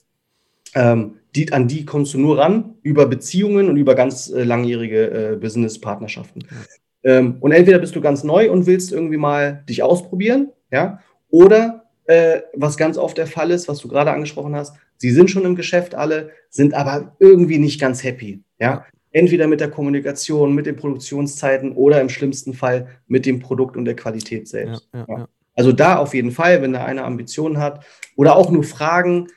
ähm, 0.74 1.16
die, 1.37 1.53
an 1.53 1.68
die 1.68 1.85
kommst 1.85 2.14
du 2.14 2.18
nur 2.18 2.39
ran 2.39 2.74
über 2.82 3.07
Beziehungen 3.07 3.68
und 3.68 3.76
über 3.76 3.95
ganz 3.95 4.30
äh, 4.30 4.43
langjährige 4.43 5.32
äh, 5.32 5.37
Business-Partnerschaften. 5.37 6.43
Ja. 6.43 7.18
Ähm, 7.18 7.37
und 7.41 7.53
entweder 7.53 7.78
bist 7.78 7.95
du 7.95 8.01
ganz 8.01 8.24
neu 8.24 8.51
und 8.51 8.66
willst 8.66 8.93
irgendwie 8.93 9.16
mal 9.16 9.62
dich 9.68 9.82
ausprobieren, 9.82 10.51
ja, 10.70 11.01
oder 11.30 11.85
äh, 12.07 12.41
was 12.55 12.76
ganz 12.76 12.97
oft 12.99 13.18
der 13.18 13.26
Fall 13.26 13.51
ist, 13.51 13.68
was 13.68 13.78
du 13.78 13.89
gerade 13.89 14.11
angesprochen 14.11 14.55
hast, 14.55 14.76
sie 14.97 15.11
sind 15.11 15.30
schon 15.30 15.45
im 15.45 15.55
Geschäft 15.55 15.95
alle, 15.95 16.30
sind 16.51 16.74
aber 16.74 17.16
irgendwie 17.18 17.59
nicht 17.59 17.80
ganz 17.80 18.03
happy, 18.03 18.43
ja. 18.59 18.85
Entweder 19.12 19.47
mit 19.47 19.61
der 19.61 19.70
Kommunikation, 19.70 20.57
mit 20.57 20.66
den 20.66 20.74
Produktionszeiten 20.74 21.70
oder 21.76 22.01
im 22.01 22.09
schlimmsten 22.09 22.53
Fall 22.53 22.89
mit 23.07 23.26
dem 23.26 23.39
Produkt 23.39 23.76
und 23.76 23.85
der 23.85 23.95
Qualität 23.95 24.49
selbst. 24.49 24.89
Ja, 24.93 25.07
ja, 25.09 25.28
also 25.55 25.73
da 25.73 25.99
auf 25.99 26.15
jeden 26.15 26.31
Fall, 26.31 26.63
wenn 26.63 26.73
da 26.73 26.85
einer 26.85 27.05
Ambitionen 27.05 27.59
hat 27.59 27.85
oder 28.17 28.37
auch 28.37 28.51
nur 28.51 28.65
Fragen, 28.65 29.29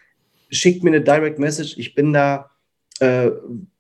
schickt 0.50 0.84
mir 0.84 0.90
eine 0.90 1.02
Direct 1.02 1.40
Message. 1.40 1.78
Ich 1.78 1.96
bin 1.96 2.14
da, 2.14 2.50
äh, 3.00 3.30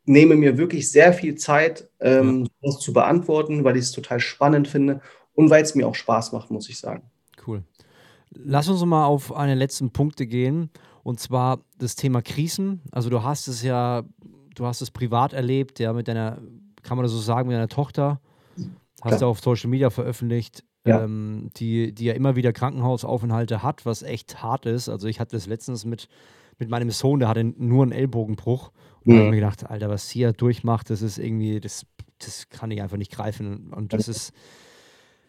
nehme 0.05 0.35
mir 0.35 0.57
wirklich 0.57 0.91
sehr 0.91 1.13
viel 1.13 1.35
Zeit, 1.35 1.89
ähm, 1.99 2.43
ja. 2.43 2.49
das 2.61 2.79
zu 2.79 2.93
beantworten, 2.93 3.63
weil 3.63 3.77
ich 3.77 3.83
es 3.83 3.91
total 3.91 4.19
spannend 4.19 4.67
finde 4.67 5.01
und 5.33 5.49
weil 5.49 5.63
es 5.63 5.75
mir 5.75 5.87
auch 5.87 5.95
Spaß 5.95 6.31
macht, 6.31 6.51
muss 6.51 6.69
ich 6.69 6.79
sagen. 6.79 7.03
Cool. 7.45 7.63
Lass 8.31 8.69
uns 8.69 8.83
mal 8.85 9.05
auf 9.05 9.35
eine 9.35 9.55
letzten 9.55 9.91
Punkte 9.91 10.27
gehen 10.27 10.69
und 11.03 11.19
zwar 11.19 11.59
das 11.79 11.95
Thema 11.95 12.21
Krisen. 12.21 12.81
Also 12.91 13.09
du 13.09 13.23
hast 13.23 13.47
es 13.47 13.63
ja, 13.63 14.03
du 14.53 14.65
hast 14.65 14.81
es 14.81 14.91
privat 14.91 15.33
erlebt, 15.33 15.79
ja, 15.79 15.93
mit 15.93 16.07
deiner, 16.07 16.39
kann 16.83 16.97
man 16.97 17.03
das 17.03 17.13
so 17.13 17.19
sagen, 17.19 17.47
mit 17.47 17.55
deiner 17.55 17.67
Tochter. 17.67 18.21
Hast 19.01 19.21
du 19.21 19.27
auf 19.27 19.39
Social 19.39 19.69
Media 19.69 19.89
veröffentlicht 19.89 20.63
ja. 20.87 21.03
Ähm, 21.03 21.49
die, 21.57 21.93
die 21.93 22.05
ja 22.05 22.13
immer 22.13 22.35
wieder 22.35 22.53
Krankenhausaufenthalte 22.53 23.63
hat, 23.63 23.85
was 23.85 24.03
echt 24.03 24.41
hart 24.41 24.65
ist. 24.65 24.89
Also 24.89 25.07
ich 25.07 25.19
hatte 25.19 25.35
das 25.35 25.47
letztens 25.47 25.85
mit, 25.85 26.07
mit 26.57 26.69
meinem 26.69 26.89
Sohn, 26.91 27.19
der 27.19 27.29
hatte 27.29 27.43
nur 27.43 27.83
einen 27.83 27.91
Ellbogenbruch. 27.91 28.71
Und 29.05 29.07
mhm. 29.07 29.11
da 29.11 29.17
habe 29.17 29.25
ich 29.25 29.31
mir 29.31 29.35
gedacht, 29.37 29.69
Alter, 29.69 29.89
was 29.89 30.09
sie 30.09 30.19
ja 30.19 30.31
durchmacht, 30.31 30.89
das 30.89 31.01
ist 31.01 31.17
irgendwie, 31.17 31.59
das, 31.59 31.85
das 32.19 32.49
kann 32.49 32.71
ich 32.71 32.81
einfach 32.81 32.97
nicht 32.97 33.11
greifen. 33.11 33.73
Und 33.73 33.93
das 33.93 34.07
ist 34.07 34.33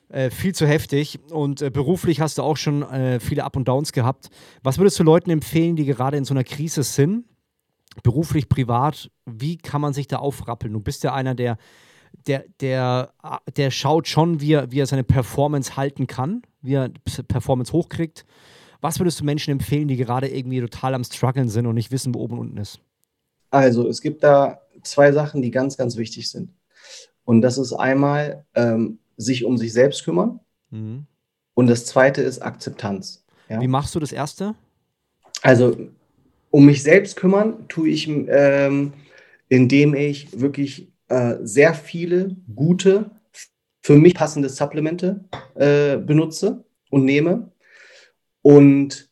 äh, 0.08 0.30
viel 0.30 0.54
zu 0.54 0.66
heftig. 0.66 1.20
Und 1.30 1.62
äh, 1.62 1.70
beruflich 1.70 2.20
hast 2.20 2.38
du 2.38 2.42
auch 2.42 2.56
schon 2.56 2.82
äh, 2.82 3.20
viele 3.20 3.44
Up 3.44 3.56
und 3.56 3.68
Downs 3.68 3.92
gehabt. 3.92 4.30
Was 4.62 4.78
würdest 4.78 4.98
du 4.98 5.04
Leuten 5.04 5.30
empfehlen, 5.30 5.76
die 5.76 5.84
gerade 5.84 6.16
in 6.16 6.24
so 6.24 6.34
einer 6.34 6.44
Krise 6.44 6.82
sind? 6.82 7.24
Beruflich, 8.02 8.48
privat, 8.48 9.10
wie 9.26 9.56
kann 9.56 9.80
man 9.80 9.92
sich 9.92 10.06
da 10.06 10.16
aufrappeln? 10.16 10.72
Du 10.72 10.80
bist 10.80 11.02
ja 11.04 11.14
einer, 11.14 11.34
der 11.34 11.58
der, 12.26 12.44
der, 12.60 13.12
der 13.56 13.70
schaut 13.70 14.08
schon, 14.08 14.40
wie 14.40 14.52
er, 14.52 14.70
wie 14.70 14.80
er 14.80 14.86
seine 14.86 15.04
Performance 15.04 15.76
halten 15.76 16.06
kann, 16.06 16.42
wie 16.62 16.74
er 16.74 16.90
Performance 17.28 17.72
hochkriegt. 17.72 18.24
Was 18.80 19.00
würdest 19.00 19.20
du 19.20 19.24
Menschen 19.24 19.50
empfehlen, 19.50 19.88
die 19.88 19.96
gerade 19.96 20.28
irgendwie 20.28 20.60
total 20.60 20.94
am 20.94 21.04
struggeln 21.04 21.48
sind 21.48 21.66
und 21.66 21.74
nicht 21.74 21.90
wissen, 21.90 22.14
wo 22.14 22.20
oben 22.20 22.34
und 22.34 22.40
unten 22.40 22.58
ist? 22.58 22.80
Also, 23.50 23.88
es 23.88 24.00
gibt 24.00 24.22
da 24.22 24.60
zwei 24.82 25.10
Sachen, 25.12 25.42
die 25.42 25.50
ganz, 25.50 25.76
ganz 25.76 25.96
wichtig 25.96 26.30
sind. 26.30 26.50
Und 27.24 27.42
das 27.42 27.58
ist 27.58 27.72
einmal 27.72 28.44
ähm, 28.54 28.98
sich 29.16 29.44
um 29.44 29.58
sich 29.58 29.72
selbst 29.72 30.04
kümmern. 30.04 30.40
Mhm. 30.70 31.06
Und 31.54 31.66
das 31.66 31.86
zweite 31.86 32.22
ist 32.22 32.40
Akzeptanz. 32.40 33.24
Ja? 33.48 33.60
Wie 33.60 33.68
machst 33.68 33.94
du 33.94 34.00
das 34.00 34.12
erste? 34.12 34.54
Also, 35.42 35.76
um 36.50 36.64
mich 36.64 36.82
selbst 36.82 37.16
kümmern, 37.16 37.68
tue 37.68 37.88
ich, 37.88 38.08
ähm, 38.08 38.92
indem 39.48 39.94
ich 39.94 40.40
wirklich 40.40 40.88
äh, 41.08 41.36
sehr 41.42 41.74
viele 41.74 42.36
gute, 42.54 43.10
für 43.82 43.96
mich 43.96 44.14
passende 44.14 44.48
Supplemente 44.48 45.24
äh, 45.54 45.96
benutze 45.96 46.64
und 46.90 47.04
nehme. 47.04 47.52
Und 48.42 49.08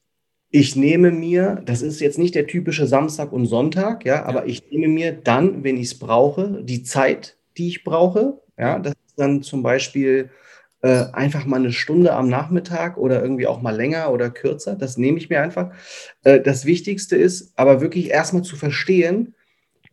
ich 0.50 0.76
nehme 0.76 1.10
mir, 1.10 1.62
das 1.64 1.82
ist 1.82 2.00
jetzt 2.00 2.18
nicht 2.18 2.34
der 2.34 2.46
typische 2.46 2.86
Samstag 2.86 3.32
und 3.32 3.46
Sonntag, 3.46 4.04
ja, 4.04 4.24
aber 4.24 4.46
ich 4.46 4.70
nehme 4.70 4.88
mir 4.88 5.12
dann, 5.12 5.64
wenn 5.64 5.76
ich 5.76 5.88
es 5.88 5.98
brauche, 5.98 6.62
die 6.62 6.82
Zeit, 6.82 7.36
die 7.56 7.68
ich 7.68 7.84
brauche. 7.84 8.40
Ja, 8.58 8.78
das 8.78 8.94
ist 9.06 9.18
dann 9.18 9.42
zum 9.42 9.62
Beispiel 9.62 10.30
äh, 10.82 11.06
einfach 11.12 11.46
mal 11.46 11.56
eine 11.56 11.72
Stunde 11.72 12.14
am 12.14 12.28
Nachmittag 12.28 12.96
oder 12.96 13.22
irgendwie 13.22 13.46
auch 13.46 13.60
mal 13.60 13.74
länger 13.74 14.12
oder 14.12 14.30
kürzer. 14.30 14.76
Das 14.76 14.96
nehme 14.96 15.18
ich 15.18 15.28
mir 15.28 15.42
einfach. 15.42 15.72
Äh, 16.22 16.40
das 16.40 16.64
Wichtigste 16.64 17.16
ist 17.16 17.52
aber 17.56 17.80
wirklich 17.80 18.10
erstmal 18.10 18.42
zu 18.42 18.56
verstehen, 18.56 19.34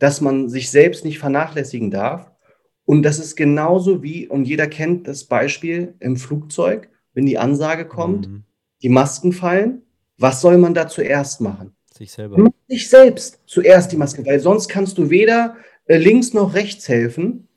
dass 0.04 0.20
man 0.20 0.50
sich 0.50 0.70
selbst 0.70 1.06
nicht 1.06 1.18
vernachlässigen 1.18 1.90
darf. 1.90 2.30
Und 2.84 3.04
das 3.04 3.18
ist 3.18 3.36
genauso 3.36 4.02
wie, 4.02 4.28
und 4.28 4.44
jeder 4.44 4.66
kennt 4.66 5.08
das 5.08 5.24
Beispiel 5.24 5.94
im 5.98 6.18
Flugzeug, 6.18 6.90
wenn 7.14 7.24
die 7.24 7.38
Ansage 7.38 7.88
kommt, 7.88 8.28
mhm. 8.28 8.44
die 8.82 8.90
Masken 8.90 9.32
fallen, 9.32 9.80
was 10.18 10.42
soll 10.42 10.58
man 10.58 10.74
da 10.74 10.88
zuerst 10.88 11.40
machen? 11.40 11.74
Sich 11.90 12.12
selber. 12.12 12.50
Sich 12.68 12.90
selbst 12.90 13.40
zuerst 13.46 13.92
die 13.92 13.96
Maske, 13.96 14.26
weil 14.26 14.40
sonst 14.40 14.68
kannst 14.68 14.98
du 14.98 15.08
weder 15.08 15.56
äh, 15.86 15.96
links 15.96 16.34
noch 16.34 16.52
rechts 16.52 16.86
helfen 16.86 17.48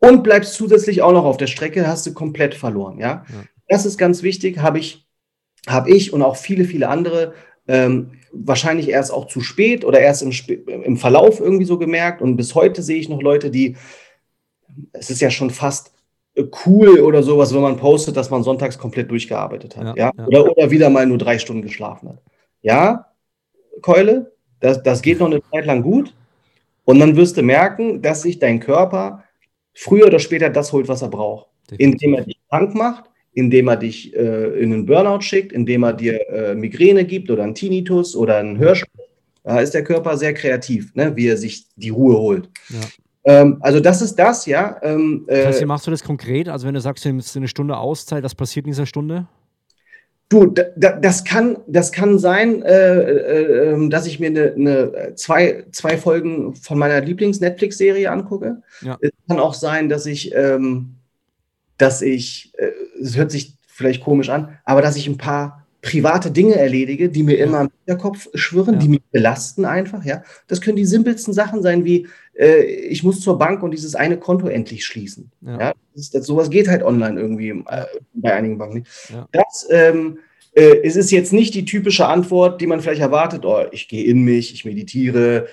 und 0.00 0.24
bleibst 0.24 0.54
zusätzlich 0.54 1.00
auch 1.00 1.12
noch 1.12 1.24
auf 1.24 1.36
der 1.36 1.46
Strecke, 1.46 1.86
hast 1.86 2.04
du 2.08 2.12
komplett 2.12 2.56
verloren. 2.56 2.98
Ja, 2.98 3.24
ja. 3.28 3.44
das 3.68 3.86
ist 3.86 3.98
ganz 3.98 4.24
wichtig, 4.24 4.58
habe 4.58 4.80
ich, 4.80 5.06
habe 5.68 5.92
ich 5.92 6.12
und 6.12 6.22
auch 6.22 6.36
viele, 6.36 6.64
viele 6.64 6.88
andere 6.88 7.34
ähm, 7.68 8.12
wahrscheinlich 8.32 8.88
erst 8.88 9.12
auch 9.12 9.26
zu 9.26 9.40
spät 9.40 9.84
oder 9.84 10.00
erst 10.00 10.22
im, 10.22 10.32
im 10.66 10.96
Verlauf 10.96 11.40
irgendwie 11.40 11.64
so 11.64 11.78
gemerkt. 11.78 12.22
Und 12.22 12.36
bis 12.36 12.54
heute 12.54 12.82
sehe 12.82 12.98
ich 12.98 13.08
noch 13.08 13.22
Leute, 13.22 13.50
die, 13.50 13.76
es 14.92 15.10
ist 15.10 15.20
ja 15.20 15.30
schon 15.30 15.50
fast 15.50 15.92
cool 16.64 17.00
oder 17.00 17.22
sowas, 17.22 17.54
wenn 17.54 17.60
man 17.60 17.76
postet, 17.76 18.16
dass 18.16 18.30
man 18.30 18.42
sonntags 18.42 18.78
komplett 18.78 19.10
durchgearbeitet 19.10 19.76
hat. 19.76 19.96
Ja, 19.96 20.12
ja? 20.16 20.26
Oder, 20.26 20.50
oder 20.50 20.70
wieder 20.70 20.88
mal 20.88 21.06
nur 21.06 21.18
drei 21.18 21.38
Stunden 21.38 21.62
geschlafen 21.62 22.08
hat. 22.08 22.22
Ja, 22.62 23.12
Keule, 23.82 24.32
das, 24.60 24.82
das 24.82 25.02
geht 25.02 25.18
noch 25.20 25.26
eine 25.26 25.42
Zeit 25.50 25.66
lang 25.66 25.82
gut. 25.82 26.14
Und 26.84 26.98
dann 27.00 27.16
wirst 27.16 27.36
du 27.36 27.42
merken, 27.42 28.02
dass 28.02 28.22
sich 28.22 28.38
dein 28.38 28.60
Körper 28.60 29.24
früher 29.74 30.06
oder 30.06 30.18
später 30.18 30.50
das 30.50 30.72
holt, 30.72 30.88
was 30.88 31.02
er 31.02 31.08
braucht. 31.08 31.48
Definitiv. 31.70 32.02
Indem 32.02 32.14
er 32.14 32.24
dich 32.24 32.38
krank 32.48 32.74
macht, 32.74 33.04
indem 33.34 33.68
er 33.68 33.76
dich 33.76 34.14
äh, 34.14 34.60
in 34.60 34.72
einen 34.72 34.86
Burnout 34.86 35.22
schickt, 35.22 35.52
indem 35.52 35.84
er 35.84 35.92
dir 35.92 36.28
äh, 36.28 36.54
Migräne 36.54 37.04
gibt 37.04 37.30
oder 37.30 37.44
einen 37.44 37.54
Tinnitus 37.54 38.14
oder 38.14 38.36
einen 38.36 38.58
Hörschmerz. 38.58 38.90
Da 39.44 39.60
ist 39.60 39.74
der 39.74 39.82
Körper 39.82 40.16
sehr 40.16 40.34
kreativ, 40.34 40.94
ne, 40.94 41.16
wie 41.16 41.26
er 41.26 41.36
sich 41.36 41.66
die 41.76 41.90
Ruhe 41.90 42.16
holt. 42.16 42.48
Ja. 42.68 42.80
Ähm, 43.24 43.58
also 43.60 43.80
das 43.80 44.02
ist 44.02 44.16
das, 44.16 44.46
ja. 44.46 44.76
Ähm, 44.82 45.24
das 45.26 45.46
heißt, 45.46 45.60
wie 45.60 45.66
machst 45.66 45.86
du 45.86 45.90
das 45.90 46.02
konkret? 46.02 46.48
Also 46.48 46.66
wenn 46.66 46.74
du 46.74 46.80
sagst, 46.80 47.04
du 47.04 47.08
nimmst 47.08 47.36
eine 47.36 47.48
Stunde 47.48 47.76
Auszeit, 47.76 48.22
was 48.22 48.34
passiert 48.34 48.66
in 48.66 48.72
dieser 48.72 48.86
Stunde? 48.86 49.26
Du, 50.28 50.46
da, 50.46 50.62
das, 50.92 51.24
kann, 51.24 51.58
das 51.66 51.92
kann 51.92 52.18
sein, 52.18 52.62
äh, 52.62 53.00
äh, 53.00 53.72
ähm, 53.72 53.90
dass 53.90 54.06
ich 54.06 54.18
mir 54.18 54.28
eine, 54.28 54.52
eine, 54.52 55.14
zwei, 55.14 55.64
zwei 55.72 55.98
Folgen 55.98 56.54
von 56.54 56.78
meiner 56.78 57.02
Lieblings-Netflix-Serie 57.02 58.10
angucke. 58.10 58.62
Ja. 58.80 58.96
Es 59.02 59.10
kann 59.28 59.38
auch 59.38 59.52
sein, 59.52 59.90
dass 59.90 60.06
ich, 60.06 60.34
ähm, 60.34 60.94
dass 61.82 62.00
ich, 62.00 62.52
äh, 62.58 62.70
es 63.02 63.16
hört 63.16 63.32
sich 63.32 63.56
vielleicht 63.66 64.04
komisch 64.04 64.28
an, 64.28 64.56
aber 64.64 64.82
dass 64.82 64.96
ich 64.96 65.08
ein 65.08 65.18
paar 65.18 65.66
private 65.80 66.30
Dinge 66.30 66.54
erledige, 66.54 67.08
die 67.08 67.24
mir 67.24 67.38
immer 67.38 67.62
im 67.62 67.70
Hinterkopf 67.84 68.28
schwirren, 68.34 68.74
ja. 68.74 68.80
die 68.80 68.88
mich 68.88 69.02
belasten 69.10 69.64
einfach. 69.64 70.04
Ja, 70.04 70.22
das 70.46 70.60
können 70.60 70.76
die 70.76 70.84
simpelsten 70.84 71.34
Sachen 71.34 71.60
sein, 71.60 71.84
wie 71.84 72.06
äh, 72.38 72.62
ich 72.62 73.02
muss 73.02 73.20
zur 73.20 73.36
Bank 73.36 73.64
und 73.64 73.72
dieses 73.72 73.96
eine 73.96 74.16
Konto 74.16 74.46
endlich 74.46 74.86
schließen. 74.86 75.32
Ja, 75.40 75.58
ja 75.58 75.72
das 75.96 76.10
das, 76.10 76.24
sowas 76.24 76.50
geht 76.50 76.68
halt 76.68 76.84
online 76.84 77.20
irgendwie 77.20 77.48
äh, 77.48 77.84
bei 78.14 78.32
einigen 78.32 78.58
Banken. 78.58 78.84
Ja. 79.12 79.28
Das 79.32 79.66
ähm, 79.70 80.18
äh, 80.54 80.82
es 80.84 80.94
ist 80.94 81.10
jetzt 81.10 81.32
nicht 81.32 81.52
die 81.54 81.64
typische 81.64 82.06
Antwort, 82.06 82.60
die 82.60 82.68
man 82.68 82.80
vielleicht 82.80 83.00
erwartet. 83.00 83.44
Oh, 83.44 83.64
ich 83.72 83.88
gehe 83.88 84.04
in 84.04 84.22
mich, 84.22 84.54
ich 84.54 84.64
meditiere, 84.64 85.48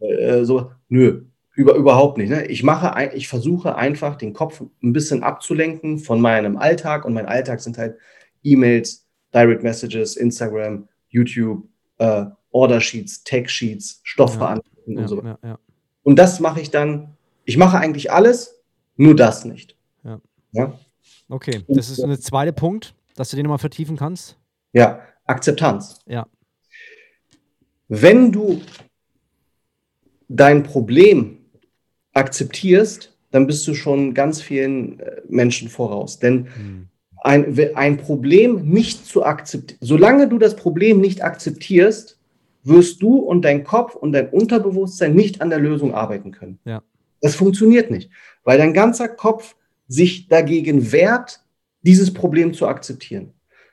äh, 0.00 0.06
äh, 0.06 0.44
so. 0.44 0.70
Nö, 0.88 1.22
über, 1.54 1.74
überhaupt 1.74 2.18
nicht. 2.18 2.30
Ne? 2.30 2.46
Ich 2.46 2.62
mache, 2.62 3.14
ich 3.14 3.28
versuche 3.28 3.76
einfach 3.76 4.16
den 4.16 4.32
Kopf 4.32 4.62
ein 4.82 4.92
bisschen 4.92 5.22
abzulenken 5.22 5.98
von 5.98 6.20
meinem 6.20 6.56
Alltag 6.56 7.04
und 7.04 7.12
mein 7.12 7.26
Alltag 7.26 7.60
sind 7.60 7.78
halt 7.78 7.98
E-Mails, 8.42 9.06
Direct 9.34 9.62
Messages, 9.62 10.16
Instagram, 10.16 10.88
YouTube, 11.08 11.64
äh, 11.98 12.24
Order 12.50 12.80
Sheets, 12.80 13.24
Tag 13.24 13.50
Sheets, 13.50 14.00
Stoffverantwortung 14.02 14.94
ja, 14.94 15.00
und 15.00 15.08
so. 15.08 15.22
Ja, 15.22 15.38
ja. 15.42 15.58
Und 16.02 16.18
das 16.18 16.40
mache 16.40 16.60
ich 16.60 16.70
dann, 16.70 17.16
ich 17.44 17.56
mache 17.56 17.78
eigentlich 17.78 18.10
alles, 18.10 18.62
nur 18.96 19.14
das 19.14 19.44
nicht. 19.44 19.76
Ja. 20.52 20.78
Okay, 21.28 21.64
das 21.68 21.88
ist 21.88 22.02
der 22.02 22.20
zweite 22.20 22.52
Punkt, 22.52 22.94
dass 23.16 23.30
du 23.30 23.36
den 23.36 23.44
nochmal 23.44 23.58
vertiefen 23.58 23.96
kannst. 23.96 24.38
Ja, 24.74 25.00
Akzeptanz. 25.24 26.00
Ja. 26.06 26.26
Wenn 27.88 28.32
du 28.32 28.60
dein 30.28 30.62
Problem 30.62 31.41
akzeptierst, 32.12 33.16
dann 33.30 33.46
bist 33.46 33.66
du 33.66 33.74
schon 33.74 34.14
ganz 34.14 34.40
vielen 34.40 35.00
äh, 35.00 35.22
Menschen 35.28 35.68
voraus. 35.68 36.18
Denn 36.18 36.46
hm 36.54 36.88
ein, 37.24 37.56
ein 37.76 37.96
Problem 37.98 38.68
nicht 38.68 39.06
zu 39.06 39.24
akzeptieren. 39.24 39.78
Solange 39.80 40.28
du 40.28 40.38
das 40.38 40.56
Problem 40.56 41.00
nicht 41.00 41.22
akzeptierst, 41.22 42.18
wirst 42.64 43.02
du 43.02 43.16
und 43.16 43.42
dein 43.42 43.64
Kopf 43.64 43.94
und 43.94 44.12
dein 44.12 44.28
Unterbewusstsein 44.28 45.14
nicht 45.14 45.40
an 45.40 45.50
der 45.50 45.58
Lösung 45.58 45.94
arbeiten 45.94 46.32
können. 46.32 46.58
Ja. 46.64 46.82
Das 47.20 47.34
funktioniert 47.34 47.90
nicht, 47.90 48.10
weil 48.44 48.58
dein 48.58 48.72
ganzer 48.72 49.08
Kopf 49.08 49.56
sich 49.88 50.28
dagegen 50.28 50.92
wehrt, 50.92 51.40
dieses 51.82 52.12
Problem 52.12 52.54
zu 52.54 52.66
akzeptieren. 52.66 53.32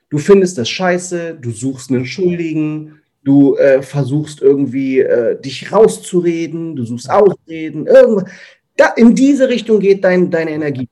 Du 0.10 0.18
findest 0.18 0.58
das 0.58 0.70
scheiße, 0.70 1.38
du 1.40 1.52
suchst 1.52 1.92
einen 1.92 2.06
Schuldigen, 2.06 2.99
du 3.24 3.56
äh, 3.58 3.82
versuchst 3.82 4.42
irgendwie 4.42 5.00
äh, 5.00 5.40
dich 5.40 5.72
rauszureden, 5.72 6.76
du 6.76 6.86
suchst 6.86 7.10
Ausreden, 7.10 7.88
irgendwas. 7.88 8.30
Da, 8.78 8.88
in 8.96 9.14
diese 9.14 9.50
Richtung 9.50 9.80
geht 9.80 10.04
dein, 10.04 10.32
deine 10.32 10.52
Energie. 10.52 10.88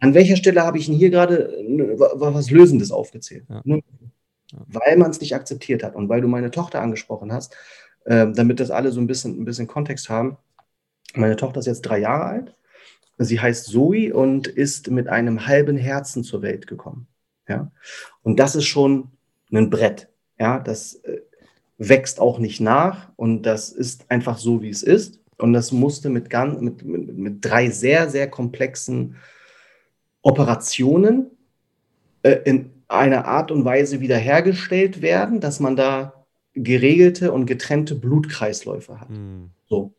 An 0.00 0.14
welcher 0.14 0.36
Stelle 0.36 0.62
habe 0.62 0.78
ich 0.78 0.86
denn 0.86 0.94
hier 0.94 1.10
gerade 1.10 1.56
äh, 1.56 1.98
was 1.98 2.50
Lösendes 2.50 2.90
aufgezählt? 2.90 3.44
Ja. 3.48 3.62
Weil 4.66 4.96
man 4.98 5.10
es 5.10 5.20
nicht 5.20 5.34
akzeptiert 5.34 5.82
hat 5.82 5.94
und 5.94 6.08
weil 6.08 6.20
du 6.20 6.28
meine 6.28 6.50
Tochter 6.50 6.82
angesprochen 6.82 7.32
hast, 7.32 7.56
äh, 8.04 8.26
damit 8.32 8.60
das 8.60 8.70
alle 8.70 8.92
so 8.92 9.00
ein 9.00 9.06
bisschen, 9.06 9.40
ein 9.40 9.44
bisschen 9.44 9.66
Kontext 9.66 10.10
haben. 10.10 10.36
Meine 11.14 11.36
Tochter 11.36 11.60
ist 11.60 11.66
jetzt 11.66 11.82
drei 11.82 12.00
Jahre 12.00 12.24
alt. 12.24 12.54
Sie 13.18 13.40
heißt 13.40 13.66
Zoe 13.66 14.12
und 14.12 14.46
ist 14.46 14.90
mit 14.90 15.08
einem 15.08 15.46
halben 15.46 15.76
Herzen 15.76 16.24
zur 16.24 16.42
Welt 16.42 16.66
gekommen. 16.66 17.06
Ja? 17.48 17.70
Und 18.22 18.38
das 18.40 18.56
ist 18.56 18.66
schon 18.66 19.08
ein 19.52 19.70
Brett. 19.70 20.08
Ja? 20.38 20.58
Das 20.58 20.94
äh, 21.04 21.20
wächst 21.78 22.20
auch 22.20 22.38
nicht 22.38 22.60
nach 22.60 23.10
und 23.16 23.42
das 23.42 23.70
ist 23.70 24.10
einfach 24.10 24.38
so, 24.38 24.62
wie 24.62 24.70
es 24.70 24.82
ist. 24.82 25.20
Und 25.38 25.52
das 25.52 25.72
musste 25.72 26.08
mit, 26.08 26.30
ganz, 26.30 26.60
mit, 26.60 26.84
mit, 26.84 27.18
mit 27.18 27.44
drei 27.44 27.70
sehr, 27.70 28.08
sehr 28.08 28.30
komplexen 28.30 29.16
Operationen 30.22 31.30
äh, 32.22 32.38
in 32.44 32.70
einer 32.86 33.24
Art 33.24 33.50
und 33.50 33.64
Weise 33.64 34.00
wiederhergestellt 34.00 35.02
werden, 35.02 35.40
dass 35.40 35.58
man 35.58 35.74
da 35.74 36.24
geregelte 36.54 37.32
und 37.32 37.46
getrennte 37.46 37.94
Blutkreisläufe 37.94 39.00
hat. 39.00 39.10
Mhm. 39.10 39.50
So. 39.66 39.94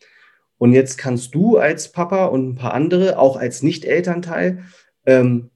Und 0.57 0.71
jetzt 0.71 0.97
kannst 0.97 1.36
du 1.36 1.57
als 1.57 1.91
Papa 1.91 2.26
und 2.28 2.49
ein 2.49 2.55
paar 2.55 2.74
andere, 2.74 3.19
auch 3.19 3.36
als 3.36 3.63
Nicht-Elternteil, 3.63 4.63
ähm, 5.05 5.49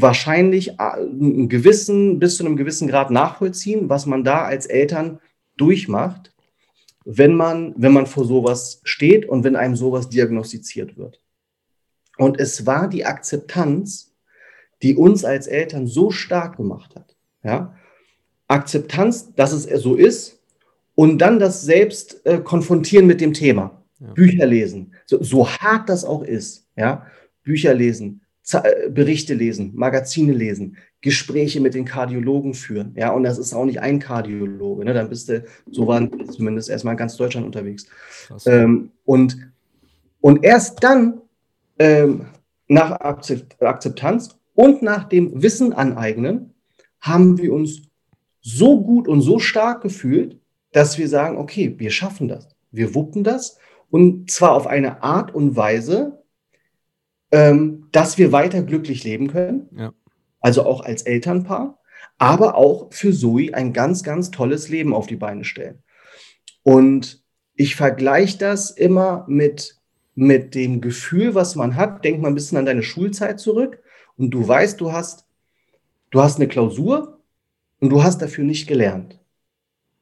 wahrscheinlich 0.00 0.70
äh, 0.78 0.94
einen 1.00 1.48
gewissen, 1.48 2.18
bis 2.18 2.36
zu 2.36 2.44
einem 2.44 2.56
gewissen 2.56 2.88
Grad 2.88 3.10
nachvollziehen, 3.10 3.88
was 3.88 4.06
man 4.06 4.24
da 4.24 4.44
als 4.44 4.66
Eltern 4.66 5.20
durchmacht, 5.56 6.32
wenn 7.04 7.34
man, 7.34 7.74
wenn 7.76 7.92
man 7.92 8.06
vor 8.06 8.24
sowas 8.24 8.80
steht 8.84 9.26
und 9.26 9.44
wenn 9.44 9.56
einem 9.56 9.76
sowas 9.76 10.08
diagnostiziert 10.08 10.96
wird. 10.96 11.20
Und 12.16 12.38
es 12.38 12.66
war 12.66 12.88
die 12.88 13.04
Akzeptanz, 13.04 14.12
die 14.82 14.94
uns 14.94 15.24
als 15.24 15.46
Eltern 15.46 15.86
so 15.86 16.10
stark 16.10 16.56
gemacht 16.56 16.94
hat. 16.94 17.16
Ja? 17.42 17.74
Akzeptanz, 18.46 19.34
dass 19.34 19.52
es 19.52 19.64
so 19.82 19.94
ist 19.94 20.40
und 20.94 21.18
dann 21.18 21.38
das 21.38 21.62
selbst 21.62 22.24
äh, 22.26 22.38
konfrontieren 22.38 23.06
mit 23.06 23.20
dem 23.20 23.32
Thema. 23.32 23.82
Ja. 24.00 24.12
Bücher 24.12 24.46
lesen, 24.46 24.92
so, 25.06 25.22
so, 25.22 25.48
hart 25.48 25.88
das 25.88 26.04
auch 26.04 26.22
ist. 26.22 26.68
Ja? 26.76 27.06
Bücher 27.42 27.74
lesen, 27.74 28.20
Berichte 28.90 29.34
lesen, 29.34 29.72
Magazine 29.74 30.32
lesen, 30.32 30.76
Gespräche 31.00 31.60
mit 31.60 31.74
den 31.74 31.84
Kardiologen 31.84 32.54
führen. 32.54 32.94
Ja, 32.96 33.10
und 33.10 33.22
das 33.22 33.38
ist 33.38 33.52
auch 33.52 33.64
nicht 33.64 33.80
ein 33.80 33.98
Kardiologe. 33.98 34.84
Ne? 34.84 34.94
Dann 34.94 35.08
bist 35.08 35.28
du, 35.28 35.44
so 35.70 35.86
waren 35.86 36.28
zumindest 36.30 36.70
erstmal 36.70 36.94
in 36.94 36.98
ganz 36.98 37.16
Deutschland 37.16 37.46
unterwegs. 37.46 37.86
Ähm, 38.46 38.90
und, 39.04 39.36
und 40.20 40.44
erst 40.44 40.82
dann 40.82 41.20
ähm, 41.78 42.26
nach 42.68 42.92
Akzeptanz 43.00 44.38
und 44.54 44.82
nach 44.82 45.04
dem 45.04 45.42
Wissen 45.42 45.72
aneignen, 45.72 46.54
haben 47.00 47.38
wir 47.38 47.52
uns 47.52 47.82
so 48.40 48.82
gut 48.82 49.08
und 49.08 49.20
so 49.20 49.38
stark 49.38 49.82
gefühlt, 49.82 50.38
dass 50.72 50.98
wir 50.98 51.08
sagen, 51.08 51.36
okay, 51.36 51.74
wir 51.78 51.90
schaffen 51.90 52.28
das, 52.28 52.48
wir 52.70 52.94
wuppen 52.94 53.24
das 53.24 53.58
und 53.90 54.30
zwar 54.30 54.52
auf 54.52 54.66
eine 54.66 55.02
Art 55.02 55.34
und 55.34 55.56
Weise, 55.56 56.17
ähm, 57.30 57.88
dass 57.92 58.18
wir 58.18 58.32
weiter 58.32 58.62
glücklich 58.62 59.04
leben 59.04 59.28
können, 59.28 59.68
ja. 59.76 59.92
also 60.40 60.64
auch 60.64 60.80
als 60.80 61.02
Elternpaar, 61.02 61.78
aber 62.18 62.56
auch 62.56 62.92
für 62.92 63.12
Zoe 63.12 63.54
ein 63.54 63.72
ganz, 63.72 64.02
ganz 64.02 64.30
tolles 64.30 64.68
Leben 64.68 64.94
auf 64.94 65.06
die 65.06 65.16
Beine 65.16 65.44
stellen. 65.44 65.82
Und 66.62 67.22
ich 67.54 67.76
vergleiche 67.76 68.38
das 68.38 68.70
immer 68.70 69.24
mit 69.28 69.78
mit 70.18 70.56
dem 70.56 70.80
Gefühl, 70.80 71.36
was 71.36 71.54
man 71.54 71.76
hat, 71.76 72.04
denk 72.04 72.20
mal 72.20 72.26
ein 72.26 72.34
bisschen 72.34 72.58
an 72.58 72.66
deine 72.66 72.82
Schulzeit 72.82 73.38
zurück 73.38 73.80
und 74.16 74.30
du 74.30 74.48
weißt, 74.48 74.80
du 74.80 74.90
hast, 74.90 75.26
du 76.10 76.20
hast 76.20 76.38
eine 76.38 76.48
Klausur 76.48 77.20
und 77.78 77.90
du 77.90 78.02
hast 78.02 78.20
dafür 78.20 78.42
nicht 78.42 78.66
gelernt. 78.66 79.20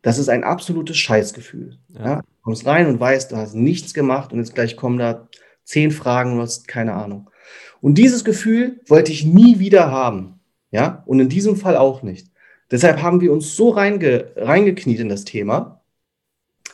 Das 0.01 0.17
ist 0.17 0.31
ein 0.31 0.43
absolutes 0.43 0.97
Scheißgefühl. 0.97 1.77
Ja. 1.89 2.05
Ja? 2.05 2.17
Du 2.23 2.43
kommst 2.45 2.65
rein 2.65 2.87
und 2.87 2.99
weißt, 2.99 3.31
du 3.31 3.37
hast 3.37 3.53
nichts 3.53 3.93
gemacht 3.93 4.33
und 4.33 4.39
jetzt 4.39 4.55
gleich 4.55 4.75
kommen 4.75 4.97
da 4.97 5.29
zehn 5.67 5.91
Fragen 5.91 6.37
du 6.37 6.41
hast 6.41 6.67
keine 6.67 6.95
Ahnung. 6.95 7.29
Und 7.83 7.99
dieses 7.99 8.25
Gefühl 8.25 8.81
wollte 8.87 9.13
ich 9.13 9.27
nie 9.27 9.59
wieder 9.59 9.91
haben. 9.91 10.41
Ja, 10.71 11.03
und 11.07 11.21
in 11.21 11.29
diesem 11.29 11.57
Fall 11.57 11.77
auch 11.77 12.03
nicht. 12.03 12.29
Deshalb 12.71 13.03
haben 13.03 13.21
wir 13.21 13.33
uns 13.33 13.55
so 13.55 13.69
reinge, 13.71 14.33
reingekniet 14.37 15.01
in 15.01 15.09
das 15.09 15.25
Thema, 15.25 15.83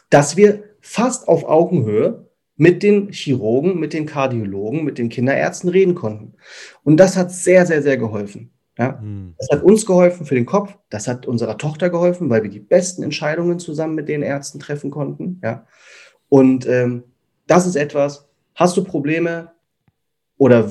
dass 0.08 0.36
wir 0.36 0.64
fast 0.80 1.28
auf 1.28 1.44
Augenhöhe 1.44 2.28
mit 2.56 2.82
den 2.82 3.10
Chirurgen, 3.12 3.78
mit 3.78 3.92
den 3.92 4.06
Kardiologen, 4.06 4.84
mit 4.84 4.98
den 4.98 5.08
Kinderärzten 5.08 5.68
reden 5.68 5.94
konnten. 5.94 6.34
Und 6.84 6.96
das 6.98 7.16
hat 7.16 7.32
sehr, 7.32 7.66
sehr, 7.66 7.82
sehr 7.82 7.96
geholfen. 7.96 8.50
Ja? 8.78 9.00
Mhm. 9.02 9.34
Das 9.38 9.48
hat 9.50 9.62
uns 9.62 9.84
geholfen 9.84 10.26
für 10.26 10.34
den 10.34 10.46
Kopf, 10.46 10.76
das 10.88 11.08
hat 11.08 11.26
unserer 11.26 11.58
Tochter 11.58 11.90
geholfen, 11.90 12.30
weil 12.30 12.42
wir 12.42 12.50
die 12.50 12.60
besten 12.60 13.02
Entscheidungen 13.02 13.58
zusammen 13.58 13.94
mit 13.94 14.08
den 14.08 14.22
Ärzten 14.22 14.58
treffen 14.58 14.90
konnten. 14.90 15.40
Ja? 15.42 15.66
Und 16.28 16.66
ähm, 16.66 17.04
das 17.46 17.66
ist 17.66 17.76
etwas, 17.76 18.28
hast 18.54 18.76
du 18.76 18.84
Probleme 18.84 19.52
oder 20.38 20.70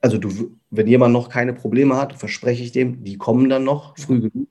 also 0.00 0.18
du, 0.18 0.56
wenn 0.70 0.86
jemand 0.86 1.12
noch 1.12 1.28
keine 1.28 1.52
Probleme 1.52 1.96
hat, 1.96 2.14
verspreche 2.14 2.62
ich 2.62 2.72
dem, 2.72 3.04
die 3.04 3.18
kommen 3.18 3.48
dann 3.48 3.64
noch 3.64 3.96
früh 3.98 4.20
genug. 4.20 4.48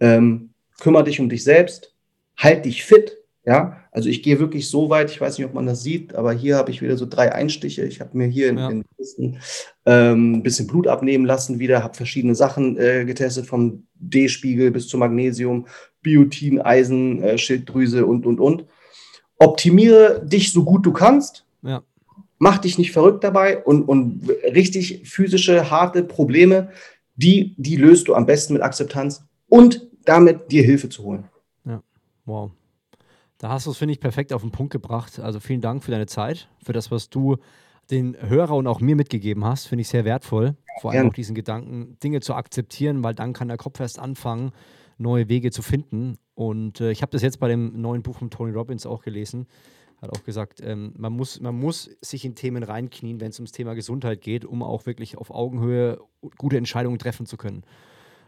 Ähm, 0.00 0.50
kümmere 0.80 1.04
dich 1.04 1.20
um 1.20 1.28
dich 1.28 1.44
selbst, 1.44 1.94
halt 2.36 2.64
dich 2.64 2.84
fit, 2.84 3.18
ja, 3.44 3.78
also 3.90 4.08
ich 4.08 4.22
gehe 4.22 4.38
wirklich 4.38 4.68
so 4.68 4.88
weit, 4.88 5.10
ich 5.10 5.20
weiß 5.20 5.36
nicht, 5.36 5.46
ob 5.46 5.54
man 5.54 5.66
das 5.66 5.82
sieht, 5.82 6.14
aber 6.14 6.32
hier 6.32 6.56
habe 6.56 6.70
ich 6.70 6.80
wieder 6.80 6.96
so 6.96 7.06
drei 7.06 7.32
Einstiche. 7.32 7.82
Ich 7.82 8.00
habe 8.00 8.16
mir 8.16 8.26
hier 8.28 8.48
in, 8.48 8.58
ja. 8.58 8.70
in 8.70 8.84
Listen, 8.98 9.38
ähm, 9.84 10.34
ein 10.34 10.42
bisschen 10.44 10.68
Blut 10.68 10.86
abnehmen 10.86 11.24
lassen 11.24 11.58
wieder, 11.58 11.82
habe 11.82 11.94
verschiedene 11.94 12.36
Sachen 12.36 12.78
äh, 12.78 13.04
getestet, 13.04 13.46
vom 13.46 13.86
D-Spiegel 13.94 14.70
bis 14.70 14.86
zum 14.86 15.00
Magnesium, 15.00 15.66
Biotin, 16.02 16.60
Eisen, 16.60 17.20
äh, 17.22 17.36
Schilddrüse 17.36 18.06
und, 18.06 18.26
und, 18.26 18.38
und. 18.38 18.64
Optimiere 19.38 20.24
dich 20.24 20.52
so 20.52 20.64
gut 20.64 20.86
du 20.86 20.92
kannst. 20.92 21.44
Ja. 21.62 21.82
Mach 22.42 22.58
dich 22.58 22.76
nicht 22.76 22.90
verrückt 22.90 23.22
dabei 23.22 23.62
und, 23.62 23.84
und 23.84 24.28
richtig 24.52 25.08
physische, 25.08 25.70
harte 25.70 26.02
Probleme, 26.02 26.70
die, 27.14 27.54
die 27.56 27.76
löst 27.76 28.08
du 28.08 28.16
am 28.16 28.26
besten 28.26 28.54
mit 28.54 28.62
Akzeptanz 28.62 29.22
und 29.48 29.86
damit 30.04 30.50
dir 30.50 30.64
Hilfe 30.64 30.88
zu 30.88 31.04
holen. 31.04 31.28
Ja, 31.64 31.84
wow. 32.24 32.50
Da 33.38 33.50
hast 33.50 33.66
du 33.66 33.70
es, 33.70 33.76
finde 33.76 33.92
ich, 33.92 34.00
perfekt 34.00 34.32
auf 34.32 34.42
den 34.42 34.50
Punkt 34.50 34.72
gebracht. 34.72 35.20
Also 35.20 35.38
vielen 35.38 35.60
Dank 35.60 35.84
für 35.84 35.92
deine 35.92 36.06
Zeit, 36.06 36.48
für 36.64 36.72
das, 36.72 36.90
was 36.90 37.10
du 37.10 37.36
den 37.92 38.16
Hörer 38.20 38.56
und 38.56 38.66
auch 38.66 38.80
mir 38.80 38.96
mitgegeben 38.96 39.44
hast, 39.44 39.66
finde 39.66 39.82
ich 39.82 39.88
sehr 39.88 40.04
wertvoll. 40.04 40.56
Vor 40.80 40.90
allem 40.90 40.96
Gerne. 40.96 41.10
auch 41.10 41.14
diesen 41.14 41.36
Gedanken, 41.36 41.96
Dinge 42.02 42.18
zu 42.18 42.34
akzeptieren, 42.34 43.04
weil 43.04 43.14
dann 43.14 43.34
kann 43.34 43.46
der 43.46 43.56
Kopf 43.56 43.78
erst 43.78 44.00
anfangen, 44.00 44.50
neue 44.98 45.28
Wege 45.28 45.52
zu 45.52 45.62
finden. 45.62 46.18
Und 46.34 46.80
äh, 46.80 46.90
ich 46.90 47.02
habe 47.02 47.12
das 47.12 47.22
jetzt 47.22 47.38
bei 47.38 47.46
dem 47.46 47.80
neuen 47.80 48.02
Buch 48.02 48.18
von 48.18 48.30
Tony 48.30 48.50
Robbins 48.50 48.84
auch 48.84 49.02
gelesen. 49.02 49.46
Hat 50.02 50.10
auch 50.10 50.24
gesagt, 50.24 50.60
ähm, 50.62 50.92
man, 50.98 51.12
muss, 51.12 51.40
man 51.40 51.58
muss 51.58 51.88
sich 52.00 52.24
in 52.24 52.34
Themen 52.34 52.64
reinknien, 52.64 53.20
wenn 53.20 53.30
es 53.30 53.38
ums 53.38 53.52
Thema 53.52 53.74
Gesundheit 53.74 54.20
geht, 54.20 54.44
um 54.44 54.62
auch 54.62 54.84
wirklich 54.84 55.16
auf 55.16 55.30
Augenhöhe 55.30 56.00
gute 56.36 56.56
Entscheidungen 56.56 56.98
treffen 56.98 57.24
zu 57.24 57.36
können. 57.36 57.62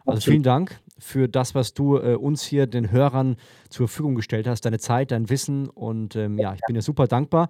Also 0.07 0.31
vielen 0.31 0.43
Dank 0.43 0.81
für 0.99 1.29
das, 1.29 1.55
was 1.55 1.75
du 1.75 1.97
äh, 1.99 2.15
uns 2.15 2.45
hier, 2.45 2.67
den 2.67 2.91
Hörern, 2.91 3.37
zur 3.71 3.89
Verfügung 3.89 4.15
gestellt 4.15 4.47
hast, 4.47 4.65
deine 4.65 4.79
Zeit, 4.79 5.11
dein 5.11 5.31
Wissen 5.31 5.69
und 5.69 6.15
ähm, 6.15 6.39
ja, 6.39 6.55
ich 6.55 6.61
bin 6.67 6.75
dir 6.75 6.83
super 6.83 7.07
dankbar. 7.07 7.49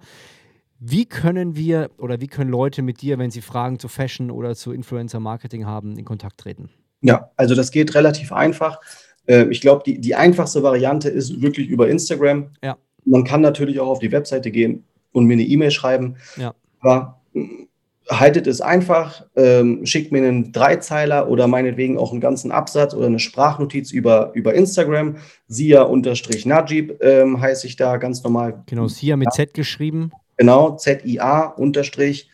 Wie 0.79 1.05
können 1.05 1.55
wir 1.55 1.91
oder 1.97 2.19
wie 2.19 2.27
können 2.27 2.49
Leute 2.49 2.81
mit 2.81 3.01
dir, 3.01 3.17
wenn 3.19 3.29
sie 3.29 3.41
Fragen 3.41 3.77
zu 3.77 3.87
Fashion 3.87 4.31
oder 4.31 4.55
zu 4.55 4.71
Influencer 4.71 5.19
Marketing 5.19 5.65
haben, 5.65 5.97
in 5.97 6.05
Kontakt 6.05 6.39
treten? 6.39 6.69
Ja, 7.01 7.29
also 7.35 7.55
das 7.55 7.71
geht 7.71 7.93
relativ 7.93 8.31
einfach. 8.31 8.79
Ähm, 9.27 9.51
ich 9.51 9.61
glaube, 9.61 9.83
die, 9.85 9.99
die 9.99 10.15
einfachste 10.15 10.63
Variante 10.63 11.09
ist 11.09 11.41
wirklich 11.41 11.67
über 11.67 11.89
Instagram. 11.89 12.51
Ja. 12.63 12.77
Man 13.05 13.23
kann 13.23 13.41
natürlich 13.41 13.79
auch 13.79 13.87
auf 13.87 13.99
die 13.99 14.11
Webseite 14.11 14.51
gehen 14.51 14.83
und 15.11 15.25
mir 15.25 15.33
eine 15.33 15.43
E-Mail 15.43 15.71
schreiben. 15.71 16.17
Ja. 16.37 16.53
Aber 16.79 17.21
hm, 17.33 17.67
haltet 18.09 18.47
es 18.47 18.61
einfach, 18.61 19.25
ähm, 19.35 19.85
schickt 19.85 20.11
mir 20.11 20.19
einen 20.19 20.51
Dreizeiler 20.51 21.29
oder 21.29 21.47
meinetwegen 21.47 21.97
auch 21.97 22.11
einen 22.11 22.21
ganzen 22.21 22.51
Absatz 22.51 22.93
oder 22.93 23.07
eine 23.07 23.19
Sprachnotiz 23.19 23.91
über, 23.91 24.31
über 24.33 24.53
Instagram. 24.53 25.17
Sia-Najib 25.47 27.01
ähm, 27.01 27.41
heiße 27.41 27.65
ich 27.67 27.75
da 27.77 27.97
ganz 27.97 28.23
normal. 28.23 28.63
Genau, 28.67 28.87
Sia 28.87 29.17
mit 29.17 29.33
Z 29.33 29.53
geschrieben. 29.53 30.11
Genau, 30.37 30.75
Z-I-A 30.75 31.45
unterstrich 31.45 32.29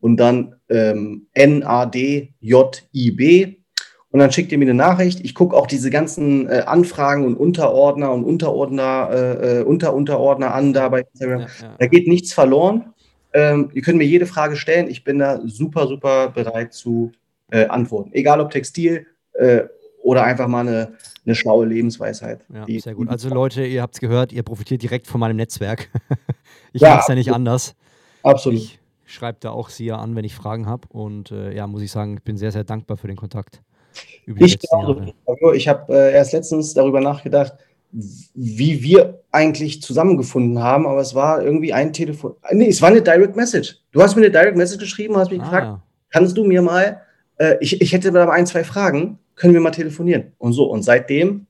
und 0.00 0.18
dann 0.18 0.56
ähm, 0.68 1.28
N-A-D-J-I-B. 1.32 2.34
Und 4.14 4.20
dann 4.20 4.30
schickt 4.30 4.52
ihr 4.52 4.58
mir 4.58 4.66
eine 4.66 4.74
Nachricht. 4.74 5.24
Ich 5.24 5.34
gucke 5.34 5.56
auch 5.56 5.66
diese 5.66 5.90
ganzen 5.90 6.48
äh, 6.48 6.62
Anfragen 6.66 7.26
und 7.26 7.34
Unterordner 7.34 8.12
und 8.12 8.22
Unterordner, 8.22 9.08
äh, 9.10 9.58
äh 9.58 9.62
Unterunterordner 9.64 10.54
an 10.54 10.72
da 10.72 10.88
bei 10.88 11.00
Instagram. 11.00 11.40
Ja, 11.40 11.46
ja. 11.60 11.74
Da 11.80 11.86
geht 11.88 12.06
nichts 12.06 12.32
verloren. 12.32 12.94
Ähm, 13.32 13.70
ihr 13.74 13.82
könnt 13.82 13.98
mir 13.98 14.06
jede 14.06 14.26
Frage 14.26 14.54
stellen. 14.54 14.88
Ich 14.88 15.02
bin 15.02 15.18
da 15.18 15.40
super, 15.44 15.88
super 15.88 16.28
bereit 16.28 16.72
zu 16.72 17.10
äh, 17.50 17.66
antworten. 17.66 18.10
Egal 18.12 18.38
ob 18.38 18.52
Textil 18.52 19.04
äh, 19.32 19.62
oder 20.00 20.22
einfach 20.22 20.46
mal 20.46 20.60
eine, 20.60 20.92
eine 21.26 21.34
schlaue 21.34 21.66
Lebensweisheit. 21.66 22.46
Ja, 22.54 22.66
sehr 22.80 22.94
gut. 22.94 23.08
Also 23.08 23.30
Leute, 23.30 23.66
ihr 23.66 23.82
habt 23.82 23.96
es 23.96 24.00
gehört, 24.00 24.32
ihr 24.32 24.44
profitiert 24.44 24.80
direkt 24.80 25.08
von 25.08 25.18
meinem 25.18 25.34
Netzwerk. 25.34 25.90
ich 26.72 26.82
ja, 26.82 26.90
mache 26.90 27.00
es 27.00 27.08
ja 27.08 27.16
nicht 27.16 27.32
anders. 27.32 27.74
Absolut. 28.22 28.60
Ich 28.60 28.78
schreibe 29.06 29.38
da 29.40 29.50
auch 29.50 29.70
Sie 29.70 29.90
an, 29.90 30.14
wenn 30.14 30.24
ich 30.24 30.36
Fragen 30.36 30.66
habe. 30.68 30.86
Und 30.90 31.32
äh, 31.32 31.52
ja, 31.52 31.66
muss 31.66 31.82
ich 31.82 31.90
sagen, 31.90 32.18
ich 32.18 32.22
bin 32.22 32.36
sehr, 32.36 32.52
sehr 32.52 32.62
dankbar 32.62 32.96
für 32.96 33.08
den 33.08 33.16
Kontakt. 33.16 33.60
Ich 34.26 34.58
glaube, 34.58 35.12
ich 35.54 35.68
habe 35.68 35.94
äh, 35.94 36.12
erst 36.12 36.32
letztens 36.32 36.74
darüber 36.74 37.00
nachgedacht, 37.00 37.54
wie 38.34 38.82
wir 38.82 39.22
eigentlich 39.30 39.80
zusammengefunden 39.80 40.60
haben, 40.60 40.86
aber 40.86 41.00
es 41.00 41.14
war 41.14 41.42
irgendwie 41.42 41.72
ein 41.72 41.92
Telefon. 41.92 42.34
Nee, 42.50 42.68
es 42.68 42.82
war 42.82 42.88
eine 42.88 43.02
Direct 43.02 43.36
Message. 43.36 43.76
Du 43.92 44.02
hast 44.02 44.16
mir 44.16 44.22
eine 44.22 44.30
Direct 44.30 44.56
Message 44.56 44.80
geschrieben 44.80 45.14
und 45.14 45.20
hast 45.20 45.30
mich 45.30 45.40
ah. 45.40 45.44
gefragt, 45.44 45.80
kannst 46.10 46.36
du 46.36 46.44
mir 46.44 46.60
mal, 46.60 47.00
äh, 47.36 47.56
ich, 47.60 47.80
ich 47.80 47.92
hätte 47.92 48.10
da 48.10 48.28
ein, 48.28 48.46
zwei 48.46 48.64
Fragen, 48.64 49.18
können 49.36 49.54
wir 49.54 49.60
mal 49.60 49.70
telefonieren? 49.70 50.32
Und 50.38 50.52
so, 50.52 50.64
und 50.64 50.82
seitdem 50.82 51.46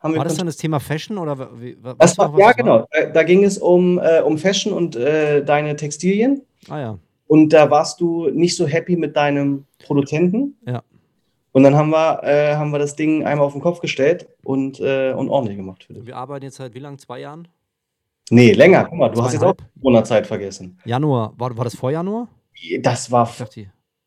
haben 0.00 0.14
wir. 0.14 0.18
War 0.18 0.24
das 0.24 0.36
dann 0.36 0.46
das 0.46 0.56
Thema 0.56 0.78
Fashion 0.78 1.18
oder 1.18 1.50
wie, 1.60 1.76
das 1.98 2.16
war, 2.18 2.36
Ja, 2.38 2.52
genau. 2.52 2.86
Da, 2.92 3.06
da, 3.06 3.22
ging 3.24 3.44
es 3.44 3.58
um, 3.58 3.98
äh, 3.98 4.20
um 4.20 4.38
Fashion 4.38 4.72
und 4.72 4.94
äh, 4.96 5.44
deine 5.44 5.74
Textilien. 5.74 6.42
Ah 6.68 6.80
ja. 6.80 6.98
Und 7.26 7.52
da 7.52 7.70
warst 7.70 8.00
du 8.00 8.30
nicht 8.30 8.56
so 8.56 8.66
happy 8.66 8.96
mit 8.96 9.16
deinem 9.16 9.66
Produzenten. 9.84 10.56
Ja. 10.66 10.82
Und 11.52 11.62
dann 11.62 11.74
haben 11.74 11.90
wir, 11.90 12.22
äh, 12.24 12.56
haben 12.56 12.70
wir 12.70 12.78
das 12.78 12.94
Ding 12.94 13.24
einmal 13.24 13.46
auf 13.46 13.52
den 13.52 13.62
Kopf 13.62 13.80
gestellt 13.80 14.28
und, 14.42 14.80
äh, 14.80 15.12
und 15.12 15.28
ordentlich 15.30 15.56
gemacht 15.56 15.84
für 15.84 15.94
dich. 15.94 16.06
Wir 16.06 16.16
arbeiten 16.16 16.44
jetzt 16.44 16.56
seit 16.56 16.74
wie 16.74 16.78
lang? 16.78 16.98
Zwei 16.98 17.20
Jahren? 17.20 17.48
Nee, 18.30 18.52
länger. 18.52 18.84
Guck 18.84 18.98
mal, 18.98 19.08
du 19.08 19.22
hast 19.22 19.32
jetzt 19.32 19.44
auch 19.44 19.54
Corona-Zeit 19.80 20.26
vergessen. 20.26 20.78
Januar. 20.84 21.32
War, 21.38 21.56
war 21.56 21.64
das 21.64 21.74
vor 21.74 21.90
Januar? 21.90 22.28
Das 22.80 23.10
war. 23.10 23.28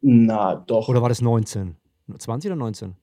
Na, 0.02 0.56
doch. 0.56 0.88
Oder 0.88 1.02
war 1.02 1.10
das 1.10 1.22
19? 1.22 1.76
20 2.18 2.52
oder 2.52 2.58
19? 2.58 2.96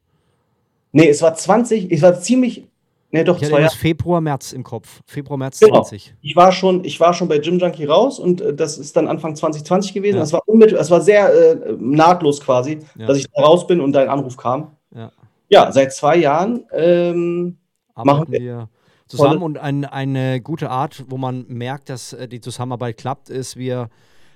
Nee, 0.92 1.08
es 1.08 1.20
war 1.22 1.34
20. 1.34 1.90
Es 1.90 2.02
war 2.02 2.20
ziemlich 2.20 2.67
Nee, 3.10 3.24
doch, 3.24 3.40
ich 3.40 3.50
hatte 3.50 3.74
Februar, 3.74 4.20
März 4.20 4.52
im 4.52 4.62
Kopf. 4.62 5.00
Februar, 5.06 5.38
März 5.38 5.60
genau. 5.60 5.76
20. 5.82 6.14
Ich 6.20 6.36
war, 6.36 6.52
schon, 6.52 6.84
ich 6.84 7.00
war 7.00 7.14
schon 7.14 7.26
bei 7.26 7.38
Gym 7.38 7.58
Junkie 7.58 7.86
raus 7.86 8.18
und 8.18 8.40
äh, 8.42 8.54
das 8.54 8.76
ist 8.76 8.96
dann 8.96 9.08
Anfang 9.08 9.34
2020 9.34 9.94
gewesen. 9.94 10.16
Ja. 10.16 10.20
Das 10.20 10.32
war 10.34 10.42
unmittelbar, 10.46 10.80
das 10.80 10.90
war 10.90 11.00
sehr 11.00 11.32
äh, 11.32 11.76
nahtlos 11.78 12.40
quasi, 12.40 12.80
ja. 12.96 13.06
dass 13.06 13.16
ich 13.16 13.26
da 13.34 13.42
raus 13.42 13.66
bin 13.66 13.80
und 13.80 13.92
dein 13.92 14.08
Anruf 14.08 14.36
kam. 14.36 14.72
Ja, 14.94 15.10
ja 15.48 15.72
seit 15.72 15.94
zwei 15.94 16.16
Jahren 16.16 16.64
ähm, 16.72 17.56
machen 17.94 18.26
wir, 18.28 18.40
wir 18.40 18.68
zusammen 19.06 19.42
und 19.42 19.56
ein, 19.56 19.86
eine 19.86 20.42
gute 20.42 20.68
Art, 20.68 21.04
wo 21.08 21.16
man 21.16 21.46
merkt, 21.48 21.88
dass 21.88 22.12
äh, 22.12 22.28
die 22.28 22.42
Zusammenarbeit 22.42 22.98
klappt, 22.98 23.30
ist, 23.30 23.56
wir 23.56 23.88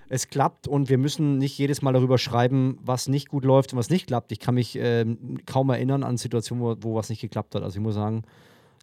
es 0.08 0.28
klappt 0.28 0.68
und 0.68 0.90
wir 0.90 0.98
müssen 0.98 1.38
nicht 1.38 1.56
jedes 1.56 1.80
Mal 1.80 1.92
darüber 1.92 2.18
schreiben, 2.18 2.78
was 2.82 3.08
nicht 3.08 3.28
gut 3.30 3.44
läuft 3.44 3.72
und 3.72 3.78
was 3.78 3.88
nicht 3.88 4.06
klappt. 4.06 4.30
Ich 4.30 4.40
kann 4.40 4.54
mich 4.54 4.78
äh, 4.78 5.06
kaum 5.46 5.70
erinnern 5.70 6.02
an 6.04 6.18
Situationen, 6.18 6.62
wo, 6.62 6.76
wo 6.80 6.94
was 6.94 7.08
nicht 7.08 7.22
geklappt 7.22 7.54
hat. 7.54 7.62
Also 7.62 7.78
ich 7.78 7.82
muss 7.82 7.94
sagen, 7.94 8.22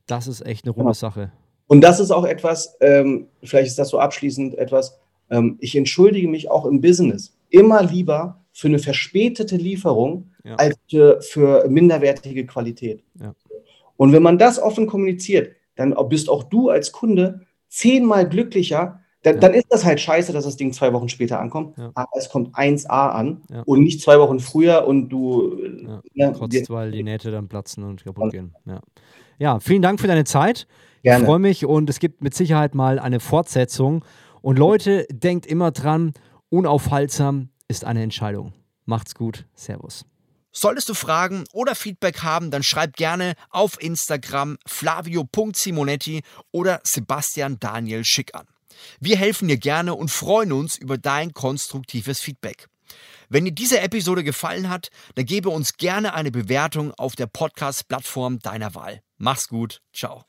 das 0.10 0.28
ist 0.28 0.46
echt 0.46 0.66
eine 0.66 0.72
runde 0.72 0.86
genau. 0.86 0.94
Sache. 0.94 1.32
Und 1.68 1.82
das 1.82 2.00
ist 2.00 2.12
auch 2.12 2.26
etwas, 2.26 2.76
ähm, 2.82 3.28
vielleicht 3.44 3.68
ist 3.68 3.80
das 3.80 3.90
so 3.90 4.00
abschließend 4.00 4.58
etwas, 4.58 5.00
ähm, 5.30 5.58
ich 5.60 5.76
entschuldige 5.76 6.28
mich 6.28 6.50
auch 6.50 6.66
im 6.66 6.82
Business 6.82 7.38
immer 7.50 7.84
lieber 7.84 8.44
für 8.52 8.68
eine 8.68 8.80
verspätete 8.80 9.56
Lieferung 9.56 10.32
ja. 10.44 10.56
als 10.56 10.78
für, 10.90 11.22
für, 11.22 11.70
minderwertige 11.70 12.46
Qualität. 12.46 13.04
Ja. 13.20 13.34
Und 13.98 14.12
wenn 14.12 14.24
man 14.24 14.38
das 14.38 14.60
offen 14.60 14.88
kommuniziert, 14.88 15.56
dann 15.76 15.96
bist 16.10 16.30
auch 16.30 16.44
du 16.44 16.70
als 16.70 16.92
Kunde 16.92 17.42
zehnmal 17.68 18.28
glücklicher. 18.28 19.02
Dann, 19.22 19.36
ja. 19.36 19.40
dann 19.42 19.54
ist 19.54 19.68
das 19.70 19.86
halt 19.86 20.00
scheiße, 20.00 20.34
dass 20.34 20.46
das 20.46 20.58
Ding 20.58 20.74
zwei 20.74 20.92
Wochen 20.94 21.10
später 21.10 21.40
ankommt, 21.40 21.78
aber 21.78 22.10
es 22.18 22.30
kommt 22.30 22.56
1A 22.56 23.10
an 23.10 23.42
und 23.66 23.84
nicht 23.84 24.02
zwei 24.02 24.18
Wochen 24.20 24.40
früher 24.40 24.88
und 24.88 25.10
du. 25.10 25.58
Ja, 26.14 26.32
trotz, 26.32 26.70
weil 26.70 26.92
die 26.92 27.04
Nähte 27.04 27.30
dann 27.30 27.48
platzen 27.48 27.84
und 27.84 28.04
kaputt 28.04 28.32
gehen. 28.32 28.56
Ja. 29.40 29.60
Vielen 29.60 29.82
Dank 29.82 30.00
für 30.00 30.08
deine 30.08 30.26
Zeit. 30.26 30.68
Gerne. 31.02 31.22
Ich 31.22 31.26
freue 31.26 31.40
mich 31.40 31.66
und 31.66 31.90
es 31.90 32.00
gibt 32.00 32.22
mit 32.22 32.36
Sicherheit 32.36 32.76
mal 32.76 33.00
eine 33.00 33.20
Fortsetzung. 33.20 34.06
Und 34.42 34.60
Leute, 34.60 35.08
denkt 35.10 35.46
immer 35.46 35.72
dran, 35.72 36.14
unaufhaltsam 36.50 37.50
ist 37.68 37.86
eine 37.86 38.04
Entscheidung. 38.04 38.54
Macht's 38.86 39.16
gut. 39.16 39.46
Servus. 39.56 40.06
Solltest 40.52 40.90
du 40.90 40.94
Fragen 40.94 41.44
oder 41.54 41.76
Feedback 41.76 42.24
haben, 42.24 42.50
dann 42.50 42.64
schreib 42.64 42.96
gerne 42.96 43.34
auf 43.50 43.82
Instagram 43.82 44.58
flavio.simonetti 44.66 46.22
oder 46.52 46.80
Sebastian 46.84 47.60
Daniel 47.60 48.04
Schick 48.04 48.34
an. 48.34 48.48
Wir 49.00 49.18
helfen 49.18 49.48
dir 49.48 49.58
gerne 49.58 49.94
und 49.94 50.10
freuen 50.10 50.52
uns 50.52 50.76
über 50.78 50.98
dein 50.98 51.34
konstruktives 51.34 52.20
Feedback. 52.20 52.68
Wenn 53.30 53.46
dir 53.46 53.52
diese 53.52 53.80
Episode 53.80 54.24
gefallen 54.24 54.70
hat, 54.70 54.90
dann 55.16 55.26
gebe 55.26 55.50
uns 55.50 55.78
gerne 55.78 56.14
eine 56.14 56.32
Bewertung 56.32 56.94
auf 56.96 57.16
der 57.16 57.28
Podcast-Plattform 57.28 58.40
deiner 58.40 58.74
Wahl. 58.76 59.02
Mach's 59.18 59.48
gut. 59.48 59.82
Ciao. 59.94 60.29